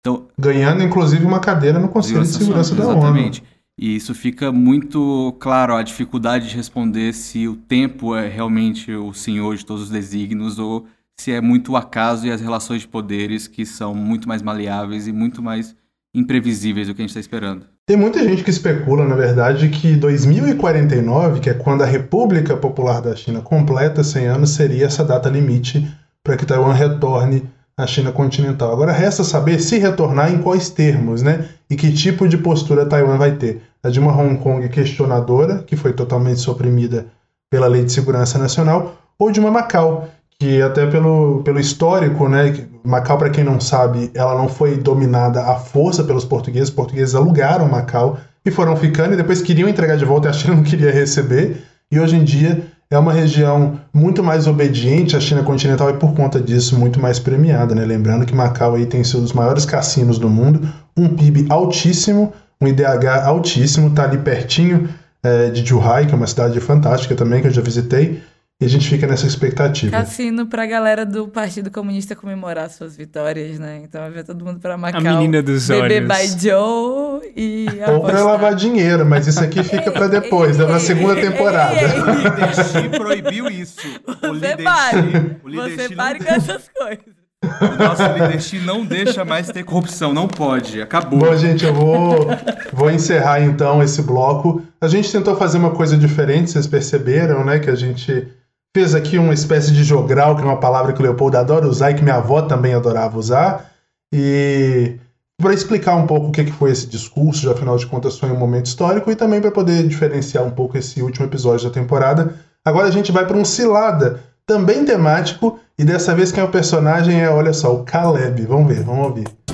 Então, 0.00 0.28
Ganhando, 0.38 0.82
inclusive, 0.82 1.24
uma 1.24 1.40
cadeira 1.40 1.78
no 1.78 1.88
Conselho 1.88 2.20
de 2.20 2.28
Segurança 2.28 2.74
da 2.74 2.86
ONU. 2.86 2.98
Exatamente. 2.98 3.42
E 3.78 3.96
isso 3.96 4.14
fica 4.14 4.52
muito 4.52 5.34
claro, 5.40 5.74
a 5.74 5.82
dificuldade 5.82 6.48
de 6.48 6.56
responder 6.56 7.12
se 7.12 7.48
o 7.48 7.56
tempo 7.56 8.14
é 8.14 8.28
realmente 8.28 8.92
o 8.92 9.12
senhor 9.12 9.56
de 9.56 9.66
todos 9.66 9.84
os 9.84 9.90
desígnios 9.90 10.58
ou 10.58 10.86
se 11.18 11.32
é 11.32 11.40
muito 11.40 11.72
o 11.72 11.76
acaso 11.76 12.26
e 12.26 12.30
as 12.30 12.40
relações 12.40 12.82
de 12.82 12.88
poderes 12.88 13.48
que 13.48 13.66
são 13.66 13.94
muito 13.94 14.28
mais 14.28 14.42
maleáveis 14.42 15.08
e 15.08 15.12
muito 15.12 15.42
mais 15.42 15.74
imprevisíveis 16.14 16.86
do 16.86 16.94
que 16.94 17.02
a 17.02 17.04
gente 17.04 17.10
está 17.10 17.20
esperando. 17.20 17.66
Tem 17.86 17.98
muita 17.98 18.24
gente 18.24 18.42
que 18.42 18.48
especula, 18.48 19.04
na 19.04 19.14
verdade, 19.14 19.68
que 19.68 19.94
2049, 19.94 21.40
que 21.40 21.50
é 21.50 21.54
quando 21.54 21.82
a 21.82 21.86
República 21.86 22.56
Popular 22.56 23.02
da 23.02 23.14
China 23.14 23.42
completa 23.42 24.02
100 24.02 24.26
anos, 24.26 24.50
seria 24.50 24.86
essa 24.86 25.04
data 25.04 25.28
limite 25.28 25.86
para 26.22 26.34
que 26.34 26.46
Taiwan 26.46 26.72
retorne 26.72 27.46
à 27.76 27.86
China 27.86 28.10
continental. 28.10 28.72
Agora 28.72 28.90
resta 28.90 29.22
saber 29.22 29.60
se 29.60 29.76
retornar 29.76 30.32
em 30.32 30.40
quais 30.40 30.70
termos, 30.70 31.20
né? 31.20 31.46
E 31.68 31.76
que 31.76 31.92
tipo 31.92 32.26
de 32.26 32.38
postura 32.38 32.86
Taiwan 32.86 33.18
vai 33.18 33.32
ter. 33.32 33.60
A 33.82 33.90
de 33.90 34.00
uma 34.00 34.16
Hong 34.16 34.38
Kong 34.38 34.66
questionadora, 34.70 35.58
que 35.58 35.76
foi 35.76 35.92
totalmente 35.92 36.40
suprimida 36.40 37.04
pela 37.50 37.66
Lei 37.66 37.84
de 37.84 37.92
Segurança 37.92 38.38
Nacional, 38.38 38.96
ou 39.18 39.30
de 39.30 39.38
uma 39.38 39.50
Macau, 39.50 40.08
que 40.38 40.60
até 40.60 40.86
pelo, 40.86 41.42
pelo 41.42 41.60
histórico, 41.60 42.28
né, 42.28 42.66
Macau, 42.84 43.16
para 43.16 43.30
quem 43.30 43.44
não 43.44 43.60
sabe, 43.60 44.10
ela 44.14 44.36
não 44.36 44.48
foi 44.48 44.76
dominada 44.76 45.42
à 45.42 45.56
força 45.56 46.04
pelos 46.04 46.24
portugueses, 46.24 46.68
os 46.68 46.74
portugueses 46.74 47.14
alugaram 47.14 47.68
Macau 47.68 48.18
e 48.44 48.50
foram 48.50 48.76
ficando 48.76 49.14
e 49.14 49.16
depois 49.16 49.40
queriam 49.40 49.68
entregar 49.68 49.96
de 49.96 50.04
volta 50.04 50.28
e 50.28 50.30
a 50.30 50.32
China 50.32 50.56
não 50.56 50.62
queria 50.62 50.92
receber, 50.92 51.64
e 51.90 51.98
hoje 51.98 52.16
em 52.16 52.24
dia 52.24 52.66
é 52.90 52.98
uma 52.98 53.12
região 53.12 53.80
muito 53.92 54.22
mais 54.22 54.46
obediente 54.46 55.16
à 55.16 55.20
China 55.20 55.42
continental 55.42 55.90
e 55.90 55.94
por 55.94 56.14
conta 56.14 56.40
disso 56.40 56.78
muito 56.78 57.00
mais 57.00 57.18
premiada, 57.18 57.74
né? 57.74 57.84
Lembrando 57.84 58.26
que 58.26 58.34
Macau 58.34 58.74
aí 58.74 58.86
tem 58.86 59.02
sido 59.02 59.22
dos 59.22 59.32
maiores 59.32 59.64
cassinos 59.64 60.18
do 60.18 60.28
mundo, 60.28 60.68
um 60.96 61.08
PIB 61.08 61.46
altíssimo, 61.48 62.32
um 62.60 62.68
IDH 62.68 63.24
altíssimo, 63.24 63.90
tá 63.90 64.04
ali 64.04 64.18
pertinho 64.18 64.88
é, 65.22 65.50
de 65.50 65.66
Zhuhai, 65.66 66.06
que 66.06 66.12
é 66.12 66.16
uma 66.16 66.26
cidade 66.26 66.60
fantástica 66.60 67.14
também 67.14 67.40
que 67.40 67.48
eu 67.48 67.52
já 67.52 67.62
visitei, 67.62 68.22
e 68.60 68.64
a 68.64 68.68
gente 68.68 68.88
fica 68.88 69.06
nessa 69.06 69.26
expectativa. 69.26 69.90
Cassino 69.90 70.46
pra 70.46 70.64
galera 70.64 71.04
do 71.04 71.26
Partido 71.26 71.72
Comunista 71.72 72.14
comemorar 72.14 72.70
suas 72.70 72.96
vitórias, 72.96 73.58
né? 73.58 73.80
Então 73.82 74.00
vai 74.00 74.10
ver 74.10 74.24
todo 74.24 74.44
mundo 74.44 74.60
pra 74.60 74.78
Macau. 74.78 75.00
A 75.00 75.02
menina 75.02 75.42
dos 75.42 75.68
olhos. 75.70 76.06
by 76.06 76.40
Joe 76.40 77.32
e 77.36 77.66
Ou 77.92 78.00
pra 78.00 78.22
lavar 78.22 78.54
dinheiro, 78.54 79.04
mas 79.04 79.26
isso 79.26 79.42
aqui 79.42 79.62
fica 79.64 79.90
pra 79.90 80.06
depois, 80.06 80.56
né? 80.56 80.66
na 80.66 80.78
segunda 80.78 81.20
temporada. 81.20 81.74
O 81.74 82.22
Leadership 82.22 82.88
proibiu 82.90 83.48
isso. 83.48 83.80
O 84.24 84.34
Você 84.38 84.56
pare. 84.56 85.38
O 85.44 85.50
Você 85.50 85.94
pare 85.94 86.18
com 86.18 86.32
essas 86.32 86.68
coisas. 86.68 87.24
O 87.60 87.84
nosso 87.84 88.02
leadership 88.02 88.60
não 88.60 88.86
deixa 88.86 89.24
mais 89.24 89.48
ter 89.48 89.64
corrupção, 89.64 90.14
não 90.14 90.26
pode, 90.26 90.80
acabou. 90.80 91.18
Bom, 91.18 91.36
gente, 91.36 91.64
eu 91.64 91.74
vou, 91.74 92.26
vou 92.72 92.90
encerrar 92.90 93.42
então 93.42 93.82
esse 93.82 94.00
bloco. 94.02 94.62
A 94.80 94.88
gente 94.88 95.12
tentou 95.12 95.36
fazer 95.36 95.58
uma 95.58 95.70
coisa 95.70 95.96
diferente, 95.96 96.50
vocês 96.50 96.66
perceberam, 96.66 97.44
né? 97.44 97.58
Que 97.58 97.68
a 97.68 97.74
gente 97.74 98.28
fez 98.74 98.94
aqui 98.94 99.16
uma 99.16 99.32
espécie 99.32 99.72
de 99.72 99.84
jogral, 99.84 100.34
que 100.34 100.42
é 100.42 100.44
uma 100.44 100.58
palavra 100.58 100.92
que 100.92 101.00
o 101.00 101.02
Leopoldo 101.02 101.38
adora 101.38 101.68
usar 101.68 101.92
e 101.92 101.94
que 101.94 102.02
minha 102.02 102.16
avó 102.16 102.42
também 102.42 102.74
adorava 102.74 103.16
usar. 103.16 103.70
E 104.12 104.96
para 105.40 105.54
explicar 105.54 105.94
um 105.94 106.06
pouco 106.06 106.28
o 106.28 106.32
que 106.32 106.44
foi 106.50 106.72
esse 106.72 106.86
discurso, 106.86 107.42
já 107.42 107.52
afinal 107.52 107.76
de 107.76 107.86
contas 107.86 108.18
foi 108.18 108.30
um 108.30 108.38
momento 108.38 108.66
histórico, 108.66 109.10
e 109.10 109.16
também 109.16 109.40
para 109.40 109.52
poder 109.52 109.86
diferenciar 109.86 110.44
um 110.44 110.50
pouco 110.50 110.76
esse 110.76 111.00
último 111.00 111.26
episódio 111.26 111.68
da 111.68 111.74
temporada. 111.74 112.34
Agora 112.64 112.88
a 112.88 112.90
gente 112.90 113.12
vai 113.12 113.24
para 113.24 113.36
um 113.36 113.44
cilada, 113.44 114.20
também 114.44 114.84
temático, 114.84 115.58
e 115.78 115.84
dessa 115.84 116.14
vez 116.14 116.32
quem 116.32 116.42
é 116.42 116.46
o 116.46 116.50
personagem 116.50 117.20
é, 117.20 117.30
olha 117.30 117.52
só, 117.52 117.72
o 117.72 117.84
Caleb. 117.84 118.44
Vamos 118.46 118.66
ver, 118.66 118.82
vamos 118.82 119.06
ouvir. 119.06 119.53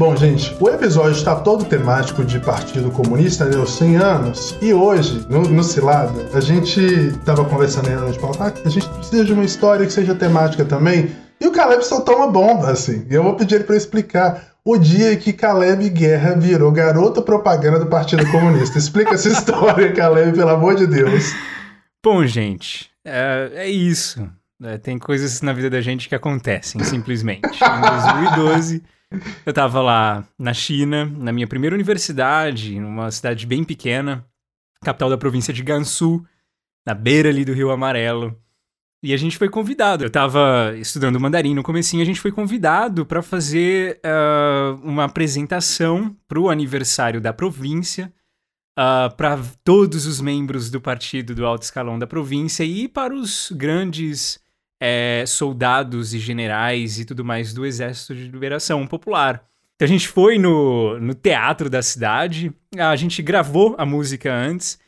Bom, 0.00 0.16
gente, 0.16 0.56
o 0.58 0.66
episódio 0.70 1.12
está 1.12 1.36
todo 1.36 1.62
temático 1.62 2.24
de 2.24 2.40
Partido 2.40 2.90
Comunista, 2.90 3.44
né, 3.44 3.66
100 3.66 3.96
anos, 3.96 4.56
e 4.62 4.72
hoje, 4.72 5.26
no, 5.28 5.42
no 5.42 5.62
Cilada, 5.62 6.26
a 6.32 6.40
gente 6.40 6.80
estava 6.80 7.44
conversando 7.44 7.88
aí 7.88 7.92
antes 7.92 8.14
de 8.14 8.18
pauta, 8.18 8.44
ah, 8.46 8.52
a 8.64 8.68
gente 8.70 8.88
precisa 8.88 9.26
de 9.26 9.34
uma 9.34 9.44
história 9.44 9.84
que 9.84 9.92
seja 9.92 10.14
temática 10.14 10.64
também, 10.64 11.14
e 11.38 11.46
o 11.46 11.52
Caleb 11.52 11.84
soltou 11.84 12.16
uma 12.16 12.28
bomba, 12.28 12.70
assim, 12.70 13.06
e 13.10 13.14
eu 13.14 13.22
vou 13.22 13.36
pedir 13.36 13.56
ele 13.56 13.64
para 13.64 13.76
explicar 13.76 14.54
o 14.64 14.78
dia 14.78 15.14
que 15.18 15.34
Caleb 15.34 15.90
Guerra 15.90 16.34
virou 16.34 16.72
garoto 16.72 17.20
propaganda 17.20 17.78
do 17.78 17.86
Partido 17.86 18.24
Comunista. 18.30 18.78
Explica 18.78 19.12
essa 19.12 19.28
história, 19.28 19.92
Caleb, 19.92 20.32
pelo 20.32 20.48
amor 20.48 20.76
de 20.76 20.86
Deus. 20.86 21.34
Bom, 22.02 22.24
gente, 22.24 22.88
é, 23.04 23.50
é 23.52 23.68
isso. 23.68 24.26
É, 24.62 24.78
tem 24.78 24.98
coisas 24.98 25.42
na 25.42 25.52
vida 25.52 25.68
da 25.68 25.82
gente 25.82 26.08
que 26.08 26.14
acontecem, 26.14 26.82
simplesmente. 26.84 27.44
Em 27.44 28.30
2012... 28.30 28.82
Eu 29.44 29.52
tava 29.52 29.80
lá 29.80 30.24
na 30.38 30.54
China, 30.54 31.04
na 31.04 31.32
minha 31.32 31.46
primeira 31.46 31.74
universidade, 31.74 32.78
numa 32.78 33.10
cidade 33.10 33.46
bem 33.46 33.64
pequena, 33.64 34.24
capital 34.82 35.10
da 35.10 35.18
província 35.18 35.52
de 35.52 35.62
Gansu, 35.62 36.24
na 36.86 36.94
beira 36.94 37.28
ali 37.28 37.44
do 37.44 37.52
Rio 37.52 37.70
Amarelo. 37.70 38.36
E 39.02 39.14
a 39.14 39.16
gente 39.16 39.38
foi 39.38 39.48
convidado. 39.48 40.04
Eu 40.04 40.10
tava 40.10 40.74
estudando 40.76 41.18
mandarim 41.18 41.54
no 41.54 41.62
comecinho, 41.62 42.02
a 42.02 42.06
gente 42.06 42.20
foi 42.20 42.30
convidado 42.30 43.04
para 43.04 43.22
fazer 43.22 43.98
uh, 44.04 44.74
uma 44.82 45.04
apresentação 45.04 46.14
pro 46.28 46.48
aniversário 46.48 47.20
da 47.20 47.32
província, 47.32 48.12
uh, 48.78 48.80
ah, 48.80 49.14
para 49.16 49.38
todos 49.64 50.06
os 50.06 50.20
membros 50.20 50.70
do 50.70 50.80
partido 50.80 51.34
do 51.34 51.46
alto 51.46 51.62
escalão 51.62 51.98
da 51.98 52.06
província 52.06 52.62
e 52.62 52.86
para 52.86 53.14
os 53.14 53.50
grandes 53.50 54.38
é, 54.80 55.24
soldados 55.26 56.14
e 56.14 56.18
generais 56.18 56.98
e 56.98 57.04
tudo 57.04 57.22
mais 57.22 57.52
do 57.52 57.66
Exército 57.66 58.14
de 58.14 58.28
Liberação 58.28 58.86
Popular. 58.86 59.44
Então 59.76 59.86
a 59.86 59.88
gente 59.88 60.08
foi 60.08 60.38
no, 60.38 60.98
no 60.98 61.14
teatro 61.14 61.68
da 61.68 61.82
cidade, 61.82 62.52
a 62.76 62.96
gente 62.96 63.22
gravou 63.22 63.74
a 63.78 63.84
música 63.84 64.32
antes, 64.32 64.78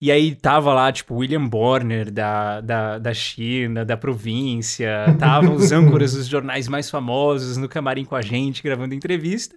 e 0.00 0.10
aí 0.10 0.34
tava 0.34 0.74
lá, 0.74 0.90
tipo, 0.90 1.14
William 1.14 1.46
Borner 1.46 2.10
da, 2.10 2.60
da, 2.60 2.98
da 2.98 3.14
China, 3.14 3.84
da 3.84 3.96
província, 3.96 5.06
estavam 5.12 5.54
os 5.54 5.70
âncoras 5.72 6.14
dos 6.14 6.26
jornais 6.26 6.66
mais 6.66 6.90
famosos 6.90 7.56
no 7.56 7.68
camarim 7.68 8.04
com 8.04 8.16
a 8.16 8.22
gente, 8.22 8.62
gravando 8.62 8.94
entrevista. 8.94 9.56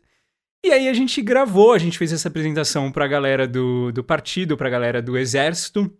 E 0.63 0.71
aí 0.71 0.87
a 0.87 0.93
gente 0.93 1.21
gravou, 1.21 1.73
a 1.73 1.77
gente 1.77 1.97
fez 1.97 2.13
essa 2.13 2.27
apresentação 2.27 2.91
pra 2.91 3.07
galera 3.07 3.47
do, 3.47 3.91
do 3.91 4.03
partido, 4.03 4.55
pra 4.55 4.69
galera 4.69 5.01
do 5.01 5.17
exército 5.17 5.91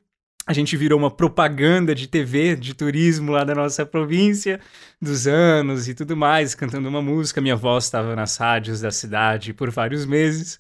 a 0.47 0.53
gente 0.53 0.77
virou 0.77 0.99
uma 0.99 1.09
propaganda 1.09 1.95
de 1.95 2.07
TV, 2.07 2.55
de 2.55 2.76
turismo 2.76 3.31
lá 3.31 3.43
da 3.43 3.55
nossa 3.55 3.85
província, 3.85 4.59
dos 5.01 5.26
anos 5.26 5.88
e 5.88 5.95
tudo 5.95 6.15
mais, 6.15 6.53
cantando 6.53 6.88
uma 6.88 7.01
música. 7.01 7.41
Minha 7.41 7.55
voz 7.55 7.85
estava 7.85 8.15
nas 8.15 8.38
rádios 8.38 8.80
da 8.81 8.91
cidade 8.91 9.53
por 9.53 9.72
vários 9.72 10.05
meses. 10.05 10.59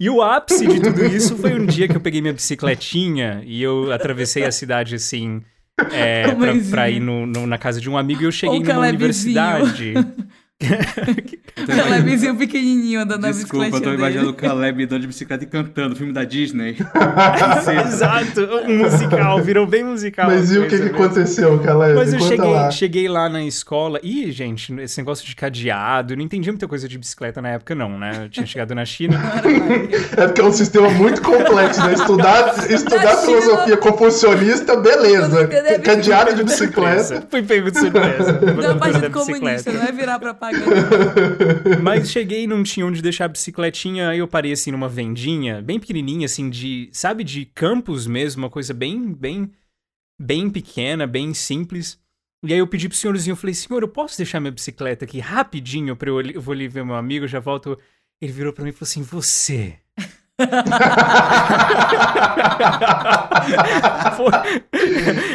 E 0.00 0.08
o 0.08 0.22
ápice 0.22 0.66
de 0.66 0.80
tudo 0.80 1.04
isso 1.04 1.36
foi 1.36 1.54
um 1.54 1.66
dia 1.66 1.86
que 1.86 1.96
eu 1.96 2.00
peguei 2.00 2.20
minha 2.20 2.32
bicicletinha 2.32 3.42
e 3.44 3.62
eu 3.62 3.92
atravessei 3.92 4.44
a 4.44 4.52
cidade 4.52 4.94
assim, 4.94 5.42
é, 5.92 6.22
pra, 6.36 6.52
pra, 6.70 6.90
ir 6.90 7.00
no, 7.00 7.26
no, 7.26 7.46
na 7.46 7.58
casa 7.58 7.80
de 7.80 7.88
um 7.88 7.96
amigo 7.96 8.22
e 8.22 8.24
eu 8.24 8.32
cheguei 8.32 8.60
numa 8.60 8.88
universidade. 8.88 9.94
Calebzinho 11.66 12.34
pequenininho 12.34 13.00
andando 13.00 13.20
na 13.20 13.28
bicicleta. 13.28 13.70
Desculpa, 13.70 13.76
eu 13.76 13.80
tô 13.80 13.92
imaginando 13.92 14.30
o 14.30 14.34
Caleb 14.34 14.84
andando 14.84 15.00
de 15.02 15.06
bicicleta 15.06 15.44
e 15.44 15.46
cantando, 15.46 15.94
filme 15.94 16.14
da 16.14 16.24
Disney. 16.24 16.76
Exato, 17.86 18.40
um 18.66 18.78
musical, 18.78 19.42
virou 19.42 19.66
bem 19.66 19.84
musical. 19.84 20.26
Mas 20.30 20.50
e 20.50 20.58
o 20.58 20.66
que, 20.66 20.78
que 20.78 20.88
aconteceu, 20.88 21.58
Caleb? 21.60 21.94
Mas 21.94 22.12
eu 22.14 22.20
cheguei 22.20 22.50
lá. 22.50 22.70
cheguei 22.70 23.08
lá 23.08 23.28
na 23.28 23.44
escola. 23.44 24.00
Ih, 24.02 24.32
gente, 24.32 24.74
esse 24.80 24.98
negócio 24.98 25.26
de 25.26 25.36
cadeado, 25.36 26.16
não 26.16 26.22
entendi 26.22 26.50
muita 26.50 26.66
coisa 26.66 26.88
de 26.88 26.96
bicicleta 26.96 27.42
na 27.42 27.50
época, 27.50 27.74
não, 27.74 27.98
né? 27.98 28.22
Eu 28.24 28.28
tinha 28.30 28.46
chegado 28.46 28.74
na 28.74 28.84
China. 28.86 29.20
é 30.16 30.26
porque 30.26 30.40
é 30.40 30.44
um 30.44 30.52
sistema 30.52 30.88
muito 30.88 31.20
complexo, 31.20 31.84
né? 31.84 31.92
Estudar, 31.92 32.70
estudar 32.70 33.16
filosofia 33.18 33.76
confucionista, 33.76 34.74
beleza. 34.76 35.48
Cadeado 35.84 36.34
de 36.34 36.44
bicicleta. 36.44 37.26
Fui 37.30 37.42
pego 37.42 37.70
de 37.70 37.78
surpresa. 37.78 38.40
Não, 38.40 38.78
partido 38.78 39.10
comunista, 39.10 39.70
não 39.70 39.82
é 39.82 39.92
virar 39.92 40.18
propaganda. 40.50 41.78
Mas 41.82 42.10
cheguei 42.10 42.44
e 42.44 42.46
não 42.46 42.62
tinha 42.62 42.86
onde 42.86 43.02
deixar 43.02 43.24
a 43.26 43.28
bicicletinha, 43.28 44.08
aí 44.10 44.18
eu 44.18 44.28
parei 44.28 44.52
assim 44.52 44.70
numa 44.70 44.88
vendinha, 44.88 45.62
bem 45.62 45.80
pequenininha, 45.80 46.26
assim, 46.26 46.48
de, 46.50 46.88
sabe, 46.92 47.24
de 47.24 47.44
campos 47.46 48.06
mesmo, 48.06 48.44
uma 48.44 48.50
coisa 48.50 48.72
bem, 48.74 49.12
bem, 49.12 49.50
bem 50.20 50.50
pequena, 50.50 51.06
bem 51.06 51.32
simples. 51.34 51.98
E 52.44 52.52
aí 52.52 52.58
eu 52.58 52.66
pedi 52.66 52.88
pro 52.88 52.96
senhorzinho, 52.96 53.32
eu 53.32 53.36
falei, 53.36 53.54
senhor, 53.54 53.82
eu 53.82 53.88
posso 53.88 54.16
deixar 54.16 54.40
minha 54.40 54.52
bicicleta 54.52 55.04
aqui 55.04 55.18
rapidinho 55.18 55.96
pra 55.96 56.10
eu, 56.10 56.20
eu 56.20 56.40
vou 56.40 56.52
ali 56.52 56.68
ver 56.68 56.84
meu 56.84 56.94
amigo, 56.94 57.26
já 57.26 57.40
volto. 57.40 57.78
Ele 58.20 58.32
virou 58.32 58.52
pra 58.52 58.62
mim 58.64 58.70
e 58.70 58.72
falou 58.72 58.88
assim, 58.88 59.02
você... 59.02 59.74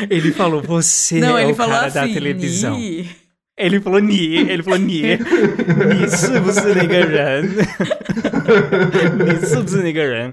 ele 0.10 0.32
falou, 0.32 0.62
você 0.62 1.20
Não, 1.20 1.38
é 1.38 1.44
ele 1.44 1.54
o 1.54 1.56
falou 1.56 1.74
cara 1.74 1.88
assim, 1.88 2.00
da 2.00 2.08
televisão. 2.14 2.78
"Ni". 2.78 3.10
Ele 3.58 3.80
falou 3.82 4.00
nie, 4.00 4.50
ele 4.50 4.64
falou 4.64 4.80
nie. 4.80 5.18
Nisso. 6.00 6.32
Nisso. 9.26 9.58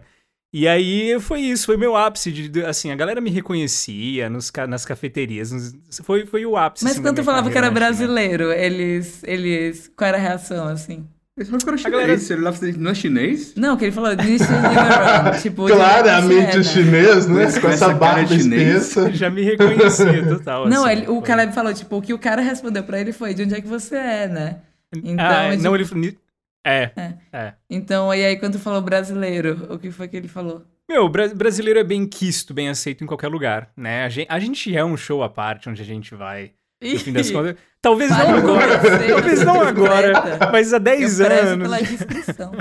E 0.51 0.66
aí 0.66 1.19
foi 1.20 1.43
isso, 1.43 1.66
foi 1.66 1.77
meu 1.77 1.95
ápice. 1.95 2.32
De, 2.32 2.49
de- 2.49 2.65
assim, 2.65 2.90
a 2.90 2.97
galera 2.97 3.20
me 3.20 3.28
reconhecia 3.31 4.31
nos, 4.31 4.51
ca- 4.51 4.66
nas 4.66 4.85
cafeterias. 4.86 5.53
nos- 5.53 5.74
foi, 6.03 6.24
foi 6.24 6.47
o 6.47 6.57
ápice. 6.57 6.85
Mas 6.85 6.95
assim, 6.95 7.03
quando 7.03 7.16
tu 7.16 7.24
falava 7.24 7.51
que 7.51 7.59
era 7.59 7.66
carreira 7.70 7.95
China. 7.95 8.07
brasileiro, 8.07 8.53
eles, 8.53 9.23
eles. 9.24 9.90
Qual 9.95 10.09
era 10.09 10.16
a 10.16 10.20
reação, 10.20 10.66
assim? 10.69 11.07
Esse 11.39 11.51
foi 11.51 11.59
para 11.60 11.74
A 11.74 11.90
galera- 11.90 12.19
chinês, 12.19 12.31
ele 12.31 12.40
lá 12.43 12.52
não 12.78 12.90
é 12.90 12.94
chinês? 12.94 13.55
Não, 13.56 13.77
que 13.77 13.85
ele 13.85 13.93
falou, 13.93 14.15
"Nishi 14.16 14.44
Nigaran", 14.52 15.31
tipo, 15.40 15.66
Claramente 15.66 16.27
onde 16.27 16.35
você 16.35 16.51
é, 16.51 16.56
né? 16.56 16.62
chinês, 16.65 17.27
né? 17.28 17.44
Com 17.47 17.60
Com 17.60 17.69
essa 17.69 17.69
essa 17.69 17.86
cara 17.86 17.94
barba 17.98 18.27
chinês. 18.27 18.69
espessa. 18.89 19.12
Já 19.15 19.31
me 19.31 19.43
reconhecia 19.43 20.27
total. 20.28 20.69
Não, 20.69 20.85
assim, 20.85 20.93
ele- 20.98 21.09
o 21.09 21.23
Caleb 21.23 21.52
falou, 21.55 21.73
tipo, 21.73 21.97
o 21.97 22.02
que 22.02 22.12
o 22.12 22.19
cara 22.19 22.43
respondeu 22.43 22.82
pra 22.82 23.01
ele 23.01 23.12
foi, 23.12 23.35
de 23.35 23.43
onde 23.44 23.55
é 23.55 23.60
que 23.60 23.69
você 23.69 23.97
é, 23.97 24.27
né? 24.28 24.56
Então, 24.97 25.24
ah, 25.27 25.43
é, 25.44 25.51
tipo, 25.52 25.62
não, 25.62 25.74
ele 25.77 26.19
É, 26.66 26.90
É. 26.97 27.15
é. 27.32 27.52
então, 27.70 28.12
e 28.12 28.24
aí 28.24 28.36
quando 28.36 28.55
tu 28.55 28.59
falou 28.59 28.82
brasileiro, 28.82 29.66
o 29.70 29.78
que 29.78 29.90
foi 29.90 30.09
que 30.09 30.16
ele 30.16 30.28
falou? 30.28 30.65
Meu, 30.90 31.05
o 31.05 31.09
bra- 31.09 31.28
brasileiro 31.28 31.78
é 31.78 31.85
bem 31.85 32.06
quisto, 32.06 32.52
bem 32.52 32.69
aceito 32.69 33.05
em 33.05 33.06
qualquer 33.06 33.28
lugar, 33.28 33.70
né? 33.77 34.05
A 34.05 34.09
gente, 34.09 34.27
a 34.31 34.39
gente 34.40 34.74
é 34.77 34.85
um 34.85 34.97
show 34.97 35.23
à 35.23 35.28
parte 35.28 35.69
onde 35.69 35.81
a 35.82 35.85
gente 35.85 36.15
vai, 36.15 36.51
no 36.83 36.99
fim 36.99 37.13
das 37.13 37.31
contas. 37.31 37.57
Talvez 37.81 38.11
não 38.11 38.35
agora, 38.37 38.79
talvez 39.09 39.45
não 39.45 39.61
agora, 39.63 40.13
mas 40.53 40.73
há 40.73 40.77
eu 40.77 40.81
10 40.81 41.17
prezo 41.17 41.25
anos. 41.53 41.69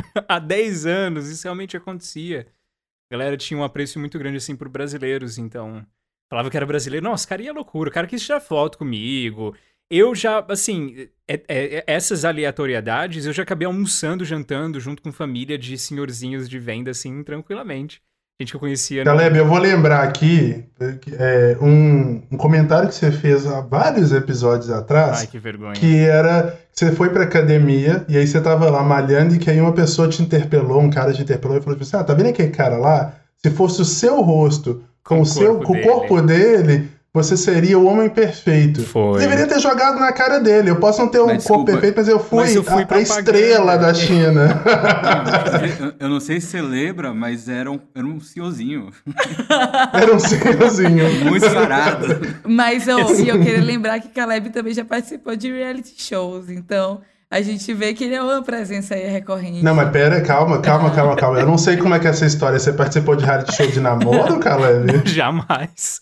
há 0.27 0.39
10 0.39 0.85
anos 0.85 1.29
isso 1.29 1.43
realmente 1.43 1.75
acontecia. 1.75 2.47
A 3.11 3.15
galera 3.15 3.37
tinha 3.37 3.59
um 3.59 3.63
apreço 3.63 3.99
muito 3.99 4.19
grande, 4.19 4.37
assim, 4.37 4.55
por 4.55 4.69
brasileiros, 4.69 5.37
então... 5.37 5.85
Falava 6.29 6.49
que 6.49 6.57
era 6.57 6.65
brasileiro. 6.65 7.05
Nossa, 7.05 7.25
cara 7.27 7.41
ia 7.41 7.53
loucura. 7.53 7.89
O 7.89 7.93
cara 7.93 8.05
quis 8.05 8.21
tirar 8.21 8.41
foto 8.41 8.77
comigo. 8.77 9.55
Eu 9.89 10.13
já, 10.13 10.45
assim, 10.49 11.07
é- 11.25 11.41
é- 11.47 11.75
é- 11.77 11.83
essas 11.87 12.25
aleatoriedades, 12.25 13.25
eu 13.25 13.31
já 13.31 13.43
acabei 13.43 13.65
almoçando, 13.65 14.25
jantando, 14.25 14.79
junto 14.79 15.01
com 15.01 15.11
família 15.13 15.57
de 15.57 15.77
senhorzinhos 15.77 16.49
de 16.49 16.59
venda, 16.59 16.91
assim, 16.91 17.23
tranquilamente. 17.23 18.01
Gente 18.39 18.51
que 18.51 18.55
eu 18.55 18.59
conhecia... 18.59 19.03
no- 19.03 19.09
Caleb, 19.09 19.35
eu 19.37 19.47
vou 19.47 19.57
lembrar 19.57 20.03
aqui 20.03 20.63
é, 21.17 21.57
um, 21.59 22.21
um 22.31 22.37
comentário 22.37 22.87
que 22.87 22.93
você 22.93 23.11
fez 23.11 23.47
há 23.47 23.61
vários 23.61 24.11
episódios 24.11 24.69
atrás. 24.69 25.21
Ai, 25.21 25.27
que 25.27 25.39
vergonha. 25.39 25.73
que 25.73 25.97
era 26.05 26.55
que 26.71 26.85
você 26.85 26.91
foi 26.91 27.09
pra 27.09 27.23
academia 27.23 28.05
e 28.07 28.15
aí 28.15 28.27
você 28.27 28.39
tava 28.39 28.69
lá 28.69 28.83
malhando 28.83 29.33
e 29.33 29.39
que 29.39 29.49
aí 29.49 29.59
uma 29.59 29.73
pessoa 29.73 30.07
te 30.07 30.21
interpelou, 30.21 30.79
um 30.79 30.89
cara 30.91 31.11
te 31.13 31.21
interpelou 31.23 31.57
e 31.57 31.61
falou 31.61 31.79
assim: 31.81 31.97
Ah, 31.97 32.03
tá 32.03 32.13
vendo 32.13 32.29
aquele 32.29 32.51
cara 32.51 32.77
lá? 32.77 33.15
Se 33.43 33.49
fosse 33.49 33.81
o 33.81 33.85
seu 33.85 34.21
rosto 34.21 34.83
com, 35.03 35.15
Com 35.15 35.21
o 35.21 35.25
seu 35.25 35.55
corpo 35.59 35.65
com 35.65 35.71
o 35.73 35.75
dele." 35.75 35.87
corpo 35.87 36.21
dele, 36.21 36.89
você 37.13 37.35
seria 37.35 37.79
o 37.79 37.85
homem 37.85 38.09
perfeito. 38.09 38.83
Foi. 38.83 39.19
Deveria 39.19 39.47
ter 39.47 39.59
jogado 39.59 39.99
na 39.99 40.11
cara 40.11 40.39
dele. 40.39 40.69
Eu 40.69 40.75
posso 40.75 40.99
não 41.01 41.07
ter 41.07 41.19
um 41.19 41.25
Mas 41.27 41.43
corpo 41.45 41.63
desculpa, 41.65 41.71
perfeito, 41.71 41.95
mas 41.97 42.07
eu 42.07 42.19
fui, 42.19 42.39
mas 42.43 42.55
eu 42.55 42.63
fui 42.63 42.83
a- 42.83 42.95
a, 42.95 42.99
estrela 43.01 43.77
da 43.77 43.93
China. 43.93 44.61
Eu- 45.79 45.93
Eu 45.99 46.09
não 46.09 46.19
sei 46.19 46.39
se 46.39 46.47
você 46.47 46.61
lembra, 46.61 47.13
mas 47.13 47.49
era 47.49 47.71
um, 47.71 47.79
era 47.95 48.05
um 48.05 48.19
senhorzinho. 48.19 48.89
era 49.93 50.13
um 50.15 50.19
senhorzinho. 50.19 51.25
Muito 51.25 51.49
sarado. 51.49 52.07
Mas 52.45 52.87
eu, 52.87 52.99
e 53.19 53.27
eu 53.29 53.39
queria 53.39 53.63
lembrar 53.63 53.99
que 53.99 54.09
Caleb 54.09 54.49
também 54.51 54.73
já 54.73 54.85
participou 54.85 55.35
de 55.35 55.51
reality 55.51 55.93
shows, 55.97 56.49
então 56.49 57.01
a 57.29 57.41
gente 57.41 57.73
vê 57.73 57.93
que 57.93 58.05
ele 58.05 58.15
é 58.15 58.21
uma 58.21 58.41
presença 58.41 58.95
aí 58.95 59.07
recorrente. 59.07 59.63
Não, 59.63 59.75
mas 59.75 59.89
pera, 59.89 60.21
calma, 60.21 60.59
calma, 60.59 60.91
calma, 60.91 61.15
calma. 61.19 61.39
Eu 61.39 61.45
não 61.45 61.57
sei 61.57 61.77
como 61.77 61.93
é 61.93 61.99
que 61.99 62.07
é 62.07 62.09
essa 62.09 62.25
história. 62.25 62.57
Você 62.59 62.71
participou 62.73 63.15
de 63.15 63.25
reality 63.25 63.53
show 63.53 63.67
de 63.67 63.79
namoro, 63.79 64.39
Caleb? 64.39 65.01
Jamais. 65.05 65.99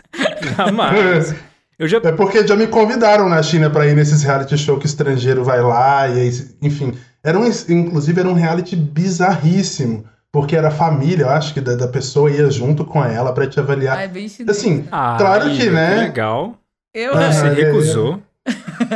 Jamais. 0.56 1.36
Eu 1.78 1.88
já... 1.88 1.98
É 2.04 2.12
porque 2.12 2.46
já 2.48 2.56
me 2.56 2.68
convidaram 2.68 3.28
na 3.28 3.42
China 3.44 3.70
pra 3.70 3.86
ir 3.88 3.96
nesses 3.96 4.24
reality 4.24 4.58
show 4.58 4.78
que 4.80 4.86
estrangeiro 4.86 5.44
vai 5.44 5.62
lá 5.62 6.08
e 6.08 6.22
aí, 6.22 6.32
enfim, 6.62 6.94
era 7.24 7.38
um, 7.38 7.46
inclusive 7.70 8.20
era 8.20 8.30
um 8.30 8.34
reality 8.34 8.76
bizarríssimo, 8.78 10.06
porque 10.32 10.56
era 10.56 10.70
a 10.70 10.72
família, 10.72 11.24
eu 11.26 11.30
acho 11.30 11.54
que 11.54 11.60
da, 11.60 11.76
da 11.76 11.88
pessoa 11.88 12.30
ia 12.32 12.50
junto 12.50 12.86
com 12.86 13.04
ela 13.04 13.34
pra 13.34 13.48
te 13.48 13.60
avaliar. 13.60 13.98
Ai, 13.98 14.08
bem 14.08 14.30
chinês. 14.30 14.58
Assim, 14.58 14.88
Ah, 14.92 15.16
Claro 15.18 15.50
que, 15.50 15.70
né? 15.70 15.96
legal. 15.96 16.56
eu 16.94 17.14
Ah, 17.18 17.32
Você 17.32 17.50
recusou. 17.50 18.22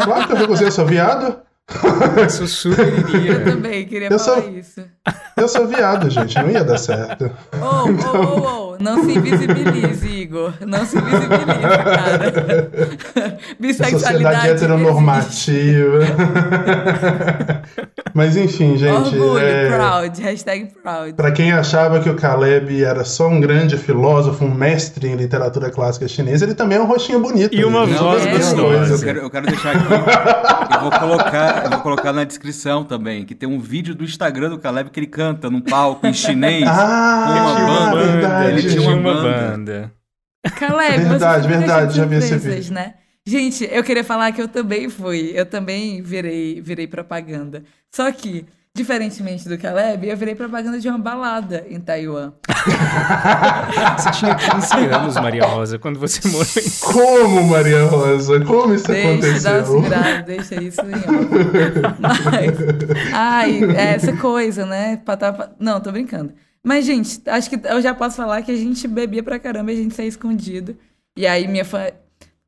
Claro 0.03 0.27
que 0.27 0.33
eu 0.33 0.37
recusei, 0.37 0.67
eu 0.67 0.71
sou 0.71 0.85
viado. 0.85 1.37
Eu 2.17 2.29
sou 2.29 2.47
super 2.47 2.87
Eu 2.87 3.15
iria. 3.19 3.43
também 3.45 3.85
queria 3.85 4.07
Eu 4.09 4.19
falar 4.19 4.41
sou- 4.41 4.49
isso. 4.51 4.83
Eu 5.37 5.47
sou 5.47 5.67
viado, 5.67 6.09
gente, 6.09 6.35
não 6.35 6.49
ia 6.49 6.63
dar 6.63 6.77
certo. 6.77 7.31
Oh, 7.53 7.85
oh, 7.87 8.17
oh, 8.17 8.68
oh, 8.68 8.68
não 8.79 9.03
se 9.03 9.11
invisibilize, 9.11 10.07
Igor. 10.07 10.53
Não 10.65 10.85
se 10.85 10.97
invisibilize, 10.97 11.61
cara. 11.61 13.37
Bissexualidade. 13.59 14.01
Sociedade 14.01 14.49
heteronormativa. 14.49 15.99
Mas 18.13 18.35
enfim, 18.35 18.77
gente. 18.77 19.15
Orgulho, 19.15 19.37
é... 19.37 19.69
proud. 19.69 20.21
Hashtag 20.21 20.67
proud. 20.81 21.13
Pra 21.13 21.31
quem 21.31 21.51
achava 21.51 21.99
que 21.99 22.09
o 22.09 22.15
Caleb 22.15 22.83
era 22.83 23.03
só 23.03 23.27
um 23.27 23.39
grande 23.39 23.77
filósofo, 23.77 24.45
um 24.45 24.53
mestre 24.53 25.07
em 25.07 25.15
literatura 25.15 25.69
clássica 25.69 26.07
chinesa, 26.07 26.45
ele 26.45 26.55
também 26.55 26.77
é 26.77 26.81
um 26.81 26.85
rostinho 26.85 27.19
bonito. 27.19 27.55
E 27.55 27.63
uma 27.63 27.85
voz 27.85 28.25
gostosa. 28.25 28.61
coisas. 28.61 29.01
Eu 29.01 29.05
quero, 29.05 29.19
eu 29.19 29.29
quero 29.29 29.47
deixar 29.47 29.75
aqui. 29.75 29.85
Eu 30.73 30.81
vou 30.81 30.91
colocar, 30.91 31.63
eu 31.65 31.69
vou 31.71 31.79
colocar 31.79 32.13
na 32.13 32.23
descrição 32.23 32.83
também, 32.83 33.25
que 33.25 33.35
tem 33.35 33.47
um 33.47 33.59
vídeo 33.59 33.93
do 33.93 34.03
Instagram 34.03 34.49
do 34.49 34.57
Caleb 34.57 34.89
que 34.89 34.99
ele 34.99 35.07
canta 35.07 35.49
num 35.49 35.61
palco 35.61 36.05
em 36.07 36.13
chinês. 36.13 36.63
Ah, 36.67 37.25
Tinha 37.27 37.43
uma 37.43 37.55
banda, 37.55 38.11
verdade. 38.11 38.59
Ele 38.59 38.68
tinha 38.77 38.95
uma 38.95 39.13
banda. 39.13 39.31
banda. 39.51 39.91
Caleb, 40.57 41.03
Verdade, 41.03 41.47
verdade, 41.47 41.91
de 41.93 41.97
já 41.97 42.05
vi 42.05 42.15
esse 42.15 42.37
vídeo. 42.37 42.73
né? 42.73 42.93
Gente, 43.25 43.67
eu 43.71 43.83
queria 43.83 44.03
falar 44.03 44.31
que 44.31 44.41
eu 44.41 44.47
também 44.47 44.89
fui. 44.89 45.31
Eu 45.35 45.45
também 45.45 46.01
virei, 46.01 46.61
virei 46.61 46.87
propaganda. 46.87 47.63
Só 47.93 48.11
que, 48.11 48.45
diferentemente 48.73 49.47
do 49.49 49.57
Caleb, 49.57 50.07
eu 50.07 50.15
virei 50.17 50.33
propaganda 50.35 50.79
de 50.79 50.87
uma 50.87 50.97
balada 50.97 51.65
em 51.69 51.79
Taiwan. 51.79 52.31
Você 53.97 54.11
tinha 54.11 54.35
15 54.35 54.73
anos, 54.93 55.15
Maria 55.15 55.45
Rosa, 55.45 55.77
quando 55.77 55.99
você 55.99 56.25
morou 56.27 56.45
em... 56.57 56.69
Como, 56.81 57.43
Maria 57.47 57.83
Rosa? 57.85 58.39
Como 58.45 58.73
isso 58.73 58.87
Deixa, 58.87 59.03
dá 59.03 59.09
uma 59.09 59.59
aconteceu? 59.59 59.65
segurada, 59.65 60.21
deixa 60.23 60.55
isso 60.63 60.81
em. 60.81 61.99
Mas, 61.99 62.19
ai, 63.13 63.63
é 63.75 63.93
essa 63.95 64.13
coisa, 64.13 64.65
né? 64.65 64.99
Pa- 65.05 65.51
Não, 65.59 65.79
tô 65.81 65.91
brincando. 65.91 66.33
Mas, 66.63 66.85
gente, 66.85 67.21
acho 67.25 67.49
que 67.49 67.59
eu 67.67 67.81
já 67.81 67.93
posso 67.93 68.17
falar 68.17 68.41
que 68.41 68.51
a 68.51 68.55
gente 68.55 68.87
bebia 68.87 69.23
pra 69.23 69.39
caramba 69.39 69.71
e 69.71 69.75
a 69.75 69.77
gente 69.83 69.95
saía 69.95 70.09
escondido. 70.09 70.77
E 71.17 71.25
aí, 71.25 71.47
minha 71.47 71.65
fã. 71.65 71.89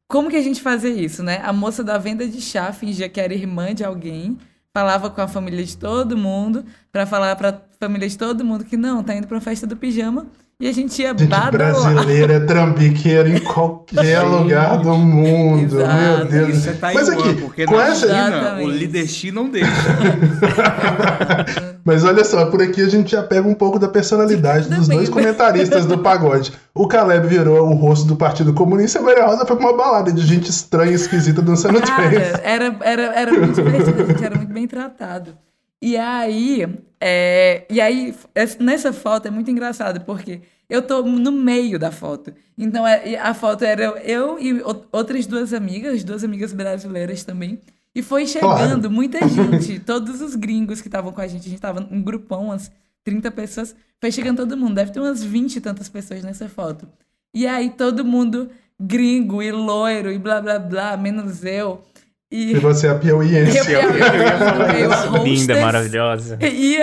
Como 0.07 0.29
que 0.29 0.35
a 0.35 0.41
gente 0.41 0.61
fazia 0.61 0.89
isso, 0.89 1.23
né? 1.23 1.39
A 1.43 1.53
moça 1.53 1.83
da 1.83 1.97
venda 1.97 2.27
de 2.27 2.41
chá 2.41 2.73
fingia 2.73 3.07
que 3.07 3.19
era 3.19 3.33
irmã 3.33 3.73
de 3.73 3.83
alguém, 3.83 4.37
falava 4.73 5.09
com 5.09 5.21
a 5.21 5.27
família 5.27 5.63
de 5.63 5.77
todo 5.77 6.17
mundo, 6.17 6.65
pra 6.91 7.05
falar 7.05 7.35
pra 7.37 7.61
família 7.79 8.07
de 8.07 8.17
todo 8.17 8.43
mundo 8.43 8.65
que 8.65 8.75
não, 8.75 9.03
tá 9.03 9.15
indo 9.15 9.27
pra 9.27 9.39
festa 9.39 9.65
do 9.65 9.77
pijama. 9.77 10.27
E 10.61 10.67
a 10.67 10.71
gente 10.71 11.01
ia 11.01 11.09
Gente, 11.09 11.25
badalar. 11.25 11.51
brasileiro 11.51 12.33
é 12.33 12.39
trambiqueiro 12.39 13.29
em 13.29 13.39
qualquer 13.39 14.21
lugar 14.21 14.77
do 14.77 14.95
mundo. 14.95 15.75
Meu 15.75 15.81
Exato. 15.81 16.25
Deus. 16.25 16.49
Isso 16.49 16.69
é 16.69 16.73
Taiwan, 16.73 16.99
Mas 16.99 17.09
aqui, 17.09 17.33
porque 17.41 17.65
com 17.65 17.81
essa... 17.81 18.07
China 18.07 18.59
o 18.61 18.67
leadership 18.67 19.31
não 19.31 19.49
deixa. 19.49 19.71
Mas 21.83 22.05
olha 22.05 22.23
só, 22.23 22.45
por 22.45 22.61
aqui 22.61 22.79
a 22.79 22.87
gente 22.87 23.09
já 23.11 23.23
pega 23.23 23.47
um 23.47 23.55
pouco 23.55 23.79
da 23.79 23.87
personalidade 23.87 24.69
dos 24.69 24.87
dois 24.87 25.09
comentaristas 25.09 25.87
do 25.87 25.97
pagode. 25.97 26.53
O 26.75 26.87
Caleb 26.87 27.27
virou 27.27 27.67
o 27.67 27.73
rosto 27.73 28.05
do 28.05 28.15
Partido 28.15 28.53
Comunista 28.53 28.99
e 28.99 29.01
a 29.01 29.03
Maria 29.03 29.25
Rosa 29.25 29.47
foi 29.47 29.55
pra 29.55 29.65
uma 29.65 29.75
balada 29.75 30.11
de 30.11 30.21
gente 30.21 30.47
estranha 30.47 30.91
e 30.91 30.95
esquisita 30.95 31.41
dançando 31.41 31.81
Cara, 31.81 32.07
trance. 32.07 32.41
era, 32.43 32.75
era, 32.81 33.01
era 33.19 33.33
muito 33.33 33.55
divertido, 33.55 34.03
a 34.03 34.05
gente 34.05 34.23
era 34.23 34.35
muito 34.35 34.53
bem 34.53 34.67
tratado. 34.67 35.33
E 35.81 35.97
aí, 35.97 36.67
é, 36.99 37.65
e 37.69 37.81
aí, 37.81 38.15
nessa 38.59 38.93
foto 38.93 39.27
é 39.27 39.31
muito 39.31 39.49
engraçado, 39.49 40.01
porque 40.01 40.41
eu 40.69 40.81
tô 40.81 41.01
no 41.01 41.31
meio 41.31 41.79
da 41.79 41.91
foto. 41.91 42.33
Então, 42.57 42.85
é, 42.85 43.15
a 43.17 43.33
foto 43.33 43.65
era 43.65 43.83
eu 44.03 44.39
e 44.39 44.61
outras 44.91 45.25
duas 45.25 45.53
amigas, 45.53 46.03
duas 46.03 46.23
amigas 46.23 46.53
brasileiras 46.53 47.23
também. 47.23 47.59
E 47.93 48.01
foi 48.01 48.25
chegando 48.25 48.81
claro. 48.81 48.91
muita 48.91 49.27
gente, 49.27 49.79
todos 49.85 50.21
os 50.21 50.35
gringos 50.35 50.79
que 50.79 50.87
estavam 50.87 51.11
com 51.11 51.19
a 51.19 51.27
gente. 51.27 51.47
A 51.47 51.49
gente 51.49 51.59
tava 51.59 51.85
um 51.91 52.01
grupão, 52.01 52.45
umas 52.45 52.71
30 53.03 53.31
pessoas. 53.31 53.75
Foi 53.99 54.11
chegando 54.11 54.37
todo 54.37 54.55
mundo, 54.55 54.75
deve 54.75 54.91
ter 54.91 54.99
umas 54.99 55.23
20 55.23 55.55
e 55.55 55.61
tantas 55.61 55.89
pessoas 55.89 56.23
nessa 56.23 56.47
foto. 56.47 56.87
E 57.33 57.47
aí 57.47 57.69
todo 57.69 58.05
mundo 58.05 58.49
gringo 58.79 59.41
e 59.41 59.51
loiro 59.51 60.11
e 60.11 60.17
blá 60.17 60.41
blá 60.41 60.57
blá, 60.57 60.97
menos 60.97 61.43
eu. 61.43 61.83
E, 62.31 62.53
e 62.53 62.59
você 62.59 62.87
é 62.87 62.91
a 62.91 62.95
piauiense. 62.95 63.57
Eu, 63.57 63.81
Linda, 65.23 65.59
maravilhosa. 65.59 66.39
E, 66.41 66.77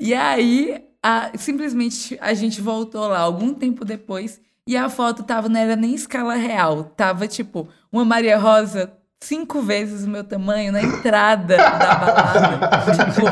e 0.00 0.12
aí, 0.12 0.82
a, 1.02 1.30
simplesmente, 1.36 2.18
a 2.20 2.34
gente 2.34 2.60
voltou 2.60 3.06
lá 3.06 3.20
algum 3.20 3.54
tempo 3.54 3.84
depois 3.84 4.40
e 4.66 4.76
a 4.76 4.88
foto 4.88 5.22
tava, 5.22 5.48
não 5.48 5.60
era 5.60 5.76
nem 5.76 5.94
escala 5.94 6.34
real. 6.34 6.84
Tava, 6.84 7.28
tipo, 7.28 7.68
uma 7.92 8.04
Maria 8.04 8.36
Rosa 8.36 8.92
cinco 9.20 9.62
vezes 9.62 10.04
o 10.04 10.08
meu 10.08 10.24
tamanho 10.24 10.72
na 10.72 10.82
entrada 10.82 11.56
da 11.56 11.70
balada. 11.70 12.92
tipo, 13.14 13.26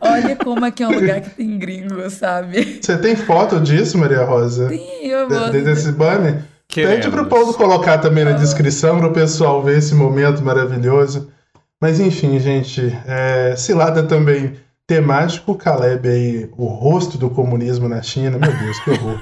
olha 0.00 0.36
como 0.36 0.64
aqui 0.64 0.82
é 0.82 0.88
um 0.88 0.92
lugar 0.92 1.20
que 1.20 1.30
tem 1.30 1.58
gringo, 1.58 2.08
sabe? 2.10 2.80
Você 2.82 2.98
tem 2.98 3.16
foto 3.16 3.60
disso, 3.60 3.96
Maria 3.96 4.24
Rosa? 4.24 4.68
Sim, 4.68 5.06
eu 5.06 5.28
vou. 5.28 5.50
Desse 5.50 5.92
banner? 5.92 6.42
Queremos. 6.72 6.96
Pede 6.96 7.10
pro 7.10 7.26
povo 7.26 7.52
colocar 7.52 7.98
também 7.98 8.24
na 8.24 8.32
descrição 8.32 8.98
para 8.98 9.08
o 9.08 9.12
pessoal 9.12 9.62
ver 9.62 9.76
esse 9.76 9.94
momento 9.94 10.42
maravilhoso. 10.42 11.30
Mas 11.78 12.00
enfim, 12.00 12.38
gente, 12.40 12.96
é, 13.06 13.54
Cilada 13.58 14.02
também 14.04 14.54
temático, 14.86 15.54
Caleb 15.54 16.08
aí, 16.08 16.48
o 16.56 16.64
rosto 16.64 17.18
do 17.18 17.28
comunismo 17.28 17.90
na 17.90 18.00
China. 18.00 18.38
Meu 18.38 18.50
Deus, 18.56 18.80
que 18.80 18.90
horror. 18.90 19.20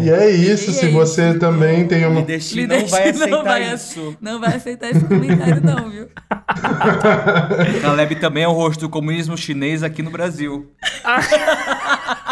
e 0.00 0.10
é 0.10 0.30
isso, 0.30 0.70
e 0.70 0.74
se 0.74 0.86
é 0.86 0.90
você 0.90 1.28
isso. 1.28 1.38
também 1.38 1.86
tem 1.86 2.06
uma. 2.06 2.20
Lidesti 2.20 2.66
não 2.66 2.86
vai 2.86 3.10
aceitar 3.10 3.26
não 3.28 3.44
vai, 3.44 3.74
isso. 3.74 4.16
Não 4.22 4.40
vai 4.40 4.56
aceitar 4.56 4.90
esse 4.90 5.04
comentário, 5.04 5.60
não, 5.62 5.90
viu? 5.90 6.08
Caleb 7.82 8.16
também 8.16 8.44
é 8.44 8.48
o 8.48 8.52
rosto 8.52 8.80
do 8.80 8.88
comunismo 8.88 9.36
chinês 9.36 9.82
aqui 9.82 10.02
no 10.02 10.10
Brasil. 10.10 10.70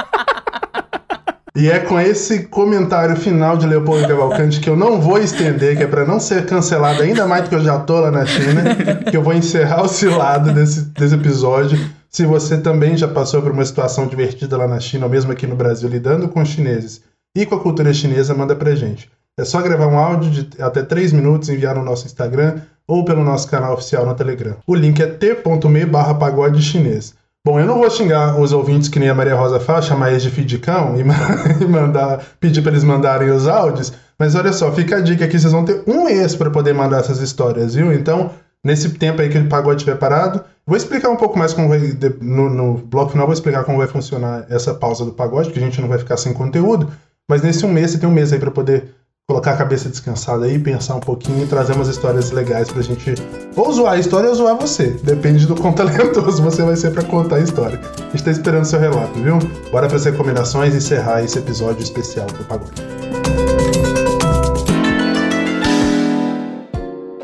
E 1.60 1.68
é 1.68 1.78
com 1.78 2.00
esse 2.00 2.44
comentário 2.44 3.14
final 3.16 3.54
de 3.54 3.66
Leopoldo 3.66 4.08
Cavalcante 4.08 4.60
que 4.60 4.70
eu 4.70 4.74
não 4.74 4.98
vou 4.98 5.18
estender, 5.18 5.76
que 5.76 5.82
é 5.82 5.86
para 5.86 6.06
não 6.06 6.18
ser 6.18 6.46
cancelado 6.46 7.02
ainda 7.02 7.26
mais 7.26 7.42
do 7.42 7.50
que 7.50 7.54
eu 7.54 7.62
já 7.62 7.78
tô 7.78 8.00
lá 8.00 8.10
na 8.10 8.24
China, 8.24 8.74
que 9.10 9.14
eu 9.14 9.22
vou 9.22 9.34
encerrar 9.34 9.82
o 9.82 9.88
cilado 9.88 10.54
desse, 10.54 10.86
desse 10.86 11.14
episódio. 11.14 11.78
Se 12.08 12.24
você 12.24 12.56
também 12.56 12.96
já 12.96 13.06
passou 13.06 13.42
por 13.42 13.52
uma 13.52 13.62
situação 13.62 14.06
divertida 14.06 14.56
lá 14.56 14.66
na 14.66 14.80
China, 14.80 15.04
ou 15.04 15.12
mesmo 15.12 15.32
aqui 15.32 15.46
no 15.46 15.54
Brasil, 15.54 15.86
lidando 15.86 16.30
com 16.30 16.40
os 16.40 16.48
chineses 16.48 17.02
e 17.36 17.44
com 17.44 17.56
a 17.56 17.60
cultura 17.60 17.92
chinesa, 17.92 18.32
manda 18.32 18.56
pra 18.56 18.74
gente. 18.74 19.10
É 19.38 19.44
só 19.44 19.60
gravar 19.60 19.86
um 19.86 19.98
áudio 19.98 20.30
de 20.30 20.62
até 20.62 20.82
3 20.82 21.12
minutos 21.12 21.50
e 21.50 21.52
enviar 21.52 21.74
no 21.74 21.84
nosso 21.84 22.06
Instagram 22.06 22.62
ou 22.88 23.04
pelo 23.04 23.22
nosso 23.22 23.46
canal 23.46 23.74
oficial 23.74 24.06
no 24.06 24.14
Telegram. 24.14 24.56
O 24.66 24.74
link 24.74 24.98
é 25.02 25.06
t.me 25.06 25.84
barra 25.84 26.14
pagode 26.14 26.62
chinês. 26.62 27.19
Bom, 27.42 27.58
eu 27.58 27.64
não 27.64 27.78
vou 27.78 27.88
xingar 27.88 28.38
os 28.38 28.52
ouvintes 28.52 28.90
que 28.90 28.98
nem 28.98 29.08
a 29.08 29.14
Maria 29.14 29.34
Rosa 29.34 29.58
faz, 29.58 29.86
chamar 29.86 30.10
eles 30.10 30.22
de 30.22 30.30
fidicão 30.30 30.94
e, 30.96 31.00
e 31.64 31.66
mandar, 31.66 32.22
pedir 32.38 32.60
para 32.60 32.72
eles 32.72 32.84
mandarem 32.84 33.30
os 33.30 33.48
áudios, 33.48 33.94
mas 34.18 34.34
olha 34.34 34.52
só, 34.52 34.70
fica 34.70 34.96
a 34.96 35.00
dica 35.00 35.24
aqui, 35.24 35.38
vocês 35.38 35.52
vão 35.52 35.64
ter 35.64 35.82
um 35.86 36.04
mês 36.04 36.36
para 36.36 36.50
poder 36.50 36.74
mandar 36.74 36.98
essas 36.98 37.18
histórias, 37.20 37.74
viu? 37.74 37.94
Então, 37.94 38.30
nesse 38.62 38.90
tempo 38.90 39.22
aí 39.22 39.30
que 39.30 39.38
o 39.38 39.48
pagode 39.48 39.76
estiver 39.76 39.96
parado, 39.96 40.44
vou 40.66 40.76
explicar 40.76 41.08
um 41.08 41.16
pouco 41.16 41.38
mais 41.38 41.54
como 41.54 41.70
vai, 41.70 41.78
no, 42.20 42.50
no 42.50 42.74
bloco 42.74 43.12
final, 43.12 43.26
vou 43.26 43.32
explicar 43.32 43.64
como 43.64 43.78
vai 43.78 43.86
funcionar 43.86 44.44
essa 44.50 44.74
pausa 44.74 45.06
do 45.06 45.12
pagode, 45.12 45.48
porque 45.48 45.60
a 45.60 45.62
gente 45.62 45.80
não 45.80 45.88
vai 45.88 45.98
ficar 45.98 46.18
sem 46.18 46.34
conteúdo, 46.34 46.92
mas 47.26 47.40
nesse 47.40 47.64
um 47.64 47.72
mês 47.72 47.92
você 47.92 47.98
tem 47.98 48.08
um 48.08 48.12
mês 48.12 48.34
aí 48.34 48.38
para 48.38 48.50
poder 48.50 48.94
colocar 49.30 49.52
a 49.52 49.56
cabeça 49.56 49.88
descansada 49.88 50.44
aí, 50.44 50.58
pensar 50.58 50.96
um 50.96 51.00
pouquinho 51.00 51.44
e 51.44 51.46
trazer 51.46 51.72
umas 51.74 51.86
histórias 51.86 52.32
legais 52.32 52.68
pra 52.68 52.82
gente 52.82 53.14
ou 53.54 53.72
zoar 53.72 53.92
a 53.92 53.96
história 53.96 54.28
ou 54.28 54.34
zoar 54.34 54.56
você. 54.56 54.88
Depende 55.04 55.46
do 55.46 55.54
quão 55.54 55.72
talentoso 55.72 56.42
você 56.42 56.64
vai 56.64 56.74
ser 56.74 56.90
para 56.90 57.04
contar 57.04 57.36
a 57.36 57.38
história. 57.38 57.80
A 57.96 58.10
gente 58.10 58.24
tá 58.24 58.32
esperando 58.32 58.64
seu 58.64 58.80
relato, 58.80 59.16
viu? 59.20 59.38
Bora 59.70 59.86
para 59.86 59.96
as 59.96 60.04
recomendações 60.04 60.74
e 60.74 60.78
encerrar 60.78 61.22
esse 61.22 61.38
episódio 61.38 61.80
especial 61.80 62.26
do 62.26 62.44
Pagode. 62.44 62.82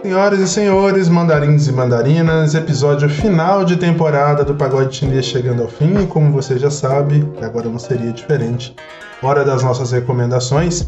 Senhoras 0.00 0.38
e 0.38 0.46
senhores, 0.46 1.08
mandarins 1.08 1.66
e 1.66 1.72
mandarinas, 1.72 2.54
episódio 2.54 3.08
final 3.08 3.64
de 3.64 3.76
temporada 3.76 4.44
do 4.44 4.54
Pagode 4.54 4.94
Chinês 4.94 5.26
chegando 5.26 5.62
ao 5.62 5.68
fim 5.68 6.04
e 6.04 6.06
como 6.06 6.30
você 6.30 6.56
já 6.56 6.70
sabe, 6.70 7.28
agora 7.42 7.68
não 7.68 7.80
seria 7.80 8.12
diferente. 8.12 8.76
Hora 9.20 9.44
das 9.44 9.64
nossas 9.64 9.90
recomendações. 9.90 10.86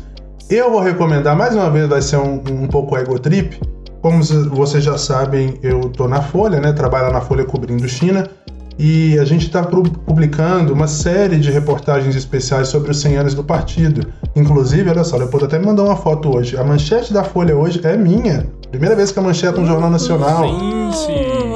Eu 0.50 0.70
vou 0.70 0.80
recomendar, 0.80 1.36
mais 1.36 1.54
uma 1.54 1.68
vez, 1.68 1.86
vai 1.86 2.00
ser 2.00 2.16
um, 2.16 2.42
um 2.50 2.66
pouco 2.66 2.96
ego 2.96 3.18
trip. 3.18 3.60
Como 4.00 4.22
vocês 4.22 4.82
já 4.82 4.96
sabem, 4.96 5.58
eu 5.62 5.90
tô 5.90 6.08
na 6.08 6.22
Folha, 6.22 6.58
né? 6.58 6.72
Trabalho 6.72 7.12
na 7.12 7.20
Folha 7.20 7.44
cobrindo 7.44 7.86
China. 7.86 8.26
E 8.78 9.18
a 9.18 9.24
gente 9.24 9.46
está 9.46 9.62
publicando 9.62 10.72
uma 10.72 10.86
série 10.86 11.36
de 11.38 11.50
reportagens 11.50 12.14
especiais 12.14 12.68
sobre 12.68 12.92
os 12.92 13.00
100 13.00 13.16
anos 13.16 13.34
do 13.34 13.42
partido. 13.42 14.06
Inclusive, 14.36 14.88
olha 14.88 15.02
só, 15.02 15.16
o 15.16 15.18
Leopoldo 15.18 15.46
até 15.46 15.58
me 15.58 15.66
mandou 15.66 15.86
uma 15.86 15.96
foto 15.96 16.36
hoje. 16.36 16.56
A 16.56 16.62
manchete 16.62 17.12
da 17.12 17.24
Folha 17.24 17.56
hoje 17.56 17.80
é 17.82 17.96
minha. 17.96 18.46
Primeira 18.70 18.94
vez 18.94 19.10
que 19.10 19.18
a 19.18 19.22
manchete 19.22 19.58
é 19.58 19.60
um 19.60 19.66
jornal 19.66 19.90
nacional. 19.90 20.46
Gente! 20.46 21.48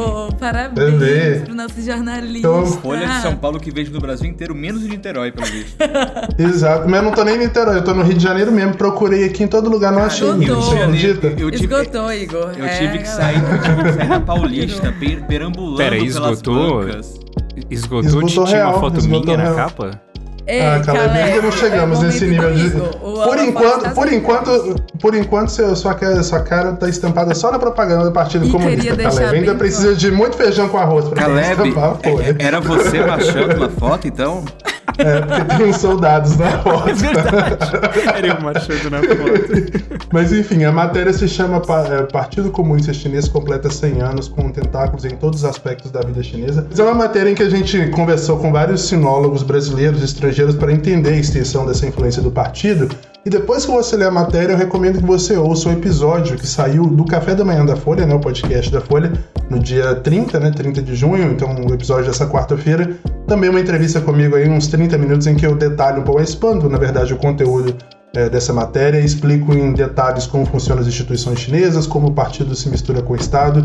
Parabéns 0.43 0.99
Bebê. 0.99 1.41
pro 1.45 1.55
nosso 1.55 1.81
jornalista. 1.81 2.39
Então, 2.39 2.67
Folha 2.67 3.07
de 3.07 3.23
São 3.23 3.37
Paulo 3.37 3.61
que 3.61 3.71
vejo 3.71 3.93
no 3.93 4.01
Brasil 4.01 4.29
inteiro, 4.29 4.57
menos 4.57 4.83
de 4.83 4.89
Niterói, 4.89 5.31
pelo 5.31 5.47
visto. 5.47 5.77
Exato, 6.37 6.89
mas 6.89 6.97
eu 6.97 7.03
não 7.05 7.13
tô 7.13 7.23
nem 7.23 7.37
em 7.37 7.39
Niterói, 7.39 7.77
eu 7.77 7.85
tô 7.85 7.95
no 7.95 8.03
Rio 8.03 8.15
de 8.15 8.25
Janeiro 8.25 8.51
mesmo. 8.51 8.75
Procurei 8.77 9.25
aqui 9.25 9.45
em 9.45 9.47
todo 9.47 9.71
lugar, 9.71 9.93
não 9.93 10.03
achei. 10.03 10.29
Esgotou. 10.29 10.63
Você 10.63 10.79
acredita? 10.79 11.27
Eu 11.29 11.49
tive, 11.49 11.65
esgotou, 11.65 12.13
Igor. 12.13 12.51
Eu 12.59 12.65
é, 12.65 12.77
tive, 12.77 12.99
que 12.99 13.09
sair, 13.09 13.37
eu 13.37 13.63
tive 13.63 13.85
que 13.85 13.93
sair 13.93 14.09
da 14.09 14.21
Paulista, 14.21 14.93
perambulando 15.29 15.77
Pera, 15.77 15.97
esgotou? 15.97 16.81
pelas 16.81 16.87
bancas. 16.87 17.12
Esgotou, 17.71 18.09
esgotou 18.09 18.45
tinha 18.45 18.57
real, 18.57 18.71
uma 18.73 18.81
foto 18.81 19.03
minha 19.03 19.37
real. 19.37 19.51
na 19.51 19.55
capa? 19.55 20.01
Ei, 20.47 20.61
ah, 20.61 20.81
Caleb, 20.85 21.19
ainda 21.19 21.43
não 21.43 21.53
chegamos 21.53 22.01
é 22.01 22.07
nesse 22.07 22.27
nível 22.27 22.53
de. 22.55 22.71
Por 22.71 23.39
enquanto, 23.39 23.95
por 23.95 24.13
enquanto, 24.13 24.77
por 25.01 25.15
enquanto, 25.15 25.49
seu, 25.51 25.77
sua, 25.77 25.97
sua 26.23 26.41
cara 26.41 26.73
tá 26.73 26.89
estampada 26.89 27.35
só 27.35 27.53
na 27.53 27.59
propaganda 27.59 28.05
do 28.05 28.13
Partido 28.13 28.47
e 28.47 28.51
Comunista, 28.51 28.97
Caleb. 28.97 29.37
Ainda 29.37 29.55
precisa 29.55 29.95
de 29.95 30.11
muito 30.11 30.37
feijão 30.37 30.69
com 30.69 30.79
arroz 30.79 31.09
pra 31.09 31.23
Caleb, 31.23 31.69
estampar, 31.69 31.97
é, 32.03 32.45
Era 32.45 32.61
você 32.61 33.05
machando 33.05 33.57
na 33.61 33.69
foto, 33.69 34.09
então? 34.09 34.45
É, 34.99 35.21
porque 35.21 35.57
tem 35.57 35.67
uns 35.67 35.77
soldados 35.77 36.37
na 36.37 36.59
foto. 36.61 36.89
É 36.89 36.93
verdade. 36.93 37.57
Era 38.15 38.27
eu 38.27 38.41
machando 38.41 38.91
na 38.91 38.99
foto. 38.99 40.07
Mas 40.13 40.33
enfim, 40.33 40.65
a 40.65 40.73
matéria 40.73 41.13
se 41.13 41.29
chama 41.29 41.63
é, 41.91 42.03
Partido 42.03 42.51
Comunista 42.51 42.93
Chinês 42.93 43.29
completa 43.29 43.71
100 43.71 44.03
anos 44.03 44.29
com 44.29 44.51
tentáculos 44.51 45.05
em 45.05 45.17
todos 45.17 45.41
os 45.41 45.45
aspectos 45.45 45.91
da 45.91 46.01
vida 46.01 46.23
chinesa. 46.23 46.67
é 46.77 46.83
uma 46.83 46.95
matéria 46.95 47.31
em 47.31 47.35
que 47.35 47.43
a 47.43 47.49
gente 47.49 47.89
conversou 47.89 48.39
com 48.39 48.53
vários 48.53 48.83
sinólogos 48.89 49.43
brasileiros 49.43 50.03
e 50.03 50.05
estrangeiros 50.33 50.57
para 50.57 50.73
entender 50.73 51.11
a 51.11 51.17
extensão 51.17 51.67
dessa 51.67 51.87
influência 51.87 52.23
do 52.23 52.31
partido 52.31 52.89
e 53.25 53.31
depois 53.31 53.65
que 53.65 53.71
você 53.71 53.97
ler 53.97 54.07
a 54.07 54.11
matéria, 54.11 54.53
eu 54.53 54.59
recomendo 54.59 54.99
que 54.99 55.07
você 55.07 55.37
ouça 55.37 55.69
o 55.69 55.73
episódio 55.73 56.37
que 56.37 56.47
saiu 56.47 56.89
do 56.89 57.05
Café 57.05 57.37
da 57.37 57.45
Manhã 57.45 57.65
da 57.65 57.77
Folha, 57.77 58.05
né, 58.05 58.13
o 58.13 58.19
podcast 58.19 58.69
da 58.73 58.81
Folha, 58.81 59.13
no 59.49 59.61
dia 59.61 59.95
30, 59.95 60.41
né, 60.41 60.51
30 60.51 60.83
de 60.83 60.97
junho, 60.97 61.31
então 61.31 61.55
o 61.55 61.73
episódio 61.73 62.07
dessa 62.07 62.27
quarta-feira. 62.27 62.97
Também 63.29 63.49
uma 63.49 63.61
entrevista 63.61 64.01
comigo 64.01 64.35
aí, 64.35 64.49
uns 64.49 64.67
30 64.67 64.99
minutos, 64.99 65.29
em 65.29 65.37
que 65.37 65.47
eu 65.47 65.55
detalho 65.55 66.01
um 66.01 66.05
pouco, 66.05 66.21
expando, 66.21 66.69
na 66.69 66.79
verdade, 66.79 67.15
o 67.15 67.17
conteúdo 67.17 67.77
é, 68.13 68.29
dessa 68.29 68.53
matéria, 68.53 68.99
explico 68.99 69.55
em 69.55 69.73
detalhes 69.73 70.27
como 70.27 70.45
funcionam 70.45 70.83
as 70.83 70.89
instituições 70.89 71.39
chinesas, 71.39 71.87
como 71.87 72.09
o 72.09 72.13
partido 72.13 72.57
se 72.57 72.69
mistura 72.69 73.03
com 73.03 73.13
o 73.13 73.17
Estado. 73.17 73.63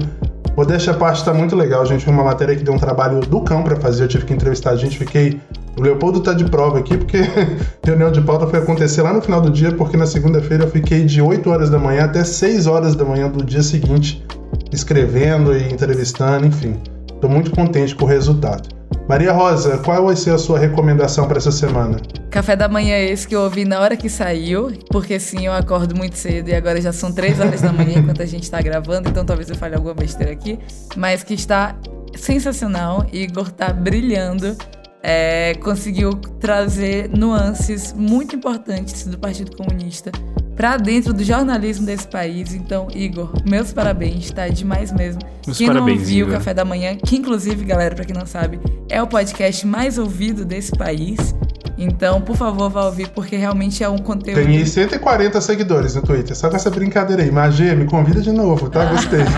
Modéstia 0.57 0.91
à 0.91 0.95
parte 0.95 1.19
está 1.19 1.31
muito 1.31 1.55
legal, 1.55 1.85
gente. 1.85 2.03
Foi 2.03 2.11
uma 2.11 2.23
matéria 2.23 2.55
que 2.55 2.63
deu 2.63 2.73
um 2.73 2.79
trabalho 2.79 3.19
do 3.19 3.41
cão 3.41 3.61
para 3.61 3.75
fazer, 3.75 4.05
eu 4.05 4.07
tive 4.07 4.25
que 4.25 4.33
entrevistar 4.33 4.71
a 4.71 4.75
gente, 4.75 4.97
fiquei 4.97 5.39
o 5.77 5.81
Leopoldo 5.83 6.19
tá 6.19 6.33
de 6.33 6.45
prova 6.45 6.79
aqui, 6.79 6.97
porque 6.97 7.19
reunião 7.85 8.11
de 8.11 8.19
pauta 8.21 8.47
foi 8.47 8.57
acontecer 8.57 9.03
lá 9.03 9.13
no 9.13 9.21
final 9.21 9.39
do 9.39 9.51
dia, 9.51 9.71
porque 9.71 9.95
na 9.95 10.07
segunda-feira 10.07 10.63
eu 10.63 10.71
fiquei 10.71 11.05
de 11.05 11.21
8 11.21 11.47
horas 11.47 11.69
da 11.69 11.77
manhã 11.77 12.05
até 12.05 12.23
6 12.23 12.65
horas 12.65 12.95
da 12.95 13.05
manhã 13.05 13.29
do 13.29 13.45
dia 13.45 13.61
seguinte, 13.61 14.25
escrevendo 14.71 15.55
e 15.55 15.71
entrevistando, 15.71 16.47
enfim. 16.47 16.75
Estou 17.13 17.29
muito 17.29 17.51
contente 17.51 17.95
com 17.95 18.05
o 18.05 18.07
resultado. 18.07 18.76
Maria 19.07 19.31
Rosa, 19.31 19.77
qual 19.77 20.05
vai 20.05 20.15
ser 20.17 20.31
a 20.31 20.37
sua 20.37 20.59
recomendação 20.59 21.27
para 21.27 21.37
essa 21.37 21.51
semana? 21.51 21.97
Café 22.29 22.57
da 22.57 22.67
manhã 22.67 22.93
é 22.93 23.05
esse 23.05 23.25
que 23.25 23.33
eu 23.33 23.41
ouvi 23.41 23.63
na 23.63 23.79
hora 23.79 23.95
que 23.95 24.09
saiu, 24.09 24.71
porque 24.91 25.17
sim, 25.17 25.45
eu 25.45 25.53
acordo 25.53 25.95
muito 25.95 26.17
cedo 26.17 26.49
e 26.49 26.53
agora 26.53 26.81
já 26.81 26.91
são 26.91 27.11
3 27.11 27.39
horas 27.39 27.61
da 27.61 27.71
manhã 27.71 27.99
enquanto 27.99 28.21
a 28.21 28.25
gente 28.25 28.43
está 28.43 28.61
gravando, 28.61 29.07
então 29.09 29.25
talvez 29.25 29.49
eu 29.49 29.55
fale 29.55 29.75
alguma 29.75 29.93
besteira 29.93 30.33
aqui, 30.33 30.59
mas 30.97 31.23
que 31.23 31.33
está 31.33 31.75
sensacional. 32.15 33.05
Igor 33.13 33.49
tá 33.49 33.71
brilhando 33.71 34.57
é, 35.01 35.53
conseguiu 35.63 36.11
trazer 36.39 37.09
nuances 37.09 37.93
muito 37.93 38.35
importantes 38.35 39.05
do 39.05 39.17
Partido 39.17 39.55
Comunista 39.55 40.11
para 40.57 40.75
dentro 40.75 41.13
do 41.13 41.23
jornalismo 41.23 41.85
desse 41.85 42.07
país. 42.07 42.53
Então, 42.53 42.87
Igor, 42.93 43.31
meus 43.47 43.71
parabéns, 43.71 44.31
tá 44.31 44.47
demais 44.47 44.91
mesmo. 44.91 45.21
Meus 45.45 45.55
quem 45.55 45.67
parabéns, 45.67 45.97
não 45.97 46.03
ouviu 46.03 46.25
Igor. 46.25 46.29
o 46.33 46.37
Café 46.37 46.53
da 46.53 46.65
Manhã, 46.65 46.95
que 46.95 47.15
inclusive, 47.15 47.63
galera, 47.63 47.93
para 47.93 48.03
quem 48.03 48.15
não 48.15 48.25
sabe, 48.25 48.59
é 48.89 49.01
o 49.01 49.05
podcast 49.05 49.65
mais 49.67 49.99
ouvido 49.99 50.43
desse 50.43 50.71
país. 50.71 51.35
Então, 51.77 52.19
por 52.19 52.35
favor, 52.35 52.71
vá 52.71 52.85
ouvir, 52.85 53.07
porque 53.09 53.35
realmente 53.35 53.83
é 53.83 53.89
um 53.89 53.99
conteúdo. 53.99 54.43
Tem 54.43 54.65
140 54.65 55.39
seguidores 55.41 55.93
no 55.93 56.01
Twitter. 56.01 56.35
Só 56.35 56.49
com 56.49 56.55
essa 56.55 56.71
brincadeira 56.71 57.21
aí. 57.21 57.29
Magia, 57.29 57.75
me 57.75 57.85
convida 57.85 58.19
de 58.19 58.31
novo, 58.31 58.67
tá? 58.67 58.83
Gostei. 58.85 59.19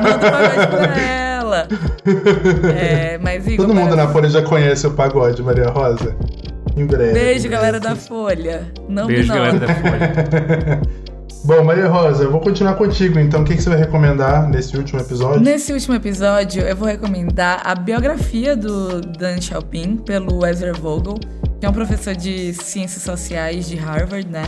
Manda 0.00 0.16
um 0.16 0.30
pagode 0.30 0.66
pra 0.68 1.00
ela. 1.00 1.68
É, 2.74 3.18
mas, 3.18 3.46
Igor, 3.46 3.66
Todo 3.66 3.74
mundo 3.74 3.96
na. 3.96 4.08
Folha 4.08 4.28
já 4.28 4.42
conhece 4.42 4.86
o 4.86 4.92
pagode, 4.92 5.42
Maria 5.42 5.68
Rosa. 5.68 6.16
Em 6.76 6.86
breve. 6.86 7.12
Beijo, 7.12 7.48
galera 7.48 7.78
da 7.78 7.94
Folha. 7.94 8.72
Não 8.88 9.06
Beijo, 9.06 9.32
me 9.32 9.38
galera 9.38 9.58
da 9.58 9.74
Folha. 9.74 10.82
Bom, 11.44 11.64
Maria 11.64 11.88
Rosa, 11.88 12.22
eu 12.22 12.30
vou 12.30 12.40
continuar 12.40 12.74
contigo, 12.74 13.18
então. 13.18 13.42
O 13.42 13.44
que, 13.44 13.56
que 13.56 13.62
você 13.62 13.68
vai 13.68 13.78
recomendar 13.78 14.48
nesse 14.48 14.76
último 14.76 15.00
episódio? 15.00 15.40
Nesse 15.40 15.72
último 15.72 15.96
episódio, 15.96 16.62
eu 16.62 16.76
vou 16.76 16.86
recomendar 16.86 17.60
a 17.64 17.74
biografia 17.74 18.56
do 18.56 19.00
Dan 19.00 19.40
Xiaoping 19.40 19.96
pelo 19.96 20.46
Ezra 20.46 20.72
Vogel, 20.72 21.18
que 21.58 21.66
é 21.66 21.68
um 21.68 21.72
professor 21.72 22.14
de 22.14 22.54
ciências 22.54 23.02
sociais 23.02 23.68
de 23.68 23.76
Harvard, 23.76 24.28
né? 24.28 24.44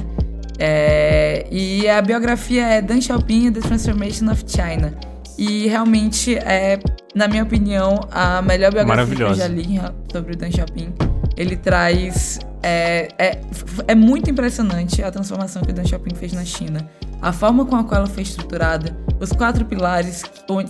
É, 0.57 1.47
e 1.51 1.89
a 1.89 2.01
biografia 2.01 2.65
é 2.65 2.81
Dan 2.81 3.01
Xiaoping 3.01 3.49
and 3.49 3.53
the 3.55 3.61
Transformation 3.61 4.31
of 4.31 4.45
China. 4.47 4.95
E 5.37 5.67
realmente 5.67 6.37
é, 6.37 6.79
na 7.13 7.27
minha 7.27 7.43
opinião, 7.43 8.09
a 8.13 8.41
melhor 8.41 8.73
biografia 8.73 9.17
que 9.17 9.23
eu 9.23 9.35
já 9.35 9.49
li 9.49 9.81
sobre 10.13 10.35
o 10.35 10.37
Dan 10.37 10.53
Xiaoping. 10.53 11.14
Ele 11.37 11.57
traz. 11.57 12.39
É, 12.63 13.09
é, 13.19 13.41
é 13.89 13.95
muito 13.95 14.31
impressionante 14.31 15.03
a 15.03 15.11
transformação 15.11 15.63
que 15.63 15.71
o 15.71 15.75
Dan 15.75 15.85
Xiaoping 15.85 16.15
fez 16.15 16.33
na 16.33 16.45
China. 16.45 16.89
A 17.21 17.33
forma 17.33 17.65
com 17.65 17.77
a 17.77 17.85
qual 17.85 18.03
ela 18.03 18.07
foi 18.07 18.23
estruturada, 18.23 18.97
os 19.21 19.33
quatro 19.33 19.65
pilares 19.65 20.23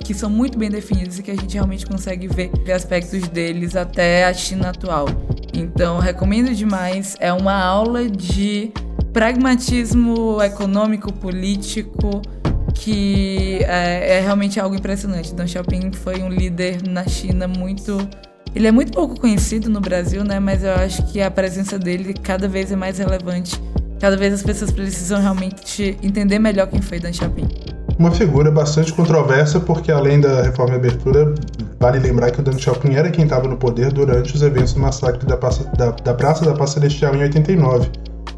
que 0.05 0.15
são 0.15 0.31
muito 0.31 0.59
bem 0.59 0.71
definidos 0.71 1.19
e 1.19 1.23
que 1.23 1.31
a 1.31 1.35
gente 1.35 1.55
realmente 1.55 1.87
consegue 1.87 2.29
ver 2.29 2.51
aspectos 2.73 3.27
deles 3.29 3.75
até 3.75 4.25
a 4.25 4.33
China 4.33 4.71
atual. 4.71 5.07
Então, 5.53 5.99
recomendo 5.99 6.55
demais. 6.55 7.17
É 7.21 7.33
uma 7.33 7.55
aula 7.55 8.09
de 8.09 8.73
pragmatismo 9.13 10.43
econômico, 10.43 11.13
político, 11.13 12.21
que 12.75 13.61
é, 13.63 14.19
é 14.19 14.21
realmente 14.21 14.59
algo 14.59 14.75
impressionante. 14.75 15.33
Deng 15.35 15.47
Xiaoping 15.47 15.93
foi 15.93 16.23
um 16.23 16.29
líder 16.29 16.83
na 16.87 17.07
China 17.07 17.47
muito. 17.47 17.97
Ele 18.55 18.67
é 18.69 18.73
muito 18.73 18.93
pouco 18.93 19.19
conhecido 19.19 19.69
no 19.69 19.81
Brasil, 19.81 20.23
né? 20.25 20.39
Mas 20.39 20.63
eu 20.63 20.73
acho 20.75 21.05
que 21.07 21.21
a 21.21 21.31
presença 21.31 21.79
dele 21.79 22.15
cada 22.15 22.47
vez 22.47 22.71
é 22.71 22.77
mais 22.77 22.99
relevante. 22.99 23.61
Cada 24.01 24.17
vez 24.17 24.33
as 24.35 24.43
pessoas 24.43 24.71
precisam 24.71 25.21
realmente 25.21 25.99
entender 26.03 26.39
melhor 26.39 26.69
quem 26.69 26.81
foi 26.81 27.01
Deng 27.01 27.13
Xiaoping. 27.13 27.49
Uma 27.99 28.11
figura 28.11 28.51
bastante 28.51 28.93
controversa, 28.93 29.61
porque 29.61 29.91
além 29.91 30.21
da 30.21 30.43
reforma 30.43 30.75
e 30.75 30.77
abertura, 30.77 31.35
vale 31.81 31.99
lembrar 31.99 32.31
que 32.31 32.41
o 32.41 32.43
Deng 32.43 32.59
Xiaoping 32.61 32.95
era 32.95 33.11
quem 33.11 33.25
estava 33.25 33.49
no 33.49 33.57
poder 33.57 33.93
durante 33.93 34.35
os 34.35 34.43
eventos 34.43 34.75
do 34.75 34.81
massacre 34.81 35.25
da, 35.27 35.37
Praça- 35.37 35.65
da- 35.77 35.91
da 35.93 36.13
Praça 36.15 36.45
da 36.45 36.53
Paz 36.55 36.71
Celestial 36.71 37.15
em 37.15 37.23
89. 37.23 37.89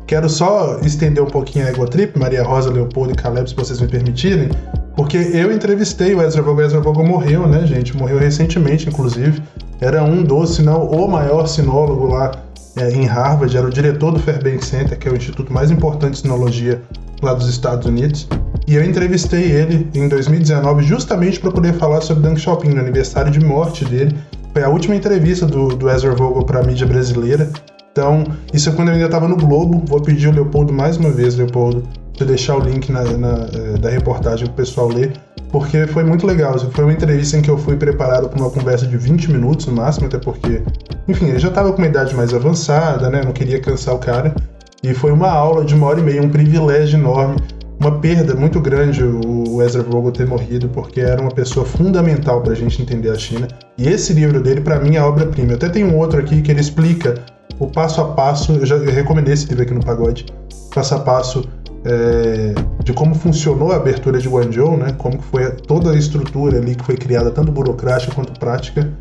Quero 0.07 0.29
só 0.29 0.79
estender 0.83 1.23
um 1.23 1.27
pouquinho 1.27 1.67
a 1.67 1.71
Egotrip, 1.71 2.17
Maria 2.17 2.45
Rosa, 2.45 2.71
Leopoldo 2.71 3.13
e 3.13 3.17
Caleb, 3.17 3.49
se 3.49 3.57
vocês 3.57 3.81
me 3.81 3.89
permitirem, 3.89 4.49
porque 4.97 5.17
eu 5.17 5.53
entrevistei 5.53 6.15
o 6.15 6.23
Ezra 6.23 6.43
Vogel. 6.43 6.57
O 6.57 6.67
Ezra 6.67 6.81
Vogel 6.81 7.05
morreu, 7.05 7.49
né, 7.49 7.67
gente? 7.67 7.97
Morreu 7.97 8.19
recentemente, 8.19 8.89
inclusive. 8.89 9.43
Era 9.81 10.05
um 10.05 10.23
dos, 10.23 10.55
se 10.55 10.63
não 10.63 10.87
o 10.87 11.09
maior 11.09 11.47
sinólogo 11.47 12.07
lá 12.07 12.31
é, 12.77 12.91
em 12.93 13.05
Harvard, 13.05 13.57
era 13.57 13.67
o 13.67 13.71
diretor 13.71 14.13
do 14.13 14.21
Fairbanks 14.21 14.69
Center, 14.69 14.97
que 14.97 15.09
é 15.09 15.11
o 15.11 15.17
instituto 15.17 15.53
mais 15.53 15.71
importante 15.71 16.13
de 16.13 16.21
sinologia 16.21 16.81
lá 17.21 17.35
dos 17.35 17.49
Estados 17.49 17.87
Unidos. 17.87 18.29
E 18.67 18.75
eu 18.75 18.85
entrevistei 18.85 19.51
ele 19.51 19.89
em 19.95 20.09
2019 20.09 20.85
justamente 20.85 21.41
para 21.41 21.51
poder 21.51 21.75
falar 21.75 22.01
sobre 22.01 22.29
Deng 22.29 22.39
Xiaoping, 22.39 22.71
no 22.71 22.81
aniversário 22.81 23.31
de 23.31 23.41
morte 23.41 23.85
dele. 23.85 24.17
Foi 24.53 24.63
a 24.63 24.69
última 24.69 24.95
entrevista 24.95 25.47
do, 25.47 25.69
do 25.69 25.91
Ezra 25.91 26.15
Vogel 26.15 26.45
para 26.45 26.61
a 26.61 26.63
mídia 26.63 26.87
brasileira. 26.87 27.51
Então, 27.97 28.25
isso 28.53 28.69
é 28.69 28.73
quando 28.73 28.89
eu 28.89 28.95
ainda 28.95 29.07
estava 29.07 29.27
no 29.27 29.39
Globo. 29.39 29.83
Vou 29.89 30.03
pedir 30.03 30.29
o 30.29 30.31
Leopoldo 30.31 30.71
mais 30.71 30.99
uma 30.99 31.09
vez, 31.09 31.35
Leopoldo, 31.35 31.83
de 32.13 32.27
deixar 32.27 32.55
o 32.55 32.61
link 32.61 32.93
na, 32.93 33.03
na, 33.05 33.49
eh, 33.55 33.79
da 33.79 33.89
reportagem 33.89 34.45
para 34.45 34.53
o 34.53 34.57
pessoal 34.57 34.89
ler, 34.89 35.15
porque 35.51 35.87
foi 35.87 36.05
muito 36.05 36.27
legal. 36.27 36.59
Foi 36.59 36.85
uma 36.85 36.93
entrevista 36.93 37.39
em 37.39 37.41
que 37.41 37.51
eu 37.51 37.57
fui 37.57 37.75
preparado 37.75 38.29
para 38.29 38.39
uma 38.39 38.51
conversa 38.51 38.87
de 38.87 38.99
20 38.99 39.33
minutos 39.33 39.65
no 39.65 39.73
máximo, 39.73 40.09
até 40.09 40.19
porque, 40.19 40.61
enfim, 41.09 41.29
ele 41.29 41.39
já 41.39 41.49
estava 41.49 41.73
com 41.73 41.79
uma 41.79 41.87
idade 41.87 42.15
mais 42.15 42.35
avançada, 42.35 43.09
né? 43.09 43.23
Não 43.25 43.33
queria 43.33 43.59
cansar 43.63 43.95
o 43.95 43.99
cara. 43.99 44.35
E 44.83 44.93
foi 44.93 45.11
uma 45.11 45.31
aula 45.31 45.65
de 45.65 45.75
uma 45.75 45.87
hora 45.87 45.99
e 45.99 46.03
meia, 46.03 46.21
um 46.21 46.29
privilégio 46.29 46.99
enorme, 46.99 47.37
uma 47.81 47.99
perda 47.99 48.35
muito 48.35 48.61
grande 48.61 49.03
o 49.03 49.63
Ezra 49.63 49.83
Vogel 49.83 50.13
ter 50.13 50.27
morrido, 50.27 50.69
porque 50.69 51.01
era 51.01 51.19
uma 51.19 51.31
pessoa 51.31 51.65
fundamental 51.65 52.43
para 52.43 52.53
a 52.53 52.57
gente 52.57 52.83
entender 52.83 53.09
a 53.09 53.17
China. 53.17 53.49
E 53.79 53.89
esse 53.89 54.13
livro 54.13 54.43
dele, 54.43 54.61
para 54.61 54.79
mim, 54.79 54.97
é 54.97 55.03
obra-prima. 55.03 55.55
Até 55.55 55.71
tenho 55.71 55.89
um 55.89 55.97
outro 55.97 56.21
aqui 56.21 56.43
que 56.43 56.51
ele 56.51 56.61
explica 56.61 57.15
o 57.59 57.67
passo 57.67 58.01
a 58.01 58.13
passo. 58.13 58.53
Eu 58.53 58.67
já 58.67 58.77
recomendei 58.79 59.35
esse 59.35 59.47
livro 59.47 59.63
aqui 59.63 59.75
no 59.75 59.85
Pagode. 59.85 60.27
Passo 60.75 60.95
a 60.95 61.01
passo 61.01 61.45
é, 61.85 62.55
de 62.83 62.93
como 62.93 63.15
funcionou 63.15 63.73
a 63.73 63.77
abertura 63.77 64.19
de 64.19 64.29
Guangzhou, 64.29 64.77
né? 64.77 64.93
Como 64.99 65.21
foi 65.21 65.51
toda 65.53 65.93
a 65.93 65.97
estrutura 65.97 66.59
ali 66.59 66.75
que 66.75 66.85
foi 66.85 66.97
criada, 66.97 67.31
tanto 67.31 67.53
burocrática 67.53 68.15
quanto 68.15 68.39
prática. 68.39 68.93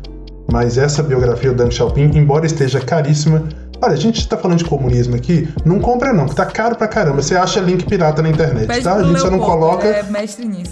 Mas 0.50 0.78
essa 0.78 1.02
biografia 1.02 1.52
do 1.52 1.56
Deng 1.56 1.72
Xiaoping, 1.72 2.12
embora 2.14 2.46
esteja 2.46 2.80
caríssima, 2.80 3.42
olha, 3.80 3.92
a 3.92 3.96
gente 3.96 4.18
está 4.20 4.36
falando 4.36 4.58
de 4.58 4.64
comunismo 4.64 5.14
aqui, 5.16 5.48
não 5.64 5.78
compra 5.80 6.12
não, 6.12 6.26
que 6.26 6.34
tá 6.34 6.46
caro 6.46 6.76
pra 6.76 6.88
caramba. 6.88 7.22
Você 7.22 7.36
acha 7.36 7.60
link 7.60 7.84
pirata 7.86 8.22
na 8.22 8.28
internet, 8.28 8.66
Pede 8.66 8.82
tá? 8.84 8.94
A 8.96 9.02
gente 9.02 9.20
só 9.20 9.30
não 9.30 9.38
coloca, 9.38 9.86
É 9.86 10.02
mestre 10.04 10.46
nisso. 10.46 10.70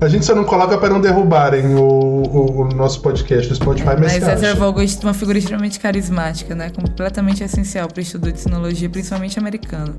a 0.00 0.08
gente 0.08 0.24
só 0.24 0.34
não 0.34 0.44
coloca 0.44 0.76
para 0.78 0.88
não 0.90 1.00
derrubarem 1.00 1.74
o, 1.74 1.80
o- 1.80 2.60
o 2.62 2.64
nosso 2.74 3.00
podcast 3.00 3.48
do 3.48 3.54
Spotify, 3.54 3.86
mas, 3.88 4.00
Mas 4.00 4.14
Ezra 4.16 4.32
acha. 4.34 4.54
Vogel 4.54 4.98
é 5.02 5.06
uma 5.06 5.14
figura 5.14 5.38
extremamente 5.38 5.80
carismática, 5.80 6.54
né? 6.54 6.70
Completamente 6.70 7.42
essencial 7.42 7.88
para 7.88 7.98
o 7.98 8.02
estudo 8.02 8.30
de 8.32 8.40
sinologia, 8.40 8.88
principalmente 8.88 9.38
americano. 9.38 9.94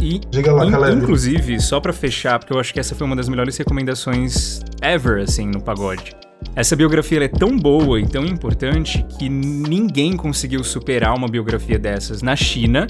E, 0.00 0.18
Diga 0.30 0.52
lá, 0.52 0.64
in- 0.64 0.70
Caleb. 0.70 0.96
inclusive, 1.02 1.60
só 1.60 1.78
pra 1.80 1.92
fechar, 1.92 2.38
porque 2.38 2.52
eu 2.54 2.58
acho 2.58 2.72
que 2.72 2.80
essa 2.80 2.94
foi 2.94 3.06
uma 3.06 3.14
das 3.16 3.28
melhores 3.28 3.56
recomendações 3.58 4.60
ever, 4.82 5.22
assim, 5.22 5.46
no 5.46 5.60
pagode. 5.60 6.14
Essa 6.54 6.74
biografia 6.74 7.24
é 7.24 7.28
tão 7.28 7.56
boa 7.56 8.00
e 8.00 8.06
tão 8.06 8.24
importante 8.26 9.04
que 9.18 9.28
ninguém 9.28 10.16
conseguiu 10.16 10.64
superar 10.64 11.16
uma 11.16 11.28
biografia 11.28 11.78
dessas 11.78 12.22
na 12.22 12.34
China. 12.34 12.86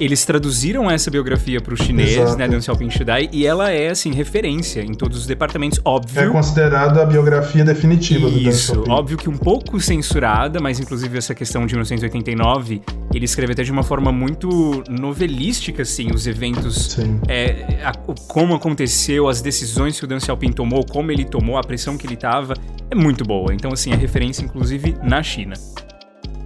Eles 0.00 0.24
traduziram 0.24 0.90
essa 0.90 1.10
biografia 1.10 1.60
pro 1.60 1.76
chinês, 1.76 2.16
Exato. 2.16 2.36
né, 2.38 2.60
Xiaoping 2.60 2.90
Shidai, 2.90 3.28
e 3.32 3.46
ela 3.46 3.70
é, 3.70 3.90
assim, 3.90 4.12
referência 4.12 4.80
em 4.80 4.94
todos 4.94 5.18
os 5.18 5.26
departamentos, 5.26 5.80
óbvio. 5.84 6.22
É 6.22 6.28
considerada 6.28 7.02
a 7.02 7.06
biografia 7.06 7.64
definitiva 7.64 8.28
do 8.28 8.36
Isso, 8.38 8.84
óbvio 8.88 9.16
que 9.16 9.28
um 9.28 9.36
pouco 9.36 9.78
censurada, 9.80 10.60
mas 10.60 10.80
inclusive 10.80 11.16
essa 11.18 11.34
questão 11.34 11.66
de 11.66 11.74
1989, 11.74 12.82
ele 13.14 13.24
escreve 13.24 13.52
até 13.52 13.62
de 13.62 13.70
uma 13.70 13.82
forma 13.82 14.10
muito 14.10 14.82
novelística, 14.88 15.82
assim, 15.82 16.10
os 16.12 16.26
eventos, 16.26 16.92
Sim. 16.92 17.20
é, 17.28 17.80
a- 17.84 17.92
o- 18.06 18.14
como 18.26 18.54
aconteceu, 18.54 19.28
as 19.28 19.40
decisões 19.40 19.98
que 19.98 20.04
o 20.04 20.08
Deng 20.08 20.20
Xiaoping 20.20 20.52
tomou, 20.52 20.84
como 20.84 21.12
ele 21.12 21.24
tomou, 21.24 21.58
a 21.58 21.62
pressão 21.62 21.96
que 21.96 22.06
ele 22.06 22.16
tava, 22.16 22.54
é 22.90 22.94
muito 22.94 23.24
boa. 23.24 23.52
Então, 23.54 23.70
assim, 23.72 23.92
é 23.92 23.96
referência, 23.96 24.42
inclusive, 24.44 24.96
na 25.02 25.22
China. 25.22 25.54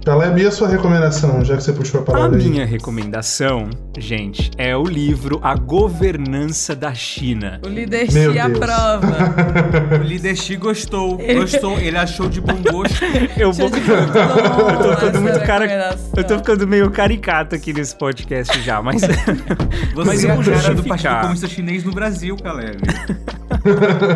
Caleb, 0.07 0.41
e 0.41 0.47
a 0.47 0.51
sua 0.51 0.69
recomendação, 0.69 1.43
já 1.43 1.57
que 1.57 1.63
você 1.63 1.73
puxou 1.73 1.99
a 1.99 2.03
A 2.03 2.05
palavra 2.05 2.39
aí? 2.39 2.47
minha 2.47 2.65
recomendação, 2.65 3.69
gente, 3.97 4.49
é 4.57 4.73
o 4.73 4.83
livro 4.85 5.37
A 5.43 5.53
Governança 5.53 6.73
da 6.73 6.93
China. 6.93 7.59
O 7.65 7.67
líder 7.67 8.09
Meu 8.13 8.31
Xi 8.31 8.39
Deus. 8.39 8.55
aprova. 8.55 9.17
O 9.99 10.03
líder 10.03 10.37
Xi 10.37 10.55
gostou, 10.55 11.17
gostou, 11.35 11.77
ele 11.77 11.97
achou 11.97 12.29
de 12.29 12.39
bom 12.39 12.55
gosto. 12.71 13.03
Eu 13.37 13.51
vou... 13.51 13.69
de 13.69 13.81
bola. 13.81 13.99
Eu 14.71 14.77
tô 14.79 14.93
ficando 14.93 15.09
Essa 15.09 15.19
muito 15.19 15.39
cara. 15.41 15.97
Eu 16.15 16.23
tô 16.23 16.37
ficando 16.37 16.65
meio 16.65 16.89
caricato 16.89 17.55
aqui 17.55 17.73
nesse 17.73 17.93
podcast 17.97 18.61
já, 18.61 18.81
mas. 18.81 19.01
Você 19.01 20.07
Mas 20.07 20.23
é 20.23 20.27
eu 20.27 20.31
a 20.31 20.35
vou 20.35 20.43
cara 20.45 20.55
do 20.55 20.61
justificar. 20.61 20.87
Partido 20.87 21.19
Comunista 21.19 21.47
Chinês 21.49 21.83
no 21.83 21.91
Brasil, 21.91 22.37
Caleb. 22.37 22.77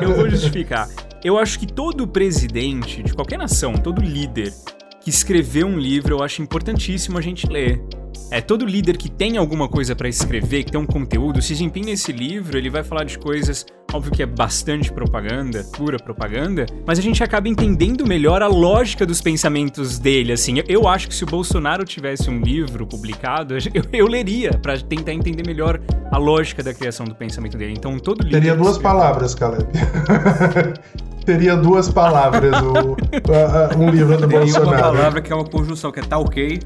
Eu 0.01 0.15
vou 0.15 0.29
justificar. 0.29 0.87
Eu 1.21 1.37
acho 1.37 1.59
que 1.59 1.67
todo 1.67 2.07
presidente 2.07 3.03
de 3.03 3.13
qualquer 3.13 3.37
nação, 3.37 3.73
todo 3.73 4.01
líder 4.01 4.53
que 5.01 5.09
escreveu 5.09 5.67
um 5.67 5.77
livro, 5.77 6.15
eu 6.15 6.23
acho 6.23 6.41
importantíssimo 6.41 7.17
a 7.17 7.21
gente 7.21 7.47
ler. 7.47 7.81
É 8.29 8.39
todo 8.39 8.65
líder 8.65 8.95
que 8.95 9.09
tem 9.09 9.35
alguma 9.35 9.67
coisa 9.67 9.93
pra 9.95 10.07
escrever, 10.07 10.63
que 10.63 10.71
tem 10.71 10.79
um 10.79 10.85
conteúdo. 10.85 11.41
Xi 11.41 11.55
Jinping 11.55 11.81
nesse 11.81 12.13
livro, 12.13 12.57
ele 12.57 12.69
vai 12.69 12.83
falar 12.83 13.03
de 13.03 13.17
coisas, 13.17 13.65
óbvio 13.91 14.11
que 14.11 14.23
é 14.23 14.25
bastante 14.25 14.91
propaganda, 14.91 15.65
pura 15.75 15.97
propaganda, 15.97 16.65
mas 16.85 16.97
a 16.97 17.01
gente 17.01 17.21
acaba 17.23 17.49
entendendo 17.49 18.05
melhor 18.07 18.41
a 18.41 18.47
lógica 18.47 19.05
dos 19.05 19.21
pensamentos 19.21 19.99
dele, 19.99 20.31
assim. 20.31 20.59
Eu, 20.59 20.65
eu 20.67 20.87
acho 20.87 21.09
que 21.09 21.15
se 21.15 21.23
o 21.23 21.27
Bolsonaro 21.27 21.83
tivesse 21.83 22.29
um 22.29 22.39
livro 22.39 22.85
publicado, 22.87 23.55
eu, 23.73 23.83
eu 23.91 24.07
leria 24.07 24.51
pra 24.51 24.77
tentar 24.77 25.13
entender 25.13 25.45
melhor 25.45 25.81
a 26.11 26.17
lógica 26.17 26.63
da 26.63 26.73
criação 26.73 27.05
do 27.05 27.15
pensamento 27.15 27.57
dele. 27.57 27.73
Então 27.75 27.97
todo 27.99 28.23
líder 28.23 28.39
Teria 28.39 28.55
duas 28.55 28.77
palavras, 28.77 29.35
Caleb. 29.35 29.65
teria 31.25 31.55
duas 31.55 31.89
palavras 31.89 32.53
o, 32.61 32.97
um 33.77 33.89
livro 33.89 34.17
do 34.17 34.27
Tem 34.27 34.39
Bolsonaro. 34.39 34.69
uma 34.69 34.77
palavra 34.77 35.21
que 35.21 35.31
é 35.31 35.35
uma 35.35 35.45
conjunção, 35.45 35.91
que 35.91 35.99
é 35.99 36.03
tá 36.03 36.17
ok. 36.17 36.59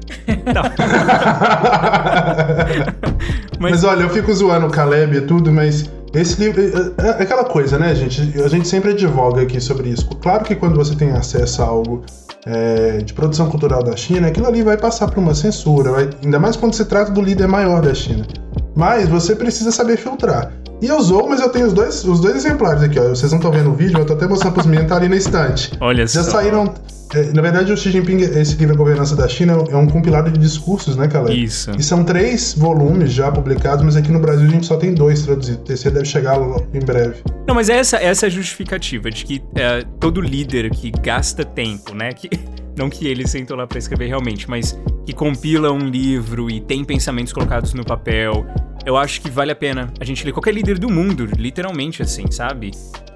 mas... 3.58 3.72
mas 3.82 3.84
olha, 3.84 4.02
eu 4.02 4.10
fico 4.10 4.32
zoando 4.32 4.66
o 4.66 4.70
Caleb 4.70 5.16
e 5.16 5.20
tudo, 5.22 5.52
mas 5.52 5.90
esse 6.14 6.40
livro. 6.40 6.60
É, 6.98 7.06
é 7.06 7.22
aquela 7.22 7.44
coisa, 7.44 7.78
né, 7.78 7.94
gente? 7.94 8.40
A 8.42 8.48
gente 8.48 8.66
sempre 8.66 8.92
advoga 8.92 9.42
aqui 9.42 9.60
sobre 9.60 9.90
isso. 9.90 10.06
Claro 10.22 10.44
que 10.44 10.54
quando 10.54 10.76
você 10.76 10.94
tem 10.94 11.12
acesso 11.12 11.62
a 11.62 11.66
algo 11.66 12.02
é, 12.46 12.98
de 12.98 13.12
produção 13.12 13.50
cultural 13.50 13.82
da 13.82 13.96
China, 13.96 14.28
aquilo 14.28 14.46
ali 14.46 14.62
vai 14.62 14.76
passar 14.76 15.08
por 15.08 15.18
uma 15.18 15.34
censura, 15.34 15.90
vai, 15.90 16.10
ainda 16.24 16.38
mais 16.38 16.56
quando 16.56 16.74
se 16.74 16.84
trata 16.84 17.10
do 17.10 17.20
líder 17.20 17.48
maior 17.48 17.82
da 17.82 17.92
China. 17.92 18.26
Mas 18.74 19.08
você 19.08 19.34
precisa 19.34 19.70
saber 19.70 19.96
filtrar. 19.96 20.52
E 20.80 20.86
eu 20.86 20.98
usou, 20.98 21.28
mas 21.28 21.40
eu 21.40 21.48
tenho 21.48 21.66
os 21.66 21.72
dois, 21.72 22.04
os 22.04 22.20
dois 22.20 22.36
exemplares 22.36 22.82
aqui, 22.82 22.98
ó. 22.98 23.08
Vocês 23.08 23.32
não 23.32 23.38
estão 23.38 23.50
vendo 23.50 23.70
o 23.70 23.74
vídeo, 23.74 23.98
eu 23.98 24.04
tô 24.04 24.12
até 24.12 24.26
mostrando 24.26 24.52
pros 24.54 24.66
meninos, 24.66 24.88
tá 24.90 24.96
ali 24.96 25.08
na 25.08 25.16
estante. 25.16 25.72
Olha 25.80 26.06
Já 26.06 26.22
só. 26.22 26.32
saíram. 26.32 26.72
É, 27.14 27.22
na 27.32 27.40
verdade, 27.40 27.72
o 27.72 27.76
Xi 27.76 27.92
Jinping, 27.92 28.16
esse 28.16 28.56
livro 28.56 28.74
A 28.74 28.76
Governança 28.76 29.14
da 29.14 29.28
China, 29.28 29.64
é 29.70 29.76
um 29.76 29.86
compilado 29.86 30.28
de 30.30 30.38
discursos, 30.40 30.96
né, 30.96 31.06
Caleb? 31.06 31.44
Isso. 31.44 31.70
E 31.78 31.82
são 31.82 32.02
três 32.02 32.52
volumes 32.52 33.12
já 33.12 33.30
publicados, 33.30 33.84
mas 33.84 33.94
aqui 33.96 34.10
no 34.10 34.18
Brasil 34.18 34.46
a 34.48 34.50
gente 34.50 34.66
só 34.66 34.76
tem 34.76 34.92
dois 34.92 35.22
traduzidos. 35.22 35.60
O 35.60 35.64
terceiro 35.64 35.94
deve 35.94 36.06
chegar 36.08 36.36
em 36.74 36.80
breve. 36.80 37.22
Não, 37.46 37.54
mas 37.54 37.68
essa, 37.68 37.96
essa 37.96 38.26
é 38.26 38.28
a 38.28 38.30
justificativa 38.30 39.08
de 39.08 39.24
que 39.24 39.42
é, 39.54 39.84
todo 40.00 40.20
líder 40.20 40.68
que 40.70 40.90
gasta 40.90 41.44
tempo, 41.44 41.94
né? 41.94 42.12
Que, 42.12 42.28
não 42.76 42.90
que 42.90 43.06
ele 43.06 43.26
sentou 43.26 43.56
lá 43.56 43.66
para 43.66 43.78
escrever 43.78 44.06
realmente, 44.06 44.48
mas 44.48 44.78
que 45.04 45.12
compila 45.12 45.72
um 45.72 45.88
livro 45.88 46.50
e 46.50 46.60
tem 46.60 46.84
pensamentos 46.84 47.32
colocados 47.32 47.72
no 47.74 47.84
papel, 47.84 48.46
eu 48.84 48.96
acho 48.96 49.20
que 49.20 49.30
vale 49.30 49.52
a 49.52 49.56
pena 49.56 49.92
a 49.98 50.04
gente 50.04 50.24
ler 50.24 50.32
qualquer 50.32 50.52
líder 50.54 50.78
do 50.78 50.90
mundo, 50.90 51.26
literalmente 51.36 52.02
assim, 52.02 52.30
sabe? 52.30 52.70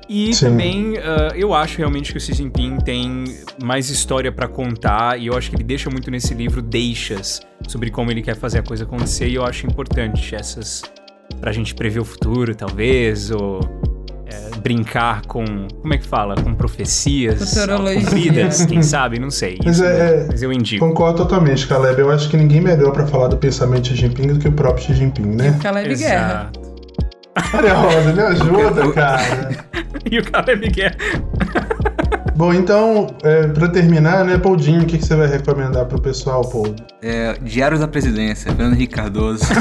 E 0.09 0.35
Sim. 0.35 0.47
também 0.47 0.93
uh, 0.95 1.35
eu 1.37 1.55
acho 1.55 1.78
realmente 1.78 2.11
que 2.11 2.19
o 2.19 2.20
Xi 2.20 2.32
Jinping 2.32 2.78
tem 2.78 3.24
mais 3.62 3.91
história 3.91 4.32
para 4.32 4.49
contar 4.49 5.20
e 5.20 5.28
eu 5.28 5.37
acho 5.37 5.49
que 5.51 5.55
ele 5.55 5.62
deixa 5.62 5.89
muito 5.89 6.11
nesse 6.11 6.35
livro 6.35 6.61
deixas 6.61 7.41
sobre 7.69 7.93
como 7.93 8.11
ele 8.11 8.20
quer 8.20 8.35
fazer 8.35 8.59
a 8.59 8.62
coisa 8.62 8.82
acontecer 8.82 9.28
e 9.28 9.37
eu 9.37 9.45
acho 9.45 9.66
importante 9.69 10.35
essas 10.35 10.82
pra 11.41 11.53
gente 11.53 11.74
prever 11.74 12.01
o 12.01 12.05
futuro, 12.05 12.55
talvez, 12.57 13.31
ou 13.31 13.61
brincar 14.62 15.23
com. 15.27 15.45
Como 15.81 15.95
é 15.95 15.99
que 15.99 16.07
fala? 16.07 16.35
Com 16.37 16.55
profecias 16.55 17.55
cumpridas, 17.95 18.65
quem 18.66 18.82
sabe? 18.82 19.19
Não 19.19 19.31
sei. 19.31 19.59
Mas 19.65 19.77
Isso, 19.77 19.85
é- 19.85 19.89
é- 20.23 20.27
Mas 20.31 20.43
eu 20.43 20.53
indico. 20.53 20.87
Concordo 20.87 21.19
totalmente, 21.19 21.66
Caleb. 21.66 22.01
Eu 22.01 22.11
acho 22.11 22.28
que 22.28 22.37
ninguém 22.37 22.61
melhor 22.61 22.93
pra 22.93 23.07
falar 23.07 23.28
do 23.28 23.37
pensamento 23.37 23.82
de 23.85 23.91
Xi 23.91 23.97
Jinping 23.97 24.27
do 24.28 24.39
que 24.39 24.49
o 24.49 24.53
próprio 24.53 24.85
Xi 24.87 24.95
Jinping, 24.95 25.23
né? 25.37 25.59
Caleb 25.62 25.95
Guerra. 25.97 26.51
Exato. 26.55 26.70
Maria 27.55 27.74
Rosa, 27.74 28.12
me 28.12 28.20
ajuda, 28.23 28.93
cara. 28.93 29.51
E 30.11 30.19
o 30.19 30.24
Caleb 30.31 30.69
Guerra. 30.69 30.97
Bom, 32.37 32.53
então, 32.55 33.07
é, 33.23 33.47
pra 33.49 33.69
terminar, 33.69 34.24
né, 34.24 34.39
Poldinho, 34.39 34.82
o 34.82 34.87
que, 34.87 34.97
que 34.99 35.05
você 35.05 35.15
vai 35.15 35.27
recomendar 35.28 35.85
pro 35.85 36.01
pessoal, 36.01 36.41
Paul? 36.43 36.74
É, 37.03 37.35
Diários 37.43 37.81
da 37.81 37.89
Presidência, 37.89 38.51
Fernando 38.51 38.74
Henrique 38.74 38.95
Cardoso. 38.95 39.45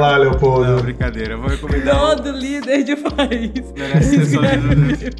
Vai 0.00 0.12
lá, 0.12 0.12
Não, 0.16 0.30
Leopoldo. 0.30 0.82
brincadeira. 0.82 1.34
Eu 1.34 1.40
vou 1.40 1.50
recomendar. 1.50 2.16
Todo 2.16 2.30
líder 2.30 2.82
de 2.84 2.96
país. 2.96 3.72
Merece 3.76 4.24
ser. 4.24 5.14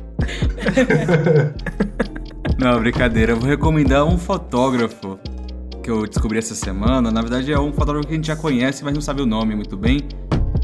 Não, 2.59 2.81
brincadeira. 2.81 3.33
Eu 3.33 3.37
vou 3.37 3.49
recomendar 3.49 4.05
um 4.07 4.17
fotógrafo 4.17 5.19
que 5.83 5.91
eu 5.91 6.07
descobri 6.07 6.39
essa 6.39 6.55
semana. 6.55 7.11
Na 7.11 7.21
verdade, 7.21 7.53
é 7.53 7.61
um 7.61 7.73
fotógrafo 7.73 8.07
que 8.09 8.15
a 8.15 8.17
gente 8.17 8.27
já 8.27 8.37
conhece, 8.37 8.83
mas 8.83 8.95
não 8.95 9.03
sabe 9.03 9.21
o 9.21 9.27
nome 9.27 9.55
muito 9.55 9.77
bem. 9.77 10.01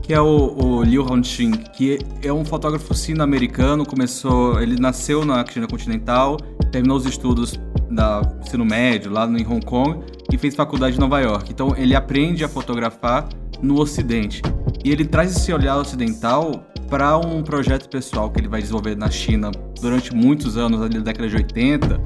Que 0.03 0.15
é 0.15 0.21
o, 0.21 0.57
o 0.57 0.83
Liu 0.83 1.03
Hongqin, 1.05 1.51
que 1.51 1.99
é 2.23 2.33
um 2.33 2.45
fotógrafo 2.45 2.95
sino-americano. 2.95 3.85
Começou, 3.85 4.61
ele 4.63 4.81
nasceu 4.81 5.25
na 5.25 5.45
China 5.45 5.67
continental, 5.67 6.39
terminou 6.73 6.97
os 6.97 7.05
estudos 7.05 7.59
da 7.91 8.23
ensino 8.45 8.65
médio 8.65 9.13
lá 9.13 9.27
em 9.27 9.47
Hong 9.47 9.65
Kong 9.65 10.01
e 10.33 10.39
fez 10.39 10.55
faculdade 10.55 10.97
em 10.97 11.01
Nova 11.01 11.21
York. 11.21 11.51
Então, 11.53 11.75
ele 11.77 11.95
aprende 11.95 12.45
a 12.45 12.49
fotografar 12.49 13.29
no 13.63 13.81
Ocidente. 13.81 14.43
E 14.85 14.91
ele 14.91 15.05
traz 15.05 15.37
esse 15.37 15.53
olhar 15.53 15.77
ocidental 15.77 16.67
para 16.89 17.19
um 17.19 17.43
projeto 17.43 17.89
pessoal 17.89 18.31
que 18.31 18.41
ele 18.41 18.49
vai 18.49 18.61
desenvolver 18.61 18.97
na 18.97 19.11
China 19.11 19.51
durante 19.81 20.15
muitos 20.15 20.57
anos, 20.57 20.81
ali 20.81 20.99
na 20.99 21.05
década 21.05 21.29
de 21.29 21.37
80 21.37 22.01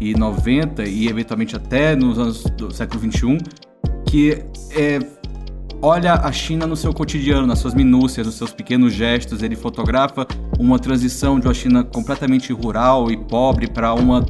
e 0.00 0.14
90 0.14 0.84
e 0.84 1.08
eventualmente 1.08 1.56
até 1.56 1.94
nos 1.94 2.18
anos 2.18 2.42
do 2.56 2.72
século 2.72 3.00
21, 3.00 3.38
que 4.06 4.42
é 4.72 4.98
olha 5.80 6.14
a 6.14 6.32
China 6.32 6.66
no 6.66 6.76
seu 6.76 6.92
cotidiano, 6.92 7.46
nas 7.46 7.58
suas 7.58 7.74
minúcias, 7.74 8.26
nos 8.26 8.36
seus 8.36 8.52
pequenos 8.52 8.92
gestos. 8.92 9.42
Ele 9.42 9.54
fotografa 9.54 10.26
uma 10.58 10.78
transição 10.78 11.38
de 11.38 11.46
uma 11.46 11.54
China 11.54 11.84
completamente 11.84 12.52
rural 12.52 13.10
e 13.10 13.16
pobre 13.16 13.68
para 13.68 13.94
uma 13.94 14.24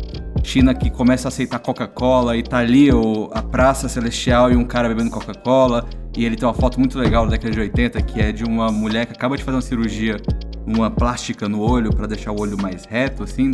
China 0.47 0.73
que 0.73 0.89
começa 0.89 1.27
a 1.27 1.29
aceitar 1.29 1.59
Coca-Cola 1.59 2.37
e 2.37 2.43
tá 2.43 2.59
ali 2.59 2.93
o, 2.93 3.29
a 3.33 3.43
Praça 3.43 3.89
Celestial 3.89 4.53
e 4.53 4.55
um 4.55 4.65
cara 4.65 4.89
bebendo 4.89 5.11
Coca-Cola. 5.11 5.85
E 6.17 6.25
ele 6.25 6.37
tem 6.37 6.47
uma 6.47 6.55
foto 6.55 6.79
muito 6.79 6.97
legal 6.97 7.25
da 7.25 7.33
década 7.33 7.51
de 7.51 7.61
80 7.61 8.01
que 8.03 8.21
é 8.21 8.31
de 8.31 8.45
uma 8.45 8.71
mulher 8.71 9.07
que 9.07 9.13
acaba 9.13 9.37
de 9.37 9.43
fazer 9.43 9.57
uma 9.57 9.63
cirurgia, 9.63 10.17
uma 10.65 10.89
plástica 10.89 11.49
no 11.49 11.61
olho 11.61 11.91
para 11.91 12.07
deixar 12.07 12.31
o 12.31 12.41
olho 12.41 12.57
mais 12.63 12.85
reto, 12.85 13.25
assim. 13.25 13.51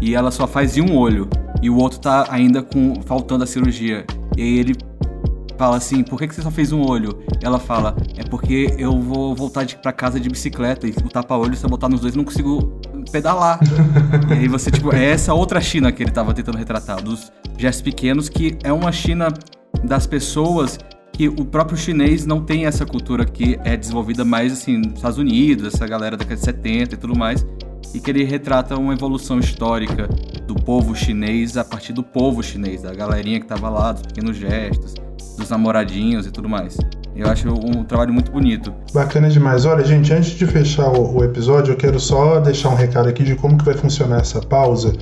E 0.00 0.16
ela 0.16 0.32
só 0.32 0.48
faz 0.48 0.76
um 0.78 0.96
olho 0.96 1.30
e 1.62 1.70
o 1.70 1.76
outro 1.76 2.00
tá 2.00 2.26
ainda 2.28 2.60
com 2.60 3.00
faltando 3.02 3.44
a 3.44 3.46
cirurgia. 3.46 4.04
E 4.36 4.42
aí 4.42 4.58
ele 4.58 4.74
fala 5.56 5.76
assim, 5.76 6.02
por 6.02 6.18
que, 6.18 6.26
que 6.26 6.34
você 6.34 6.42
só 6.42 6.50
fez 6.50 6.72
um 6.72 6.82
olho? 6.82 7.22
Ela 7.40 7.60
fala, 7.60 7.96
é 8.16 8.24
porque 8.24 8.74
eu 8.76 9.00
vou 9.00 9.32
voltar 9.32 9.62
de, 9.62 9.76
pra 9.76 9.92
casa 9.92 10.18
de 10.18 10.28
bicicleta 10.28 10.88
e 10.88 10.90
o 10.90 11.08
tapa-olho, 11.08 11.54
se 11.54 11.64
eu 11.64 11.70
botar 11.70 11.88
nos 11.88 12.00
dois, 12.00 12.16
não 12.16 12.24
consigo 12.24 12.80
pedalar. 13.12 13.60
e 14.30 14.32
aí 14.32 14.48
você, 14.48 14.70
tipo, 14.70 14.92
é 14.92 15.10
essa 15.10 15.34
outra 15.34 15.60
China 15.60 15.92
que 15.92 16.02
ele 16.02 16.10
tava 16.10 16.32
tentando 16.32 16.58
retratar, 16.58 17.00
dos 17.02 17.30
gestos 17.58 17.82
pequenos, 17.82 18.28
que 18.28 18.58
é 18.64 18.72
uma 18.72 18.90
China 18.90 19.28
das 19.84 20.06
pessoas 20.06 20.78
que 21.12 21.28
o 21.28 21.44
próprio 21.44 21.76
chinês 21.76 22.24
não 22.24 22.42
tem 22.42 22.64
essa 22.64 22.86
cultura 22.86 23.24
que 23.24 23.58
é 23.64 23.76
desenvolvida 23.76 24.24
mais, 24.24 24.52
assim, 24.52 24.78
nos 24.78 24.94
Estados 24.94 25.18
Unidos, 25.18 25.74
essa 25.74 25.86
galera 25.86 26.16
da 26.16 26.24
década 26.24 26.36
de 26.36 26.44
70 26.44 26.94
e 26.94 26.98
tudo 26.98 27.16
mais, 27.16 27.46
e 27.94 28.00
que 28.00 28.10
ele 28.10 28.24
retrata 28.24 28.78
uma 28.78 28.94
evolução 28.94 29.38
histórica 29.38 30.08
do 30.46 30.54
povo 30.54 30.96
chinês 30.96 31.56
a 31.58 31.64
partir 31.64 31.92
do 31.92 32.02
povo 32.02 32.42
chinês, 32.42 32.82
da 32.82 32.94
galerinha 32.94 33.38
que 33.38 33.46
tava 33.46 33.68
lá, 33.68 33.92
dos 33.92 34.02
pequenos 34.02 34.36
gestos, 34.36 34.94
dos 35.36 35.50
namoradinhos 35.50 36.26
e 36.26 36.30
tudo 36.30 36.48
mais. 36.48 36.78
Eu 37.14 37.28
acho 37.28 37.48
um 37.48 37.84
trabalho 37.84 38.12
muito 38.12 38.32
bonito. 38.32 38.72
Bacana 38.92 39.28
demais. 39.28 39.66
Olha, 39.66 39.84
gente, 39.84 40.12
antes 40.12 40.30
de 40.30 40.46
fechar 40.46 40.88
o, 40.88 41.22
episódio, 41.22 41.72
eu 41.72 41.76
quero 41.76 42.00
só 42.00 42.40
deixar 42.40 42.70
um 42.70 42.74
recado 42.74 43.08
aqui 43.08 43.22
de 43.22 43.34
como 43.34 43.58
que 43.58 43.64
vai 43.64 43.74
funcionar 43.74 44.20
essa 44.20 44.40
pausa. 44.40 44.92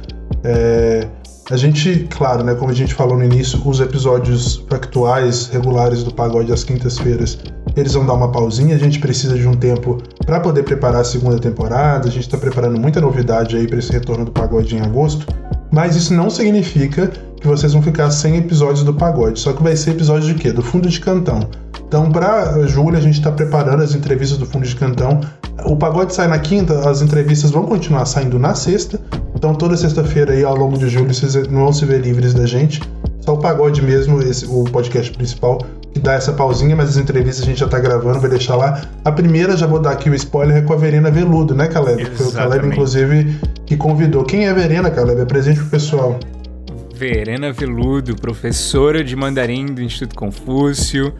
É, 0.42 1.06
a 1.50 1.56
gente, 1.56 2.06
claro, 2.10 2.42
né, 2.42 2.54
como 2.54 2.70
a 2.70 2.74
gente 2.74 2.94
falou 2.94 3.16
no 3.16 3.24
início, 3.24 3.60
os 3.64 3.80
episódios 3.80 4.64
factuais, 4.68 5.48
regulares 5.48 6.02
do 6.02 6.12
Pagode 6.12 6.52
às 6.52 6.64
quintas-feiras, 6.64 7.38
eles 7.76 7.94
vão 7.94 8.04
dar 8.04 8.14
uma 8.14 8.30
pausinha. 8.30 8.74
A 8.74 8.78
gente 8.78 8.98
precisa 8.98 9.36
de 9.36 9.46
um 9.46 9.54
tempo 9.54 9.98
para 10.26 10.40
poder 10.40 10.64
preparar 10.64 11.02
a 11.02 11.04
segunda 11.04 11.38
temporada. 11.38 12.08
A 12.08 12.10
gente 12.10 12.22
está 12.22 12.36
preparando 12.36 12.78
muita 12.78 13.00
novidade 13.00 13.56
aí 13.56 13.66
para 13.66 13.78
esse 13.78 13.92
retorno 13.92 14.24
do 14.24 14.32
Pagode 14.32 14.76
em 14.76 14.80
agosto. 14.80 15.26
Mas 15.72 15.94
isso 15.94 16.12
não 16.12 16.28
significa 16.28 17.08
que 17.40 17.46
vocês 17.46 17.72
vão 17.72 17.82
ficar 17.82 18.10
sem 18.10 18.36
episódios 18.36 18.82
do 18.82 18.92
Pagode. 18.92 19.38
Só 19.38 19.52
que 19.52 19.62
vai 19.62 19.76
ser 19.76 19.92
episódio 19.92 20.26
de 20.26 20.34
quê? 20.34 20.52
Do 20.52 20.62
Fundo 20.62 20.88
de 20.88 21.00
Cantão. 21.00 21.48
Então, 21.90 22.08
para 22.08 22.68
julho, 22.68 22.96
a 22.96 23.00
gente 23.00 23.18
está 23.18 23.32
preparando 23.32 23.82
as 23.82 23.96
entrevistas 23.96 24.38
do 24.38 24.46
Fundo 24.46 24.64
de 24.64 24.76
Cantão. 24.76 25.20
O 25.64 25.74
Pagode 25.74 26.14
sai 26.14 26.28
na 26.28 26.38
quinta, 26.38 26.88
as 26.88 27.02
entrevistas 27.02 27.50
vão 27.50 27.64
continuar 27.64 28.06
saindo 28.06 28.38
na 28.38 28.54
sexta. 28.54 29.00
Então, 29.34 29.52
toda 29.56 29.76
sexta-feira 29.76 30.32
aí, 30.32 30.44
ao 30.44 30.54
longo 30.54 30.78
de 30.78 30.88
julho, 30.88 31.12
vocês 31.12 31.34
não 31.48 31.64
vão 31.64 31.72
se 31.72 31.84
ver 31.84 32.00
livres 32.00 32.32
da 32.32 32.46
gente. 32.46 32.80
Só 33.22 33.34
o 33.34 33.38
Pagode 33.38 33.82
mesmo, 33.82 34.22
esse, 34.22 34.46
o 34.46 34.62
podcast 34.70 35.10
principal, 35.10 35.58
que 35.92 35.98
dá 35.98 36.12
essa 36.12 36.32
pausinha, 36.32 36.76
mas 36.76 36.90
as 36.90 36.96
entrevistas 36.96 37.42
a 37.42 37.46
gente 37.46 37.58
já 37.58 37.66
tá 37.66 37.80
gravando, 37.80 38.20
vai 38.20 38.30
deixar 38.30 38.54
lá. 38.54 38.82
A 39.04 39.10
primeira, 39.10 39.56
já 39.56 39.66
vou 39.66 39.80
dar 39.80 39.90
aqui 39.90 40.08
o 40.08 40.14
spoiler, 40.14 40.58
é 40.58 40.60
com 40.60 40.72
a 40.72 40.76
Verena 40.76 41.10
Veludo, 41.10 41.56
né, 41.56 41.66
Caleb? 41.66 42.04
Foi 42.04 42.26
o 42.26 42.30
Caleb, 42.30 42.50
Exatamente. 42.50 42.72
inclusive, 42.72 43.40
que 43.66 43.76
convidou. 43.76 44.22
Quem 44.22 44.46
é 44.46 44.50
a 44.50 44.54
Verena, 44.54 44.92
Caleb? 44.92 45.22
É 45.22 45.24
presente 45.24 45.58
pro 45.58 45.70
pessoal. 45.70 46.20
Verena 46.94 47.50
Veludo, 47.50 48.14
professora 48.14 49.02
de 49.02 49.16
mandarim 49.16 49.64
do 49.64 49.82
Instituto 49.82 50.14
Confúcio, 50.14 51.14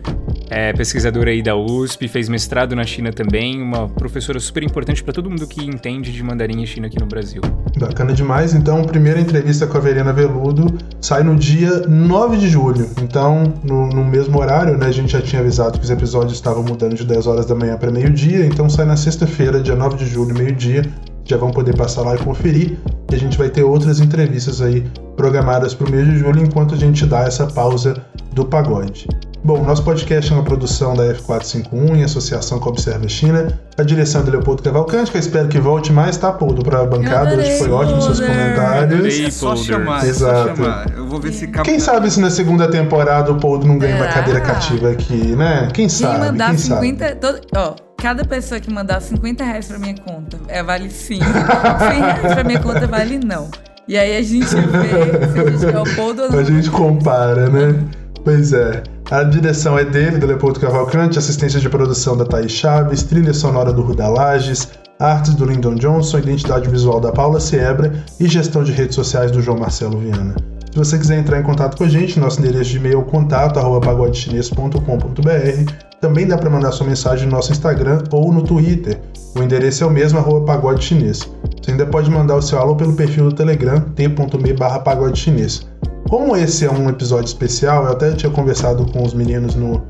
é 0.51 0.73
pesquisadora 0.73 1.31
aí 1.31 1.41
da 1.41 1.55
USP, 1.57 2.09
fez 2.09 2.29
mestrado 2.29 2.75
na 2.75 2.85
China 2.85 3.13
também, 3.13 3.63
uma 3.63 3.89
professora 3.89 4.41
super 4.41 4.65
importante 4.65 5.03
para 5.03 5.13
todo 5.13 5.31
mundo 5.31 5.47
que 5.47 5.65
entende 5.65 6.13
de 6.13 6.23
mandarim 6.23 6.61
e 6.61 6.67
China 6.67 6.89
aqui 6.89 6.99
no 6.99 7.07
Brasil. 7.07 7.41
Bacana 7.79 8.13
demais. 8.13 8.53
Então, 8.53 8.83
primeira 8.83 9.21
entrevista 9.21 9.67
com 9.67 9.79
a 9.79 9.81
Verena 9.81 10.13
Veludo 10.13 10.77
sai 11.01 11.23
no 11.23 11.37
dia 11.37 11.87
9 11.87 12.37
de 12.37 12.49
julho. 12.49 12.91
Então, 13.01 13.55
no, 13.63 13.89
no 13.89 14.05
mesmo 14.05 14.39
horário, 14.41 14.77
né? 14.77 14.87
A 14.87 14.93
gente 14.93 15.13
já 15.13 15.23
tinha 15.23 15.41
avisado 15.41 15.79
que 15.79 15.85
os 15.85 15.91
episódios 15.91 16.35
estavam 16.35 16.65
mudando 16.65 16.95
de 16.95 17.05
10 17.05 17.27
horas 17.29 17.47
da 17.47 17.55
manhã 17.55 17.77
para 17.77 17.91
meio-dia. 17.93 18.45
Então, 18.45 18.69
sai 18.69 18.87
na 18.87 18.97
sexta-feira, 18.97 19.61
dia 19.61 19.77
9 19.77 19.97
de 19.97 20.07
julho, 20.07 20.35
meio-dia. 20.35 20.85
Já 21.25 21.37
vão 21.37 21.53
poder 21.53 21.77
passar 21.77 22.03
lá 22.03 22.17
e 22.17 22.19
conferir. 22.19 22.77
E 23.11 23.15
a 23.15 23.19
gente 23.19 23.39
vai 23.39 23.49
ter 23.49 23.63
outras 23.63 24.01
entrevistas 24.01 24.61
aí 24.61 24.85
programadas 25.17 25.75
para 25.75 25.87
o 25.87 25.91
mês 25.91 26.07
de 26.07 26.19
julho, 26.19 26.43
enquanto 26.43 26.75
a 26.75 26.79
gente 26.79 27.07
dá 27.07 27.21
essa 27.21 27.47
pausa 27.47 28.05
do 28.33 28.45
pagode. 28.45 29.07
Bom, 29.51 29.65
nosso 29.65 29.83
podcast 29.83 30.31
é 30.31 30.35
uma 30.37 30.45
produção 30.45 30.95
da 30.95 31.13
F451 31.13 31.97
em 31.97 32.05
associação 32.05 32.61
com 32.61 32.69
a 32.69 32.69
Observa 32.71 33.09
China. 33.09 33.59
A 33.77 33.83
direção 33.83 34.21
é 34.21 34.25
do 34.25 34.31
Leopoldo 34.31 34.63
Cavalcante, 34.63 35.11
que 35.11 35.17
eu 35.17 35.21
espero 35.21 35.49
que 35.49 35.59
volte 35.59 35.93
mais, 35.93 36.17
tá, 36.17 36.31
Poldo, 36.31 36.63
pra 36.63 36.85
bancada. 36.85 37.37
Hoje 37.37 37.59
foi 37.59 37.69
ótimo 37.69 38.01
seus 38.01 38.21
comentários. 38.21 39.19
É 39.19 39.29
só 39.29 39.57
chamar, 39.57 40.07
Exato. 40.07 40.51
Só 40.51 40.55
chamar. 40.55 40.97
Eu 40.97 41.09
vou 41.09 41.19
ver 41.21 41.33
se 41.33 41.49
Quem 41.49 41.81
sabe 41.81 42.09
se 42.13 42.21
na 42.21 42.31
segunda 42.31 42.71
temporada 42.71 43.33
o 43.33 43.41
Poldo 43.41 43.67
não 43.67 43.77
ganha 43.77 43.97
é. 43.97 43.97
uma 43.97 44.07
cadeira 44.07 44.41
cativa 44.41 44.93
aqui, 44.93 45.35
né? 45.35 45.69
Quem 45.75 45.89
sabe? 45.89 46.13
Quem 46.13 46.29
mandar 46.29 46.51
quem 46.51 46.59
50. 46.59 47.05
Sabe? 47.05 47.21
Todo, 47.21 47.41
ó, 47.57 47.75
cada 48.01 48.25
pessoa 48.25 48.61
que 48.61 48.73
mandar 48.73 49.03
50 49.03 49.43
reais 49.43 49.67
pra 49.67 49.81
minha 49.81 49.97
conta, 49.97 50.39
é, 50.47 50.63
vale 50.63 50.89
sim. 50.91 51.19
100 51.19 52.01
reais 52.01 52.35
pra 52.35 52.45
minha 52.45 52.61
conta 52.61 52.87
vale 52.87 53.19
não. 53.19 53.51
E 53.89 53.99
aí 53.99 54.17
a 54.17 54.23
gente 54.23 54.45
vê 54.45 55.27
se 55.27 55.41
a 55.41 55.51
gente 55.51 55.75
é 55.75 55.81
o 55.81 55.97
Poldo 55.97 56.23
ou 56.23 56.31
não. 56.31 56.39
A 56.39 56.45
gente 56.45 56.71
compara, 56.71 57.49
né? 57.49 57.77
Pois 58.23 58.53
é. 58.53 58.83
A 59.11 59.25
direção 59.25 59.77
é 59.77 59.85
dele, 59.85 60.19
do 60.19 60.27
Leopoldo 60.27 60.61
Cavalcante, 60.61 61.19
assistência 61.19 61.59
de 61.59 61.69
produção 61.69 62.17
da 62.17 62.25
Thaís 62.25 62.53
Chaves, 62.53 63.03
trilha 63.03 63.35
sonora 63.35 63.73
do 63.73 63.83
Ruda 63.83 64.07
Lages, 64.07 64.69
artes 65.01 65.35
do 65.35 65.45
Lyndon 65.45 65.75
Johnson, 65.75 66.19
identidade 66.19 66.71
visual 66.71 67.01
da 67.01 67.11
Paula 67.11 67.41
Siebra 67.41 67.93
e 68.21 68.29
gestão 68.29 68.63
de 68.63 68.71
redes 68.71 68.95
sociais 68.95 69.33
do 69.33 69.43
João 69.43 69.59
Marcelo 69.59 69.99
Viana. 69.99 70.37
Se 70.71 70.79
você 70.79 70.97
quiser 70.97 71.19
entrar 71.19 71.41
em 71.41 71.43
contato 71.43 71.77
com 71.77 71.83
a 71.83 71.89
gente, 71.89 72.21
nosso 72.21 72.39
endereço 72.39 72.71
de 72.71 72.77
e-mail 72.77 73.01
é 73.01 73.05
contato 73.11 73.59
pagodechinês.com.br. 73.81 75.73
Também 76.01 76.29
dá 76.29 76.39
para 76.39 76.49
mandar 76.49 76.71
sua 76.71 76.87
mensagem 76.87 77.27
no 77.27 77.33
nosso 77.33 77.51
Instagram 77.51 78.05
ou 78.13 78.33
no 78.33 78.43
Twitter. 78.43 79.01
O 79.37 79.43
endereço 79.43 79.83
é 79.83 79.87
o 79.89 79.91
mesmo, 79.91 80.21
arroba 80.21 80.47
pagode 80.47 80.85
chinês. 80.85 81.29
Você 81.61 81.73
ainda 81.73 81.85
pode 81.85 82.09
mandar 82.09 82.37
o 82.37 82.43
seu 82.43 82.61
alô 82.61 82.77
pelo 82.77 82.93
perfil 82.93 83.25
do 83.25 83.35
Telegram, 83.35 83.81
t.me 83.81 84.53
barra 84.53 84.79
pagode 84.79 85.19
chinês. 85.19 85.69
Como 86.11 86.37
esse 86.37 86.65
é 86.65 86.71
um 86.71 86.89
episódio 86.89 87.27
especial, 87.27 87.85
eu 87.85 87.93
até 87.93 88.11
tinha 88.11 88.33
conversado 88.33 88.85
com 88.85 89.05
os 89.05 89.15
meninos 89.15 89.55
no, 89.55 89.81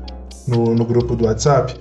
no, 0.47 0.75
no 0.75 0.85
grupo 0.85 1.15
do 1.15 1.25
WhatsApp. 1.25 1.75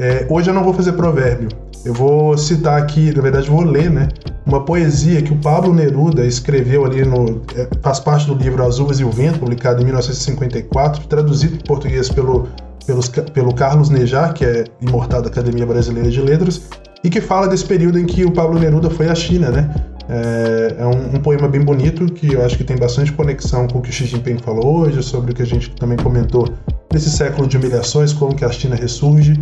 É, 0.00 0.26
hoje 0.28 0.50
eu 0.50 0.54
não 0.54 0.64
vou 0.64 0.74
fazer 0.74 0.94
provérbio. 0.94 1.48
Eu 1.84 1.94
vou 1.94 2.36
citar 2.36 2.82
aqui, 2.82 3.14
na 3.14 3.22
verdade 3.22 3.48
vou 3.48 3.62
ler, 3.62 3.88
né? 3.88 4.08
Uma 4.44 4.64
poesia 4.64 5.22
que 5.22 5.32
o 5.32 5.36
Pablo 5.36 5.72
Neruda 5.72 6.26
escreveu 6.26 6.84
ali 6.84 7.04
no. 7.04 7.40
É, 7.54 7.68
faz 7.82 8.00
parte 8.00 8.26
do 8.26 8.34
livro 8.34 8.66
As 8.66 8.80
Uvas 8.80 8.98
e 8.98 9.04
o 9.04 9.10
Vento, 9.10 9.38
publicado 9.38 9.80
em 9.80 9.84
1954, 9.84 11.06
traduzido 11.06 11.54
em 11.54 11.60
português 11.60 12.08
pelo, 12.08 12.48
pelos, 12.84 13.08
pelo 13.08 13.54
Carlos 13.54 13.90
Nejar, 13.90 14.34
que 14.34 14.44
é 14.44 14.64
imortal 14.80 15.22
da 15.22 15.28
Academia 15.28 15.66
Brasileira 15.66 16.10
de 16.10 16.20
Letras, 16.20 16.62
e 17.04 17.08
que 17.08 17.20
fala 17.20 17.46
desse 17.46 17.64
período 17.64 17.96
em 17.96 18.06
que 18.06 18.24
o 18.24 18.32
Pablo 18.32 18.58
Neruda 18.58 18.90
foi 18.90 19.08
à 19.08 19.14
China, 19.14 19.50
né? 19.50 19.72
É, 20.08 20.76
é 20.78 20.86
um, 20.86 21.16
um, 21.16 21.20
poema 21.20 21.48
bem 21.48 21.62
bonito 21.62 22.04
que 22.06 22.34
eu 22.34 22.44
acho 22.44 22.56
que 22.56 22.64
tem 22.64 22.76
bastante 22.76 23.12
conexão 23.12 23.66
com 23.66 23.78
o 23.78 23.82
que 23.82 23.90
Xi 23.90 24.04
Jinping 24.04 24.38
falou 24.38 24.80
hoje, 24.80 25.02
sobre 25.02 25.32
o 25.32 25.34
que 25.34 25.42
a 25.42 25.46
gente 25.46 25.70
também 25.70 25.96
comentou 25.96 26.48
nesse 26.92 27.10
século 27.10 27.48
de 27.48 27.56
humilhações, 27.56 28.12
como 28.12 28.34
que 28.34 28.44
a 28.44 28.50
China 28.50 28.76
ressurge. 28.76 29.34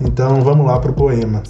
Então 0.00 0.40
vamos 0.40 0.66
lá 0.66 0.78
para 0.78 0.90
o 0.90 0.94
poema. 0.94 1.42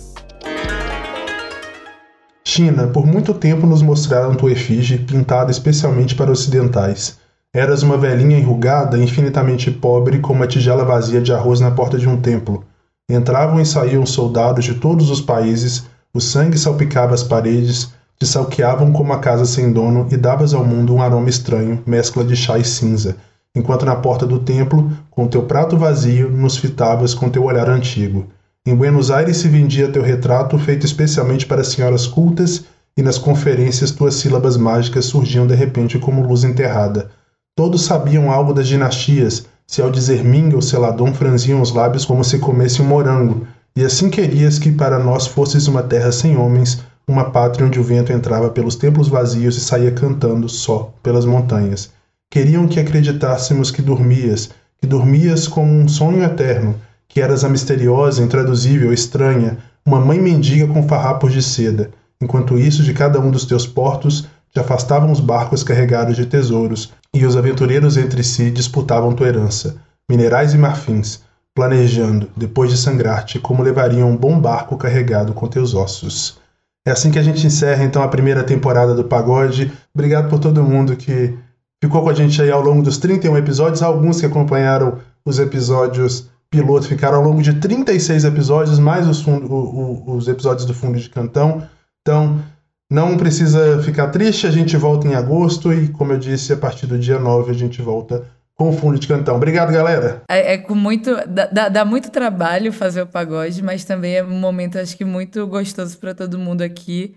China, 2.47 2.89
por 2.89 3.07
muito 3.07 3.33
tempo 3.35 3.67
nos 3.67 3.83
mostraram 3.83 4.35
tua 4.35 4.53
efígie, 4.53 4.99
pintada 4.99 5.51
especialmente 5.51 6.15
para 6.15 6.31
ocidentais. 6.31 7.19
Eras 7.55 7.83
uma 7.83 7.97
velhinha 7.97 8.39
enrugada, 8.39 8.99
infinitamente 8.99 9.71
pobre, 9.71 10.19
como 10.19 10.41
uma 10.41 10.47
tigela 10.47 10.85
vazia 10.85 11.21
de 11.21 11.33
arroz 11.33 11.61
na 11.61 11.71
porta 11.71 11.99
de 11.99 12.09
um 12.09 12.21
templo. 12.21 12.65
Entravam 13.11 13.61
e 13.61 13.65
saíam 13.65 14.05
soldados 14.05 14.65
de 14.65 14.75
todos 14.75 15.09
os 15.11 15.21
países, 15.21 15.87
o 16.13 16.21
sangue 16.21 16.59
salpicava 16.59 17.15
as 17.15 17.23
paredes, 17.23 17.93
te 18.19 18.27
salqueavam 18.27 18.93
como 18.93 19.13
a 19.13 19.19
casa 19.19 19.45
sem 19.45 19.73
dono 19.73 20.09
e 20.11 20.17
davas 20.17 20.53
ao 20.53 20.65
mundo 20.65 20.95
um 20.95 21.01
aroma 21.01 21.29
estranho, 21.29 21.81
mescla 21.87 22.25
de 22.25 22.35
chá 22.35 22.59
e 22.59 22.65
cinza, 22.65 23.17
enquanto 23.55 23.87
na 23.87 23.95
porta 23.95 24.27
do 24.27 24.41
templo, 24.41 24.91
com 25.11 25.29
teu 25.29 25.45
prato 25.45 25.77
vazio, 25.77 26.29
nos 26.29 26.57
fitavas 26.57 27.15
com 27.15 27.31
teu 27.31 27.45
olhar 27.45 27.69
antigo. 27.69 28.27
Em 28.67 28.75
Buenos 28.75 29.11
Aires 29.11 29.37
se 29.37 29.49
vendia 29.49 29.91
teu 29.91 30.03
retrato 30.03 30.59
feito 30.59 30.85
especialmente 30.85 31.47
para 31.47 31.63
senhoras 31.63 32.07
cultas 32.07 32.65
e 32.97 33.03
nas 33.03 33.17
conferências 33.17 33.93
tuas 33.93 34.15
sílabas 34.15 34.57
mágicas 34.57 35.05
surgiam 35.05 35.47
de 35.47 35.55
repente 35.55 35.99
como 35.99 36.27
luz 36.27 36.43
enterrada. 36.43 37.11
Todos 37.57 37.85
sabiam 37.85 38.31
algo 38.31 38.53
das 38.53 38.67
dinastias, 38.67 39.47
se 39.67 39.81
ao 39.81 39.91
dizer 39.91 40.25
Ming 40.25 40.55
ou 40.55 40.61
Seladon 40.61 41.15
franziam 41.15 41.61
os 41.61 41.73
lábios 41.73 42.05
como 42.05 42.25
se 42.25 42.39
comesse 42.39 42.83
um 42.83 42.87
morango, 42.87 43.47
e 43.77 43.85
assim 43.85 44.11
querias 44.11 44.59
que 44.59 44.73
para 44.73 44.99
nós 44.99 45.27
fosses 45.27 45.69
uma 45.69 45.83
terra 45.83 46.11
sem 46.11 46.37
homens, 46.37 46.83
uma 47.09 47.31
pátria 47.31 47.67
onde 47.67 47.81
o 47.81 47.83
vento 47.83 48.13
entrava 48.13 48.51
pelos 48.51 48.77
templos 48.77 49.09
vazios 49.09 49.57
e 49.57 49.61
saía 49.61 49.91
cantando 49.91 50.47
só 50.47 50.93
pelas 51.03 51.25
montanhas. 51.25 51.91
Queriam 52.31 52.69
que 52.69 52.79
acreditássemos 52.79 53.71
que 53.71 53.81
dormias, 53.81 54.51
que 54.79 54.87
dormias 54.87 55.49
como 55.49 55.73
um 55.73 55.89
sonho 55.89 56.23
eterno, 56.23 56.75
que 57.09 57.23
eras 57.23 57.43
a 57.43 57.49
misteriosa, 57.49 58.23
intraduzível, 58.23 58.93
estranha, 58.93 59.57
uma 59.87 59.99
mãe 59.99 60.21
mendiga 60.21 60.67
com 60.67 60.87
farrapos 60.87 61.33
de 61.33 61.43
seda. 61.43 61.91
Enquanto 62.21 62.59
isso, 62.59 62.83
de 62.83 62.93
cada 62.93 63.19
um 63.19 63.31
dos 63.31 63.47
teus 63.47 63.67
portos 63.67 64.29
te 64.53 64.61
afastavam 64.61 65.11
os 65.11 65.21
barcos 65.21 65.63
carregados 65.63 66.15
de 66.15 66.27
tesouros, 66.27 66.93
e 67.15 67.25
os 67.25 67.37
aventureiros 67.37 67.97
entre 67.97 68.23
si 68.23 68.51
disputavam 68.51 69.15
tua 69.15 69.29
herança, 69.29 69.77
minerais 70.11 70.53
e 70.53 70.59
marfins, 70.59 71.21
planejando, 71.55 72.29
depois 72.37 72.71
de 72.71 72.77
sangrar-te, 72.77 73.39
como 73.39 73.63
levariam 73.63 74.11
um 74.11 74.17
bom 74.17 74.39
barco 74.39 74.77
carregado 74.77 75.33
com 75.33 75.49
teus 75.49 75.75
ossos. 75.75 76.39
É 76.89 76.91
assim 76.91 77.11
que 77.11 77.19
a 77.19 77.23
gente 77.23 77.47
encerra 77.47 77.85
então 77.85 78.03
a 78.03 78.09
primeira 78.09 78.43
temporada 78.43 78.95
do 78.95 79.05
Pagode. 79.05 79.71
Obrigado 79.95 80.31
por 80.31 80.39
todo 80.39 80.65
mundo 80.65 80.97
que 80.97 81.37
ficou 81.85 82.01
com 82.01 82.09
a 82.09 82.15
gente 82.15 82.41
aí 82.41 82.51
ao 82.51 82.63
longo 82.63 82.83
dos 82.83 82.97
31 82.97 83.37
episódios. 83.37 83.83
Alguns 83.83 84.21
que 84.21 84.25
acompanharam 84.25 84.97
os 85.23 85.39
episódios 85.39 86.31
piloto 86.51 86.89
ficaram 86.89 87.19
ao 87.19 87.25
longo 87.25 87.43
de 87.43 87.53
36 87.61 88.25
episódios, 88.25 88.79
mais 88.79 89.07
os, 89.07 89.27
o, 89.27 89.33
o, 89.33 90.17
os 90.17 90.29
episódios 90.29 90.65
do 90.65 90.73
Fundo 90.73 90.99
de 90.99 91.11
Cantão. 91.11 91.63
Então, 92.01 92.43
não 92.91 93.19
precisa 93.19 93.83
ficar 93.83 94.09
triste, 94.09 94.47
a 94.47 94.51
gente 94.51 94.75
volta 94.75 95.07
em 95.07 95.15
agosto 95.15 95.71
e, 95.71 95.89
como 95.89 96.15
eu 96.15 96.19
disse, 96.19 96.55
a 96.55 96.57
partir 96.57 96.87
do 96.87 96.99
dia 96.99 97.19
9 97.19 97.51
a 97.51 97.55
gente 97.55 97.83
volta 97.83 98.25
com 98.59 98.73
fundo 98.73 98.99
de 98.99 99.07
cantão. 99.07 99.37
Obrigado, 99.37 99.73
galera. 99.73 100.23
É, 100.29 100.55
é 100.55 100.59
com 100.59 100.75
muito. 100.75 101.15
Dá, 101.29 101.69
dá, 101.69 101.85
muito 101.85 102.11
trabalho 102.11 102.73
fazer 102.73 103.01
o 103.03 103.07
pagode, 103.07 103.63
mas 103.63 103.85
também 103.85 104.17
é 104.17 104.25
um 104.25 104.39
momento, 104.39 104.79
acho 104.79 104.97
que, 104.97 105.05
muito 105.05 105.47
gostoso 105.47 105.97
para 105.99 106.13
todo 106.13 106.39
mundo 106.39 106.63
aqui. 106.63 107.15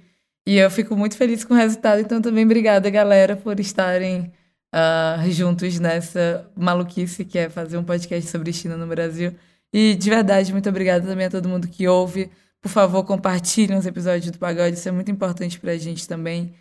E 0.48 0.58
eu 0.58 0.70
fico 0.70 0.96
muito 0.96 1.18
feliz 1.18 1.44
com 1.44 1.56
o 1.56 1.58
resultado. 1.58 2.00
Então, 2.00 2.22
também 2.22 2.46
obrigada, 2.46 2.88
galera, 2.92 3.36
por 3.36 3.60
estarem 3.60 4.32
uh, 4.74 5.32
juntos 5.32 5.80
nessa 5.80 6.48
maluquice 6.56 7.26
que 7.26 7.40
é 7.40 7.50
fazer 7.50 7.78
um 7.78 7.84
podcast 7.84 8.30
sobre 8.30 8.54
China 8.54 8.78
no 8.78 8.86
Brasil. 8.86 9.34
E 9.74 9.96
de 9.96 10.10
verdade, 10.10 10.52
muito 10.52 10.70
obrigada 10.70 11.08
também 11.08 11.26
a 11.26 11.30
todo 11.30 11.50
mundo 11.50 11.68
que 11.68 11.88
ouve. 11.88 12.30
Por 12.62 12.70
favor, 12.70 13.04
compartilhem 13.04 13.78
os 13.78 13.88
episódios 13.88 14.30
do 14.30 14.38
Pagode, 14.38 14.76
isso 14.76 14.88
é 14.88 14.92
muito 14.92 15.10
importante 15.10 15.60
pra 15.60 15.76
gente 15.78 16.08
também. 16.08 16.54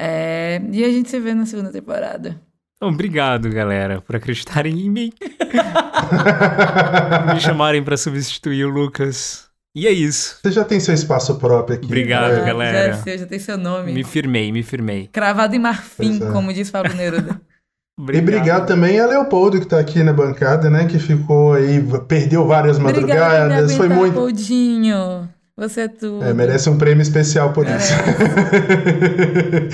É... 0.00 0.60
E 0.72 0.84
a 0.84 0.88
gente 0.88 1.08
se 1.08 1.20
vê 1.20 1.34
na 1.34 1.46
segunda 1.46 1.70
temporada. 1.70 2.40
Obrigado, 2.80 3.50
galera, 3.50 4.00
por 4.00 4.16
acreditarem 4.16 4.80
em 4.80 4.90
mim. 4.90 5.12
Me 7.32 7.40
chamarem 7.40 7.82
para 7.82 7.96
substituir 7.96 8.64
o 8.64 8.68
Lucas. 8.68 9.48
E 9.76 9.88
é 9.88 9.90
isso. 9.90 10.38
Você 10.40 10.52
já 10.52 10.64
tem 10.64 10.78
seu 10.78 10.94
espaço 10.94 11.34
próprio 11.36 11.76
aqui. 11.76 11.86
Obrigado, 11.86 12.34
né? 12.34 12.44
galera. 12.44 12.92
Já, 12.92 13.02
sei, 13.02 13.18
já 13.18 13.26
tem 13.26 13.40
seu 13.40 13.58
nome. 13.58 13.92
Me 13.92 14.04
firmei, 14.04 14.52
me 14.52 14.62
firmei. 14.62 15.08
Cravado 15.10 15.56
em 15.56 15.58
marfim, 15.58 16.22
é. 16.22 16.30
como 16.30 16.52
diz 16.52 16.70
Fábio 16.70 16.94
Neruda. 16.94 17.30
Obrigado. 17.30 17.40
E 17.96 18.18
obrigado 18.18 18.66
também 18.66 18.98
a 18.98 19.06
Leopoldo, 19.06 19.58
que 19.58 19.66
está 19.66 19.78
aqui 19.78 20.02
na 20.02 20.12
bancada, 20.12 20.68
né? 20.68 20.86
Que 20.86 20.98
ficou 20.98 21.52
aí, 21.52 21.80
perdeu 22.08 22.44
várias 22.44 22.76
madrugadas. 22.76 23.70
Obrigado, 23.70 23.76
Foi 23.76 23.88
muito. 23.88 24.14
Leopoldinho. 24.14 25.28
Você 25.56 25.82
é 25.82 25.88
tudo. 25.88 26.24
É, 26.24 26.34
merece 26.34 26.68
um 26.68 26.76
prêmio 26.76 27.02
especial 27.02 27.52
por 27.52 27.64
é. 27.68 27.76
isso. 27.76 27.92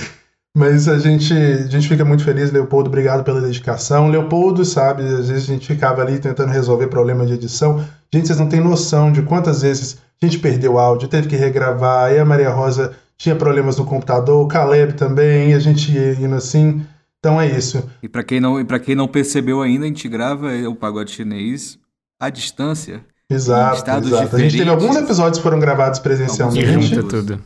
Mas 0.57 0.89
a 0.89 0.99
gente, 0.99 1.33
a 1.33 1.69
gente 1.69 1.89
fica 1.89 2.05
muito 2.05 2.25
feliz, 2.25 2.51
Leopoldo, 2.51 2.89
obrigado 2.89 3.23
pela 3.23 3.41
dedicação. 3.41 4.11
Leopoldo, 4.11 4.65
sabe, 4.65 5.03
às 5.05 5.29
vezes 5.29 5.49
a 5.49 5.53
gente 5.53 5.67
ficava 5.67 6.03
ali 6.03 6.19
tentando 6.19 6.51
resolver 6.51 6.89
problema 6.89 7.25
de 7.25 7.35
edição. 7.35 7.85
Gente, 8.13 8.27
vocês 8.27 8.39
não 8.39 8.49
têm 8.49 8.61
noção 8.61 9.13
de 9.13 9.23
quantas 9.23 9.63
vezes 9.63 9.99
a 10.21 10.27
gente 10.27 10.39
perdeu 10.41 10.79
áudio, 10.79 11.09
teve 11.09 11.29
que 11.29 11.37
regravar, 11.37 12.07
aí 12.07 12.19
a 12.19 12.25
Maria 12.25 12.51
Rosa 12.51 12.93
tinha 13.17 13.37
problemas 13.37 13.77
no 13.77 13.85
computador, 13.85 14.45
o 14.45 14.49
Caleb 14.49 14.95
também, 14.95 15.51
e 15.51 15.55
a 15.55 15.59
gente 15.61 15.93
ia 15.93 16.15
indo 16.15 16.35
assim. 16.35 16.85
Então 17.21 17.41
é 17.41 17.47
isso. 17.47 17.89
E 18.03 18.09
para 18.09 18.25
quem 18.25 18.41
não, 18.41 18.65
para 18.65 18.81
quem 18.81 18.97
não 18.97 19.07
percebeu 19.07 19.63
ainda, 19.63 19.85
a 19.85 19.89
gente 19.89 20.09
grava 20.09 20.49
o 20.69 20.75
pagode 20.75 21.13
chinês 21.13 21.79
à 22.19 22.29
distância. 22.29 23.03
Exato, 23.31 23.89
exato. 23.89 24.37
A 24.37 24.39
gente 24.41 24.57
teve 24.57 24.69
alguns 24.69 24.97
episódios 24.97 25.39
que 25.39 25.43
foram 25.43 25.61
gravados 25.61 26.01
presencialmente. 26.01 26.83
Junta 26.83 27.09
tudo. 27.09 27.41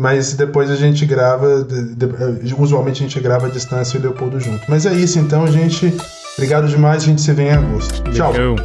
Mas 0.00 0.32
depois 0.32 0.70
a 0.70 0.76
gente 0.76 1.04
grava, 1.04 1.62
de, 1.62 1.94
de, 1.94 2.54
usualmente 2.54 3.04
a 3.04 3.06
gente 3.06 3.20
grava 3.20 3.48
a 3.48 3.50
distância 3.50 3.98
e 3.98 4.00
o 4.00 4.02
Leopoldo 4.02 4.40
junto. 4.40 4.64
Mas 4.66 4.86
é 4.86 4.94
isso 4.94 5.18
então, 5.18 5.46
gente. 5.46 5.94
Obrigado 6.38 6.66
demais, 6.68 7.02
a 7.02 7.06
gente 7.06 7.20
se 7.20 7.30
vê 7.34 7.42
em 7.42 7.50
agosto. 7.50 8.02
Tchau. 8.10 8.32
Tchau. 8.32 8.56